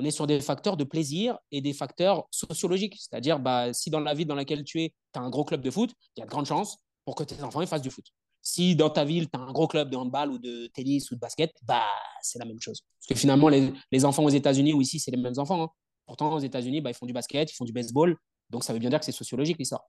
On 0.00 0.04
est 0.04 0.12
sur 0.12 0.28
des 0.28 0.40
facteurs 0.40 0.76
de 0.76 0.84
plaisir 0.84 1.38
et 1.50 1.60
des 1.60 1.72
facteurs 1.72 2.28
sociologiques. 2.30 2.96
C'est-à-dire, 3.00 3.40
bah, 3.40 3.72
si 3.72 3.90
dans 3.90 3.98
la 3.98 4.14
vie 4.14 4.24
dans 4.24 4.36
laquelle 4.36 4.62
tu 4.62 4.80
es, 4.80 4.94
tu 5.12 5.18
as 5.18 5.22
un 5.22 5.28
gros 5.28 5.44
club 5.44 5.60
de 5.60 5.70
foot, 5.70 5.92
il 6.16 6.20
y 6.20 6.22
a 6.22 6.26
de 6.26 6.30
grandes 6.30 6.46
chances 6.46 6.78
pour 7.04 7.16
que 7.16 7.24
tes 7.24 7.42
enfants 7.42 7.62
ils 7.62 7.66
fassent 7.66 7.82
du 7.82 7.90
foot. 7.90 8.04
Si 8.40 8.76
dans 8.76 8.90
ta 8.90 9.04
ville, 9.04 9.28
tu 9.28 9.36
as 9.36 9.42
un 9.42 9.52
gros 9.52 9.66
club 9.66 9.90
de 9.90 9.96
handball 9.96 10.30
ou 10.30 10.38
de 10.38 10.68
tennis 10.68 11.10
ou 11.10 11.16
de 11.16 11.20
basket, 11.20 11.52
bah, 11.64 11.82
c'est 12.22 12.38
la 12.38 12.44
même 12.44 12.60
chose. 12.60 12.82
Parce 13.00 13.08
que 13.08 13.14
finalement, 13.16 13.48
les, 13.48 14.04
enfants 14.04 14.22
aux 14.22 14.28
États-Unis 14.28 14.72
ou 14.72 14.80
ici, 14.80 15.00
c'est 15.00 15.10
les 15.10 15.16
mêmes 15.16 15.34
enfants. 15.36 15.64
Hein. 15.64 15.70
Pourtant, 16.06 16.32
aux 16.32 16.38
États-Unis, 16.38 16.80
bah, 16.80 16.90
ils 16.90 16.94
font 16.94 17.06
du 17.06 17.12
basket, 17.12 17.50
ils 17.50 17.56
font 17.56 17.64
du 17.64 17.72
baseball. 17.72 18.16
Donc, 18.50 18.62
ça 18.62 18.72
veut 18.72 18.78
bien 18.78 18.90
dire 18.90 19.00
que 19.00 19.04
c'est 19.04 19.12
sociologique 19.12 19.58
l'histoire. 19.58 19.82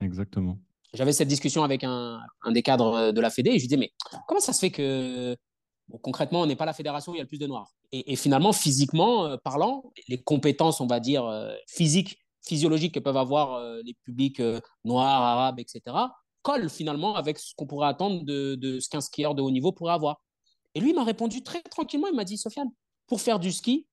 Exactement. 0.00 0.58
J'avais 0.94 1.12
cette 1.12 1.28
discussion 1.28 1.62
avec 1.62 1.84
un, 1.84 2.20
des 2.50 2.62
cadres 2.62 3.12
de 3.12 3.20
la 3.20 3.28
Fédé 3.28 3.50
et 3.50 3.58
je 3.58 3.64
lui 3.64 3.68
disais, 3.68 3.76
mais 3.76 3.92
comment 4.26 4.40
ça 4.40 4.52
se 4.52 4.60
fait 4.60 4.70
que 4.70 5.36
concrètement, 5.98 6.40
on 6.40 6.46
n'est 6.46 6.56
pas 6.56 6.64
la 6.64 6.72
fédération 6.72 7.12
où 7.12 7.14
il 7.14 7.18
y 7.18 7.20
a 7.20 7.24
le 7.24 7.28
plus 7.28 7.38
de 7.38 7.46
noirs 7.46 7.72
et, 7.92 8.16
finalement, 8.16 8.52
physiquement 8.52 9.26
euh, 9.26 9.36
parlant, 9.36 9.92
les 10.08 10.22
compétences, 10.22 10.80
on 10.80 10.86
va 10.86 10.98
dire, 10.98 11.26
euh, 11.26 11.54
physiques, 11.68 12.18
physiologiques 12.42 12.94
que 12.94 13.00
peuvent 13.00 13.16
avoir 13.16 13.54
euh, 13.54 13.80
les 13.84 13.94
publics 14.04 14.42
noirs, 14.84 15.22
arabes, 15.22 15.60
etc., 15.60 15.96
colle 16.40 16.68
finalement 16.68 17.14
avec 17.14 17.38
ce 17.38 17.54
qu'on 17.54 17.66
pourrait 17.66 17.88
attendre 17.88 18.24
de, 18.24 18.80
ce 18.80 18.88
qu'un 18.88 19.00
skieur 19.00 19.34
de 19.34 19.42
haut 19.42 19.50
niveau 19.50 19.70
pourrait 19.70 19.92
avoir. 19.92 20.20
Et 20.74 20.80
lui 20.80 20.92
m'a 20.92 21.04
répondu 21.04 21.42
très 21.42 21.62
tranquillement, 21.62 22.08
il 22.08 22.16
m'a 22.16 22.24
dit, 22.24 22.38
Sofiane, 22.38 22.70
pour 23.06 23.20
faire 23.20 23.38
du 23.38 23.52
ski, 23.52 23.86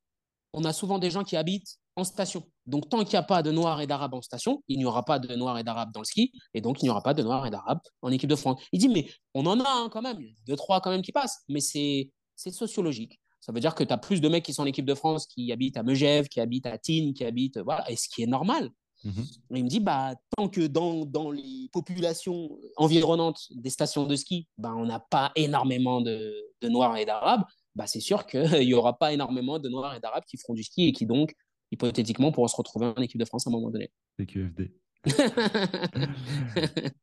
on 0.54 0.64
a 0.64 0.74
souvent 0.74 0.97
des 0.97 1.12
gens 1.12 1.24
qui 1.24 1.36
habitent 1.36 1.78
en 1.95 2.04
station. 2.04 2.43
Donc, 2.70 2.89
tant 2.89 2.99
qu'il 3.03 3.11
n'y 3.11 3.17
a 3.17 3.24
pas 3.24 3.43
de 3.43 3.51
Noirs 3.51 3.82
et 3.82 3.88
d'Arabes 3.88 4.13
en 4.13 4.22
station, 4.22 4.63
il 4.67 4.78
n'y 4.78 4.86
aura 4.86 5.03
pas 5.03 5.20
de 5.20 5.36
Noirs 5.36 5.57
et 5.57 5.63
d'Arabes 5.63 5.91
dans 5.91 6.01
le 6.01 6.05
ski, 6.05 6.32
et 6.53 6.61
donc 6.61 6.82
il 6.82 6.86
n'y 6.86 6.89
aura 6.89 7.03
pas 7.03 7.13
de 7.13 7.24
Noirs 7.24 7.45
et 7.45 7.49
d'Arabes 7.49 7.82
en 8.01 8.11
équipe 8.11 8.30
de 8.30 8.36
France. 8.36 8.61
Il 8.72 8.80
dit, 8.80 8.89
mais 8.89 9.09
on 9.34 9.45
en 9.45 9.59
a 9.59 9.67
hein, 9.67 9.89
quand 9.91 10.01
même, 10.01 10.20
deux, 10.45 10.55
trois 10.55 10.82
quand 10.82 10.91
même 10.91 11.01
qui 11.01 11.11
passent, 11.11 11.43
mais 11.49 11.59
c'est 11.59 12.11
sociologique. 12.36 13.20
Ça 13.39 13.51
veut 13.51 13.59
dire 13.59 13.76
que 13.76 13.84
tu 13.84 13.93
as 13.93 13.97
plus 13.97 14.22
de 14.22 14.30
mecs 14.30 14.43
qui 14.43 14.53
sont 14.53 14.63
en 14.63 14.65
équipe 14.65 14.86
de 14.86 14.93
France 14.93 15.26
qui 15.26 15.51
habitent 15.51 15.78
à 15.78 15.84
Megève, 15.84 16.28
qui 16.28 16.39
habitent 16.39 16.65
à 16.65 16.78
Tignes, 16.78 17.13
qui 17.13 17.24
habitent. 17.24 17.57
Voilà, 17.59 17.89
et 17.89 17.95
ce 17.95 18.07
qui 18.09 18.22
est 18.22 18.28
normal. 18.28 18.70
Mhm. 19.03 19.26
Il 19.51 19.63
me 19.63 19.70
dit, 19.70 19.80
bah, 19.80 20.13
tant 20.36 20.49
que 20.49 20.67
dans, 20.67 21.05
dans, 21.05 21.32
les 21.32 21.70
populations 21.72 22.49
environnantes 22.76 23.39
des 23.51 23.70
stations 23.70 24.05
de 24.05 24.15
ski, 24.15 24.47
bah, 24.57 24.74
on 24.76 24.86
n'a 24.86 24.99
pas 24.99 25.32
énormément 25.36 26.01
de, 26.01 26.34
de 26.61 26.67
Noirs 26.67 26.97
et 26.97 27.05
d'Arabes, 27.05 27.43
bah, 27.76 27.88
c'est 27.88 28.01
sûr 28.01 28.26
qu'il 28.26 28.41
n'y 28.67 28.74
aura 28.74 28.97
pas 28.97 29.13
énormément 29.13 29.57
de 29.57 29.70
Noirs 29.70 29.95
et 29.95 29.99
d'Arabes 30.01 30.26
qui 30.26 30.38
feront 30.38 30.53
du 30.53 30.63
ski 30.63 30.88
et 30.88 30.91
qui 30.91 31.05
donc, 31.05 31.34
hypothétiquement, 31.72 32.32
pourront 32.32 32.47
se 32.47 32.55
retrouver 32.55 32.88
en 32.88 33.01
équipe 33.01 33.20
de 33.20 33.26
France 33.26 33.47
à 33.47 33.49
un 33.49 33.53
moment 33.53 33.70
donné. 33.70 33.91
QFD. 34.17 34.74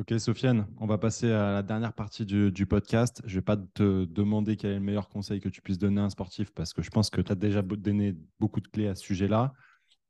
Ok, 0.00 0.14
Sofiane, 0.20 0.68
on 0.78 0.86
va 0.86 0.96
passer 0.96 1.28
à 1.32 1.50
la 1.50 1.62
dernière 1.64 1.92
partie 1.92 2.24
du, 2.24 2.66
podcast. 2.66 3.20
Je 3.24 3.34
ne 3.34 3.40
vais 3.40 3.44
pas 3.44 3.56
te 3.56 4.04
demander 4.04 4.56
quel 4.56 4.70
est 4.70 4.74
le 4.74 4.80
meilleur 4.80 5.08
conseil 5.08 5.40
que 5.40 5.48
tu 5.48 5.60
puisses 5.60 5.78
donner 5.78 6.00
à 6.00 6.04
un 6.04 6.10
sportif 6.10 6.52
parce 6.52 6.72
que 6.72 6.82
je 6.82 6.90
pense 6.90 7.10
que 7.10 7.20
tu 7.20 7.32
as 7.32 7.34
déjà 7.34 7.62
donné 7.62 8.14
beaucoup 8.38 8.60
de 8.60 8.68
clés 8.68 8.86
à 8.86 8.94
ce 8.94 9.02
sujet-là. 9.02 9.52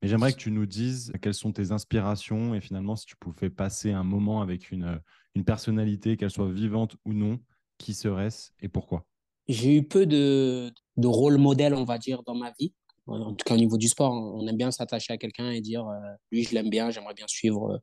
Mais 0.03 0.09
j'aimerais 0.09 0.33
que 0.33 0.37
tu 0.37 0.51
nous 0.51 0.67
dises 0.67 1.11
quelles 1.23 1.33
sont 1.33 1.53
tes 1.53 1.73
inspirations 1.73 2.55
et 2.55 2.61
finalement, 2.61 2.97
si 2.97 3.07
tu 3.07 3.17
pouvais 3.17 3.49
passer 3.49 3.93
un 3.93 4.05
moment 4.05 4.43
avec 4.43 4.73
une, 4.73 5.01
une 5.35 5.45
personnalité, 5.47 6.19
qu'elle 6.19 6.31
soit 6.31 6.53
vivante 6.53 6.97
ou 7.07 7.15
non, 7.15 7.41
qui 7.79 7.95
serait-ce 7.95 8.51
et 8.61 8.69
pourquoi? 8.69 9.07
J'ai 9.49 9.75
eu 9.75 9.83
peu 9.83 10.05
de, 10.05 10.71
de 10.99 11.07
rôle 11.07 11.39
modèle, 11.39 11.73
on 11.73 11.85
va 11.85 11.97
dire, 11.97 12.23
dans 12.25 12.35
ma 12.35 12.53
vie 12.61 12.75
en 13.09 13.35
tout 13.35 13.45
cas 13.45 13.55
au 13.55 13.59
niveau 13.59 13.77
du 13.79 13.89
sport, 13.89 14.13
on 14.13 14.47
aime 14.47 14.57
bien 14.57 14.71
s'attacher 14.71 15.13
à 15.13 15.17
quelqu'un 15.17 15.51
et 15.51 15.61
dire 15.61 15.87
euh, 15.87 15.97
lui 16.31 16.45
je 16.45 16.55
l'aime 16.55 16.71
bien, 16.71 16.91
j'aimerais 16.91 17.15
bien 17.15 17.27
suivre. 17.29 17.81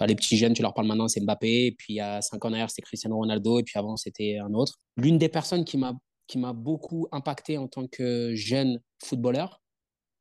Euh, 0.00 0.06
les 0.06 0.14
petits 0.14 0.36
jeunes, 0.36 0.54
tu 0.54 0.62
leur 0.62 0.74
parles 0.74 0.86
maintenant, 0.86 1.08
c'est 1.08 1.20
Mbappé, 1.20 1.74
puis 1.78 1.94
il 1.94 1.96
y 1.96 2.00
a 2.00 2.20
cinq 2.22 2.44
ans 2.44 2.50
derrière, 2.50 2.70
c'était 2.70 2.82
Cristiano 2.82 3.16
Ronaldo, 3.16 3.58
et 3.58 3.62
puis 3.62 3.78
avant 3.78 3.96
c'était 3.96 4.38
un 4.38 4.54
autre. 4.54 4.74
L'une 4.96 5.18
des 5.18 5.28
personnes 5.28 5.64
qui 5.64 5.76
m'a 5.76 6.52
beaucoup 6.52 7.08
impacté 7.12 7.58
en 7.58 7.68
tant 7.68 7.86
que 7.86 8.34
jeune 8.34 8.80
footballeur, 9.02 9.60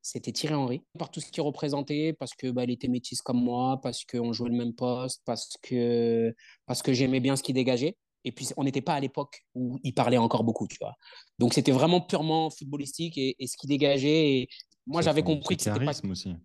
c'était 0.08 0.32
Thierry 0.32 0.56
Henry, 0.56 0.82
par 0.98 1.12
tout 1.12 1.20
ce 1.20 1.30
qu'il 1.30 1.44
représentait, 1.44 2.14
parce 2.14 2.34
que 2.34 2.50
bah, 2.50 2.64
était 2.64 2.88
métisse 2.88 3.22
comme 3.22 3.44
moi, 3.44 3.82
parce 3.84 4.06
qu'on 4.06 4.32
jouait 4.32 4.50
le 4.50 4.56
même 4.56 4.74
poste, 4.74 5.22
parce 5.26 5.58
que 5.62 6.34
parce 6.66 6.82
que 6.82 6.94
j'aimais 6.94 7.20
bien 7.20 7.36
ce 7.36 7.44
qu'il 7.44 7.56
dégageait. 7.56 7.98
Et 8.28 8.34
puis, 8.34 8.50
on 8.58 8.66
n'était 8.66 8.82
pas 8.82 8.94
à 8.94 9.00
l'époque 9.00 9.46
où 9.56 9.80
il 9.84 9.94
parlait 9.94 10.18
encore 10.18 10.44
beaucoup, 10.44 10.68
tu 10.68 10.76
vois. 10.82 10.96
Donc, 11.40 11.54
c'était 11.54 11.72
vraiment 11.72 12.02
purement 12.02 12.50
footballistique 12.50 13.18
et, 13.18 13.36
ce 13.40 13.56
qui 13.56 13.68
dégageait. 13.68 14.32
Et 14.32 14.50
moi, 14.86 15.02
j'avais 15.02 15.24
compris 15.24 15.56
que 15.56 15.64
c'était 15.64 15.86
pas. 15.86 15.94
aussi. 16.10 16.36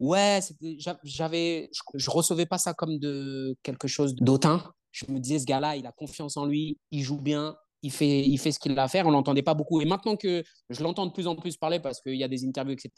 Ouais, 0.00 0.40
j'avais, 1.04 1.70
je, 1.94 2.10
recevais 2.10 2.46
pas 2.46 2.58
ça 2.58 2.74
comme 2.74 2.98
de 2.98 3.56
quelque 3.62 3.86
chose 3.86 4.16
d'autant. 4.16 4.62
Je 4.90 5.06
me 5.08 5.20
disais, 5.20 5.38
ce 5.38 5.44
gars-là, 5.44 5.76
il 5.76 5.86
a 5.86 5.92
confiance 5.92 6.36
en 6.36 6.44
lui, 6.44 6.76
il 6.90 7.02
joue 7.02 7.20
bien, 7.20 7.56
il 7.82 7.92
fait, 7.92 8.26
il 8.26 8.38
fait 8.38 8.50
ce 8.50 8.58
qu'il 8.58 8.76
a 8.76 8.82
à 8.82 8.88
faire. 8.88 9.06
On 9.06 9.12
l'entendait 9.12 9.42
pas 9.42 9.54
beaucoup. 9.54 9.80
Et 9.80 9.84
maintenant 9.84 10.16
que 10.16 10.42
je 10.70 10.82
l'entends 10.82 11.06
de 11.06 11.12
plus 11.12 11.28
en 11.28 11.36
plus 11.36 11.56
parler 11.56 11.78
parce 11.78 12.00
qu'il 12.00 12.16
y 12.16 12.24
a 12.24 12.28
des 12.28 12.44
interviews, 12.44 12.72
etc., 12.72 12.90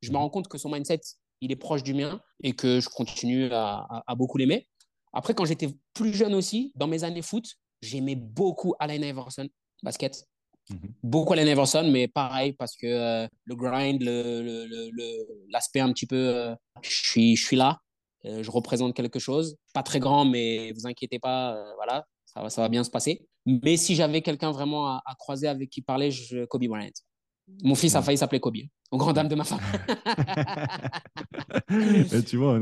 je 0.00 0.08
me 0.08 0.14
mmh. 0.14 0.16
rends 0.16 0.30
compte 0.30 0.48
que 0.48 0.56
son 0.56 0.70
mindset, 0.70 1.00
il 1.42 1.52
est 1.52 1.56
proche 1.56 1.82
du 1.82 1.92
mien 1.92 2.22
et 2.42 2.54
que 2.54 2.80
je 2.80 2.88
continue 2.88 3.52
à, 3.52 3.86
à 4.06 4.14
beaucoup 4.14 4.38
l'aimer. 4.38 4.66
Après, 5.12 5.34
quand 5.34 5.44
j'étais 5.44 5.68
plus 5.92 6.14
jeune 6.14 6.34
aussi, 6.34 6.72
dans 6.74 6.86
mes 6.86 7.04
années 7.04 7.20
foot, 7.22 7.44
J'aimais 7.82 8.14
beaucoup 8.14 8.74
Allen 8.78 9.02
Iverson, 9.02 9.48
basket. 9.82 10.24
Mhm. 10.70 10.94
Beaucoup 11.02 11.32
Allen 11.32 11.48
Iverson, 11.48 11.88
mais 11.90 12.08
pareil, 12.08 12.52
parce 12.52 12.76
que 12.76 12.86
euh, 12.86 13.26
le 13.44 13.56
grind, 13.56 14.00
l'aspect 15.50 15.80
le, 15.80 15.84
le, 15.84 15.90
un 15.90 15.92
petit 15.92 16.06
peu, 16.06 16.16
euh, 16.16 16.54
je, 16.82 16.90
suis, 16.90 17.36
je 17.36 17.44
suis 17.44 17.56
là, 17.56 17.80
euh, 18.24 18.42
je 18.42 18.50
représente 18.50 18.94
quelque 18.94 19.18
chose. 19.18 19.56
Pas 19.74 19.82
très 19.82 19.98
grand, 19.98 20.24
mais 20.24 20.72
vous 20.72 20.86
inquiétez 20.86 21.18
pas, 21.18 21.74
voilà, 21.74 22.06
ça 22.24 22.42
va, 22.42 22.50
ça 22.50 22.62
va 22.62 22.68
bien 22.68 22.84
se 22.84 22.90
passer. 22.90 23.26
Mais 23.44 23.76
si 23.76 23.96
j'avais 23.96 24.22
quelqu'un 24.22 24.52
vraiment 24.52 24.86
à, 24.86 25.02
à, 25.04 25.14
croiser 25.16 25.48
avec 25.48 25.68
qui 25.68 25.82
parler, 25.82 26.12
je, 26.12 26.44
Kobe 26.44 26.64
Bryant. 26.66 26.90
Mon 27.62 27.74
fils 27.74 27.94
a 27.94 28.02
failli 28.02 28.18
s'appeler 28.18 28.40
Kobe, 28.40 28.56
au 28.90 28.96
grand 28.96 29.12
dame 29.12 29.28
de 29.28 29.34
ma 29.34 29.44
femme. 29.44 29.60
tu 32.26 32.36
vois, 32.36 32.60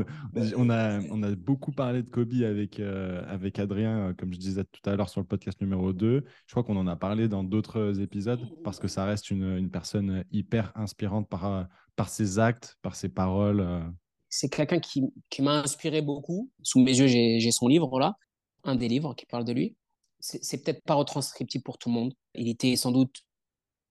on 0.55 0.69
a, 0.69 0.99
on 1.09 1.23
a 1.23 1.35
beaucoup 1.35 1.71
parlé 1.71 2.03
de 2.03 2.09
Kobe 2.09 2.33
avec, 2.43 2.79
euh, 2.79 3.23
avec 3.27 3.59
Adrien, 3.59 4.09
euh, 4.09 4.13
comme 4.13 4.33
je 4.33 4.39
disais 4.39 4.63
tout 4.63 4.89
à 4.89 4.95
l'heure 4.95 5.09
sur 5.09 5.21
le 5.21 5.27
podcast 5.27 5.59
numéro 5.61 5.93
2. 5.93 6.23
Je 6.45 6.51
crois 6.51 6.63
qu'on 6.63 6.77
en 6.77 6.87
a 6.87 6.95
parlé 6.95 7.27
dans 7.27 7.43
d'autres 7.43 8.01
épisodes 8.01 8.41
parce 8.63 8.79
que 8.79 8.87
ça 8.87 9.05
reste 9.05 9.31
une, 9.31 9.57
une 9.57 9.69
personne 9.69 10.23
hyper 10.31 10.71
inspirante 10.75 11.29
par, 11.29 11.45
euh, 11.45 11.63
par 11.95 12.09
ses 12.09 12.39
actes, 12.39 12.77
par 12.81 12.95
ses 12.95 13.09
paroles. 13.09 13.83
C'est 14.29 14.49
quelqu'un 14.49 14.79
qui, 14.79 15.03
qui 15.29 15.41
m'a 15.41 15.59
inspiré 15.61 16.01
beaucoup. 16.01 16.51
Sous 16.63 16.79
mes 16.79 16.97
yeux, 16.97 17.07
j'ai 17.07 17.51
son 17.51 17.67
livre 17.67 17.99
là, 17.99 18.15
un 18.63 18.75
des 18.75 18.87
livres 18.87 19.13
qui 19.15 19.25
parle 19.25 19.45
de 19.45 19.53
lui. 19.53 19.75
C'est 20.19 20.63
peut-être 20.63 20.83
pas 20.83 20.93
retranscriptible 20.93 21.63
pour 21.63 21.79
tout 21.79 21.89
le 21.89 21.95
monde. 21.95 22.13
Il 22.35 22.47
était 22.47 22.75
sans 22.75 22.91
doute 22.91 23.23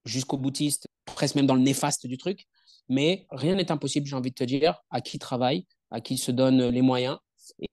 jusqu'au 0.05 0.37
boutiste, 0.37 0.87
presque 1.05 1.35
même 1.35 1.45
dans 1.45 1.55
le 1.55 1.61
néfaste 1.61 2.07
du 2.07 2.17
truc. 2.17 2.47
Mais 2.89 3.25
rien 3.31 3.55
n'est 3.55 3.71
impossible, 3.71 4.07
j'ai 4.07 4.15
envie 4.15 4.31
de 4.31 4.35
te 4.35 4.43
dire, 4.43 4.81
à 4.89 5.01
qui 5.01 5.19
travaille, 5.19 5.65
à 5.91 6.01
qui 6.01 6.17
se 6.17 6.31
donne 6.31 6.69
les 6.69 6.81
moyens 6.81 7.17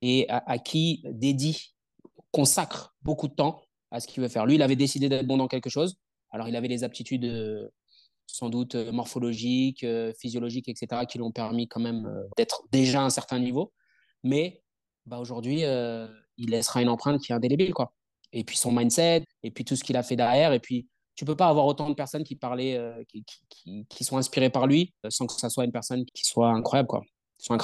et 0.03 0.27
à, 0.29 0.59
qui 0.59 1.03
dédie, 1.05 1.75
consacre 2.33 2.95
beaucoup 3.03 3.29
de 3.29 3.35
temps 3.35 3.63
à 3.91 4.01
ce 4.01 4.07
qu'il 4.07 4.23
veut 4.23 4.29
faire. 4.29 4.47
Lui, 4.47 4.57
il 4.57 4.63
avait 4.63 4.77
décidé 4.77 5.09
d'être 5.09 5.27
bon 5.27 5.37
dans 5.37 5.49
quelque 5.49 5.71
chose. 5.71 5.97
Alors, 6.31 6.49
il 6.49 6.57
avait 6.57 6.69
les 6.69 6.85
aptitudes 6.85 7.25
euh, 7.25 7.69
sans 8.27 8.51
doute 8.51 8.75
euh, 8.75 8.93
morphologiques, 8.93 9.83
euh, 9.85 10.13
physiologiques, 10.21 10.69
etc., 10.69 11.03
qui 11.09 11.19
l'ont 11.19 11.33
permis 11.33 11.69
quand 11.69 11.81
même 11.81 12.07
d'être 12.37 12.63
déjà 12.71 13.01
à 13.01 13.05
un 13.05 13.11
certain 13.11 13.39
niveau. 13.39 13.73
Mais 14.23 14.63
bah, 15.07 15.19
aujourd'hui, 15.19 15.63
il 16.37 16.51
laissera 16.51 16.83
une 16.83 16.89
empreinte 16.89 17.21
qui 17.23 17.33
est 17.33 17.35
indélébile. 17.35 17.73
Quoi. 17.73 17.95
Et 18.33 18.45
puis 18.45 18.57
son 18.57 18.73
mindset, 18.73 19.25
et 19.43 19.51
puis 19.51 19.65
tout 19.65 19.75
ce 19.75 19.85
qu'il 19.85 19.97
a 19.97 20.03
fait 20.03 20.17
derrière, 20.17 20.53
et 20.53 20.61
puis 20.61 20.87
tu 21.19 21.25
peux 21.25 21.35
pas 21.35 21.49
avoir 21.49 21.67
autant 21.67 21.91
de 21.91 21.95
personnes 21.95 22.23
qui 22.23 22.37
parlaient, 22.37 22.77
euh, 22.77 23.03
qui, 23.09 23.25
qui, 23.51 23.85
qui, 23.89 24.05
sont 24.05 24.19
inspirées 24.19 24.51
par 24.51 24.69
lui, 24.69 24.95
euh, 25.05 25.11
sans 25.11 25.27
que 25.27 25.33
ça 25.33 25.51
soit 25.51 25.65
une 25.65 25.73
personne 25.73 26.05
qui 26.05 26.25
soit 26.25 26.49
incroyable, 26.49 26.87
quoi. 26.87 27.03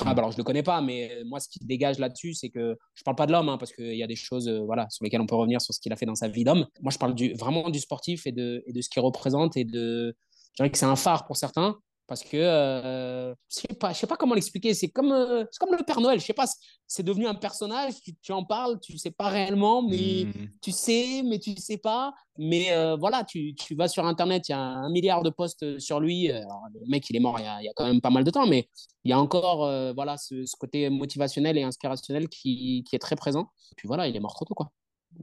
Alors 0.07 0.33
je 0.33 0.37
le 0.37 0.43
connais 0.43 0.65
pas, 0.65 0.81
mais 0.81 1.13
euh, 1.13 1.25
moi 1.25 1.39
ce 1.39 1.49
qui 1.49 1.61
dégage 1.61 2.01
là-dessus, 2.01 2.35
c'est 2.35 2.49
que 2.49 2.77
je 2.95 3.05
parle 3.05 3.17
pas 3.17 3.27
de 3.27 3.33
l'homme, 3.33 3.49
hein, 3.49 3.57
parce 3.57 3.73
qu'il 3.73 3.95
y 3.95 4.03
a 4.03 4.09
des 4.09 4.17
choses, 4.17 4.49
voilà, 4.49 4.89
sur 4.91 5.05
lesquelles 5.05 5.21
on 5.21 5.27
peut 5.27 5.37
revenir 5.37 5.61
sur 5.61 5.73
ce 5.73 5.79
qu'il 5.79 5.93
a 5.93 5.97
fait 5.97 6.05
dans 6.05 6.17
sa 6.17 6.27
vie 6.27 6.43
d'homme. 6.43 6.67
Moi 6.81 6.91
je 6.91 6.99
parle 6.99 7.15
du, 7.15 7.33
vraiment 7.35 7.71
du 7.71 7.79
sportif 7.79 8.27
et 8.27 8.33
de, 8.33 8.65
et 8.67 8.73
de 8.73 8.81
ce 8.81 8.89
qu'il 8.89 9.03
représente 9.03 9.57
et 9.57 9.65
de, 9.65 10.17
je 10.51 10.57
dirais 10.57 10.71
que 10.71 10.79
c'est 10.79 10.87
un 10.87 10.97
phare 10.97 11.25
pour 11.25 11.37
certains, 11.37 11.79
parce 12.07 12.23
que 12.23 12.37
euh, 12.37 13.35
je 13.49 13.61
sais 13.61 13.75
pas, 13.75 13.93
je 13.93 13.99
sais 13.99 14.07
pas 14.07 14.17
comment 14.17 14.35
l'expliquer. 14.35 14.75
C'est 14.75 14.89
comme, 14.89 15.13
euh, 15.13 15.45
comme 15.59 15.75
le 15.77 15.83
Père 15.85 16.01
Noël. 16.01 16.21
Je 16.21 16.27
sais 16.27 16.35
pas, 16.35 16.47
c'est 16.87 17.03
devenu 17.03 17.27
un 17.27 17.35
personnage. 17.35 17.95
Tu, 18.03 18.15
tu, 18.21 18.33
en 18.33 18.45
parles, 18.45 18.79
tu 18.81 18.99
sais 18.99 19.11
pas 19.11 19.29
réellement, 19.29 19.83
mais 19.83 20.25
hmm. 20.27 20.49
tu 20.61 20.71
sais, 20.71 21.23
mais 21.25 21.39
tu 21.39 21.57
sais 21.57 21.79
pas. 21.79 22.13
Mais 22.37 22.73
euh, 22.73 22.97
voilà, 22.97 23.25
tu, 23.25 23.55
tu, 23.55 23.75
vas 23.75 23.89
sur 23.89 24.05
Internet, 24.07 24.49
il 24.49 24.53
y 24.53 24.55
a 24.55 24.61
un 24.61 24.91
milliard 24.91 25.23
de 25.23 25.31
posts 25.31 25.79
sur 25.79 26.01
lui. 26.01 26.31
Alors, 26.31 26.65
le 26.75 26.81
mec, 26.89 27.09
il 27.09 27.17
est 27.17 27.21
mort 27.21 27.39
il 27.39 27.45
y, 27.45 27.49
a, 27.49 27.61
il 27.63 27.65
y, 27.65 27.69
a, 27.69 27.73
quand 27.75 27.87
même 27.87 28.01
pas 28.01 28.11
mal 28.11 28.25
de 28.25 28.31
temps, 28.31 28.47
mais 28.47 28.69
il 29.05 29.11
y 29.11 29.13
a 29.13 29.21
encore 29.21 29.65
euh, 29.65 29.93
voilà 29.93 30.17
ce, 30.17 30.45
ce, 30.45 30.57
côté 30.57 30.89
motivationnel 30.91 31.59
et 31.59 31.63
inspirationnel 31.63 32.29
qui, 32.29 32.85
qui, 32.89 32.97
est 32.97 32.99
très 32.99 33.17
présent. 33.17 33.51
Et 33.73 33.75
puis 33.77 33.87
voilà, 33.87 34.09
il 34.09 34.17
est 34.17 34.21
mort 34.21 34.35
trop 34.35 34.45
tôt, 34.45 34.55
quoi. 34.55 34.71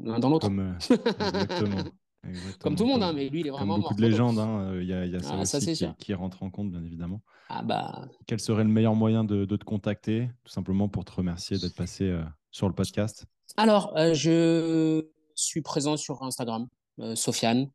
L'un 0.01 0.19
dans 0.19 0.29
l'autre. 0.29 0.47
Comme, 0.47 0.77
exactement. 2.27 2.57
Comme 2.59 2.75
tout 2.75 2.83
le 2.83 2.89
monde, 2.89 3.03
hein, 3.03 3.13
mais 3.13 3.29
lui, 3.29 3.41
il 3.41 3.47
est 3.47 3.51
vraiment. 3.51 3.75
Comme 3.75 3.83
beaucoup 3.83 3.95
de 3.95 4.01
légendes, 4.01 4.39
hein, 4.39 4.75
il 4.79 4.87
y 4.87 4.93
a, 4.93 5.05
y 5.05 5.15
a 5.15 5.19
ah, 5.29 5.45
ça, 5.45 5.57
aussi 5.57 5.85
qui, 5.97 6.13
rentre 6.13 6.43
en 6.43 6.49
compte, 6.49 6.71
bien 6.71 6.83
évidemment. 6.83 7.21
Ah 7.49 7.63
bah. 7.63 8.07
Quel 8.27 8.39
serait 8.39 8.63
le 8.63 8.69
meilleur 8.69 8.95
moyen 8.95 9.23
de, 9.23 9.45
te 9.45 9.65
contacter, 9.65 10.29
tout 10.43 10.51
simplement 10.51 10.87
pour 10.87 11.03
te 11.05 11.11
remercier 11.11 11.57
d'être 11.57 11.75
passé 11.75 12.05
euh, 12.05 12.23
sur 12.51 12.67
le 12.67 12.73
podcast? 12.73 13.25
Alors, 13.57 13.95
euh, 13.97 14.13
je 14.13 15.05
suis 15.35 15.61
présent 15.61 15.97
sur 15.97 16.23
Instagram, 16.23 16.67
euh, 16.99 17.15
Sofiane. 17.15 17.69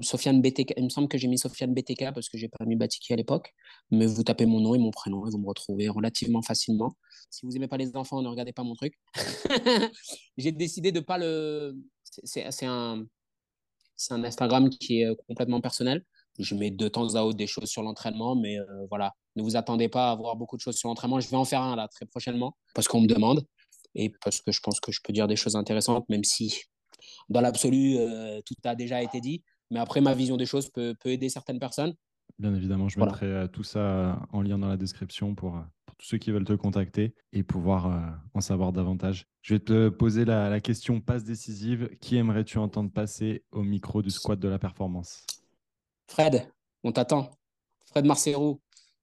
Sofiane 0.00 0.40
BTK. 0.40 0.74
Il 0.76 0.84
me 0.84 0.88
semble 0.88 1.08
que 1.08 1.18
j'ai 1.18 1.28
mis 1.28 1.36
Sofiane 1.36 1.74
BTK 1.74 2.14
parce 2.14 2.28
que 2.28 2.38
j'ai 2.38 2.48
pas 2.48 2.64
mis 2.64 2.76
Batiki 2.76 3.12
à 3.12 3.16
l'époque. 3.16 3.52
Mais 3.90 4.06
vous 4.06 4.22
tapez 4.22 4.46
mon 4.46 4.60
nom 4.60 4.74
et 4.74 4.78
mon 4.78 4.90
prénom 4.90 5.26
et 5.26 5.30
vous 5.30 5.38
me 5.38 5.46
retrouvez 5.46 5.88
relativement 5.88 6.40
facilement. 6.40 6.96
Si 7.28 7.44
vous 7.44 7.54
aimez 7.54 7.68
pas 7.68 7.76
les 7.76 7.94
enfants, 7.94 8.22
ne 8.22 8.28
regardez 8.28 8.52
pas 8.52 8.62
mon 8.62 8.74
truc. 8.74 8.94
j'ai 10.38 10.52
décidé 10.52 10.92
de 10.92 11.00
pas 11.00 11.18
le. 11.18 11.76
C'est 12.24 12.64
un 12.64 13.04
c'est 13.98 14.14
un 14.14 14.24
Instagram 14.24 14.70
qui 14.70 15.02
est 15.02 15.06
euh, 15.06 15.14
complètement 15.26 15.60
personnel. 15.60 16.02
Je 16.38 16.54
mets 16.54 16.70
de 16.70 16.88
temps 16.88 17.16
à 17.16 17.22
autre 17.22 17.36
des 17.36 17.48
choses 17.48 17.68
sur 17.68 17.82
l'entraînement, 17.82 18.36
mais 18.36 18.58
euh, 18.58 18.64
voilà, 18.88 19.12
ne 19.36 19.42
vous 19.42 19.56
attendez 19.56 19.88
pas 19.88 20.08
à 20.08 20.12
avoir 20.12 20.36
beaucoup 20.36 20.56
de 20.56 20.60
choses 20.60 20.76
sur 20.76 20.88
l'entraînement. 20.88 21.20
Je 21.20 21.28
vais 21.28 21.36
en 21.36 21.44
faire 21.44 21.62
un 21.62 21.74
là 21.74 21.88
très 21.88 22.06
prochainement 22.06 22.56
parce 22.74 22.86
qu'on 22.86 23.00
me 23.00 23.08
demande 23.08 23.44
et 23.96 24.12
parce 24.22 24.40
que 24.40 24.52
je 24.52 24.60
pense 24.60 24.78
que 24.78 24.92
je 24.92 25.00
peux 25.02 25.12
dire 25.12 25.26
des 25.26 25.34
choses 25.34 25.56
intéressantes, 25.56 26.08
même 26.08 26.22
si 26.22 26.62
dans 27.28 27.40
l'absolu, 27.40 27.96
euh, 27.98 28.40
tout 28.46 28.54
a 28.64 28.76
déjà 28.76 29.02
été 29.02 29.20
dit. 29.20 29.42
Mais 29.70 29.80
après, 29.80 30.00
ma 30.00 30.14
vision 30.14 30.36
des 30.36 30.46
choses 30.46 30.70
peut, 30.70 30.94
peut 31.00 31.10
aider 31.10 31.28
certaines 31.28 31.58
personnes. 31.58 31.94
Bien 32.38 32.54
évidemment, 32.54 32.88
je 32.88 33.00
mettrai 33.00 33.46
tout 33.52 33.64
ça 33.64 34.22
en 34.32 34.42
lien 34.42 34.58
dans 34.58 34.68
la 34.68 34.76
description 34.76 35.34
pour 35.34 35.60
tous 35.98 36.06
ceux 36.06 36.18
qui 36.18 36.30
veulent 36.30 36.44
te 36.44 36.52
contacter 36.52 37.14
et 37.32 37.42
pouvoir 37.42 38.20
en 38.32 38.40
savoir 38.40 38.72
davantage. 38.72 39.26
Je 39.42 39.54
vais 39.54 39.60
te 39.60 39.88
poser 39.88 40.24
la, 40.24 40.60
question 40.60 41.00
passe 41.00 41.24
décisive. 41.24 41.90
Qui 42.00 42.16
aimerais-tu 42.16 42.58
entendre 42.58 42.90
passer 42.90 43.44
au 43.50 43.62
micro 43.62 44.00
du 44.00 44.10
squat 44.10 44.38
de 44.38 44.48
la 44.48 44.58
performance? 44.58 45.26
Fred. 46.06 46.48
on 46.84 46.92
t'attend. 46.92 47.30
Fred 47.86 48.04
Marcero, 48.04 48.60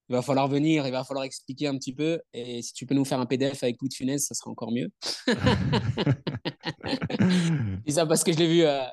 il 0.10 0.14
va 0.14 0.22
falloir 0.22 0.48
venir, 0.48 0.86
il 0.86 0.92
va 0.92 1.04
falloir 1.04 1.26
expliquer 1.26 1.68
un 1.68 1.78
petit 1.78 1.94
peu. 1.94 2.22
Et 2.34 2.62
si 2.62 2.74
tu 2.74 2.86
peux 2.86 2.94
nous 2.94 3.06
faire 3.06 3.20
un 3.20 3.26
PDF 3.26 3.64
avec 3.64 3.78
Louis 3.82 3.90
de 3.90 3.96
Funès, 3.96 4.26
ça 4.26 4.36
sera 4.36 4.52
encore 4.52 4.72
mieux. 4.72 4.90
Ça 7.88 8.06
parce 8.06 8.24
que 8.24 8.32
je 8.32 8.38
l'ai 8.38 8.48
vu. 8.48 8.64
Euh, 8.64 8.84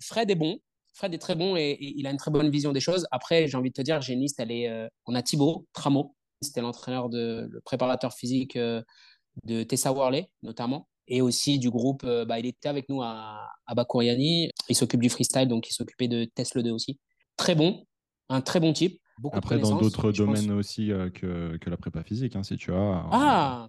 Fred 0.00 0.30
est 0.30 0.36
bon. 0.36 0.58
Fred 0.92 1.12
est 1.12 1.18
très 1.18 1.34
bon 1.34 1.56
et, 1.56 1.76
il 1.80 2.06
a 2.06 2.10
une 2.10 2.16
très 2.16 2.30
bonne 2.30 2.50
vision 2.50 2.72
des 2.72 2.80
choses. 2.80 3.06
Après, 3.10 3.48
j'ai 3.48 3.56
envie 3.56 3.70
de 3.70 3.74
te 3.74 3.82
dire, 3.82 4.00
Géniste, 4.00 4.40
elle 4.40 4.50
est, 4.50 4.68
euh, 4.68 4.88
on 5.06 5.14
a 5.14 5.22
Thibaut 5.22 5.66
Tramo. 5.72 6.15
C'était 6.40 6.60
l'entraîneur, 6.60 7.08
de, 7.08 7.48
le 7.50 7.60
préparateur 7.60 8.12
physique 8.12 8.56
euh, 8.56 8.82
de 9.44 9.62
Tessa 9.62 9.92
Worley, 9.92 10.30
notamment. 10.42 10.88
Et 11.08 11.22
aussi 11.22 11.58
du 11.58 11.70
groupe, 11.70 12.04
bah, 12.04 12.40
il 12.40 12.46
était 12.46 12.68
avec 12.68 12.88
nous 12.88 13.00
à, 13.00 13.48
à 13.66 13.74
Bakouriani. 13.74 14.50
Il 14.68 14.74
s'occupe 14.74 15.00
du 15.00 15.08
freestyle, 15.08 15.46
donc 15.46 15.68
il 15.68 15.72
s'occupait 15.72 16.08
de 16.08 16.24
Tesla 16.24 16.62
2 16.62 16.72
aussi. 16.72 16.98
Très 17.36 17.54
bon, 17.54 17.86
un 18.28 18.40
très 18.40 18.58
bon 18.58 18.72
type. 18.72 19.00
Après, 19.32 19.58
dans 19.58 19.76
d'autres 19.76 20.12
domaines 20.12 20.50
aussi 20.52 20.92
euh, 20.92 21.10
que, 21.10 21.56
que, 21.56 21.70
la 21.70 21.76
prépa 21.76 22.02
physique, 22.02 22.36
hein, 22.36 22.42
si 22.42 22.56
tu 22.56 22.72
as. 22.72 23.06
Ah 23.10 23.68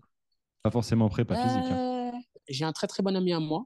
Pas 0.63 0.71
forcément 0.71 1.09
prépa 1.09 1.35
physique. 1.35 1.71
Hein. 1.71 2.11
Euh, 2.13 2.17
j'ai 2.49 2.65
un 2.65 2.73
très 2.73 2.87
très 2.87 3.01
bon 3.01 3.15
ami 3.15 3.33
à 3.33 3.39
moi 3.39 3.65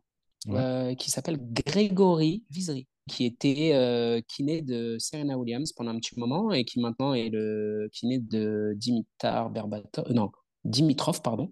euh, 0.49 0.93
qui 0.95 1.09
s'appelle 1.09 1.39
Grégory 1.39 2.45
Visery, 2.49 2.87
qui 3.09 3.25
était 3.25 4.23
kiné 4.27 4.61
de 4.61 4.97
Serena 4.99 5.37
Williams 5.37 5.71
pendant 5.73 5.91
un 5.91 5.97
petit 5.97 6.19
moment 6.19 6.51
et 6.51 6.65
qui 6.65 6.79
maintenant 6.79 7.13
est 7.13 7.29
le 7.29 7.89
kiné 7.91 8.19
de 8.19 8.73
Dimitar 8.75 9.49
Berbatov. 9.49 10.11
non, 10.11 10.31
Dimitrov, 10.63 11.21
pardon. 11.21 11.51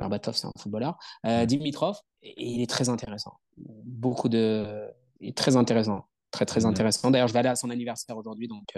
Berbatov, 0.00 0.36
c'est 0.36 0.46
un 0.46 0.52
footballeur. 0.58 0.98
Dimitrov, 1.46 1.96
et 2.22 2.34
il 2.36 2.60
est 2.60 2.70
très 2.70 2.88
intéressant. 2.88 3.34
Beaucoup 3.56 4.28
de. 4.28 4.88
Il 5.20 5.30
est 5.30 5.36
très 5.36 5.56
intéressant. 5.56 6.06
Très, 6.30 6.44
très 6.44 6.66
intéressant. 6.66 7.10
D'ailleurs, 7.10 7.28
je 7.28 7.32
vais 7.32 7.38
aller 7.38 7.48
à 7.48 7.56
son 7.56 7.70
anniversaire 7.70 8.16
aujourd'hui, 8.16 8.48
donc 8.48 8.76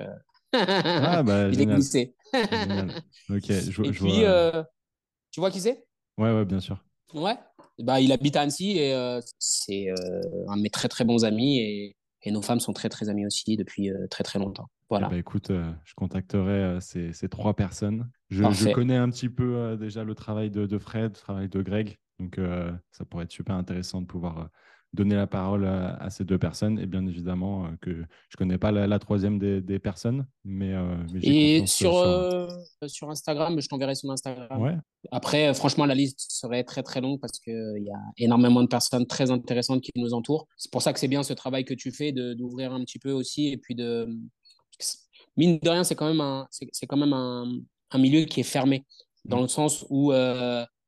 ah, 0.52 1.22
bah, 1.22 1.48
il 1.48 1.60
est 1.60 1.66
glissé. 1.66 2.14
ok, 2.34 3.44
je, 3.48 3.82
et 3.82 3.90
puis, 3.90 4.24
euh, 4.24 4.62
tu 5.30 5.40
vois 5.40 5.50
qui 5.50 5.60
c'est? 5.60 5.84
Ouais, 6.18 6.32
ouais, 6.32 6.44
bien 6.44 6.60
sûr. 6.60 6.82
Ouais. 7.14 7.36
Bah, 7.82 8.00
il 8.00 8.12
habite 8.12 8.36
à 8.36 8.42
Annecy 8.42 8.78
et 8.78 8.94
euh, 8.94 9.20
c'est 9.38 9.90
euh, 9.90 10.20
un 10.48 10.56
de 10.56 10.62
mes 10.62 10.70
très 10.70 10.88
très 10.88 11.04
bons 11.04 11.24
amis 11.24 11.58
et, 11.58 11.96
et, 12.22 12.30
nos 12.30 12.42
femmes 12.42 12.60
sont 12.60 12.72
très 12.72 12.88
très 12.88 13.08
amies 13.08 13.26
aussi 13.26 13.56
depuis 13.56 13.90
très 14.10 14.24
très 14.24 14.38
longtemps. 14.38 14.68
Voilà. 14.88 15.08
bah, 15.08 15.16
écoute, 15.16 15.52
je 15.84 15.94
contacterai 15.94 16.78
ces, 16.80 17.12
ces, 17.12 17.28
trois 17.28 17.54
personnes. 17.54 18.10
Je, 18.28 18.42
je, 18.52 18.70
connais 18.70 18.96
un 18.96 19.08
petit 19.08 19.28
peu 19.28 19.76
déjà 19.78 20.02
le 20.04 20.14
travail 20.14 20.50
de, 20.50 20.66
de, 20.66 20.78
Fred, 20.78 21.12
le 21.12 21.16
travail 21.16 21.48
de 21.48 21.62
Greg, 21.62 21.98
donc 22.18 22.40
ça 22.90 23.04
pourrait 23.04 23.24
être 23.24 23.32
super 23.32 23.54
intéressant 23.54 24.00
de 24.00 24.06
pouvoir 24.06 24.50
donner 24.92 25.14
la 25.14 25.26
parole 25.26 25.64
à, 25.64 26.10
ces 26.10 26.24
deux 26.24 26.38
personnes. 26.38 26.78
Et 26.78 26.86
bien 26.86 27.06
évidemment, 27.06 27.66
euh, 27.66 27.68
que 27.80 27.90
je 27.90 27.96
ne 27.96 28.38
connais 28.38 28.58
pas 28.58 28.72
la, 28.72 28.98
troisième 28.98 29.38
des, 29.38 29.78
personnes, 29.78 30.26
mais, 30.44 30.74
euh, 30.74 30.96
Et 31.22 31.66
sur, 31.66 31.96
euh, 31.96 32.48
sur... 32.86 33.10
Instagram, 33.10 33.60
je 33.60 33.68
t'enverrai 33.68 33.94
son 33.94 34.10
Instagram. 34.10 34.60
Ouais. 34.60 34.76
Après, 35.10 35.54
franchement, 35.54 35.86
la 35.86 35.94
liste 35.94 36.26
serait 36.28 36.64
très 36.64 36.82
très 36.82 37.00
longue 37.00 37.20
parce 37.20 37.38
qu'il 37.38 37.84
y 37.84 37.90
a 37.90 38.00
énormément 38.18 38.62
de 38.62 38.68
personnes 38.68 39.06
très 39.06 39.30
intéressantes 39.30 39.80
qui 39.80 39.92
nous 39.96 40.12
entourent. 40.12 40.46
C'est 40.56 40.72
pour 40.72 40.82
ça 40.82 40.92
que 40.92 40.98
c'est 40.98 41.08
bien 41.08 41.22
ce 41.22 41.32
travail 41.32 41.64
que 41.64 41.74
tu 41.74 41.92
fais 41.92 42.12
d'ouvrir 42.12 42.72
un 42.72 42.80
petit 42.80 42.98
peu 42.98 43.12
aussi 43.12 43.48
et 43.48 43.56
puis 43.56 43.74
de 43.74 44.08
mine 45.36 45.58
de 45.62 45.70
rien, 45.70 45.84
c'est 45.84 45.94
quand 45.94 46.08
même 46.08 46.20
un, 46.20 46.46
c'est 46.50 46.86
quand 46.86 46.96
même 46.96 47.12
un, 47.12 47.46
un, 47.92 47.98
milieu 47.98 48.24
qui 48.24 48.40
est 48.40 48.44
fermé, 48.44 48.84
dans 49.24 49.38
mm. 49.38 49.42
le 49.42 49.48
sens 49.48 49.86
où 49.88 50.12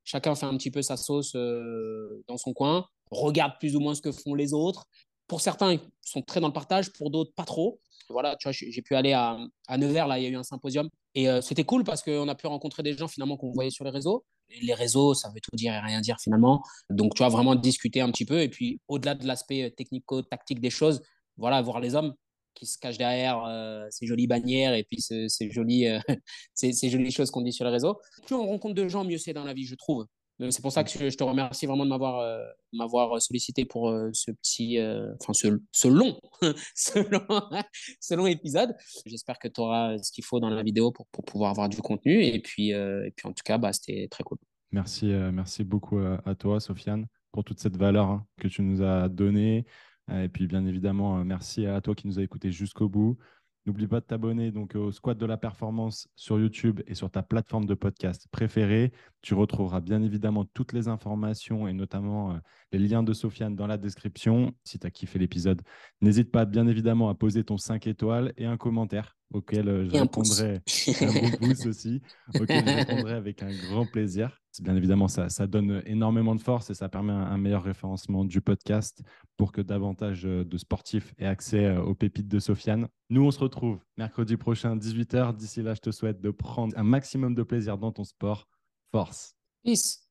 chacun 0.04 0.34
fait 0.34 0.46
un 0.46 0.56
petit 0.56 0.70
peu 0.70 0.82
sa 0.82 0.96
sauce 0.96 1.34
dans 1.34 2.36
son 2.36 2.52
coin 2.52 2.86
regarde 3.12 3.52
plus 3.60 3.76
ou 3.76 3.80
moins 3.80 3.94
ce 3.94 4.02
que 4.02 4.12
font 4.12 4.34
les 4.34 4.52
autres. 4.52 4.86
Pour 5.28 5.40
certains, 5.40 5.72
ils 5.72 5.80
sont 6.02 6.22
très 6.22 6.40
dans 6.40 6.48
le 6.48 6.52
partage, 6.52 6.92
pour 6.92 7.10
d'autres, 7.10 7.32
pas 7.34 7.44
trop. 7.44 7.80
Voilà, 8.08 8.36
tu 8.36 8.48
vois, 8.48 8.52
j'ai 8.52 8.82
pu 8.82 8.94
aller 8.94 9.12
à, 9.12 9.38
Nevers, 9.78 10.06
là, 10.06 10.18
il 10.18 10.24
y 10.24 10.26
a 10.26 10.28
eu 10.28 10.36
un 10.36 10.42
symposium. 10.42 10.88
Et 11.14 11.28
euh, 11.28 11.40
c'était 11.40 11.64
cool 11.64 11.84
parce 11.84 12.02
qu'on 12.02 12.28
a 12.28 12.34
pu 12.34 12.46
rencontrer 12.46 12.82
des 12.82 12.94
gens 12.94 13.08
finalement 13.08 13.36
qu'on 13.36 13.52
voyait 13.52 13.70
sur 13.70 13.84
les 13.84 13.90
réseaux. 13.90 14.24
les 14.48 14.74
réseaux, 14.74 15.14
ça 15.14 15.28
veut 15.28 15.40
tout 15.40 15.56
dire 15.56 15.72
et 15.72 15.78
rien 15.78 16.00
dire 16.00 16.16
finalement. 16.20 16.62
Donc, 16.90 17.14
tu 17.14 17.22
vois, 17.22 17.28
vraiment 17.28 17.54
discuter 17.54 18.00
un 18.00 18.10
petit 18.10 18.24
peu. 18.24 18.42
Et 18.42 18.48
puis, 18.48 18.80
au-delà 18.88 19.14
de 19.14 19.26
l'aspect 19.26 19.64
euh, 19.64 19.70
technico-tactique 19.70 20.60
des 20.60 20.70
choses, 20.70 21.02
voilà, 21.36 21.62
voir 21.62 21.80
les 21.80 21.94
hommes 21.94 22.14
qui 22.54 22.66
se 22.66 22.76
cachent 22.78 22.98
derrière 22.98 23.42
euh, 23.46 23.86
ces 23.90 24.06
jolies 24.06 24.26
bannières 24.26 24.74
et 24.74 24.84
puis 24.84 25.00
ces 25.00 25.50
jolies, 25.50 25.86
ces, 26.54 26.72
ces, 26.72 26.90
jolies 26.90 27.10
choses 27.10 27.30
qu'on 27.30 27.40
dit 27.40 27.52
sur 27.52 27.64
les 27.64 27.70
réseaux. 27.70 27.98
Plus 28.26 28.34
on 28.34 28.46
rencontre 28.46 28.74
de 28.74 28.88
gens, 28.88 29.04
mieux 29.04 29.16
c'est 29.16 29.32
dans 29.32 29.44
la 29.44 29.54
vie, 29.54 29.64
je 29.64 29.74
trouve. 29.74 30.06
C'est 30.50 30.62
pour 30.62 30.72
ça 30.72 30.82
que 30.82 30.90
je 30.90 31.16
te 31.16 31.24
remercie 31.24 31.66
vraiment 31.66 31.84
de 31.84 31.90
m'avoir 31.90 32.20
euh, 32.20 32.44
m'avoir 32.72 33.20
sollicité 33.20 33.64
pour 33.64 33.90
euh, 33.90 34.10
ce 34.12 34.30
petit, 34.30 34.78
euh, 34.78 35.12
enfin 35.20 35.32
ce, 35.32 35.88
long, 35.88 36.18
ce, 36.74 38.14
long, 38.14 38.26
épisode. 38.26 38.74
J'espère 39.06 39.38
que 39.38 39.48
tu 39.48 39.60
auras 39.60 39.98
ce 39.98 40.10
qu'il 40.10 40.24
faut 40.24 40.40
dans 40.40 40.50
la 40.50 40.62
vidéo 40.62 40.90
pour, 40.90 41.06
pour, 41.08 41.24
pouvoir 41.24 41.50
avoir 41.50 41.68
du 41.68 41.76
contenu. 41.78 42.24
Et 42.24 42.40
puis, 42.40 42.70
et 42.70 43.12
puis 43.14 43.28
en 43.28 43.32
tout 43.32 43.42
cas, 43.44 43.58
bah, 43.58 43.72
c'était 43.72 44.08
très 44.10 44.24
cool. 44.24 44.38
Merci, 44.70 45.06
merci 45.06 45.64
beaucoup 45.64 45.98
à, 45.98 46.34
toi, 46.34 46.60
Sofiane, 46.60 47.06
pour 47.30 47.44
toute 47.44 47.60
cette 47.60 47.76
valeur 47.76 48.08
hein, 48.08 48.26
que 48.40 48.48
tu 48.48 48.62
nous 48.62 48.82
as 48.82 49.08
donnée. 49.08 49.66
Et 50.10 50.28
puis, 50.28 50.46
bien 50.46 50.64
évidemment, 50.66 51.24
merci 51.24 51.66
à 51.66 51.80
toi 51.80 51.94
qui 51.94 52.06
nous 52.06 52.18
a 52.18 52.22
écoutés 52.22 52.52
jusqu'au 52.52 52.88
bout. 52.88 53.18
N'oublie 53.64 53.86
pas 53.86 54.00
de 54.00 54.04
t'abonner 54.04 54.50
donc 54.50 54.74
au 54.74 54.90
Squad 54.90 55.16
de 55.16 55.24
la 55.24 55.36
Performance 55.36 56.08
sur 56.16 56.40
YouTube 56.40 56.80
et 56.88 56.96
sur 56.96 57.10
ta 57.12 57.22
plateforme 57.22 57.64
de 57.64 57.74
podcast 57.74 58.26
préférée. 58.32 58.92
Tu 59.20 59.34
retrouveras 59.34 59.80
bien 59.80 60.02
évidemment 60.02 60.44
toutes 60.52 60.72
les 60.72 60.88
informations 60.88 61.68
et 61.68 61.72
notamment 61.72 62.32
euh, 62.32 62.38
les 62.72 62.80
liens 62.80 63.04
de 63.04 63.12
Sofiane 63.12 63.54
dans 63.54 63.68
la 63.68 63.78
description. 63.78 64.52
Si 64.64 64.80
tu 64.80 64.86
as 64.86 64.90
kiffé 64.90 65.20
l'épisode, 65.20 65.62
n'hésite 66.00 66.32
pas 66.32 66.44
bien 66.44 66.66
évidemment 66.66 67.08
à 67.08 67.14
poser 67.14 67.44
ton 67.44 67.56
5 67.56 67.86
étoiles 67.86 68.32
et 68.36 68.46
un 68.46 68.56
commentaire 68.56 69.16
auquel 69.32 69.68
euh, 69.68 69.84
je 69.88 69.92
répondrai, 69.92 70.56
un, 70.56 71.36
pouce 71.38 71.66
aussi, 71.66 72.02
auquel 72.34 72.68
je 72.68 72.74
répondrai 72.74 73.12
avec 73.12 73.44
un 73.44 73.52
grand 73.68 73.86
plaisir. 73.86 74.41
Bien 74.60 74.76
évidemment, 74.76 75.08
ça, 75.08 75.46
donne 75.46 75.82
énormément 75.86 76.34
de 76.34 76.40
force 76.40 76.68
et 76.70 76.74
ça 76.74 76.88
permet 76.88 77.12
un, 77.12 77.38
meilleur 77.38 77.62
référencement 77.62 78.24
du 78.24 78.40
podcast 78.40 79.02
pour 79.36 79.52
que 79.52 79.60
davantage 79.60 80.26
euh, 80.26 80.44
de 80.44 80.58
sportifs 80.58 81.14
aient 81.18 81.26
accès 81.26 81.64
euh, 81.64 81.82
aux 81.82 81.94
pépites 81.94 82.28
de 82.28 82.38
Sofiane. 82.38 82.88
Nous, 83.08 83.24
on 83.24 83.30
se 83.30 83.38
retrouve 83.38 83.78
mercredi 83.96 84.36
prochain, 84.36 84.76
18h. 84.76 85.36
D'ici 85.36 85.62
là, 85.62 85.74
je 85.74 85.80
te 85.80 85.90
souhaite 85.90 86.20
de 86.20 86.30
prendre 86.30 86.76
un 86.76 86.82
maximum 86.82 87.34
de 87.34 87.42
plaisir 87.42 87.78
dans 87.78 87.92
ton 87.92 88.04
sport. 88.04 88.46
Force. 88.90 89.34
Peace. 89.64 90.01